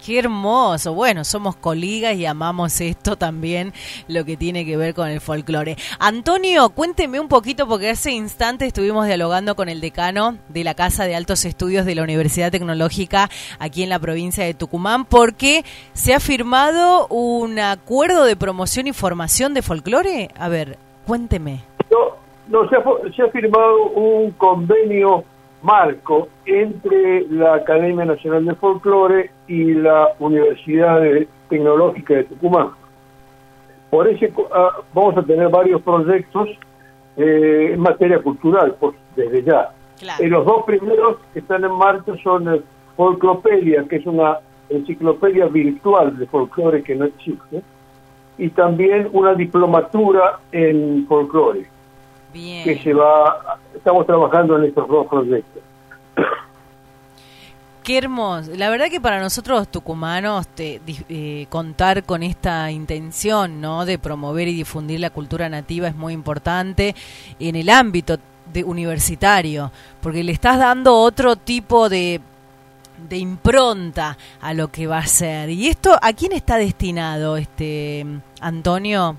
Qué 0.03 0.17
hermoso. 0.17 0.95
Bueno, 0.95 1.23
somos 1.23 1.55
colegas 1.55 2.15
y 2.15 2.25
amamos 2.25 2.81
esto 2.81 3.17
también, 3.17 3.71
lo 4.07 4.25
que 4.25 4.35
tiene 4.35 4.65
que 4.65 4.75
ver 4.75 4.95
con 4.95 5.07
el 5.07 5.21
folclore. 5.21 5.77
Antonio, 5.99 6.69
cuénteme 6.69 7.19
un 7.19 7.27
poquito, 7.27 7.67
porque 7.67 7.91
hace 7.91 8.11
instantes 8.11 8.69
estuvimos 8.69 9.05
dialogando 9.05 9.55
con 9.55 9.69
el 9.69 9.79
decano 9.79 10.39
de 10.49 10.63
la 10.63 10.73
Casa 10.73 11.03
de 11.03 11.15
Altos 11.15 11.45
Estudios 11.45 11.85
de 11.85 11.93
la 11.93 12.01
Universidad 12.01 12.51
Tecnológica 12.51 13.29
aquí 13.59 13.83
en 13.83 13.89
la 13.89 13.99
provincia 13.99 14.43
de 14.43 14.55
Tucumán, 14.55 15.05
porque 15.05 15.63
se 15.93 16.15
ha 16.15 16.19
firmado 16.19 17.05
un 17.07 17.59
acuerdo 17.59 18.25
de 18.25 18.35
promoción 18.35 18.87
y 18.87 18.93
formación 18.93 19.53
de 19.53 19.61
folclore. 19.61 20.29
A 20.35 20.49
ver, 20.49 20.79
cuénteme. 21.05 21.63
No, 21.89 22.15
no 22.47 22.69
se, 22.69 22.75
ha, 22.75 22.83
se 23.15 23.21
ha 23.21 23.27
firmado 23.29 23.85
un 23.91 24.31
convenio 24.31 25.23
marco 25.61 26.27
entre 26.45 27.27
la 27.29 27.55
Academia 27.55 28.05
Nacional 28.05 28.45
de 28.45 28.55
Folclore 28.55 29.31
y 29.47 29.73
la 29.73 30.09
Universidad 30.19 31.01
Tecnológica 31.49 32.15
de 32.15 32.23
Tucumán. 32.25 32.71
Por 33.89 34.07
ese 34.07 34.31
ah, 34.53 34.71
vamos 34.93 35.17
a 35.17 35.23
tener 35.23 35.49
varios 35.49 35.81
proyectos 35.81 36.49
eh, 37.17 37.71
en 37.73 37.79
materia 37.79 38.19
cultural, 38.19 38.75
por, 38.79 38.95
desde 39.15 39.43
ya. 39.43 39.71
Eh, 40.19 40.27
los 40.27 40.45
dos 40.45 40.63
primeros 40.65 41.17
que 41.33 41.39
están 41.39 41.63
en 41.63 41.73
marcha 41.73 42.13
son 42.23 42.55
eh, 42.55 42.61
Folclopedia, 42.95 43.83
que 43.87 43.97
es 43.97 44.05
una 44.05 44.39
enciclopedia 44.69 45.47
virtual 45.47 46.17
de 46.17 46.25
folclore 46.27 46.81
que 46.83 46.95
no 46.95 47.05
existe, 47.05 47.61
y 48.43 48.49
también 48.49 49.07
una 49.13 49.33
diplomatura 49.35 50.39
en 50.51 51.05
folclore 51.07 51.65
que 52.63 52.79
se 52.83 52.93
va, 52.93 53.57
estamos 53.75 54.05
trabajando 54.07 54.57
en 54.57 54.65
estos 54.65 54.87
dos 54.87 55.05
proyectos. 55.07 55.61
Qué 57.83 57.97
hermoso. 57.97 58.51
La 58.55 58.69
verdad 58.69 58.89
que 58.89 59.01
para 59.01 59.19
nosotros 59.19 59.67
tucumanos 59.67 60.47
te- 60.47 60.79
eh, 61.09 61.47
contar 61.49 62.03
con 62.03 62.21
esta 62.21 62.69
intención 62.71 63.59
¿no? 63.59 63.85
de 63.85 63.97
promover 63.97 64.47
y 64.47 64.53
difundir 64.53 64.99
la 64.99 65.09
cultura 65.09 65.49
nativa 65.49 65.87
es 65.87 65.95
muy 65.95 66.13
importante 66.13 66.95
en 67.39 67.55
el 67.55 67.69
ámbito 67.69 68.17
de 68.53 68.63
universitario, 68.63 69.71
porque 70.01 70.23
le 70.23 70.31
estás 70.31 70.59
dando 70.59 70.95
otro 70.95 71.35
tipo 71.37 71.89
de, 71.89 72.21
de 73.09 73.17
impronta 73.17 74.17
a 74.41 74.53
lo 74.53 74.69
que 74.69 74.87
va 74.87 74.99
a 74.99 75.05
ser. 75.05 75.49
¿Y 75.49 75.67
esto 75.67 75.91
a 76.01 76.13
quién 76.13 76.31
está 76.33 76.57
destinado, 76.57 77.37
este 77.37 78.05
Antonio? 78.41 79.15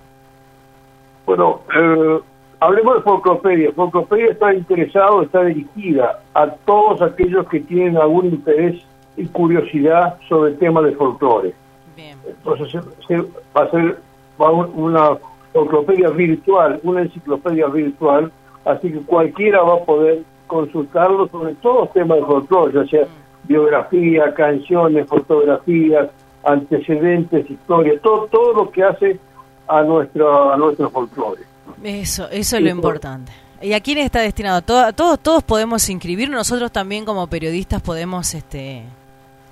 Bueno, 1.26 1.60
eh, 1.78 2.20
hablemos 2.60 2.96
de 2.96 3.02
Folclopedia. 3.02 3.72
Folclopedia 3.72 4.32
está 4.32 4.52
interesado, 4.54 5.22
está 5.22 5.44
dirigida 5.44 6.20
a 6.34 6.46
todos 6.48 7.00
aquellos 7.02 7.46
que 7.48 7.60
tienen 7.60 7.96
algún 7.96 8.26
interés 8.26 8.82
y 9.16 9.26
curiosidad 9.26 10.16
sobre 10.28 10.52
el 10.52 10.58
tema 10.58 10.80
de 10.82 10.92
folclore. 10.92 11.54
Entonces 12.26 12.72
se- 12.72 13.06
se- 13.06 13.28
va 13.56 13.64
a 13.64 13.70
ser 13.70 13.98
va 14.40 14.50
un- 14.50 14.72
una 14.74 15.10
folclopedia 15.52 16.08
virtual, 16.10 16.80
una 16.82 17.02
enciclopedia 17.02 17.66
virtual, 17.66 18.32
así 18.64 18.90
que 18.90 19.00
cualquiera 19.00 19.60
va 19.62 19.74
a 19.74 19.84
poder 19.84 20.22
consultarlo 20.46 21.28
sobre 21.28 21.54
todos 21.56 21.80
los 21.84 21.92
temas 21.92 22.18
de 22.18 22.24
folclore, 22.24 22.72
ya 22.74 22.86
sea 22.86 23.06
biografía, 23.44 24.32
canciones, 24.34 25.06
fotografías, 25.08 26.08
antecedentes, 26.44 27.50
historia, 27.50 27.98
todo, 28.00 28.26
todo 28.26 28.52
lo 28.54 28.70
que 28.70 28.82
hace 28.82 29.18
a 29.68 29.82
nuestro, 29.82 30.52
a 30.52 30.56
nuestro 30.56 30.90
folclore. 30.90 31.42
Eso, 31.82 32.28
eso 32.30 32.56
es 32.56 32.62
lo 32.62 32.70
importante. 32.70 33.32
¿Y 33.60 33.74
a 33.74 33.80
quién 33.80 33.98
está 33.98 34.20
destinado? 34.20 34.60
todos, 34.62 35.20
todos 35.20 35.42
podemos 35.44 35.88
inscribir, 35.88 36.28
nosotros 36.28 36.72
también 36.72 37.04
como 37.04 37.26
periodistas 37.28 37.80
podemos 37.80 38.34
este 38.34 38.82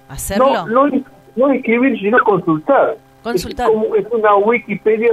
hacerlo. 0.09 0.67
No, 0.67 0.89
no, 0.89 1.03
no 1.37 1.55
inscribir, 1.55 1.99
sino 2.01 2.19
consultar. 2.25 2.97
Consultar. 3.23 3.69
Es, 3.97 4.07
una 4.11 4.35
Wikipedia 4.37 5.13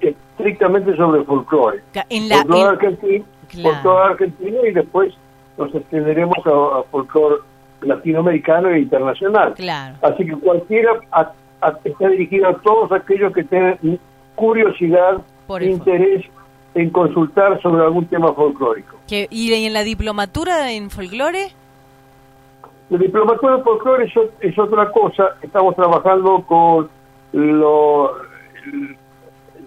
estrictamente 0.00 0.96
sobre 0.96 1.22
folclore. 1.24 1.82
En 2.08 2.28
la, 2.28 2.38
folclore 2.38 2.68
argentino, 2.68 3.24
argentino 4.02 4.66
y 4.66 4.72
después 4.72 5.14
nos 5.56 5.74
extenderemos 5.74 6.38
a, 6.46 6.82
folclore 6.90 7.36
latinoamericano 7.82 8.70
e 8.70 8.80
internacional. 8.80 9.54
Claro. 9.54 9.96
Así 10.02 10.24
que 10.24 10.32
cualquiera 10.36 10.92
está 11.84 12.08
dirigido 12.08 12.48
a 12.48 12.54
todos 12.60 12.92
aquellos 12.92 13.32
que 13.32 13.44
tengan 13.44 13.78
curiosidad, 14.34 15.20
interés 15.60 16.24
en 16.74 16.90
consultar 16.90 17.60
sobre 17.60 17.82
algún 17.82 18.06
tema 18.06 18.32
folclórico. 18.32 18.96
¿Y 19.08 19.52
en 19.52 19.72
la 19.72 19.82
diplomatura 19.82 20.72
en 20.72 20.90
folclore? 20.90 21.48
La 22.90 22.98
diplomatura 22.98 23.56
en 23.56 23.64
folclore 23.64 24.12
es, 24.40 24.58
otra 24.58 24.90
cosa. 24.90 25.36
Estamos 25.42 25.74
trabajando 25.76 26.42
con 26.46 26.88
lo, 27.32 28.12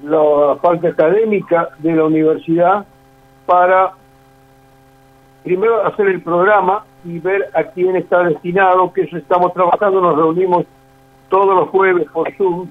la 0.03 0.55
parte 0.61 0.89
académica 0.89 1.69
de 1.79 1.93
la 1.93 2.05
universidad 2.05 2.85
para 3.45 3.93
primero 5.43 5.85
hacer 5.85 6.07
el 6.07 6.21
programa 6.21 6.85
y 7.05 7.19
ver 7.19 7.49
a 7.53 7.63
quién 7.63 7.95
está 7.95 8.23
destinado, 8.23 8.91
que 8.93 9.01
eso 9.01 9.17
estamos 9.17 9.53
trabajando, 9.53 10.01
nos 10.01 10.15
reunimos 10.15 10.65
todos 11.29 11.55
los 11.55 11.69
jueves 11.69 12.07
por 12.11 12.31
Zoom, 12.35 12.69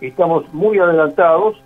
estamos 0.00 0.52
muy 0.52 0.78
adelantados, 0.78 1.56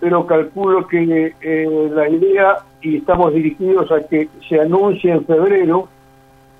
pero 0.00 0.26
calculo 0.26 0.86
que 0.86 1.34
eh, 1.40 1.90
la 1.92 2.08
idea, 2.08 2.56
y 2.80 2.98
estamos 2.98 3.34
dirigidos 3.34 3.90
a 3.90 4.00
que 4.00 4.28
se 4.48 4.60
anuncie 4.60 5.12
en 5.12 5.24
febrero 5.24 5.88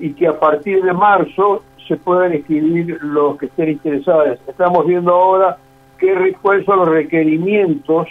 y 0.01 0.13
que 0.13 0.27
a 0.27 0.39
partir 0.39 0.83
de 0.83 0.93
marzo 0.93 1.63
se 1.87 1.97
puedan 1.97 2.33
escribir 2.33 2.99
los 3.03 3.39
que 3.39 3.47
estén 3.47 3.71
interesados. 3.71 4.39
Estamos 4.47 4.87
viendo 4.87 5.13
ahora 5.13 5.57
qué, 5.99 6.37
cuáles 6.43 6.67
son 6.67 6.81
los 6.81 6.89
requerimientos 6.89 8.09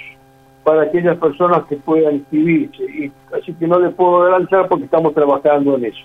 para 0.64 0.84
aquellas 0.84 1.18
personas 1.18 1.66
que 1.66 1.78
puedan 1.78 2.16
inscribirse. 2.16 2.84
Y, 2.84 3.12
así 3.34 3.54
que 3.54 3.68
no 3.68 3.80
le 3.80 3.90
puedo 3.90 4.24
adelantar 4.24 4.68
porque 4.68 4.86
estamos 4.86 5.14
trabajando 5.14 5.78
en 5.78 5.86
eso. 5.86 6.04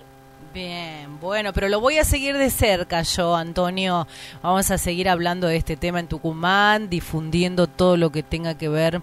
Bien, 0.53 1.19
bueno, 1.19 1.55
pero 1.55 1.71
lo 1.71 1.81
voy 1.81 1.97
a 1.97 2.05
seguir 2.05 2.37
de 2.37 2.51
cerca 2.51 3.01
yo, 3.01 3.35
Antonio. 3.35 4.07
Vamos 4.43 4.71
a 4.71 4.77
seguir 4.77 5.09
hablando 5.09 5.47
de 5.47 5.57
este 5.57 5.77
tema 5.77 5.99
en 5.99 6.09
Tucumán, 6.09 6.91
difundiendo 6.91 7.67
todo 7.67 7.97
lo 7.97 8.11
que 8.11 8.23
tenga 8.23 8.59
que 8.59 8.69
ver 8.69 9.01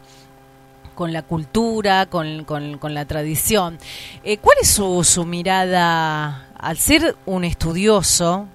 con 0.93 1.11
la 1.11 1.23
cultura, 1.23 2.05
con, 2.05 2.43
con, 2.43 2.93
la 2.93 3.05
tradición. 3.05 3.80
Eh, 4.23 4.38
¿Cuál 4.38 4.57
es 4.61 4.69
su, 4.69 5.03
su 5.03 5.26
mirada, 5.26 6.49
al 6.59 6.77
ser 6.77 7.15
un 7.26 7.43
estudioso 7.43 8.45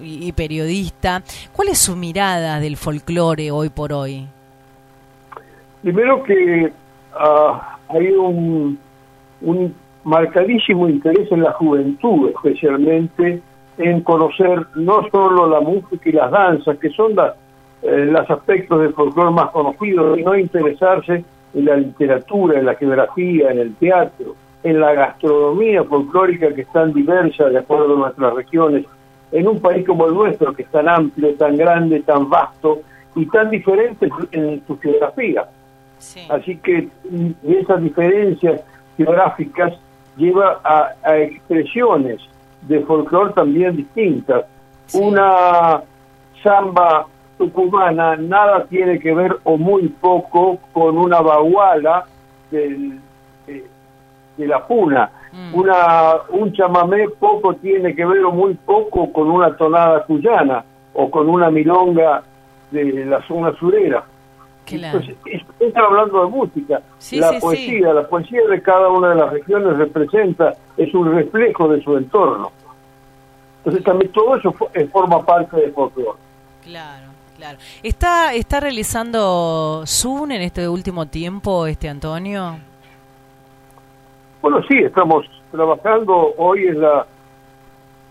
y, 0.00 0.30
periodista, 0.30 1.24
cuál 1.52 1.68
es 1.68 1.78
su 1.78 1.96
mirada 1.96 2.60
del 2.60 2.76
folclore 2.76 3.50
hoy 3.50 3.68
por 3.68 3.92
hoy? 3.92 4.28
Primero 5.82 6.22
que 6.22 6.72
ah, 7.14 7.78
hay 7.88 8.12
un, 8.12 8.78
un 9.40 9.74
marcadísimo 10.08 10.88
interés 10.88 11.30
en 11.30 11.42
la 11.42 11.52
juventud, 11.52 12.30
especialmente 12.30 13.42
en 13.76 14.00
conocer 14.00 14.66
no 14.74 15.06
solo 15.10 15.48
la 15.50 15.60
música 15.60 16.08
y 16.08 16.12
las 16.12 16.30
danzas, 16.30 16.78
que 16.78 16.88
son 16.90 17.12
eh, 17.12 18.06
los 18.06 18.30
aspectos 18.30 18.80
del 18.80 18.94
folclore 18.94 19.32
más 19.32 19.50
conocidos, 19.50 20.16
sino 20.16 20.34
interesarse 20.34 21.22
en 21.52 21.64
la 21.64 21.76
literatura, 21.76 22.58
en 22.58 22.64
la 22.64 22.74
geografía, 22.74 23.50
en 23.50 23.58
el 23.58 23.74
teatro, 23.74 24.34
en 24.62 24.80
la 24.80 24.94
gastronomía 24.94 25.84
folclórica 25.84 26.54
que 26.54 26.62
es 26.62 26.72
tan 26.72 26.94
diversa 26.94 27.50
de 27.50 27.58
acuerdo 27.58 27.96
a 27.96 27.98
nuestras 27.98 28.32
regiones, 28.32 28.86
en 29.30 29.46
un 29.46 29.60
país 29.60 29.86
como 29.86 30.06
el 30.06 30.14
nuestro, 30.14 30.54
que 30.54 30.62
es 30.62 30.70
tan 30.70 30.88
amplio, 30.88 31.34
tan 31.34 31.54
grande, 31.54 32.00
tan 32.00 32.30
vasto 32.30 32.80
y 33.14 33.26
tan 33.26 33.50
diferente 33.50 34.08
en 34.32 34.62
su 34.66 34.78
geografía. 34.78 35.44
Así 36.30 36.56
que 36.56 36.88
esas 37.44 37.82
diferencias 37.82 38.62
geográficas 38.96 39.74
lleva 40.18 40.60
a, 40.64 41.16
expresiones 41.16 42.20
de 42.62 42.80
folclore 42.80 43.32
también 43.32 43.76
distintas. 43.76 44.44
Una 44.92 45.82
samba 46.42 47.06
tucumana 47.38 48.16
nada 48.16 48.64
tiene 48.64 48.98
que 48.98 49.14
ver 49.14 49.36
o 49.44 49.56
muy 49.56 49.88
poco 49.88 50.58
con 50.72 50.98
una 50.98 51.20
baguala 51.20 52.04
de, 52.50 52.98
la 54.38 54.66
puna. 54.66 55.10
Mm. 55.32 55.54
Una, 55.54 56.14
un 56.30 56.52
chamamé 56.52 57.08
poco 57.08 57.54
tiene 57.54 57.94
que 57.94 58.04
ver 58.04 58.24
o 58.24 58.32
muy 58.32 58.54
poco 58.54 59.12
con 59.12 59.30
una 59.30 59.56
tonada 59.56 60.04
cuyana 60.04 60.64
o 60.94 61.10
con 61.10 61.28
una 61.28 61.50
milonga 61.50 62.22
de 62.70 63.04
la 63.06 63.22
zona 63.26 63.52
surera. 63.58 64.04
Entonces, 64.76 65.16
está 65.60 65.80
hablando 65.80 66.24
de 66.24 66.30
música. 66.30 66.82
la 67.12 67.40
poesía, 67.40 67.92
la 67.92 68.06
poesía 68.06 68.40
de 68.48 68.62
cada 68.62 68.88
una 68.88 69.10
de 69.10 69.14
las 69.16 69.32
regiones 69.32 69.76
representa, 69.78 70.54
es 70.76 70.92
un 70.94 71.14
reflejo 71.14 71.68
de 71.68 71.82
su 71.82 71.96
entorno. 71.96 72.52
Entonces 73.58 73.84
también 73.84 74.12
todo 74.12 74.36
eso 74.36 74.54
eh, 74.74 74.86
forma 74.86 75.24
parte 75.24 75.56
del 75.56 75.72
folclore. 75.72 76.18
Claro, 76.62 77.06
claro. 77.36 77.58
¿Está, 77.82 78.34
¿Está 78.34 78.60
realizando 78.60 79.82
Zoom 79.86 80.30
en 80.32 80.42
este 80.42 80.68
último 80.68 81.06
tiempo, 81.06 81.66
este 81.66 81.88
Antonio? 81.88 82.56
Bueno, 84.40 84.62
sí, 84.68 84.78
estamos 84.78 85.26
trabajando. 85.50 86.34
Hoy 86.36 86.66
es 86.68 86.76
la... 86.76 87.06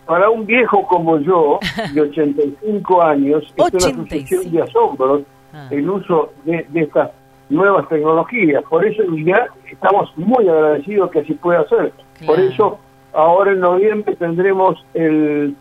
Para 0.06 0.30
un 0.30 0.46
viejo 0.46 0.88
como 0.88 1.20
yo, 1.20 1.60
de 1.94 2.02
85 2.10 3.02
años, 3.02 3.44
es 3.56 3.74
una 3.74 3.80
sucesión 3.80 4.52
de 4.52 4.62
asombros 4.62 5.24
Ah. 5.54 5.68
el 5.72 5.90
uso 5.90 6.34
de, 6.46 6.66
estas 6.74 7.12
nuevas 7.50 7.88
tecnologías. 7.88 8.64
Por 8.70 8.86
eso 8.86 9.04
ya 9.26 9.48
estamos 9.72 10.12
muy 10.18 10.48
agradecidos 10.48 11.12
que 11.12 11.20
así 11.20 11.34
pueda 11.34 11.68
ser. 11.70 11.94
Por 12.26 12.40
eso 12.40 12.80
ahora 13.14 13.52
en 13.52 13.62
noviembre 13.62 14.16
tendremos 14.16 14.84
el 14.94 15.56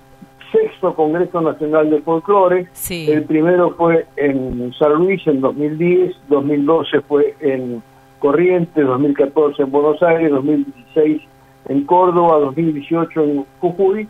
sexto 0.51 0.95
Congreso 0.95 1.41
Nacional 1.41 1.91
de 1.91 2.01
Folclore. 2.03 2.67
El 2.91 3.25
primero 3.25 3.71
fue 3.77 4.07
en 4.17 4.73
San 4.75 4.95
Luis 4.95 5.25
en 5.27 5.41
2010, 5.41 6.17
2012 6.29 7.01
fue 7.03 7.35
en 7.41 7.83
Corrientes, 8.19 8.85
2014 8.85 9.63
en 9.63 9.71
Buenos 9.71 10.03
Aires, 10.03 10.31
2016 10.31 11.23
en 11.69 11.85
Córdoba, 11.85 12.39
2018 12.39 13.23
en 13.23 13.47
Jujuy 13.61 14.09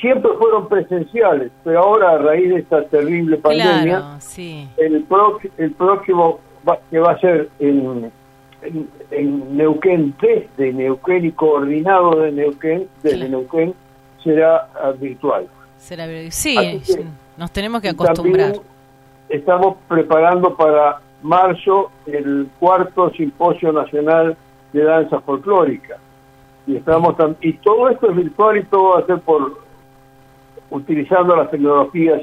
siempre 0.00 0.30
fueron 0.38 0.68
presenciales, 0.68 1.50
pero 1.64 1.80
ahora 1.80 2.12
a 2.12 2.18
raíz 2.18 2.48
de 2.48 2.56
esta 2.60 2.84
terrible 2.84 3.36
pandemia, 3.38 4.18
el, 4.76 5.06
el 5.58 5.72
próximo 5.72 6.40
que 6.90 6.98
va 6.98 7.12
a 7.12 7.18
ser 7.20 7.48
en, 7.58 8.10
en, 9.10 9.56
Neuquén, 9.56 10.14
desde 10.20 10.72
Neuquén 10.72 11.24
y 11.26 11.32
coordinado 11.32 12.20
de 12.20 12.32
Neuquén, 12.32 12.88
desde 13.02 13.28
Neuquén, 13.28 13.74
será 14.22 14.68
ah, 14.82 14.92
virtual. 14.98 15.46
Será 15.78 16.06
Sí, 16.30 16.56
nos 17.36 17.50
tenemos 17.52 17.80
que 17.80 17.90
acostumbrar. 17.90 18.54
Estamos 19.28 19.76
preparando 19.88 20.56
para 20.56 21.00
marzo 21.22 21.90
el 22.06 22.48
cuarto 22.58 23.10
simposio 23.10 23.72
nacional 23.72 24.36
de 24.72 24.84
danza 24.84 25.20
folclórica 25.20 25.98
y 26.66 26.76
estamos 26.76 27.14
y 27.40 27.52
todo 27.58 27.88
esto 27.88 28.10
es 28.10 28.16
virtual 28.16 28.58
y 28.58 28.64
todo 28.64 28.94
va 28.94 29.00
a 29.00 29.06
ser 29.06 29.20
por 29.20 29.58
utilizando 30.70 31.36
las 31.36 31.50
tecnologías 31.50 32.22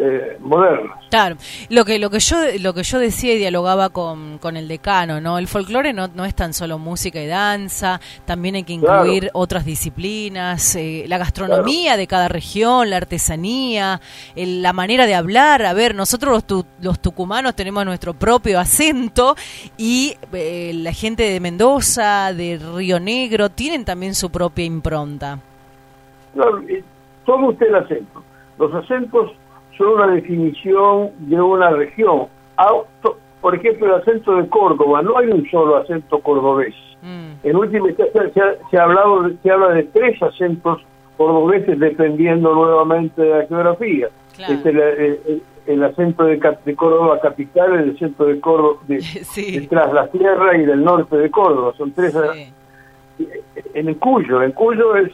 eh, 0.00 0.36
modernas. 0.40 0.96
Claro, 1.10 1.36
lo 1.70 1.84
que 1.84 1.98
lo 1.98 2.08
que 2.10 2.20
yo 2.20 2.36
lo 2.60 2.72
que 2.72 2.82
yo 2.84 2.98
decía 2.98 3.34
y 3.34 3.38
dialogaba 3.38 3.88
con, 3.88 4.38
con 4.38 4.56
el 4.56 4.68
decano, 4.68 5.20
¿no? 5.20 5.38
El 5.38 5.48
folclore 5.48 5.92
no, 5.92 6.06
no 6.08 6.24
es 6.24 6.34
tan 6.34 6.52
solo 6.52 6.78
música 6.78 7.20
y 7.20 7.26
danza, 7.26 8.00
también 8.24 8.54
hay 8.54 8.62
que 8.62 8.74
incluir 8.74 9.30
otras 9.32 9.64
disciplinas, 9.64 10.76
eh, 10.76 11.04
la 11.08 11.18
gastronomía 11.18 11.96
de 11.96 12.06
cada 12.06 12.28
región, 12.28 12.90
la 12.90 12.98
artesanía, 12.98 14.00
la 14.36 14.72
manera 14.72 15.06
de 15.06 15.16
hablar. 15.16 15.64
A 15.64 15.72
ver, 15.72 15.94
nosotros 15.94 16.44
los, 16.48 16.64
los 16.80 17.00
tucumanos 17.00 17.56
tenemos 17.56 17.84
nuestro 17.84 18.14
propio 18.14 18.60
acento 18.60 19.34
y 19.76 20.14
eh, 20.32 20.72
la 20.74 20.92
gente 20.92 21.24
de 21.24 21.40
Mendoza, 21.40 22.32
de 22.32 22.60
Río 22.76 23.00
Negro, 23.00 23.48
tienen 23.48 23.84
también 23.84 24.14
su 24.14 24.30
propia 24.30 24.64
impronta. 24.64 25.40
Claro, 26.34 26.62
toma 27.24 27.48
usted 27.48 27.66
el 27.66 27.74
acento. 27.74 28.22
Los 28.58 28.72
acentos 28.74 29.32
son 29.78 29.94
una 29.94 30.08
definición 30.08 31.10
de 31.18 31.40
una 31.40 31.70
región. 31.70 32.26
Por 33.40 33.54
ejemplo, 33.54 33.86
el 33.86 34.02
acento 34.02 34.36
de 34.36 34.48
Córdoba, 34.48 35.00
no 35.00 35.16
hay 35.16 35.28
un 35.28 35.48
solo 35.48 35.76
acento 35.76 36.18
cordobés. 36.18 36.74
Mm. 37.02 37.46
En 37.46 37.56
última 37.56 37.88
instancia 37.88 38.56
se, 38.70 38.76
ha, 38.76 38.82
hablado, 38.82 39.30
se 39.42 39.50
habla 39.50 39.68
de 39.68 39.84
tres 39.84 40.20
acentos 40.20 40.82
cordobeses 41.16 41.78
dependiendo 41.78 42.52
nuevamente 42.52 43.22
de 43.22 43.30
la 43.30 43.46
geografía. 43.46 44.08
Este, 44.38 45.40
el, 45.66 45.84
acento 45.84 46.24
de, 46.24 46.38
Córdoba 46.76 47.20
capital, 47.20 47.74
el 47.74 47.94
acento 47.94 48.24
de 48.24 48.40
Córdoba 48.40 48.80
de, 48.88 49.66
tras 49.68 49.92
la 49.92 50.08
tierra 50.08 50.56
y 50.56 50.64
del 50.64 50.82
norte 50.82 51.16
de 51.16 51.30
Córdoba. 51.30 51.72
Son 51.76 51.92
tres. 51.92 52.16
En 53.74 53.88
el 53.88 53.96
Cuyo, 53.98 54.42
en 54.42 54.52
Cuyo 54.52 54.96
es, 54.96 55.12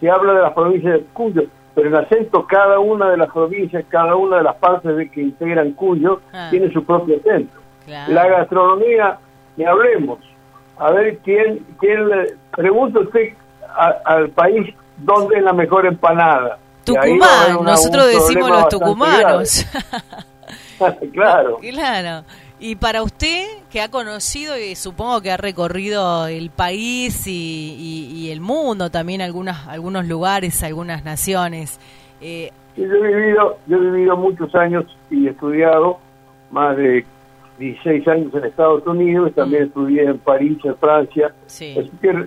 se 0.00 0.10
habla 0.10 0.34
de 0.34 0.42
las 0.42 0.52
provincias 0.52 0.94
de 0.94 1.04
Cuyo, 1.12 1.42
pero 1.76 1.90
el 1.90 1.96
acento 1.96 2.46
cada 2.46 2.80
una 2.80 3.10
de 3.10 3.18
las 3.18 3.30
provincias, 3.30 3.84
cada 3.90 4.16
una 4.16 4.38
de 4.38 4.44
las 4.44 4.56
partes 4.56 4.96
de 4.96 5.10
que 5.10 5.20
integran 5.20 5.72
Cuyo 5.72 6.22
ah. 6.32 6.48
tiene 6.50 6.72
su 6.72 6.82
propio 6.82 7.18
acento. 7.18 7.58
La 7.86 8.26
gastronomía, 8.26 9.18
ni 9.58 9.66
hablemos. 9.66 10.18
A 10.78 10.90
ver, 10.92 11.18
¿quién, 11.18 11.66
quién 11.78 12.08
le 12.08 12.34
pregunta 12.50 13.00
usted 13.00 13.34
al 14.06 14.30
país 14.30 14.74
dónde 14.96 15.36
es 15.36 15.42
la 15.42 15.52
mejor 15.52 15.84
empanada? 15.84 16.58
Tucumán, 16.84 17.62
nosotros 17.62 18.06
decimos 18.06 18.48
los 18.48 18.68
tucumanos. 18.70 19.66
claro. 21.12 21.58
Claro. 21.72 22.24
Y 22.58 22.76
para 22.76 23.02
usted, 23.02 23.44
que 23.70 23.82
ha 23.82 23.90
conocido 23.90 24.58
y 24.58 24.74
supongo 24.74 25.20
que 25.20 25.30
ha 25.30 25.36
recorrido 25.36 26.26
el 26.26 26.50
país 26.50 27.26
y, 27.26 28.30
el 28.30 28.40
mundo, 28.40 28.90
también 28.90 29.20
algunas, 29.20 29.66
algunos 29.68 30.06
lugares, 30.06 30.62
algunas 30.62 31.04
naciones. 31.04 31.78
Eh, 32.20 32.50
yo 32.76 32.84
he 32.84 33.14
vivido, 33.14 33.58
yo 33.66 33.76
he 33.76 33.90
vivido 33.90 34.16
muchos 34.16 34.54
años 34.54 34.84
y 35.10 35.26
he 35.26 35.30
estudiado 35.30 35.98
más 36.50 36.76
de 36.76 37.04
16 37.58 38.08
años 38.08 38.34
en 38.34 38.44
Estados 38.44 38.86
Unidos, 38.86 39.32
también 39.34 39.64
mm. 39.64 39.66
estudié 39.66 40.02
en 40.04 40.18
París, 40.18 40.58
en 40.64 40.76
Francia. 40.76 41.34
Así 41.46 41.90
que 42.00 42.26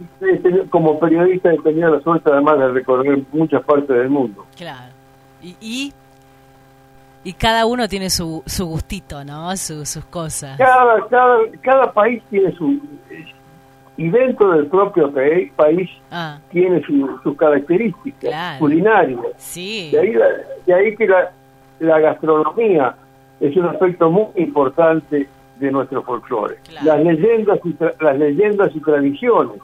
como 0.69 0.99
periodista 0.99 1.53
he 1.53 1.57
tenido 1.59 1.95
la 1.95 2.01
suerte 2.01 2.29
además 2.31 2.59
de 2.59 2.67
recorrer 2.69 3.19
muchas 3.31 3.63
partes 3.63 3.89
del 3.89 4.09
mundo. 4.09 4.45
Claro. 4.55 4.93
Y, 5.41 5.55
y, 5.61 5.93
cada 7.33 7.65
uno 7.65 7.87
tiene 7.87 8.09
su, 8.09 8.43
su 8.45 8.65
gustito, 8.65 9.23
¿no? 9.23 9.55
sus 9.57 10.05
cosas. 10.09 10.57
Cada, 10.57 11.07
cada, 11.07 11.37
cada 11.61 11.91
país 11.91 12.23
tiene 12.29 12.51
su... 12.53 12.79
Y 13.97 14.07
dentro 14.09 14.51
del 14.51 14.67
propio 14.67 15.11
país 15.57 15.89
ah. 16.09 16.39
tiene 16.51 16.81
sus 16.85 17.37
características 17.37 18.57
culinarias. 18.57 19.19
Sí. 19.35 19.89
De 19.91 19.99
ahí, 19.99 20.13
de 20.65 20.73
ahí 20.73 20.95
que 20.95 21.05
la, 21.05 21.31
la 21.79 21.99
gastronomía 21.99 22.95
es 23.41 23.55
un 23.57 23.65
aspecto 23.65 24.09
muy 24.09 24.27
importante 24.35 25.27
de 25.59 25.71
nuestro 25.71 26.01
folclore. 26.03 26.57
Las 26.81 26.99
leyendas 27.03 27.59
y 27.65 27.75
las 28.01 28.17
leyendas 28.17 28.69
y 28.73 28.79
tradiciones. 28.79 29.61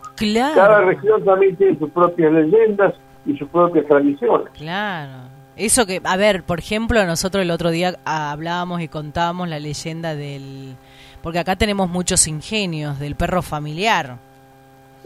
Cada 0.54 0.82
región 0.82 1.24
también 1.24 1.56
tiene 1.56 1.80
sus 1.80 1.90
propias 1.92 2.34
leyendas 2.34 2.94
y 3.26 3.38
sus 3.38 3.48
propias 3.50 3.86
tradiciones. 3.86 4.50
Claro. 4.54 5.35
Eso 5.58 5.86
que, 5.86 6.02
a 6.04 6.18
ver, 6.18 6.44
por 6.44 6.60
ejemplo, 6.60 7.06
nosotros 7.06 7.42
el 7.42 7.52
otro 7.52 7.72
día 7.72 7.98
hablábamos 8.04 8.82
y 8.82 8.88
contábamos 8.88 9.48
la 9.48 9.60
leyenda 9.60 10.16
del... 10.16 10.76
Porque 11.22 11.40
acá 11.40 11.56
tenemos 11.56 11.90
muchos 11.90 12.28
ingenios 12.28 13.00
del 13.00 13.16
perro 13.16 13.42
familiar. 13.42 14.18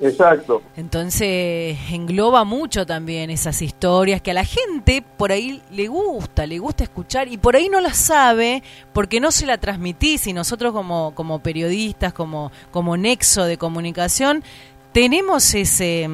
Exacto. 0.02 0.62
Entonces 0.78 1.78
engloba 1.92 2.44
mucho 2.44 2.86
también 2.86 3.30
esas 3.30 3.62
historias 3.62 4.22
que 4.22 4.32
a 4.32 4.34
la 4.34 4.46
gente 4.46 5.04
por 5.18 5.32
ahí 5.32 5.62
le 5.72 5.88
gusta, 5.88 6.46
le 6.46 6.60
gusta 6.60 6.84
escuchar 6.84 7.28
y 7.28 7.38
por 7.38 7.56
ahí 7.56 7.70
no 7.70 7.82
la 7.82 7.94
sabe 7.94 8.64
porque 8.94 9.20
no 9.20 9.32
se 9.32 9.46
la 9.46 9.58
transmitís 9.58 10.28
y 10.28 10.34
nosotros 10.34 10.74
como, 10.74 11.14
como 11.16 11.40
periodistas, 11.40 12.14
como, 12.14 12.52
como 12.72 12.96
nexo 12.98 13.44
de 13.44 13.58
comunicación, 13.58 14.44
tenemos 14.94 15.54
ese, 15.54 16.10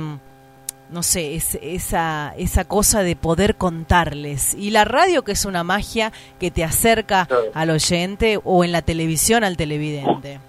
no 0.89 1.03
sé, 1.03 1.35
esa, 1.35 2.33
esa 2.37 2.65
cosa 2.65 3.03
de 3.03 3.15
poder 3.15 3.55
contarles. 3.55 4.53
Y 4.55 4.71
la 4.71 4.85
radio 4.85 5.23
que 5.23 5.33
es 5.33 5.45
una 5.45 5.63
magia 5.63 6.11
que 6.39 6.51
te 6.51 6.63
acerca 6.63 7.27
al 7.53 7.69
oyente 7.69 8.39
o 8.43 8.63
en 8.63 8.71
la 8.71 8.81
televisión 8.81 9.43
al 9.43 9.57
televidente 9.57 10.39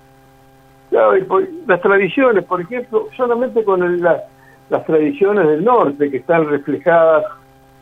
las 1.67 1.81
tradiciones, 1.81 2.45
por 2.45 2.61
ejemplo, 2.61 3.09
solamente 3.17 3.65
con 3.65 4.01
las 4.01 4.87
tradiciones 4.87 5.47
del 5.47 5.65
norte 5.65 6.11
que 6.11 6.19
están 6.19 6.49
reflejadas 6.49 7.25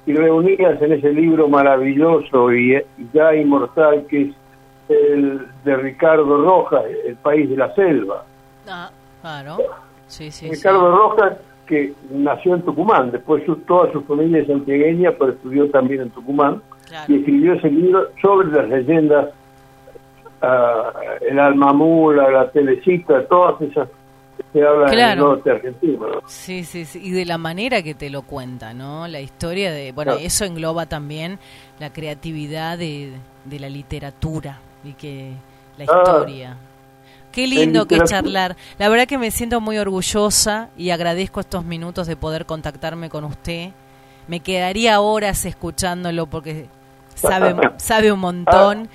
y 0.07 0.15
reunidas 0.15 0.81
en 0.83 0.93
ese 0.93 1.13
libro 1.13 1.49
maravilloso 1.49 2.53
y, 2.53 2.81
ya 3.13 3.35
inmortal 3.35 4.07
que 4.09 4.23
es 4.23 4.35
el 4.89 5.47
de 5.65 5.77
Ricardo 5.77 6.43
Rojas, 6.43 6.85
El 7.07 7.17
País 7.17 7.49
de 7.49 7.57
la 7.57 7.75
Selva. 7.75 8.25
Ah, 8.69 8.91
claro. 9.23 9.59
Ricardo 10.43 10.91
Rojas, 10.95 11.39
que 11.67 11.93
nació 12.11 12.55
en 12.55 12.63
Tucumán, 12.63 13.11
después 13.11 13.43
toda 13.67 13.91
su 13.93 14.03
familia 14.03 14.43
es 14.43 14.51
antigueña, 14.51 15.13
pero 15.19 15.33
estudió 15.33 15.71
también 15.71 16.03
en 16.03 16.11
Tucumán, 16.11 16.63
y 17.09 17.17
escribió 17.17 17.55
ese 17.55 17.71
libro 17.71 18.09
sobre 18.21 18.49
las 18.49 18.69
leyendas 18.69 19.31
el 21.23 21.39
Almamula, 21.39 22.31
la 22.31 22.51
Telecita, 22.51 23.27
todas 23.27 23.61
esas 23.63 23.89
que 24.53 24.63
hablan 24.63 24.93
en 24.93 25.01
el 25.01 25.19
norte 25.19 25.51
argentino. 25.51 26.07
Sí, 26.27 26.65
sí, 26.65 26.85
sí, 26.85 27.01
y 27.03 27.11
de 27.11 27.25
la 27.25 27.39
manera 27.39 27.83
que 27.83 27.95
te 27.95 28.11
lo 28.11 28.23
cuenta, 28.23 28.75
¿no? 28.75 29.09
La 29.09 29.21
historia 29.21 29.73
de, 29.73 29.93
bueno, 29.93 30.13
eso 30.13 30.45
engloba 30.45 30.87
también 30.87 31.39
la 31.81 31.93
creatividad 31.93 32.79
de, 32.79 33.13
de 33.45 33.59
la 33.59 33.69
literatura 33.69 34.59
y 34.85 34.93
que 34.93 35.33
la 35.79 35.87
ah. 35.89 36.57
Qué 37.35 37.49
lindo 37.49 37.87
que 37.87 37.99
charlar. 38.05 38.57
La 38.79 38.89
verdad 38.89 39.07
que 39.07 39.19
me 39.19 39.33
siento 39.33 39.61
muy 39.61 39.77
orgullosa 39.77 40.71
y 40.77 40.91
agradezco 40.91 41.41
estos 41.41 41.65
minutos 41.65 42.07
de 42.07 42.15
poder 42.15 42.47
contactarme 42.47 43.11
con 43.11 43.25
usted. 43.25 43.71
Me 44.29 44.39
quedaría 44.39 45.01
horas 45.01 45.45
escuchándolo 45.45 46.27
porque 46.27 46.67
sabe, 47.15 47.57
sabe 47.77 48.13
un 48.13 48.21
montón. 48.21 48.89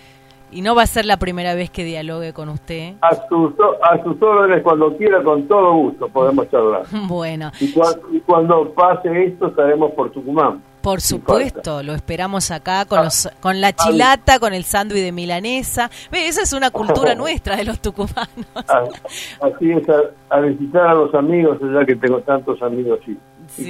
Y 0.51 0.61
no 0.61 0.73
va 0.73 0.83
a 0.83 0.87
ser 0.87 1.05
la 1.05 1.17
primera 1.17 1.53
vez 1.53 1.69
que 1.69 1.83
dialogue 1.83 2.33
con 2.33 2.49
usted. 2.49 2.95
A 3.01 3.13
sus, 3.27 3.53
a 3.83 4.01
sus 4.03 4.19
órdenes, 4.21 4.63
cuando 4.63 4.95
quiera, 4.97 5.21
con 5.21 5.47
todo 5.47 5.73
gusto, 5.73 6.07
podemos 6.07 6.49
charlar. 6.49 6.83
Bueno. 7.07 7.51
Y, 7.59 7.73
cuando 8.21 8.73
pase 8.73 9.25
esto, 9.25 9.47
estaremos 9.47 9.91
por 9.91 10.11
Tucumán. 10.11 10.63
Por 10.81 11.01
supuesto, 11.01 11.83
lo 11.83 11.93
esperamos 11.93 12.51
acá 12.51 12.85
con, 12.85 13.03
los, 13.03 13.29
con 13.41 13.59
la 13.59 13.73
chilata, 13.73 14.39
con 14.39 14.53
el 14.53 14.63
sándwich 14.63 15.01
de 15.01 15.11
milanesa. 15.11 15.89
¿Ve? 16.11 16.27
Esa 16.27 16.43
es 16.43 16.53
una 16.53 16.69
cultura 16.71 17.15
nuestra 17.15 17.55
de 17.57 17.65
los 17.65 17.79
tucumanos. 17.81 18.45
Así 18.55 19.71
es, 19.71 19.83
a, 20.29 20.39
visitar 20.39 20.87
a 20.87 20.93
los 20.93 21.13
amigos, 21.13 21.57
ya 21.61 21.85
que 21.85 21.95
tengo 21.95 22.21
tantos 22.21 22.61
amigos 22.61 22.99
y 23.07 23.17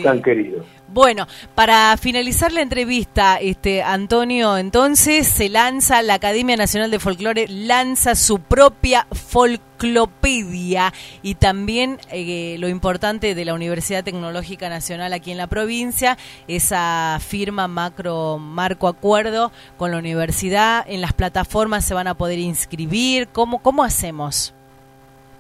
tan 0.03 0.22
querido. 0.22 0.64
Bueno, 0.91 1.27
para 1.53 1.95
finalizar 1.97 2.51
la 2.51 2.61
entrevista, 2.61 3.38
este 3.38 3.84
Antonio, 3.84 4.57
entonces 4.57 5.27
se 5.27 5.47
lanza 5.47 6.01
la 6.01 6.15
Academia 6.15 6.57
Nacional 6.57 6.89
de 6.89 6.97
Folclore 6.97 7.45
lanza 7.47 8.15
su 8.15 8.39
propia 8.39 9.06
folclopedia 9.11 10.91
y 11.22 11.35
también 11.35 11.97
eh, 12.11 12.56
lo 12.60 12.68
importante 12.69 13.35
de 13.35 13.45
la 13.45 13.53
Universidad 13.53 14.03
Tecnológica 14.03 14.68
Nacional 14.68 15.14
aquí 15.14 15.31
en 15.31 15.38
la 15.38 15.45
provincia, 15.45 16.18
esa 16.47 17.19
firma 17.19 17.68
macro 17.68 18.39
marco 18.39 18.88
acuerdo 18.88 19.51
con 19.77 19.91
la 19.91 19.99
universidad, 19.99 20.84
en 20.88 21.01
las 21.01 21.14
plataformas 21.14 21.85
se 21.85 21.93
van 21.93 22.07
a 22.07 22.15
poder 22.15 22.39
inscribir, 22.39 23.27
¿cómo 23.27 23.60
cómo 23.60 23.84
hacemos? 23.84 24.56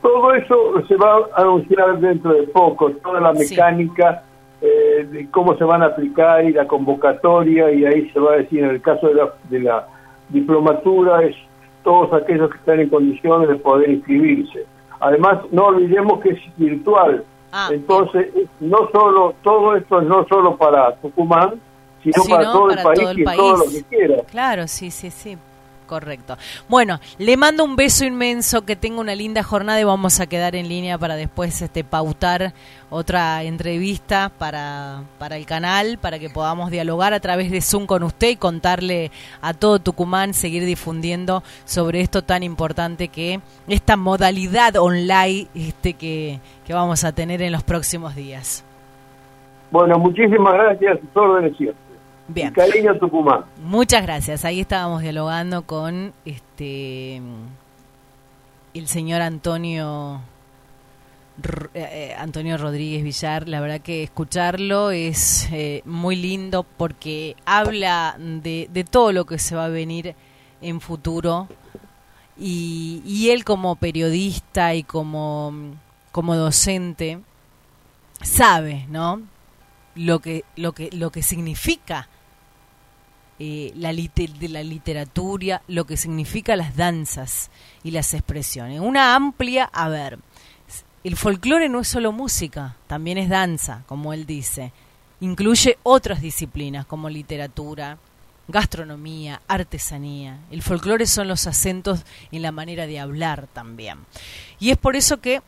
Todo 0.03 0.31
eso 0.35 0.55
se 0.87 0.95
va 0.95 1.27
a 1.35 1.41
anunciar 1.41 1.99
dentro 1.99 2.33
de 2.33 2.43
poco, 2.43 2.91
toda 3.01 3.19
la 3.19 3.33
mecánica 3.33 4.23
eh, 4.61 5.07
de 5.09 5.29
cómo 5.31 5.57
se 5.57 5.63
van 5.63 5.81
a 5.83 5.87
aplicar 5.87 6.43
y 6.43 6.53
la 6.53 6.67
convocatoria 6.67 7.71
y 7.71 7.85
ahí 7.85 8.09
se 8.11 8.19
va 8.19 8.33
a 8.33 8.37
decir 8.37 8.63
en 8.63 8.71
el 8.71 8.81
caso 8.81 9.07
de 9.07 9.13
la, 9.15 9.33
de 9.49 9.59
la 9.59 9.87
diplomatura 10.29 11.23
es 11.23 11.35
todos 11.83 12.11
aquellos 12.13 12.49
que 12.51 12.57
están 12.57 12.79
en 12.79 12.89
condiciones 12.89 13.47
de 13.47 13.55
poder 13.55 13.89
inscribirse. 13.89 14.65
Además, 14.99 15.39
no 15.51 15.67
olvidemos 15.67 16.19
que 16.19 16.31
es 16.31 16.39
virtual. 16.57 17.23
Ah, 17.51 17.69
Entonces, 17.71 18.27
no 18.59 18.89
solo 18.91 19.33
todo 19.43 19.75
esto 19.75 20.01
es 20.01 20.07
no 20.07 20.27
solo 20.27 20.57
para 20.57 20.93
Tucumán, 20.97 21.53
sino, 22.03 22.23
para, 22.29 22.51
todo, 22.51 22.69
el 22.69 22.83
país 22.83 23.09
y 23.15 23.23
todo 23.23 23.57
lo 23.57 23.63
que 23.63 23.83
quiera. 23.89 24.23
Claro, 24.29 24.67
sí, 24.67 24.91
sí, 24.91 25.09
sí 25.09 25.37
correcto. 25.89 26.37
Bueno, 26.69 26.99
le 27.17 27.35
mando 27.35 27.65
un 27.65 27.75
beso 27.75 28.05
inmenso, 28.05 28.63
que 28.63 28.75
tenga 28.75 29.01
una 29.01 29.15
linda 29.15 29.41
jornada 29.41 29.81
y 29.81 29.83
vamos 29.83 30.19
a 30.19 30.27
quedar 30.27 30.55
en 30.55 30.69
línea 30.69 30.99
para 30.99 31.15
después 31.15 31.61
este 31.63 31.83
pautar 31.83 32.53
otra 32.91 33.43
entrevista 33.43 34.31
para, 34.37 35.01
para 35.17 35.35
el 35.35 35.47
canal, 35.47 35.97
para 35.99 36.19
que 36.19 36.29
podamos 36.29 36.69
dialogar 36.69 37.13
a 37.13 37.19
través 37.19 37.49
de 37.49 37.61
Zoom 37.61 37.87
con 37.87 38.03
usted 38.03 38.29
y 38.29 38.35
contarle 38.35 39.11
a 39.41 39.53
todo 39.53 39.79
Tucumán, 39.79 40.33
seguir 40.33 40.63
difundiendo 40.63 41.41
sobre 41.65 42.01
esto 42.01 42.21
tan 42.21 42.43
importante 42.43 43.07
que 43.07 43.41
esta 43.67 43.97
modalidad 43.97 44.75
online 44.75 45.47
este 45.55 45.93
que, 45.93 46.39
que 46.65 46.73
vamos 46.73 47.03
a 47.03 47.11
tener 47.11 47.41
en 47.41 47.51
los 47.51 47.63
próximos 47.63 48.15
días. 48.15 48.63
Bueno, 49.71 49.97
muchísimas 49.97 50.53
gracias, 50.53 50.99
todo 51.13 51.39
siempre. 51.57 51.88
Bien. 52.29 52.53
Cariño 52.53 52.97
Tucumán. 52.97 53.45
Muchas 53.63 54.03
gracias. 54.03 54.45
Ahí 54.45 54.61
estábamos 54.61 55.01
dialogando 55.01 55.63
con 55.63 56.13
este 56.25 57.21
el 58.75 58.87
señor 58.87 59.21
Antonio 59.21 60.21
eh, 61.73 62.15
Antonio 62.17 62.57
Rodríguez 62.57 63.03
Villar, 63.03 63.47
la 63.47 63.61
verdad 63.61 63.81
que 63.81 64.03
escucharlo 64.03 64.91
es 64.91 65.47
eh, 65.51 65.81
muy 65.85 66.15
lindo 66.15 66.63
porque 66.63 67.35
habla 67.45 68.15
de, 68.19 68.69
de, 68.71 68.83
todo 68.83 69.11
lo 69.11 69.25
que 69.25 69.39
se 69.39 69.55
va 69.55 69.65
a 69.65 69.69
venir 69.69 70.15
en 70.61 70.81
futuro 70.81 71.47
y, 72.37 73.01
y 73.05 73.29
él 73.29 73.45
como 73.45 73.75
periodista 73.77 74.75
y 74.75 74.83
como, 74.83 75.53
como 76.11 76.35
docente 76.35 77.19
sabe, 78.21 78.85
¿no? 78.89 79.21
Lo 79.95 80.19
que, 80.19 80.43
lo 80.55 80.73
que, 80.73 80.89
lo 80.91 81.09
que 81.11 81.23
significa 81.23 82.09
eh, 83.41 83.71
la 83.75 83.93
de 83.93 84.49
la 84.49 84.63
literatura, 84.63 85.61
lo 85.69 85.85
que 85.85 85.95
significa 85.95 86.57
las 86.57 86.75
danzas 86.75 87.49
y 87.83 87.91
las 87.91 88.13
expresiones. 88.13 88.81
Una 88.81 89.15
amplia, 89.15 89.63
a 89.71 89.87
ver, 89.87 90.19
el 91.05 91.15
folclore 91.15 91.69
no 91.69 91.79
es 91.79 91.87
solo 91.87 92.11
música, 92.11 92.75
también 92.87 93.17
es 93.17 93.29
danza, 93.29 93.83
como 93.87 94.11
él 94.11 94.25
dice. 94.25 94.73
Incluye 95.21 95.77
otras 95.83 96.21
disciplinas 96.21 96.85
como 96.85 97.09
literatura, 97.09 97.97
gastronomía, 98.49 99.41
artesanía. 99.47 100.39
El 100.51 100.61
folclore 100.61 101.05
son 101.05 101.29
los 101.29 101.47
acentos 101.47 102.03
en 102.33 102.41
la 102.41 102.51
manera 102.51 102.87
de 102.87 102.99
hablar 102.99 103.47
también. 103.53 103.99
Y 104.59 104.71
es 104.71 104.77
por 104.77 104.97
eso 104.97 105.21
que 105.21 105.41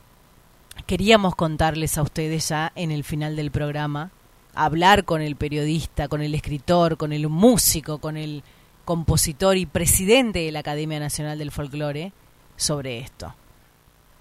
queríamos 0.85 1.35
contarles 1.35 1.97
a 1.97 2.03
ustedes 2.03 2.47
ya 2.47 2.71
en 2.75 2.91
el 2.91 3.03
final 3.03 3.35
del 3.35 3.51
programa 3.51 4.11
hablar 4.55 5.05
con 5.05 5.21
el 5.21 5.35
periodista, 5.35 6.07
con 6.07 6.21
el 6.21 6.35
escritor, 6.35 6.97
con 6.97 7.13
el 7.13 7.27
músico, 7.29 7.99
con 7.99 8.17
el 8.17 8.43
compositor 8.85 9.57
y 9.57 9.65
presidente 9.65 10.39
de 10.39 10.51
la 10.51 10.59
Academia 10.59 10.99
Nacional 10.99 11.37
del 11.37 11.51
Folclore 11.51 12.11
sobre 12.57 12.99
esto. 12.99 13.33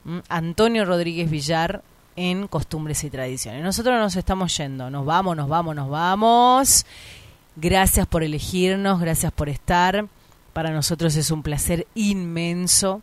¿Mm? 0.04 0.18
Antonio 0.28 0.84
Rodríguez 0.84 1.30
Villar 1.30 1.82
en 2.16 2.46
Costumbres 2.46 3.02
y 3.04 3.10
Tradiciones. 3.10 3.62
Nosotros 3.62 3.98
nos 3.98 4.16
estamos 4.16 4.56
yendo, 4.56 4.90
nos 4.90 5.04
vamos, 5.04 5.36
nos 5.36 5.48
vamos, 5.48 5.74
nos 5.74 5.88
vamos. 5.88 6.86
Gracias 7.56 8.06
por 8.06 8.22
elegirnos, 8.22 9.00
gracias 9.00 9.32
por 9.32 9.48
estar. 9.48 10.06
Para 10.52 10.70
nosotros 10.70 11.16
es 11.16 11.30
un 11.30 11.42
placer 11.42 11.86
inmenso 11.94 13.02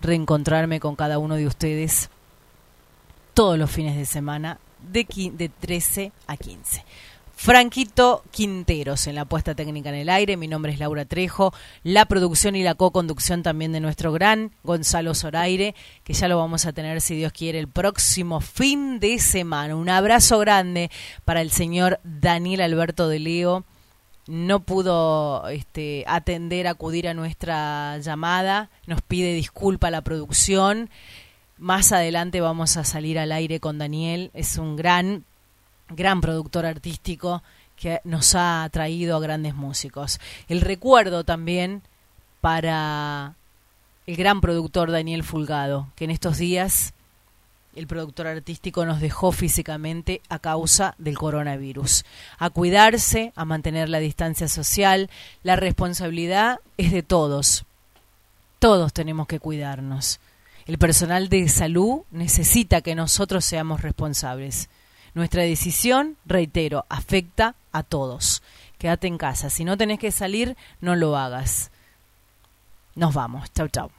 reencontrarme 0.00 0.80
con 0.80 0.96
cada 0.96 1.18
uno 1.18 1.34
de 1.34 1.46
ustedes 1.46 2.10
todos 3.34 3.58
los 3.58 3.70
fines 3.70 3.96
de 3.96 4.06
semana 4.06 4.58
de, 4.88 5.06
de 5.34 5.48
13 5.48 6.12
a 6.26 6.36
15. 6.36 6.84
Franquito 7.40 8.24
Quinteros 8.32 9.06
en 9.06 9.14
la 9.14 9.24
puesta 9.24 9.54
técnica 9.54 9.90
en 9.90 9.94
el 9.94 10.08
aire. 10.08 10.36
Mi 10.36 10.48
nombre 10.48 10.72
es 10.72 10.80
Laura 10.80 11.04
Trejo. 11.04 11.54
La 11.84 12.06
producción 12.06 12.56
y 12.56 12.64
la 12.64 12.74
co-conducción 12.74 13.44
también 13.44 13.70
de 13.70 13.78
nuestro 13.78 14.10
gran 14.10 14.50
Gonzalo 14.64 15.14
Zoraire, 15.14 15.76
que 16.02 16.14
ya 16.14 16.26
lo 16.26 16.36
vamos 16.36 16.66
a 16.66 16.72
tener, 16.72 17.00
si 17.00 17.14
Dios 17.14 17.30
quiere, 17.32 17.60
el 17.60 17.68
próximo 17.68 18.40
fin 18.40 18.98
de 18.98 19.20
semana. 19.20 19.76
Un 19.76 19.88
abrazo 19.88 20.40
grande 20.40 20.90
para 21.24 21.40
el 21.40 21.52
señor 21.52 22.00
Daniel 22.02 22.60
Alberto 22.60 23.08
de 23.08 23.20
Leo. 23.20 23.64
No 24.26 24.58
pudo 24.64 25.48
este, 25.48 26.02
atender, 26.08 26.66
acudir 26.66 27.06
a 27.06 27.14
nuestra 27.14 27.98
llamada. 27.98 28.68
Nos 28.88 29.00
pide 29.00 29.32
disculpa 29.32 29.92
la 29.92 30.02
producción. 30.02 30.90
Más 31.58 31.90
adelante 31.90 32.40
vamos 32.40 32.76
a 32.76 32.84
salir 32.84 33.18
al 33.18 33.32
aire 33.32 33.58
con 33.58 33.78
Daniel, 33.78 34.30
es 34.32 34.58
un 34.58 34.76
gran, 34.76 35.24
gran 35.88 36.20
productor 36.20 36.66
artístico 36.66 37.42
que 37.74 38.00
nos 38.04 38.34
ha 38.36 38.68
traído 38.72 39.16
a 39.16 39.20
grandes 39.20 39.54
músicos. 39.54 40.20
El 40.48 40.60
recuerdo 40.60 41.24
también 41.24 41.82
para 42.40 43.34
el 44.06 44.16
gran 44.16 44.40
productor 44.40 44.92
Daniel 44.92 45.24
Fulgado, 45.24 45.88
que 45.96 46.04
en 46.04 46.12
estos 46.12 46.38
días 46.38 46.94
el 47.74 47.86
productor 47.86 48.26
artístico 48.26 48.84
nos 48.86 49.00
dejó 49.00 49.32
físicamente 49.32 50.22
a 50.28 50.38
causa 50.38 50.94
del 50.98 51.18
coronavirus. 51.18 52.04
A 52.38 52.50
cuidarse, 52.50 53.32
a 53.36 53.44
mantener 53.44 53.88
la 53.88 53.98
distancia 53.98 54.48
social, 54.48 55.10
la 55.42 55.56
responsabilidad 55.56 56.60
es 56.76 56.92
de 56.92 57.02
todos. 57.02 57.64
Todos 58.58 58.92
tenemos 58.92 59.26
que 59.26 59.38
cuidarnos. 59.40 60.20
El 60.68 60.76
personal 60.76 61.30
de 61.30 61.48
salud 61.48 62.02
necesita 62.10 62.82
que 62.82 62.94
nosotros 62.94 63.42
seamos 63.46 63.80
responsables. 63.80 64.68
Nuestra 65.14 65.42
decisión, 65.42 66.18
reitero, 66.26 66.84
afecta 66.90 67.54
a 67.72 67.82
todos. 67.82 68.42
Quédate 68.76 69.06
en 69.06 69.16
casa. 69.16 69.48
Si 69.48 69.64
no 69.64 69.78
tenés 69.78 69.98
que 69.98 70.12
salir, 70.12 70.58
no 70.82 70.94
lo 70.94 71.16
hagas. 71.16 71.70
Nos 72.94 73.14
vamos. 73.14 73.50
Chau, 73.54 73.68
chau. 73.68 73.90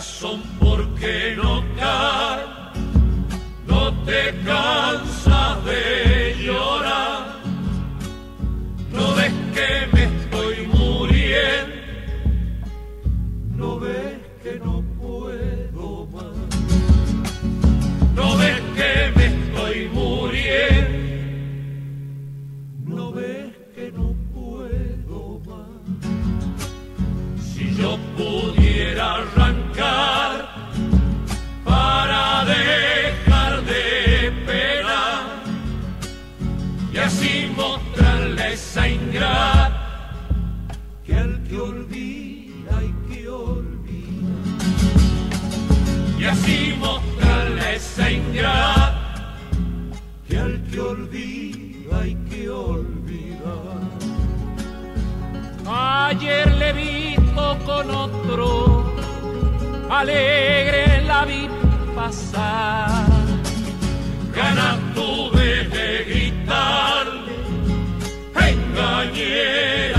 Son 0.00 0.42
porque 0.58 1.36
no 1.36 1.62
cae, 1.76 2.46
no 3.66 3.92
te 4.04 4.34
cansas 4.46 5.64
de 5.66 6.09
que 41.04 41.14
al 41.14 41.42
que 41.48 41.60
olvida 41.60 42.78
hay 42.78 42.94
que 43.08 43.28
olvidar 43.28 44.60
y 46.18 46.24
así 46.24 46.74
mostrarle 46.78 47.76
esa 47.76 48.10
ingrata 48.10 49.36
que 50.28 50.38
al 50.38 50.62
que 50.70 50.80
olvida 50.80 52.00
hay 52.00 52.14
que 52.30 52.50
olvidar 52.50 52.90
ayer 55.66 56.50
le 56.56 56.72
vi 56.72 57.16
con 57.66 57.90
otro 57.90 58.92
alegre 59.90 61.02
la 61.02 61.24
vi 61.24 61.48
pasar. 61.94 63.06
Ganas 64.34 64.78
tuve 64.94 65.64
de 65.64 66.04
gritarle, 66.08 66.89
年。 69.06 69.89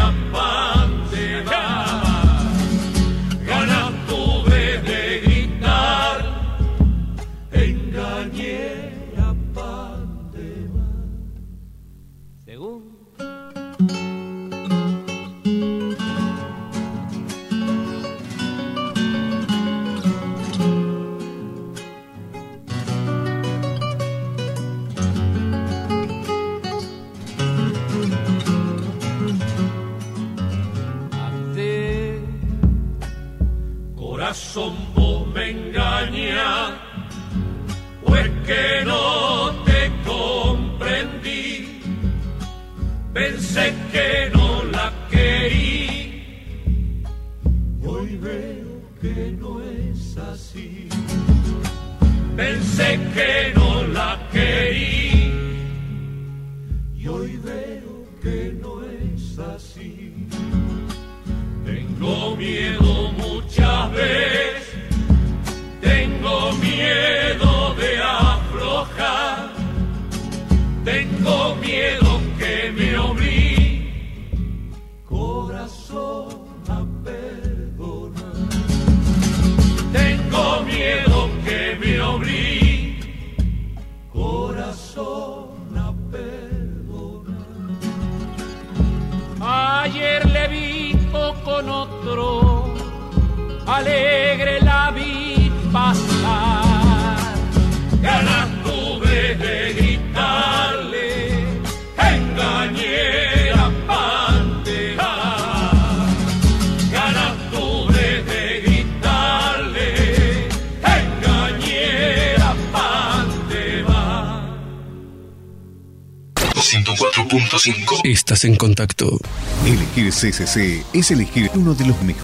Estás 118.12 118.44
en 118.44 118.58
contacto. 118.58 119.18
Elegir 119.66 120.12
CCC 120.12 120.84
es 120.92 121.12
elegir 121.12 121.50
uno 121.54 121.74
de 121.74 121.86
los 121.86 122.02
mejores. 122.04 122.18